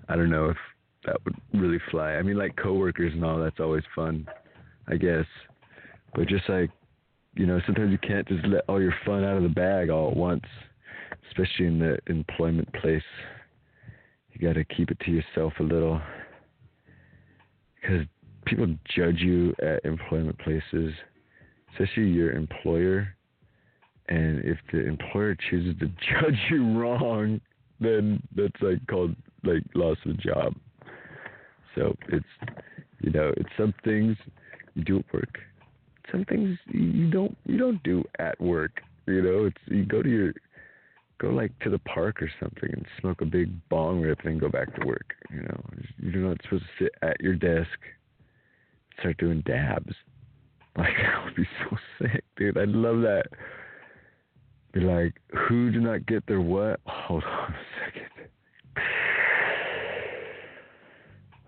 I 0.09 0.15
don't 0.15 0.29
know 0.29 0.49
if 0.49 0.57
that 1.05 1.17
would 1.25 1.35
really 1.53 1.79
fly. 1.91 2.13
I 2.13 2.21
mean, 2.21 2.37
like 2.37 2.55
coworkers 2.55 3.13
and 3.13 3.23
all 3.23 3.39
that's 3.39 3.59
always 3.59 3.83
fun, 3.95 4.27
I 4.87 4.95
guess. 4.97 5.25
But 6.13 6.27
just 6.27 6.47
like 6.49 6.69
you 7.35 7.45
know, 7.45 7.59
sometimes 7.65 7.91
you 7.91 7.97
can't 7.97 8.27
just 8.27 8.45
let 8.45 8.63
all 8.67 8.81
your 8.81 8.95
fun 9.05 9.23
out 9.23 9.37
of 9.37 9.43
the 9.43 9.49
bag 9.49 9.89
all 9.89 10.09
at 10.09 10.15
once, 10.15 10.45
especially 11.27 11.67
in 11.67 11.79
the 11.79 11.97
employment 12.07 12.71
place. 12.81 13.03
You 14.31 14.47
got 14.47 14.53
to 14.53 14.63
keep 14.63 14.89
it 14.89 14.99
to 15.01 15.11
yourself 15.11 15.53
a 15.59 15.63
little 15.63 16.01
because 17.75 18.05
people 18.45 18.67
judge 18.95 19.19
you 19.19 19.53
at 19.61 19.83
employment 19.85 20.37
places, 20.39 20.93
especially 21.73 22.09
your 22.09 22.31
employer. 22.31 23.09
And 24.07 24.43
if 24.45 24.57
the 24.71 24.85
employer 24.85 25.35
chooses 25.49 25.77
to 25.79 25.87
judge 26.21 26.39
you 26.49 26.79
wrong, 26.79 27.41
then 27.79 28.21
that's 28.35 28.61
like 28.61 28.85
called 28.87 29.15
like 29.45 29.63
of 29.75 29.97
a 30.05 30.13
job. 30.13 30.55
So 31.75 31.95
it's 32.09 32.25
you 33.01 33.11
know, 33.11 33.31
it's 33.37 33.49
some 33.57 33.73
things 33.83 34.17
you 34.73 34.83
do 34.83 34.99
at 34.99 35.13
work 35.13 35.37
some 36.11 36.25
things 36.25 36.57
you 36.67 37.09
don't 37.09 37.35
you 37.45 37.57
don't 37.57 37.81
do 37.83 38.03
at 38.19 38.39
work. 38.39 38.81
You 39.07 39.21
know, 39.21 39.45
it's 39.45 39.57
you 39.65 39.85
go 39.85 40.01
to 40.01 40.09
your 40.09 40.33
go 41.19 41.29
like 41.29 41.57
to 41.59 41.69
the 41.69 41.79
park 41.79 42.21
or 42.21 42.31
something 42.39 42.69
and 42.71 42.85
smoke 42.99 43.21
a 43.21 43.25
big 43.25 43.51
bong 43.69 44.01
rip 44.01 44.19
and 44.25 44.39
go 44.39 44.49
back 44.49 44.73
to 44.75 44.85
work. 44.85 45.13
You 45.31 45.41
know, 45.41 45.63
you're 45.97 46.27
not 46.27 46.37
supposed 46.43 46.63
to 46.63 46.85
sit 46.85 46.91
at 47.01 47.19
your 47.21 47.35
desk, 47.35 47.77
start 48.99 49.17
doing 49.17 49.41
dabs. 49.45 49.93
Like 50.77 50.91
that 51.01 51.23
would 51.23 51.35
be 51.35 51.47
so 51.63 51.77
sick, 52.01 52.25
dude. 52.35 52.57
I'd 52.57 52.67
love 52.67 52.99
that. 52.99 53.27
Be 54.73 54.81
like, 54.81 55.13
who 55.47 55.71
did 55.71 55.83
not 55.83 56.05
get 56.05 56.27
their 56.27 56.41
what? 56.41 56.81
Hold 56.85 57.23
on 57.23 57.53
a 57.53 57.85
second. 57.85 58.09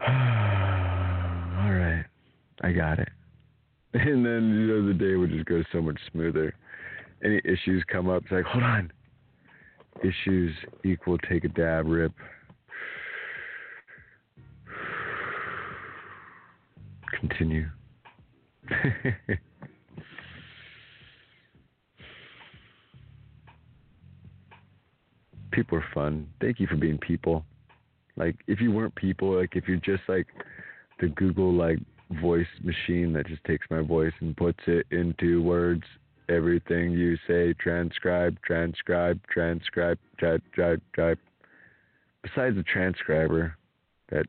All 0.08 1.74
right, 1.74 2.06
I 2.62 2.72
got 2.72 3.00
it. 3.00 3.10
And 3.94 4.26
then 4.26 4.50
you 4.54 4.68
know 4.68 4.86
the 4.88 4.94
day 4.94 5.16
would 5.16 5.32
just 5.32 5.46
go 5.46 5.64
so 5.72 5.82
much 5.82 5.98
smoother. 6.12 6.54
Any 7.24 7.42
issues 7.46 7.84
come 7.92 8.10
up, 8.10 8.24
it's 8.24 8.32
like, 8.32 8.46
hold 8.46 8.64
on. 8.64 8.92
Issues 10.04 10.54
equal 10.84 11.18
take 11.18 11.44
a 11.46 11.48
dab 11.48 11.88
rip. 11.88 12.12
Continue. 17.20 17.68
people 25.52 25.80
are 25.80 25.86
fun. 25.92 26.28
Thank 26.40 26.60
you 26.60 26.68
for 26.68 26.76
being 26.76 27.00
people. 27.00 27.44
Like 28.18 28.36
if 28.48 28.60
you 28.60 28.72
weren't 28.72 28.96
people, 28.96 29.38
like 29.38 29.56
if 29.56 29.68
you're 29.68 29.78
just 29.78 30.04
like 30.08 30.28
the 31.00 31.08
Google 31.08 31.54
like 31.54 31.80
voice 32.22 32.48
machine 32.64 33.14
that 33.14 33.28
just 33.28 33.44
takes 33.44 33.68
my 33.70 33.82
voice 33.82 34.14
and 34.20 34.36
puts 34.36 34.60
it 34.68 34.86
into 34.92 35.42
words, 35.44 35.84
everything 36.30 36.92
you 36.92 37.18
say. 37.28 37.54
Transcribe, 37.54 38.38
transcribe, 38.42 39.20
transcribe, 39.30 40.00
transcribe, 40.18 40.82
transcribe. 40.92 41.18
Besides 42.24 42.56
the 42.56 42.64
transcriber 42.64 43.56
that 44.10 44.26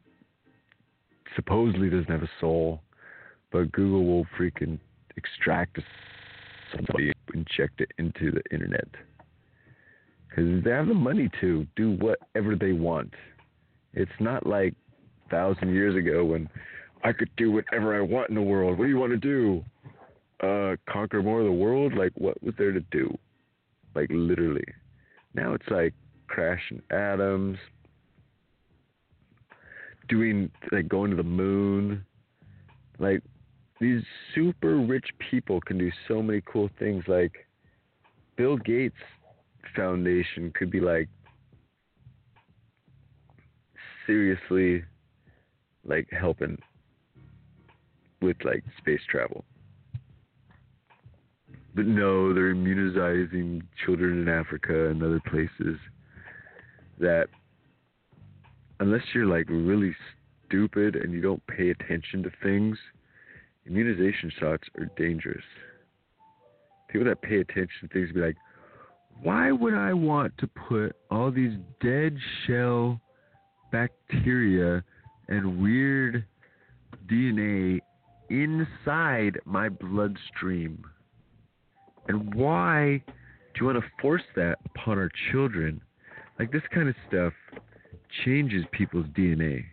supposedly 1.35 1.89
doesn't 1.89 2.11
have 2.11 2.23
a 2.23 2.31
soul, 2.41 2.83
but 3.51 3.73
Google 3.73 4.05
will 4.05 4.27
freaking 4.39 4.79
extract 5.17 5.79
somebody 6.75 7.13
and 7.33 7.47
inject 7.47 7.81
it 7.81 7.91
into 7.99 8.31
the 8.31 8.43
internet. 8.53 8.89
Because 10.29 10.63
they 10.63 10.71
have 10.71 10.87
the 10.89 10.95
money 10.95 11.31
to 11.41 11.67
do 11.75 11.93
whatever 11.93 12.55
they 12.55 12.73
want. 12.73 13.13
It's 13.95 14.11
not 14.21 14.47
like 14.47 14.75
thousand 15.31 15.75
years 15.75 15.97
ago 15.97 16.25
when 16.25 16.49
I 17.05 17.13
could 17.13 17.31
do 17.37 17.53
whatever 17.53 17.97
I 17.97 18.01
want 18.01 18.29
in 18.29 18.35
the 18.35 18.43
world. 18.43 18.79
What 18.79 18.85
do 18.85 18.91
you 18.91 18.99
want 18.99 19.13
to 19.13 19.17
do? 19.19 19.65
Uh, 20.43 20.77
conquer 20.89 21.23
more 21.23 21.41
of 21.41 21.47
the 21.47 21.53
world? 21.53 21.95
Like, 21.95 22.13
what 22.15 22.43
was 22.43 22.55
there 22.59 22.73
to 22.73 22.81
do? 22.91 23.17
Like, 23.95 24.09
literally. 24.11 24.65
Now 25.35 25.55
it's 25.55 25.69
like 25.69 25.95
crashing 26.27 26.83
atoms, 26.91 27.59
doing, 30.09 30.51
like, 30.73 30.89
going 30.89 31.11
to 31.11 31.17
the 31.17 31.23
moon. 31.23 32.05
Like, 32.99 33.23
these 33.81 34.03
super 34.35 34.77
rich 34.77 35.07
people 35.31 35.61
can 35.61 35.79
do 35.79 35.91
so 36.07 36.23
many 36.23 36.43
cool 36.51 36.69
things. 36.79 37.05
Like, 37.07 37.33
Bill 38.37 38.57
Gates 38.57 38.95
Foundation 39.75 40.53
could 40.55 40.71
be 40.71 40.81
like 40.81 41.09
seriously 44.09 44.83
like 45.85 46.09
helping 46.11 46.59
with 48.21 48.37
like 48.45 48.65
space 48.79 49.01
travel. 49.09 49.45
But 51.75 51.87
no, 51.87 52.35
they're 52.35 52.51
immunizing 52.51 53.63
children 53.85 54.23
in 54.23 54.29
Africa 54.29 54.89
and 54.89 55.01
other 55.03 55.21
places 55.31 55.79
that 56.99 57.29
unless 58.81 59.03
you're 59.15 59.27
like 59.27 59.47
really 59.49 59.95
stupid 60.47 60.97
and 60.97 61.13
you 61.13 61.21
don't 61.21 61.47
pay 61.47 61.71
attention 61.71 62.23
to 62.25 62.31
things, 62.43 62.77
immunization 63.67 64.33
shots 64.41 64.65
are 64.79 64.91
dangerous. 64.97 65.45
People 66.89 67.07
that 67.07 67.23
pay 67.23 67.41
attention 67.41 67.83
to 67.83 67.89
things 67.89 68.11
be 68.13 68.21
like, 68.21 68.37
why 69.23 69.53
would 69.53 69.75
I 69.75 69.93
want 69.93 70.37
to 70.39 70.47
put 70.47 70.97
all 71.11 71.31
these 71.31 71.53
dead 71.83 72.17
shell 72.47 73.01
bacteria 73.71 74.83
and 75.29 75.61
weird 75.61 76.25
DNA 77.11 77.81
inside 78.31 79.39
my 79.45 79.69
bloodstream? 79.69 80.85
And 82.09 82.35
why 82.35 83.03
do 83.07 83.61
you 83.61 83.67
want 83.67 83.79
to 83.79 83.91
force 84.01 84.23
that 84.37 84.59
upon 84.67 84.99
our 84.99 85.11
children? 85.31 85.81
Like 86.39 86.53
this 86.53 86.63
kind 86.73 86.89
of 86.89 86.95
stuff 87.09 87.33
changes 88.25 88.65
people's 88.73 89.07
DNA. 89.09 89.65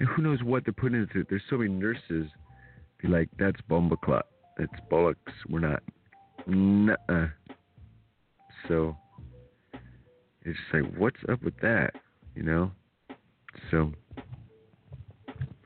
And 0.00 0.08
who 0.08 0.22
knows 0.22 0.42
what 0.42 0.64
they're 0.64 0.72
putting 0.72 1.00
into 1.00 1.20
it? 1.20 1.26
There's 1.28 1.42
so 1.48 1.56
many 1.56 1.70
nurses 1.70 2.28
be 3.00 3.08
like, 3.08 3.28
that's 3.38 3.60
bomba 3.68 3.96
clot. 3.96 4.26
That's 4.58 4.72
bollocks. 4.90 5.14
We're 5.48 5.60
not. 5.60 5.82
Nuh-uh. 6.46 7.26
So 8.68 8.96
it's 10.42 10.58
just 10.58 10.74
like, 10.84 10.96
what's 10.96 11.20
up 11.30 11.42
with 11.42 11.58
that? 11.60 11.92
You 12.34 12.42
know? 12.42 12.70
So 13.70 13.92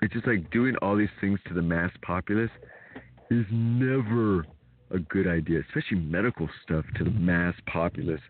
it's 0.02 0.12
just 0.12 0.26
like 0.26 0.50
doing 0.50 0.76
all 0.82 0.96
these 0.96 1.08
things 1.20 1.40
to 1.48 1.54
the 1.54 1.62
mass 1.62 1.90
populace 2.02 2.50
is 3.30 3.44
never 3.50 4.46
a 4.90 4.98
good 4.98 5.26
idea, 5.26 5.60
especially 5.68 5.98
medical 5.98 6.48
stuff 6.62 6.84
to 6.96 7.04
the 7.04 7.10
mass 7.10 7.54
populace. 7.66 8.20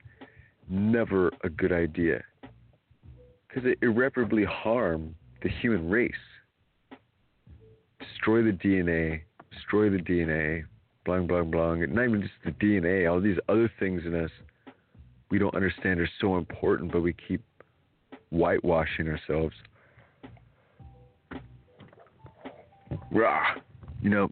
Never 0.69 1.31
a 1.44 1.48
good 1.48 1.73
idea. 1.73 2.23
Because 3.48 3.70
it 3.70 3.78
irreparably 3.81 4.44
harm 4.44 5.15
the 5.43 5.48
human 5.48 5.89
race. 5.89 6.12
Destroy 8.01 8.43
the 8.43 8.52
DNA, 8.52 9.23
destroy 9.52 9.89
the 9.89 9.98
DNA, 9.98 10.65
blah, 11.05 11.20
blah, 11.20 11.43
blah. 11.43 11.74
Not 11.74 12.05
even 12.05 12.23
just 12.23 12.35
the 12.44 12.51
DNA, 12.52 13.10
all 13.10 13.20
these 13.20 13.39
other 13.48 13.70
things 13.78 14.02
in 14.05 14.15
us 14.15 14.31
we 15.31 15.39
don't 15.39 15.55
understand 15.55 16.01
are 16.01 16.09
so 16.20 16.36
important, 16.36 16.90
but 16.93 17.02
we 17.02 17.15
keep 17.27 17.43
whitewashing 18.30 19.09
ourselves. 19.09 19.55
Rah. 23.10 23.55
You 24.00 24.10
know, 24.10 24.28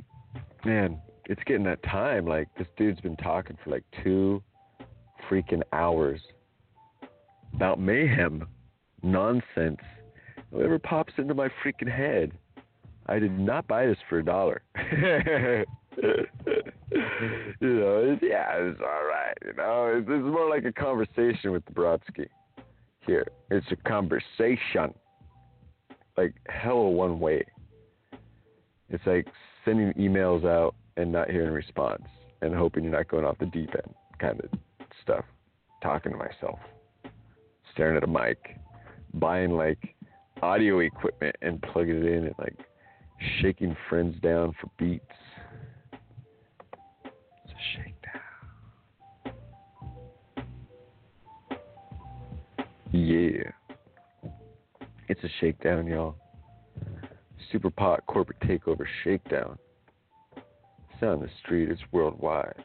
man, 0.64 0.98
it's 1.26 1.42
getting 1.44 1.64
that 1.64 1.82
time. 1.82 2.26
Like, 2.26 2.48
this 2.56 2.68
dude's 2.76 3.00
been 3.00 3.16
talking 3.16 3.56
for 3.62 3.70
like 3.70 3.84
two 4.02 4.42
freaking 5.28 5.62
hours 5.72 6.20
about 7.54 7.80
mayhem, 7.80 8.46
nonsense, 9.02 9.80
whatever 10.50 10.78
pops 10.78 11.14
into 11.18 11.34
my 11.34 11.48
freaking 11.64 11.90
head. 11.90 12.32
I 13.06 13.18
did 13.18 13.38
not 13.38 13.66
buy 13.66 13.86
this 13.86 13.98
for 14.08 14.18
a 14.18 14.24
dollar. 14.24 14.62
you 14.90 15.64
know, 17.60 18.02
it's, 18.02 18.22
yeah, 18.22 18.56
it's 18.56 18.80
all 18.80 19.04
right. 19.06 19.36
You 19.44 19.52
know, 19.56 19.94
it's, 19.96 20.08
it's 20.08 20.24
more 20.24 20.48
like 20.48 20.64
a 20.64 20.72
conversation 20.72 21.52
with 21.52 21.64
the 21.66 21.72
Brodsky. 21.72 22.28
Here, 23.06 23.26
it's 23.50 23.66
a 23.70 23.76
conversation. 23.88 24.92
Like 26.16 26.34
hell, 26.48 26.92
one 26.92 27.20
way. 27.20 27.44
It's 28.90 29.06
like 29.06 29.26
sending 29.64 29.92
emails 29.92 30.44
out 30.44 30.74
and 30.96 31.12
not 31.12 31.30
hearing 31.30 31.48
a 31.48 31.52
response, 31.52 32.02
and 32.40 32.54
hoping 32.54 32.84
you're 32.84 32.92
not 32.92 33.08
going 33.08 33.24
off 33.24 33.38
the 33.38 33.46
deep 33.46 33.70
end, 33.70 33.94
kind 34.18 34.40
of 34.40 34.50
stuff. 35.02 35.24
Talking 35.82 36.12
to 36.12 36.18
myself, 36.18 36.58
staring 37.72 37.96
at 37.96 38.02
a 38.02 38.06
mic, 38.06 38.38
buying 39.14 39.50
like 39.50 39.94
audio 40.42 40.80
equipment 40.80 41.36
and 41.42 41.60
plugging 41.62 41.96
it 41.96 42.06
in, 42.06 42.24
and 42.26 42.34
like 42.38 42.56
shaking 43.40 43.76
friends 43.88 44.16
down 44.20 44.54
for 44.60 44.70
beats 44.78 45.04
Yeah. 52.96 53.50
It's 55.08 55.22
a 55.22 55.28
shakedown, 55.38 55.86
y'all. 55.86 56.16
Super 57.52 57.70
pot 57.70 58.00
corporate 58.06 58.40
takeover 58.40 58.86
shakedown. 59.04 59.58
It's 60.34 61.02
not 61.02 61.12
on 61.12 61.20
the 61.20 61.28
street, 61.44 61.70
it's 61.70 61.82
worldwide. 61.92 62.64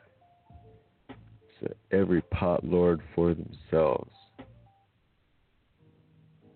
So 1.60 1.68
every 1.92 2.22
pot 2.22 2.64
lord 2.64 3.02
for 3.14 3.34
themselves. 3.34 4.12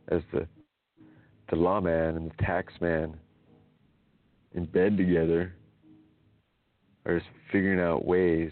As 0.08 0.22
the 0.32 0.48
the 1.50 1.56
lawman 1.58 2.16
and 2.16 2.32
the 2.32 2.44
taxman 2.44 3.14
in 4.54 4.66
bed 4.66 4.96
together 4.96 5.54
are 7.06 7.20
just 7.20 7.30
figuring 7.52 7.80
out 7.80 8.06
ways 8.06 8.52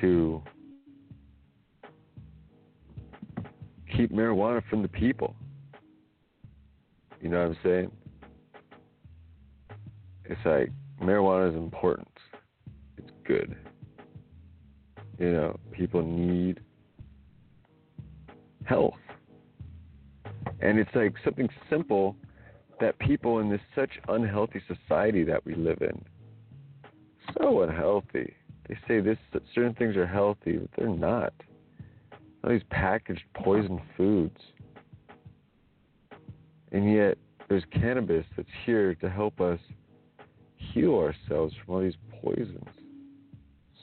to 0.00 0.42
keep 3.96 4.12
marijuana 4.12 4.62
from 4.68 4.82
the 4.82 4.88
people. 4.88 5.34
You 7.20 7.28
know 7.28 7.48
what 7.48 7.56
I'm 7.56 7.58
saying? 7.62 7.92
It's 10.24 10.40
like 10.44 10.70
marijuana 11.00 11.50
is 11.50 11.56
important. 11.56 12.08
It's 12.98 13.10
good. 13.26 13.56
You 15.18 15.32
know, 15.32 15.60
people 15.70 16.02
need 16.02 16.60
health. 18.64 18.94
And 20.60 20.78
it's 20.78 20.90
like 20.94 21.14
something 21.24 21.48
simple 21.68 22.16
that 22.80 22.98
people 22.98 23.38
in 23.38 23.50
this 23.50 23.60
such 23.74 23.90
unhealthy 24.08 24.60
society 24.66 25.22
that 25.24 25.44
we 25.44 25.54
live 25.54 25.78
in 25.80 26.04
so 27.38 27.62
unhealthy. 27.62 28.34
They 28.68 28.76
say 28.88 29.00
this 29.00 29.18
certain 29.54 29.74
things 29.74 29.96
are 29.96 30.06
healthy, 30.06 30.58
but 30.58 30.70
they're 30.76 30.88
not. 30.88 31.32
All 32.42 32.50
these 32.50 32.62
packaged 32.70 33.24
poison 33.34 33.80
foods. 33.96 34.38
And 36.72 36.92
yet 36.92 37.18
there's 37.48 37.64
cannabis 37.70 38.24
that's 38.36 38.48
here 38.64 38.94
to 38.96 39.10
help 39.10 39.40
us 39.40 39.60
heal 40.56 40.94
ourselves 40.94 41.54
from 41.64 41.74
all 41.74 41.80
these 41.82 41.96
poisons. 42.22 42.68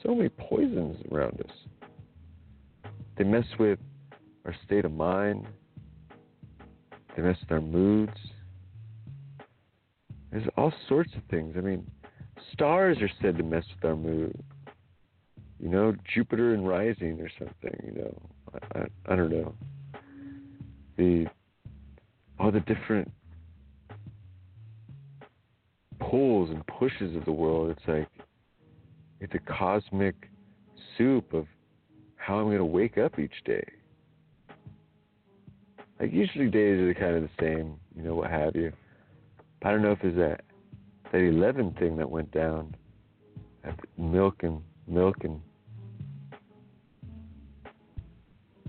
So 0.02 0.14
many 0.14 0.28
poisons 0.30 0.96
around 1.12 1.40
us. 1.40 2.90
They 3.16 3.24
mess 3.24 3.44
with 3.58 3.78
our 4.44 4.54
state 4.64 4.84
of 4.84 4.92
mind. 4.92 5.46
They 7.16 7.22
mess 7.22 7.36
with 7.40 7.52
our 7.52 7.60
moods. 7.60 8.16
There's 10.30 10.48
all 10.56 10.72
sorts 10.88 11.12
of 11.14 11.22
things. 11.30 11.54
I 11.56 11.60
mean, 11.60 11.88
stars 12.52 12.98
are 13.00 13.10
said 13.20 13.36
to 13.38 13.42
mess 13.42 13.64
with 13.74 13.84
our 13.84 13.96
mood. 13.96 14.42
You 15.58 15.68
know, 15.68 15.94
Jupiter 16.14 16.54
and 16.54 16.66
rising 16.66 17.20
or 17.20 17.28
something. 17.38 17.78
You 17.84 17.92
know, 17.92 18.22
I, 18.74 18.86
I, 19.06 19.16
don't 19.16 19.30
know. 19.30 19.54
The 20.96 21.26
all 22.38 22.50
the 22.50 22.60
different 22.60 23.10
pulls 26.00 26.50
and 26.50 26.66
pushes 26.66 27.16
of 27.16 27.24
the 27.24 27.32
world. 27.32 27.70
It's 27.70 27.88
like 27.88 28.08
it's 29.20 29.34
a 29.34 29.52
cosmic 29.52 30.14
soup 30.96 31.32
of 31.32 31.46
how 32.16 32.38
I'm 32.38 32.46
going 32.46 32.58
to 32.58 32.64
wake 32.64 32.98
up 32.98 33.18
each 33.18 33.44
day. 33.44 33.64
Like 36.00 36.12
usually 36.12 36.48
days 36.48 36.80
are 36.80 36.94
kind 36.94 37.16
of 37.16 37.22
the 37.22 37.30
same, 37.38 37.74
you 37.94 38.02
know, 38.02 38.14
what 38.14 38.30
have 38.30 38.56
you. 38.56 38.72
But 39.60 39.68
I 39.68 39.72
don't 39.72 39.82
know 39.82 39.92
if 39.92 40.02
it's 40.02 40.16
that 40.16 40.42
that 41.12 41.18
11 41.18 41.74
thing 41.78 41.96
that 41.96 42.08
went 42.08 42.30
down, 42.30 42.74
that 43.64 43.78
milk 43.98 44.36
and 44.42 44.62
milk 44.86 45.16
and 45.22 45.40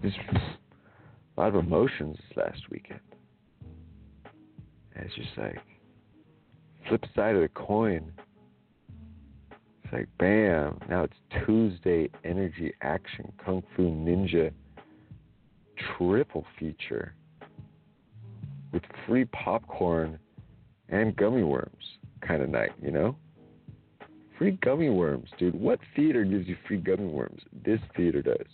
just 0.01 0.17
a 1.37 1.39
lot 1.39 1.49
of 1.49 1.55
emotions 1.55 2.17
this 2.17 2.37
last 2.37 2.61
weekend. 2.69 2.99
It's 4.95 5.15
just 5.15 5.29
like 5.37 5.59
flip 6.87 7.03
side 7.15 7.35
of 7.35 7.41
the 7.41 7.49
coin. 7.49 8.11
It's 9.83 9.93
like 9.93 10.07
bam, 10.19 10.79
now 10.89 11.03
it's 11.03 11.45
Tuesday 11.45 12.09
energy 12.23 12.73
action 12.81 13.31
kung 13.43 13.63
fu 13.75 13.83
ninja 13.83 14.51
triple 15.97 16.45
feature 16.59 17.15
with 18.71 18.83
free 19.07 19.25
popcorn 19.25 20.19
and 20.89 21.15
gummy 21.15 21.43
worms 21.43 21.97
kind 22.21 22.41
of 22.41 22.49
night, 22.49 22.71
you 22.81 22.91
know? 22.91 23.15
Free 24.37 24.51
gummy 24.63 24.89
worms, 24.89 25.29
dude. 25.37 25.59
What 25.59 25.79
theater 25.95 26.23
gives 26.23 26.47
you 26.47 26.55
free 26.67 26.77
gummy 26.77 27.05
worms? 27.05 27.41
This 27.65 27.79
theater 27.95 28.21
does. 28.21 28.47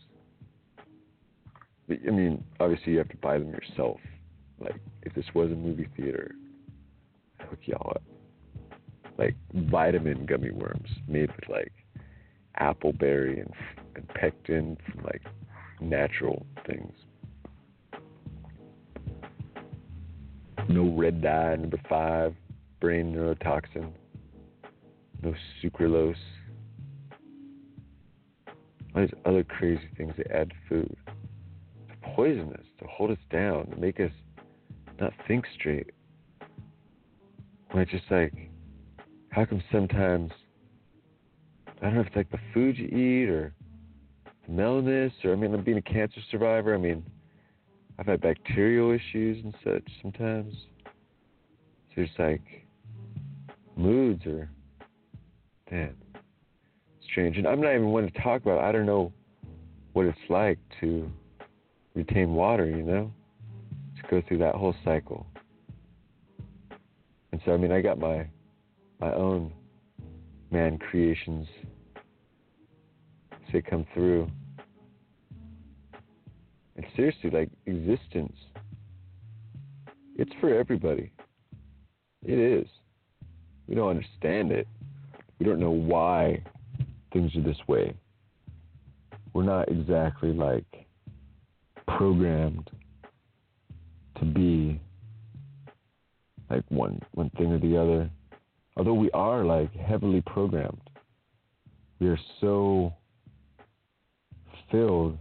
I 1.90 2.12
mean, 2.12 2.44
obviously 2.60 2.94
you 2.94 2.98
have 2.98 3.10
to 3.10 3.18
buy 3.18 3.40
them 3.40 3.50
yourself. 3.50 4.00
Like, 4.60 4.76
if 5.04 5.14
this 5.14 5.26
was 5.34 5.52
a 5.52 5.56
movie 5.56 5.88
theater, 5.96 6.36
I'd 7.40 7.48
hook 7.48 7.60
y'all 7.64 7.92
up. 7.92 8.04
Like 9.18 9.36
vitamin 9.54 10.26
gummy 10.26 10.52
worms 10.52 10.90
made 11.08 11.32
with 11.32 11.50
like 11.50 11.72
appleberry 12.60 13.42
and 13.42 13.52
and 13.96 14.08
pectin 14.10 14.78
from 14.86 15.04
like 15.04 15.24
natural 15.82 16.46
things. 16.68 16.94
No 20.70 20.94
red 20.96 21.22
dye, 21.22 21.56
number 21.56 21.80
five, 21.90 22.36
brain 22.80 23.14
neurotoxin, 23.14 23.92
no 25.24 25.34
sucralose. 25.64 26.16
All 28.94 29.02
these 29.02 29.10
other 29.26 29.44
crazy 29.44 29.90
things 29.98 30.14
they 30.18 30.26
add 30.32 30.50
to 30.50 30.56
food 30.70 30.98
poison 32.16 32.54
us, 32.54 32.66
to 32.80 32.88
hold 32.88 33.12
us 33.12 33.18
down, 33.32 33.68
to 33.68 33.76
make 33.78 34.00
us 34.00 34.12
not 35.00 35.14
think 35.28 35.46
straight. 35.58 35.92
When 37.72 37.84
it's 37.84 37.92
just 37.92 38.06
like, 38.10 38.34
how 39.30 39.46
come 39.46 39.62
sometimes, 39.72 40.32
I 41.82 41.86
don't 41.86 41.96
know 41.96 42.02
if 42.02 42.08
it's 42.08 42.16
like 42.16 42.32
the 42.32 42.40
food 42.54 42.78
you 42.78 42.88
eat 42.88 43.30
or 43.30 43.54
the 44.46 44.54
mellowness, 44.54 45.14
or 45.24 45.34
I 45.34 45.36
mean, 45.36 45.54
I'm 45.54 45.64
being 45.64 45.78
a 45.78 45.82
cancer 45.82 46.22
survivor. 46.32 46.74
I 46.74 46.78
mean, 46.78 47.04
I've 48.00 48.08
had 48.08 48.22
bacterial 48.22 48.92
issues 48.92 49.44
and 49.44 49.54
such 49.64 49.84
sometimes. 50.02 50.54
So 51.96 52.02
it's 52.02 52.12
like 52.18 52.68
moods 53.76 54.26
are, 54.26 54.50
damn, 55.70 55.96
strange. 57.10 57.38
And 57.38 57.48
I'm 57.48 57.62
not 57.62 57.74
even 57.74 57.88
one 57.88 58.12
to 58.12 58.22
talk 58.22 58.42
about. 58.42 58.60
it. 58.60 58.68
I 58.68 58.72
don't 58.72 58.86
know 58.86 59.12
what 59.94 60.06
it's 60.06 60.18
like 60.30 60.60
to 60.82 61.12
retain 61.98 62.34
water. 62.34 62.66
You 62.66 62.84
know, 62.84 63.12
to 63.98 64.10
go 64.10 64.22
through 64.28 64.38
that 64.40 64.56
whole 64.56 64.76
cycle. 64.86 65.26
And 67.32 67.42
so, 67.46 67.54
I 67.54 67.58
mean, 67.58 67.72
I 67.72 67.82
got 67.82 68.00
my 68.00 68.28
my 69.00 69.14
own 69.14 69.52
man 70.52 70.78
creations 70.78 71.48
say 73.52 73.62
come 73.62 73.86
through. 73.94 74.30
And 76.76 76.86
seriously, 76.96 77.30
like 77.30 77.50
existence, 77.66 78.36
it's 80.16 80.32
for 80.40 80.54
everybody. 80.54 81.12
It 82.26 82.38
is. 82.38 82.68
We 83.68 83.76
don't 83.76 83.90
understand 83.90 84.52
it. 84.52 84.68
We 85.40 85.46
don't 85.46 85.60
know 85.60 85.72
why 85.72 86.44
things 87.14 87.36
are 87.36 87.42
this 87.42 87.58
way. 87.68 87.96
We're 89.34 89.44
not 89.44 89.70
exactly 89.70 90.34
like 90.34 90.87
programmed 91.88 92.70
to 94.20 94.26
be 94.26 94.80
like 96.50 96.64
one 96.70 97.00
one 97.14 97.30
thing 97.32 97.52
or 97.52 97.60
the 97.60 97.78
other. 97.78 98.10
Although 98.76 98.94
we 98.94 99.10
are 99.12 99.44
like 99.44 99.74
heavily 99.74 100.22
programmed. 100.22 100.82
We 102.00 102.10
are 102.10 102.20
so 102.42 102.94
filled 104.72 105.18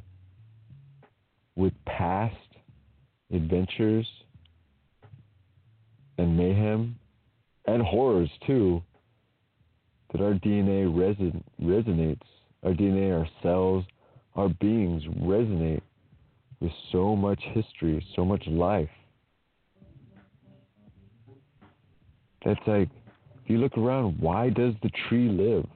with 1.56 1.72
past 1.86 2.34
adventures 3.32 4.06
and 6.18 6.36
mayhem 6.36 6.96
and 7.66 7.82
horrors 7.82 8.30
too 8.46 8.82
that 10.12 10.20
our 10.20 10.34
DNA 10.34 10.86
reson- 10.86 11.42
resonates. 11.60 12.20
Our 12.62 12.72
DNA, 12.72 13.18
our 13.18 13.28
cells, 13.42 13.84
our 14.34 14.48
beings 14.48 15.02
resonate 15.20 15.82
with 16.60 16.72
so 16.92 17.14
much 17.14 17.40
history, 17.52 18.04
so 18.14 18.24
much 18.24 18.46
life. 18.46 18.88
That's 22.44 22.60
like, 22.66 22.88
if 23.42 23.50
you 23.50 23.58
look 23.58 23.76
around, 23.76 24.18
why 24.20 24.50
does 24.50 24.74
the 24.82 24.90
tree 25.08 25.28
live? 25.28 25.66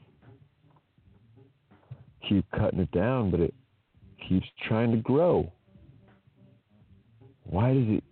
Keep 2.29 2.51
cutting 2.53 2.81
it 2.81 2.93
down, 2.93 3.31
but 3.31 3.41
it 3.41 3.55
keeps 4.29 4.47
trying 4.69 4.93
to 4.93 4.99
grow. 4.99 5.53
Why 7.45 7.75
does 7.75 7.87
it 7.89 8.05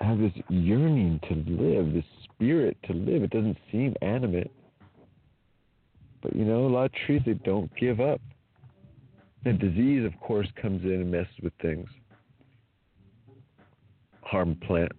have 0.00 0.18
this 0.18 0.32
yearning 0.48 1.20
to 1.28 1.34
live, 1.34 1.92
this 1.92 2.04
spirit 2.24 2.76
to 2.88 2.92
live? 2.92 3.22
It 3.22 3.30
doesn't 3.30 3.58
seem 3.70 3.94
animate. 4.02 4.50
But 6.22 6.34
you 6.34 6.44
know, 6.44 6.66
a 6.66 6.68
lot 6.68 6.86
of 6.86 6.92
trees, 7.06 7.22
they 7.24 7.34
don't 7.34 7.70
give 7.76 8.00
up. 8.00 8.20
And 9.44 9.58
disease, 9.58 10.04
of 10.04 10.18
course, 10.20 10.48
comes 10.60 10.84
in 10.84 10.92
and 10.92 11.10
messes 11.10 11.32
with 11.42 11.52
things, 11.62 11.88
harm 14.30 14.56
plant. 14.66 14.92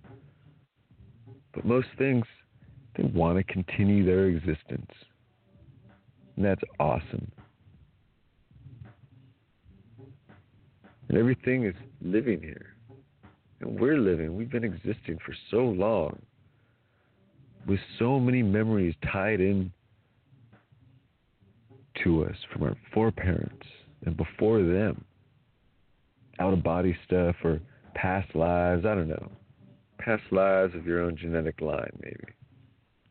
But 1.53 1.65
most 1.65 1.87
things, 1.97 2.25
they 2.97 3.03
want 3.03 3.37
to 3.37 3.53
continue 3.53 4.05
their 4.05 4.25
existence. 4.25 4.91
And 6.35 6.45
that's 6.45 6.61
awesome. 6.79 7.31
And 11.07 11.17
everything 11.17 11.65
is 11.65 11.75
living 12.01 12.41
here. 12.41 12.75
And 13.59 13.79
we're 13.79 13.97
living. 13.97 14.35
We've 14.35 14.49
been 14.49 14.63
existing 14.63 15.19
for 15.25 15.35
so 15.49 15.57
long 15.57 16.19
with 17.67 17.79
so 17.99 18.19
many 18.19 18.41
memories 18.41 18.95
tied 19.11 19.39
in 19.39 19.71
to 22.03 22.25
us 22.25 22.35
from 22.51 22.63
our 22.63 22.75
foreparents 22.93 23.67
and 24.05 24.17
before 24.17 24.63
them. 24.63 25.03
Out 26.39 26.53
of 26.53 26.63
body 26.63 26.97
stuff 27.05 27.35
or 27.43 27.59
past 27.93 28.35
lives, 28.35 28.85
I 28.85 28.95
don't 28.95 29.07
know. 29.07 29.31
Past 29.99 30.23
lives 30.31 30.76
of 30.76 30.85
your 30.85 31.01
own 31.01 31.15
genetic 31.15 31.61
line, 31.61 31.91
maybe. 32.01 32.34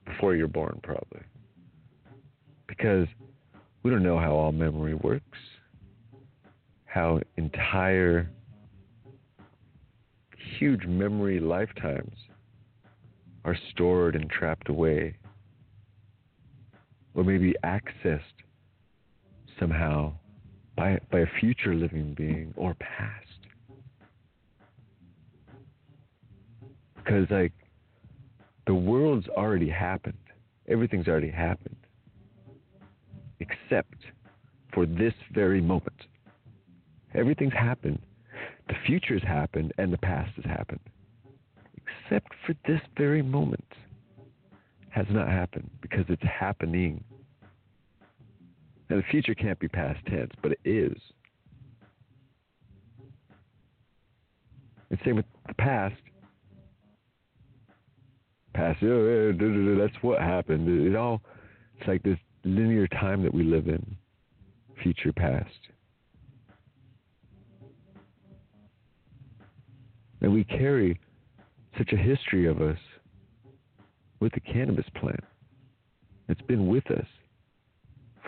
Before 0.06 0.34
you're 0.34 0.48
born, 0.48 0.80
probably. 0.82 1.22
Because 2.66 3.06
we 3.82 3.90
don't 3.90 4.02
know 4.02 4.18
how 4.18 4.32
all 4.32 4.52
memory 4.52 4.94
works, 4.94 5.38
how 6.84 7.20
entire, 7.36 8.30
huge 10.58 10.84
memory 10.86 11.40
lifetimes 11.40 12.14
are 13.44 13.56
stored 13.70 14.16
and 14.16 14.28
trapped 14.28 14.68
away, 14.68 15.16
or 17.14 17.24
maybe 17.24 17.54
accessed 17.64 18.20
somehow 19.58 20.12
by, 20.76 20.98
by 21.10 21.20
a 21.20 21.26
future 21.40 21.74
living 21.74 22.14
being 22.16 22.52
or 22.56 22.74
past. 22.74 23.29
Because, 27.10 27.28
like, 27.28 27.52
the 28.68 28.74
world's 28.74 29.26
already 29.30 29.68
happened, 29.68 30.16
everything's 30.68 31.08
already 31.08 31.30
happened, 31.30 31.74
except 33.40 33.96
for 34.72 34.86
this 34.86 35.12
very 35.34 35.60
moment. 35.60 36.06
Everything's 37.12 37.52
happened. 37.52 37.98
The 38.68 38.74
future's 38.86 39.24
happened 39.24 39.72
and 39.76 39.92
the 39.92 39.98
past 39.98 40.30
has 40.36 40.44
happened. 40.44 40.78
Except 41.74 42.28
for 42.46 42.54
this 42.68 42.80
very 42.96 43.22
moment 43.22 43.72
has 44.90 45.06
not 45.10 45.26
happened 45.26 45.68
because 45.82 46.04
it's 46.08 46.22
happening. 46.22 47.02
Now, 48.88 48.98
the 48.98 49.04
future 49.10 49.34
can't 49.34 49.58
be 49.58 49.66
past 49.66 49.98
tense, 50.06 50.30
but 50.42 50.52
it 50.52 50.60
is. 50.64 50.96
And 54.90 54.98
same 55.04 55.16
with 55.16 55.26
the 55.48 55.54
past. 55.54 55.96
Past, 58.60 58.80
that's 58.82 60.02
what 60.02 60.20
happened. 60.20 60.86
It 60.86 60.94
all, 60.94 61.22
it's 61.78 61.88
like 61.88 62.02
this 62.02 62.18
linear 62.44 62.86
time 62.88 63.22
that 63.22 63.32
we 63.32 63.42
live 63.42 63.68
in. 63.68 63.96
future 64.82 65.14
past. 65.14 65.48
And 70.20 70.30
we 70.30 70.44
carry 70.44 71.00
such 71.78 71.92
a 71.92 71.96
history 71.96 72.46
of 72.46 72.60
us 72.60 72.76
with 74.20 74.32
the 74.34 74.40
cannabis 74.40 74.84
plant. 75.00 75.24
It's 76.28 76.42
been 76.42 76.66
with 76.66 76.90
us 76.90 77.06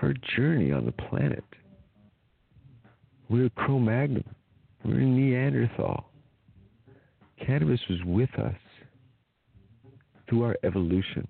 for 0.00 0.10
a 0.10 0.14
journey 0.34 0.72
on 0.72 0.86
the 0.86 0.92
planet. 0.92 1.44
We're 3.28 3.50
Cro 3.50 3.78
Magnon. 3.78 4.24
We're 4.82 5.00
Neanderthal. 5.00 6.06
Cannabis 7.46 7.80
was 7.90 7.98
with 8.06 8.32
us 8.38 8.56
through 10.32 10.44
our 10.44 10.56
evolution. 10.64 11.28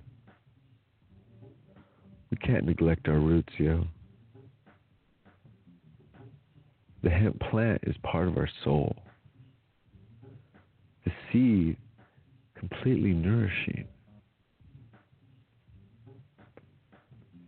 We 2.30 2.36
can't 2.36 2.64
neglect 2.64 3.08
our 3.08 3.18
roots, 3.18 3.52
yo. 3.58 3.84
The 7.02 7.10
hemp 7.10 7.40
plant 7.50 7.80
is 7.82 7.96
part 8.04 8.28
of 8.28 8.36
our 8.36 8.48
soul. 8.62 8.94
The 11.04 11.10
seed, 11.32 11.76
completely 12.54 13.12
nourishing. 13.12 13.88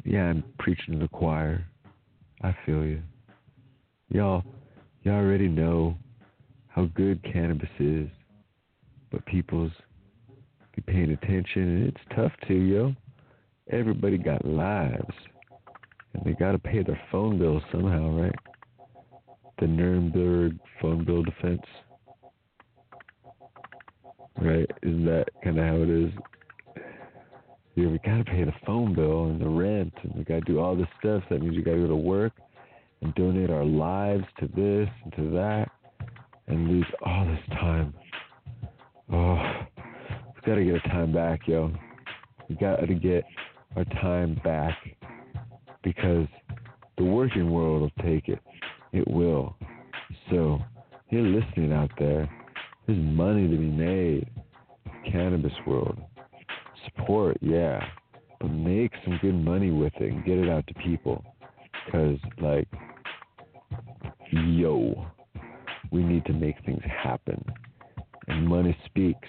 Yeah, 0.04 0.24
I'm 0.24 0.42
preaching 0.58 0.94
to 0.94 0.98
the 0.98 1.08
choir. 1.08 1.64
I 2.42 2.52
feel 2.66 2.84
you. 2.84 3.00
Y'all, 4.08 4.42
y'all 5.04 5.14
already 5.14 5.46
know 5.46 5.96
how 6.66 6.86
good 6.96 7.22
cannabis 7.22 7.70
is, 7.78 8.08
but 9.12 9.24
people's 9.26 9.70
be 10.74 10.82
paying 10.82 11.10
attention, 11.12 11.62
and 11.62 11.88
it's 11.88 12.00
tough 12.14 12.32
to, 12.48 12.54
yo. 12.54 12.94
Everybody 13.70 14.18
got 14.18 14.44
lives, 14.44 15.14
and 16.12 16.24
they 16.24 16.32
got 16.32 16.52
to 16.52 16.58
pay 16.58 16.82
their 16.82 17.00
phone 17.10 17.38
bills 17.38 17.62
somehow, 17.72 18.10
right? 18.10 18.34
The 19.58 19.66
Nuremberg 19.66 20.58
phone 20.82 21.04
bill 21.04 21.22
defense, 21.22 21.62
right? 24.40 24.70
Isn't 24.82 25.06
that 25.06 25.28
kind 25.42 25.58
of 25.58 25.64
how 25.64 25.76
it 25.76 25.88
is? 25.88 26.12
Yeah, 27.76 27.88
we 27.88 27.98
got 27.98 28.18
to 28.18 28.24
pay 28.24 28.44
the 28.44 28.52
phone 28.66 28.94
bill 28.94 29.26
and 29.26 29.40
the 29.40 29.48
rent, 29.48 29.94
and 30.02 30.14
we 30.14 30.24
got 30.24 30.44
to 30.46 30.52
do 30.52 30.60
all 30.60 30.76
this 30.76 30.86
stuff. 31.00 31.22
That 31.30 31.40
means 31.40 31.56
we 31.56 31.62
got 31.62 31.72
to 31.72 31.78
go 31.78 31.88
to 31.88 31.96
work 31.96 32.32
and 33.00 33.14
donate 33.14 33.50
our 33.50 33.64
lives 33.64 34.24
to 34.40 34.46
this 34.48 34.88
and 35.04 35.12
to 35.16 35.30
that, 35.36 35.70
and 36.46 36.68
lose 36.68 36.86
all 37.04 37.24
this 37.26 37.40
time. 37.58 37.94
Oh, 39.12 39.66
we 40.44 40.52
got 40.52 40.58
to 40.58 40.64
get 40.64 40.74
our 40.74 40.92
time 40.92 41.12
back, 41.12 41.40
yo. 41.46 41.72
We 42.48 42.56
got 42.56 42.76
to 42.76 42.94
get 42.94 43.24
our 43.76 43.84
time 43.84 44.38
back 44.44 44.76
because 45.82 46.26
the 46.98 47.04
working 47.04 47.50
world 47.50 47.80
will 47.80 48.04
take 48.04 48.28
it. 48.28 48.40
It 48.92 49.08
will. 49.08 49.56
So, 50.30 50.60
you're 51.08 51.22
listening 51.22 51.72
out 51.72 51.90
there. 51.98 52.28
There's 52.86 52.98
money 52.98 53.48
to 53.48 53.56
be 53.56 53.70
made. 53.70 54.28
Cannabis 55.10 55.52
world. 55.66 55.98
Support, 56.84 57.38
yeah. 57.40 57.82
But 58.40 58.48
make 58.48 58.92
some 59.04 59.18
good 59.22 59.34
money 59.34 59.70
with 59.70 59.94
it 59.96 60.12
and 60.12 60.24
get 60.24 60.38
it 60.38 60.50
out 60.50 60.66
to 60.66 60.74
people. 60.74 61.24
Because, 61.86 62.18
like, 62.40 62.68
yo, 64.30 65.06
we 65.90 66.02
need 66.02 66.24
to 66.26 66.32
make 66.32 66.56
things 66.66 66.82
happen. 66.84 67.42
And 68.28 68.46
money 68.46 68.76
speaks. 68.84 69.28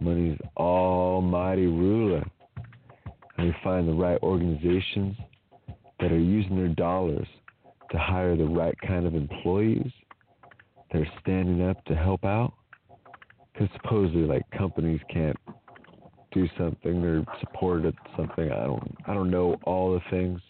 Money 0.00 0.30
is 0.30 0.38
almighty 0.56 1.66
ruler. 1.66 2.24
And 3.36 3.46
we 3.48 3.54
find 3.62 3.88
the 3.88 3.92
right 3.92 4.18
organizations 4.22 5.16
that 6.00 6.12
are 6.12 6.18
using 6.18 6.56
their 6.56 6.68
dollars 6.68 7.26
to 7.90 7.98
hire 7.98 8.36
the 8.36 8.44
right 8.44 8.76
kind 8.86 9.06
of 9.06 9.14
employees 9.14 9.90
that 10.92 11.02
are 11.02 11.08
standing 11.20 11.68
up 11.68 11.84
to 11.86 11.94
help 11.94 12.24
out. 12.24 12.52
Because 13.52 13.68
supposedly, 13.82 14.22
like 14.22 14.48
companies 14.50 15.00
can't 15.12 15.36
do 16.32 16.48
something 16.56 17.04
or 17.04 17.24
support 17.40 17.84
it, 17.84 17.94
something. 18.16 18.50
I 18.52 18.64
don't, 18.66 18.96
I 19.06 19.14
don't 19.14 19.30
know 19.30 19.56
all 19.64 19.94
the 19.94 20.00
things 20.10 20.40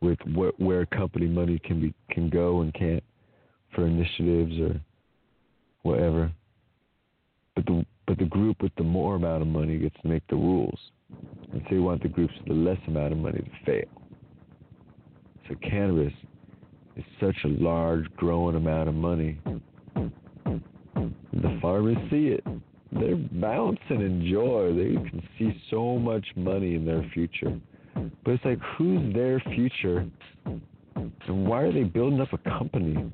with 0.00 0.18
what, 0.34 0.58
where 0.58 0.84
company 0.86 1.26
money 1.26 1.60
can 1.64 1.80
be 1.80 1.94
can 2.10 2.28
go 2.28 2.62
and 2.62 2.74
can't 2.74 3.04
for 3.74 3.86
initiatives 3.86 4.58
or 4.60 4.80
whatever. 5.82 6.32
But 7.54 7.66
the 7.66 7.86
but 8.06 8.18
the 8.18 8.24
group 8.24 8.62
with 8.62 8.74
the 8.76 8.84
more 8.84 9.16
amount 9.16 9.42
of 9.42 9.48
money 9.48 9.78
gets 9.78 9.96
to 10.02 10.08
make 10.08 10.26
the 10.28 10.36
rules, 10.36 10.78
and 11.52 11.62
so 11.68 11.74
you 11.74 11.82
want 11.82 12.02
the 12.02 12.08
groups 12.08 12.34
with 12.38 12.48
the 12.48 12.54
less 12.54 12.78
amount 12.86 13.12
of 13.12 13.18
money 13.18 13.38
to 13.38 13.50
fail. 13.64 13.88
So 15.48 15.54
cannabis 15.62 16.12
is 16.96 17.04
such 17.20 17.36
a 17.44 17.48
large, 17.48 18.04
growing 18.16 18.56
amount 18.56 18.88
of 18.88 18.94
money. 18.94 19.38
The 19.94 21.58
farmers 21.60 21.96
see 22.10 22.28
it. 22.28 22.44
They're 22.92 23.16
bouncing 23.16 24.00
in 24.02 24.28
joy. 24.30 24.74
They 24.74 24.94
can 25.08 25.22
see 25.38 25.62
so 25.70 25.98
much 25.98 26.26
money 26.36 26.74
in 26.74 26.84
their 26.84 27.02
future. 27.14 27.58
But 27.94 28.32
it's 28.32 28.44
like, 28.44 28.58
who's 28.76 29.14
their 29.14 29.40
future? 29.54 30.06
And 30.44 31.46
why 31.46 31.62
are 31.62 31.72
they 31.72 31.84
building 31.84 32.20
up 32.20 32.32
a 32.32 32.38
company? 32.38 33.10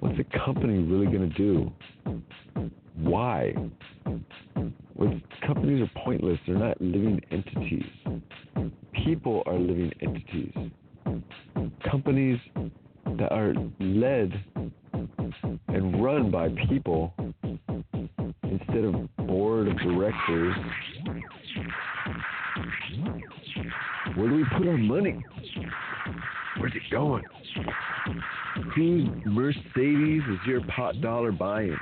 What's 0.00 0.18
a 0.18 0.38
company 0.44 0.78
really 0.78 1.06
going 1.06 1.28
to 1.30 1.36
do? 1.36 1.72
Why? 2.94 3.54
Companies 5.52 5.82
are 5.82 6.02
pointless. 6.02 6.38
They're 6.46 6.56
not 6.56 6.80
living 6.80 7.20
entities. 7.30 7.84
People 9.04 9.42
are 9.44 9.58
living 9.58 9.92
entities. 10.00 10.50
Companies 11.90 12.38
that 13.18 13.30
are 13.30 13.52
led 13.78 14.32
and 15.68 16.02
run 16.02 16.30
by 16.30 16.48
people 16.70 17.12
instead 18.44 18.84
of 18.84 18.94
board 19.26 19.68
of 19.68 19.76
directors. 19.76 20.56
Where 24.14 24.28
do 24.30 24.34
we 24.36 24.44
put 24.56 24.66
our 24.66 24.78
money? 24.78 25.22
Where's 26.56 26.72
it 26.74 26.90
going? 26.90 27.24
Whose 28.74 29.06
Mercedes 29.26 30.22
is 30.30 30.38
your 30.46 30.62
pot 30.74 31.02
dollar 31.02 31.30
buying? 31.30 31.76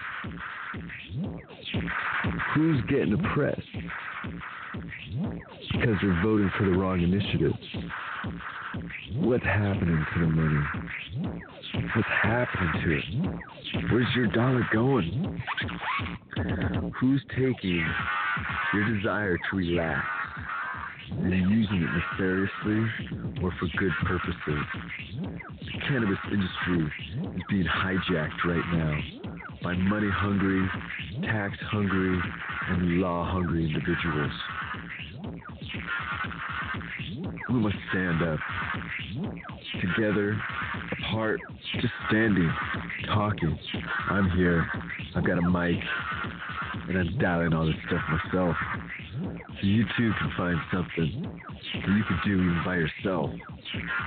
Who's 2.55 2.81
getting 2.89 3.15
oppressed? 3.15 3.60
Because 5.81 5.97
they're 6.03 6.23
voting 6.23 6.51
for 6.59 6.65
the 6.67 6.73
wrong 6.73 7.01
initiatives. 7.01 7.57
What's 9.15 9.45
happening 9.45 10.05
to 10.13 10.21
the 10.21 10.27
money? 10.27 10.61
What's 11.97 12.09
happening 12.23 12.73
to 12.85 12.99
it? 12.99 13.05
Where's 13.91 14.07
your 14.15 14.27
dollar 14.27 14.69
going? 14.75 15.43
Who's 17.01 17.23
taking 17.31 17.83
your 18.75 18.95
desire 18.95 19.39
to 19.39 19.57
relax 19.57 20.07
and 21.11 21.51
using 21.51 21.77
it 21.77 21.89
nefariously 21.97 23.43
or 23.43 23.51
for 23.59 23.67
good 23.79 23.93
purposes? 24.05 24.37
The 25.65 25.81
cannabis 25.89 26.19
industry 26.31 26.93
is 27.37 27.43
being 27.49 27.65
hijacked 27.65 28.45
right 28.45 28.67
now 28.75 29.01
by 29.63 29.73
money 29.75 30.11
hungry, 30.11 30.69
tax 31.23 31.57
hungry, 31.71 32.21
and 32.69 33.01
law 33.01 33.31
hungry 33.31 33.65
individuals. 33.65 34.33
We 37.51 37.59
must 37.59 37.77
stand 37.91 38.23
up 38.23 38.39
together, 39.81 40.41
apart, 40.93 41.41
just 41.81 41.93
standing, 42.09 42.49
talking. 43.07 43.59
I'm 44.09 44.31
here. 44.31 44.71
I've 45.17 45.27
got 45.27 45.39
a 45.39 45.43
mic, 45.43 45.77
and 46.89 46.97
I'm 46.97 47.19
dialing 47.19 47.53
all 47.53 47.67
this 47.67 47.75
stuff 47.89 48.03
myself. 48.09 48.57
So 49.61 49.67
you 49.67 49.85
too 49.99 50.13
can 50.19 50.33
find 50.37 50.59
something 50.73 51.41
that 51.75 51.89
you 51.89 52.05
could 52.09 52.19
do 52.25 52.35
even 52.35 52.63
by 52.65 52.77
yourself. 52.77 53.31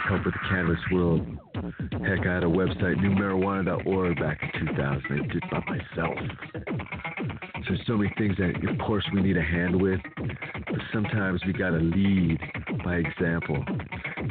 Help 0.07 0.25
with 0.25 0.33
the 0.33 0.39
cannabis 0.49 0.79
world. 0.91 1.21
Heck, 2.05 2.25
I 2.25 2.35
had 2.35 2.43
a 2.43 2.47
website, 2.47 2.97
newmarijuana.org, 2.97 4.19
back 4.19 4.39
in 4.41 4.67
2000. 4.67 5.03
I 5.09 5.33
did 5.33 5.43
by 5.51 5.59
myself. 5.67 6.17
So 6.55 7.69
there's 7.69 7.87
so 7.87 7.97
many 7.97 8.13
things 8.17 8.37
that, 8.37 8.55
of 8.69 8.77
course, 8.79 9.05
we 9.13 9.21
need 9.21 9.37
a 9.37 9.41
hand 9.41 9.81
with, 9.81 9.99
but 10.17 10.79
sometimes 10.93 11.41
we 11.45 11.53
gotta 11.53 11.77
lead 11.77 12.39
by 12.83 12.95
example. 12.95 13.63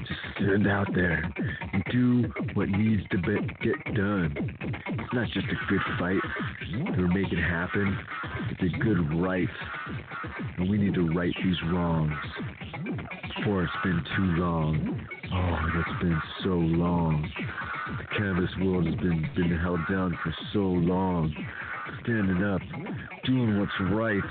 Just 0.06 0.20
stand 0.36 0.66
out 0.66 0.88
there 0.94 1.32
and 1.72 1.84
do 1.90 2.32
what 2.54 2.68
needs 2.68 3.02
to 3.10 3.18
be, 3.18 3.36
get 3.62 3.94
done. 3.94 4.34
It's 4.60 5.12
not 5.12 5.28
just 5.28 5.46
a 5.46 5.68
good 5.68 5.80
fight 5.98 6.20
we're 6.96 7.08
making 7.08 7.38
happen. 7.38 7.98
It's 8.50 8.74
a 8.74 8.78
good 8.78 9.20
right, 9.20 9.48
and 10.56 10.70
we 10.70 10.78
need 10.78 10.94
to 10.94 11.08
right 11.12 11.34
these 11.42 11.56
wrongs. 11.70 12.12
For 13.44 13.64
it's 13.64 13.72
been 13.82 14.02
too 14.16 14.40
long. 14.40 15.06
Oh, 15.32 15.80
it's 15.80 16.02
been 16.02 16.22
so 16.44 16.50
long. 16.50 17.28
The 17.98 18.16
cannabis 18.16 18.50
world 18.60 18.86
has 18.86 18.94
been 18.96 19.28
been 19.34 19.58
held 19.58 19.80
down 19.90 20.16
for 20.22 20.34
so 20.52 20.60
long. 20.60 21.34
Standing 22.02 22.42
up, 22.44 22.60
doing 23.24 23.58
what's 23.58 23.72
right. 23.92 24.22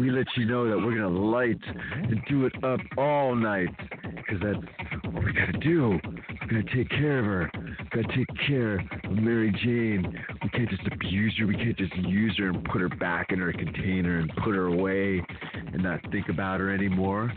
We 0.00 0.10
let 0.10 0.26
you 0.34 0.46
know 0.46 0.66
that 0.66 0.78
we're 0.78 0.94
gonna 0.94 1.10
light 1.10 1.60
and 1.92 2.22
do 2.26 2.46
it 2.46 2.64
up 2.64 2.80
all 2.96 3.34
night, 3.34 3.68
because 4.16 4.40
that's 4.42 5.04
what 5.12 5.22
we 5.22 5.30
gotta 5.30 5.58
do. 5.58 6.00
We 6.40 6.62
gotta 6.62 6.74
take 6.74 6.88
care 6.88 7.18
of 7.18 7.26
her. 7.26 7.50
Gotta 7.90 8.08
take 8.16 8.28
care 8.48 8.76
of 9.04 9.12
Mary 9.12 9.52
Jane. 9.62 10.24
We 10.42 10.48
can't 10.48 10.70
just 10.70 10.86
abuse 10.90 11.34
her. 11.38 11.46
We 11.46 11.54
can't 11.54 11.76
just 11.76 11.94
use 11.96 12.34
her 12.38 12.48
and 12.48 12.64
put 12.64 12.80
her 12.80 12.88
back 12.88 13.26
in 13.30 13.40
her 13.40 13.52
container 13.52 14.20
and 14.20 14.32
put 14.42 14.54
her 14.54 14.68
away 14.68 15.22
and 15.52 15.82
not 15.82 16.00
think 16.10 16.30
about 16.30 16.60
her 16.60 16.72
anymore. 16.72 17.30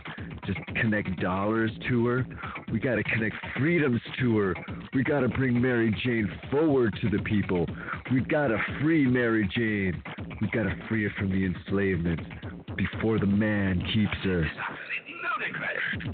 Just 0.46 0.58
connect 0.80 1.20
dollars 1.20 1.70
to 1.88 2.06
her. 2.06 2.26
We 2.72 2.80
gotta 2.80 3.04
connect 3.04 3.36
freedoms 3.58 4.00
to 4.20 4.38
her. 4.38 4.54
We 4.94 5.04
gotta 5.04 5.28
bring 5.28 5.60
Mary 5.60 5.94
Jane 6.02 6.32
forward 6.50 6.98
to 7.02 7.10
the 7.10 7.22
people. 7.24 7.66
We 8.10 8.20
gotta 8.20 8.56
free 8.80 9.06
Mary 9.06 9.48
Jane. 9.54 10.02
We 10.40 10.48
gotta 10.48 10.74
free 10.88 11.04
her 11.04 11.10
from 11.18 11.30
the 11.30 11.44
enslavement 11.44 12.20
before 12.92 13.18
the 13.18 13.26
man 13.26 13.82
keeps 13.92 14.16
her. 14.24 14.44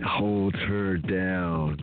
Holds 0.04 0.56
her 0.56 0.96
down. 0.96 1.78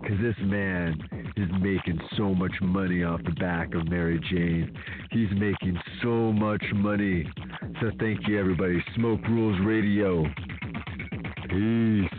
Cause 0.00 0.16
this 0.22 0.36
man 0.40 0.98
is 1.36 1.48
making 1.60 1.98
so 2.16 2.34
much 2.34 2.52
money 2.62 3.04
off 3.04 3.20
the 3.24 3.32
back 3.32 3.74
of 3.74 3.88
Mary 3.88 4.20
Jane. 4.30 4.74
He's 5.10 5.30
making 5.32 5.78
so 6.02 6.32
much 6.32 6.64
money. 6.74 7.30
So 7.80 7.90
thank 8.00 8.26
you 8.26 8.38
everybody. 8.38 8.82
Smoke 8.94 9.20
Rules 9.28 9.60
Radio. 9.66 10.24
Peace. 11.48 12.17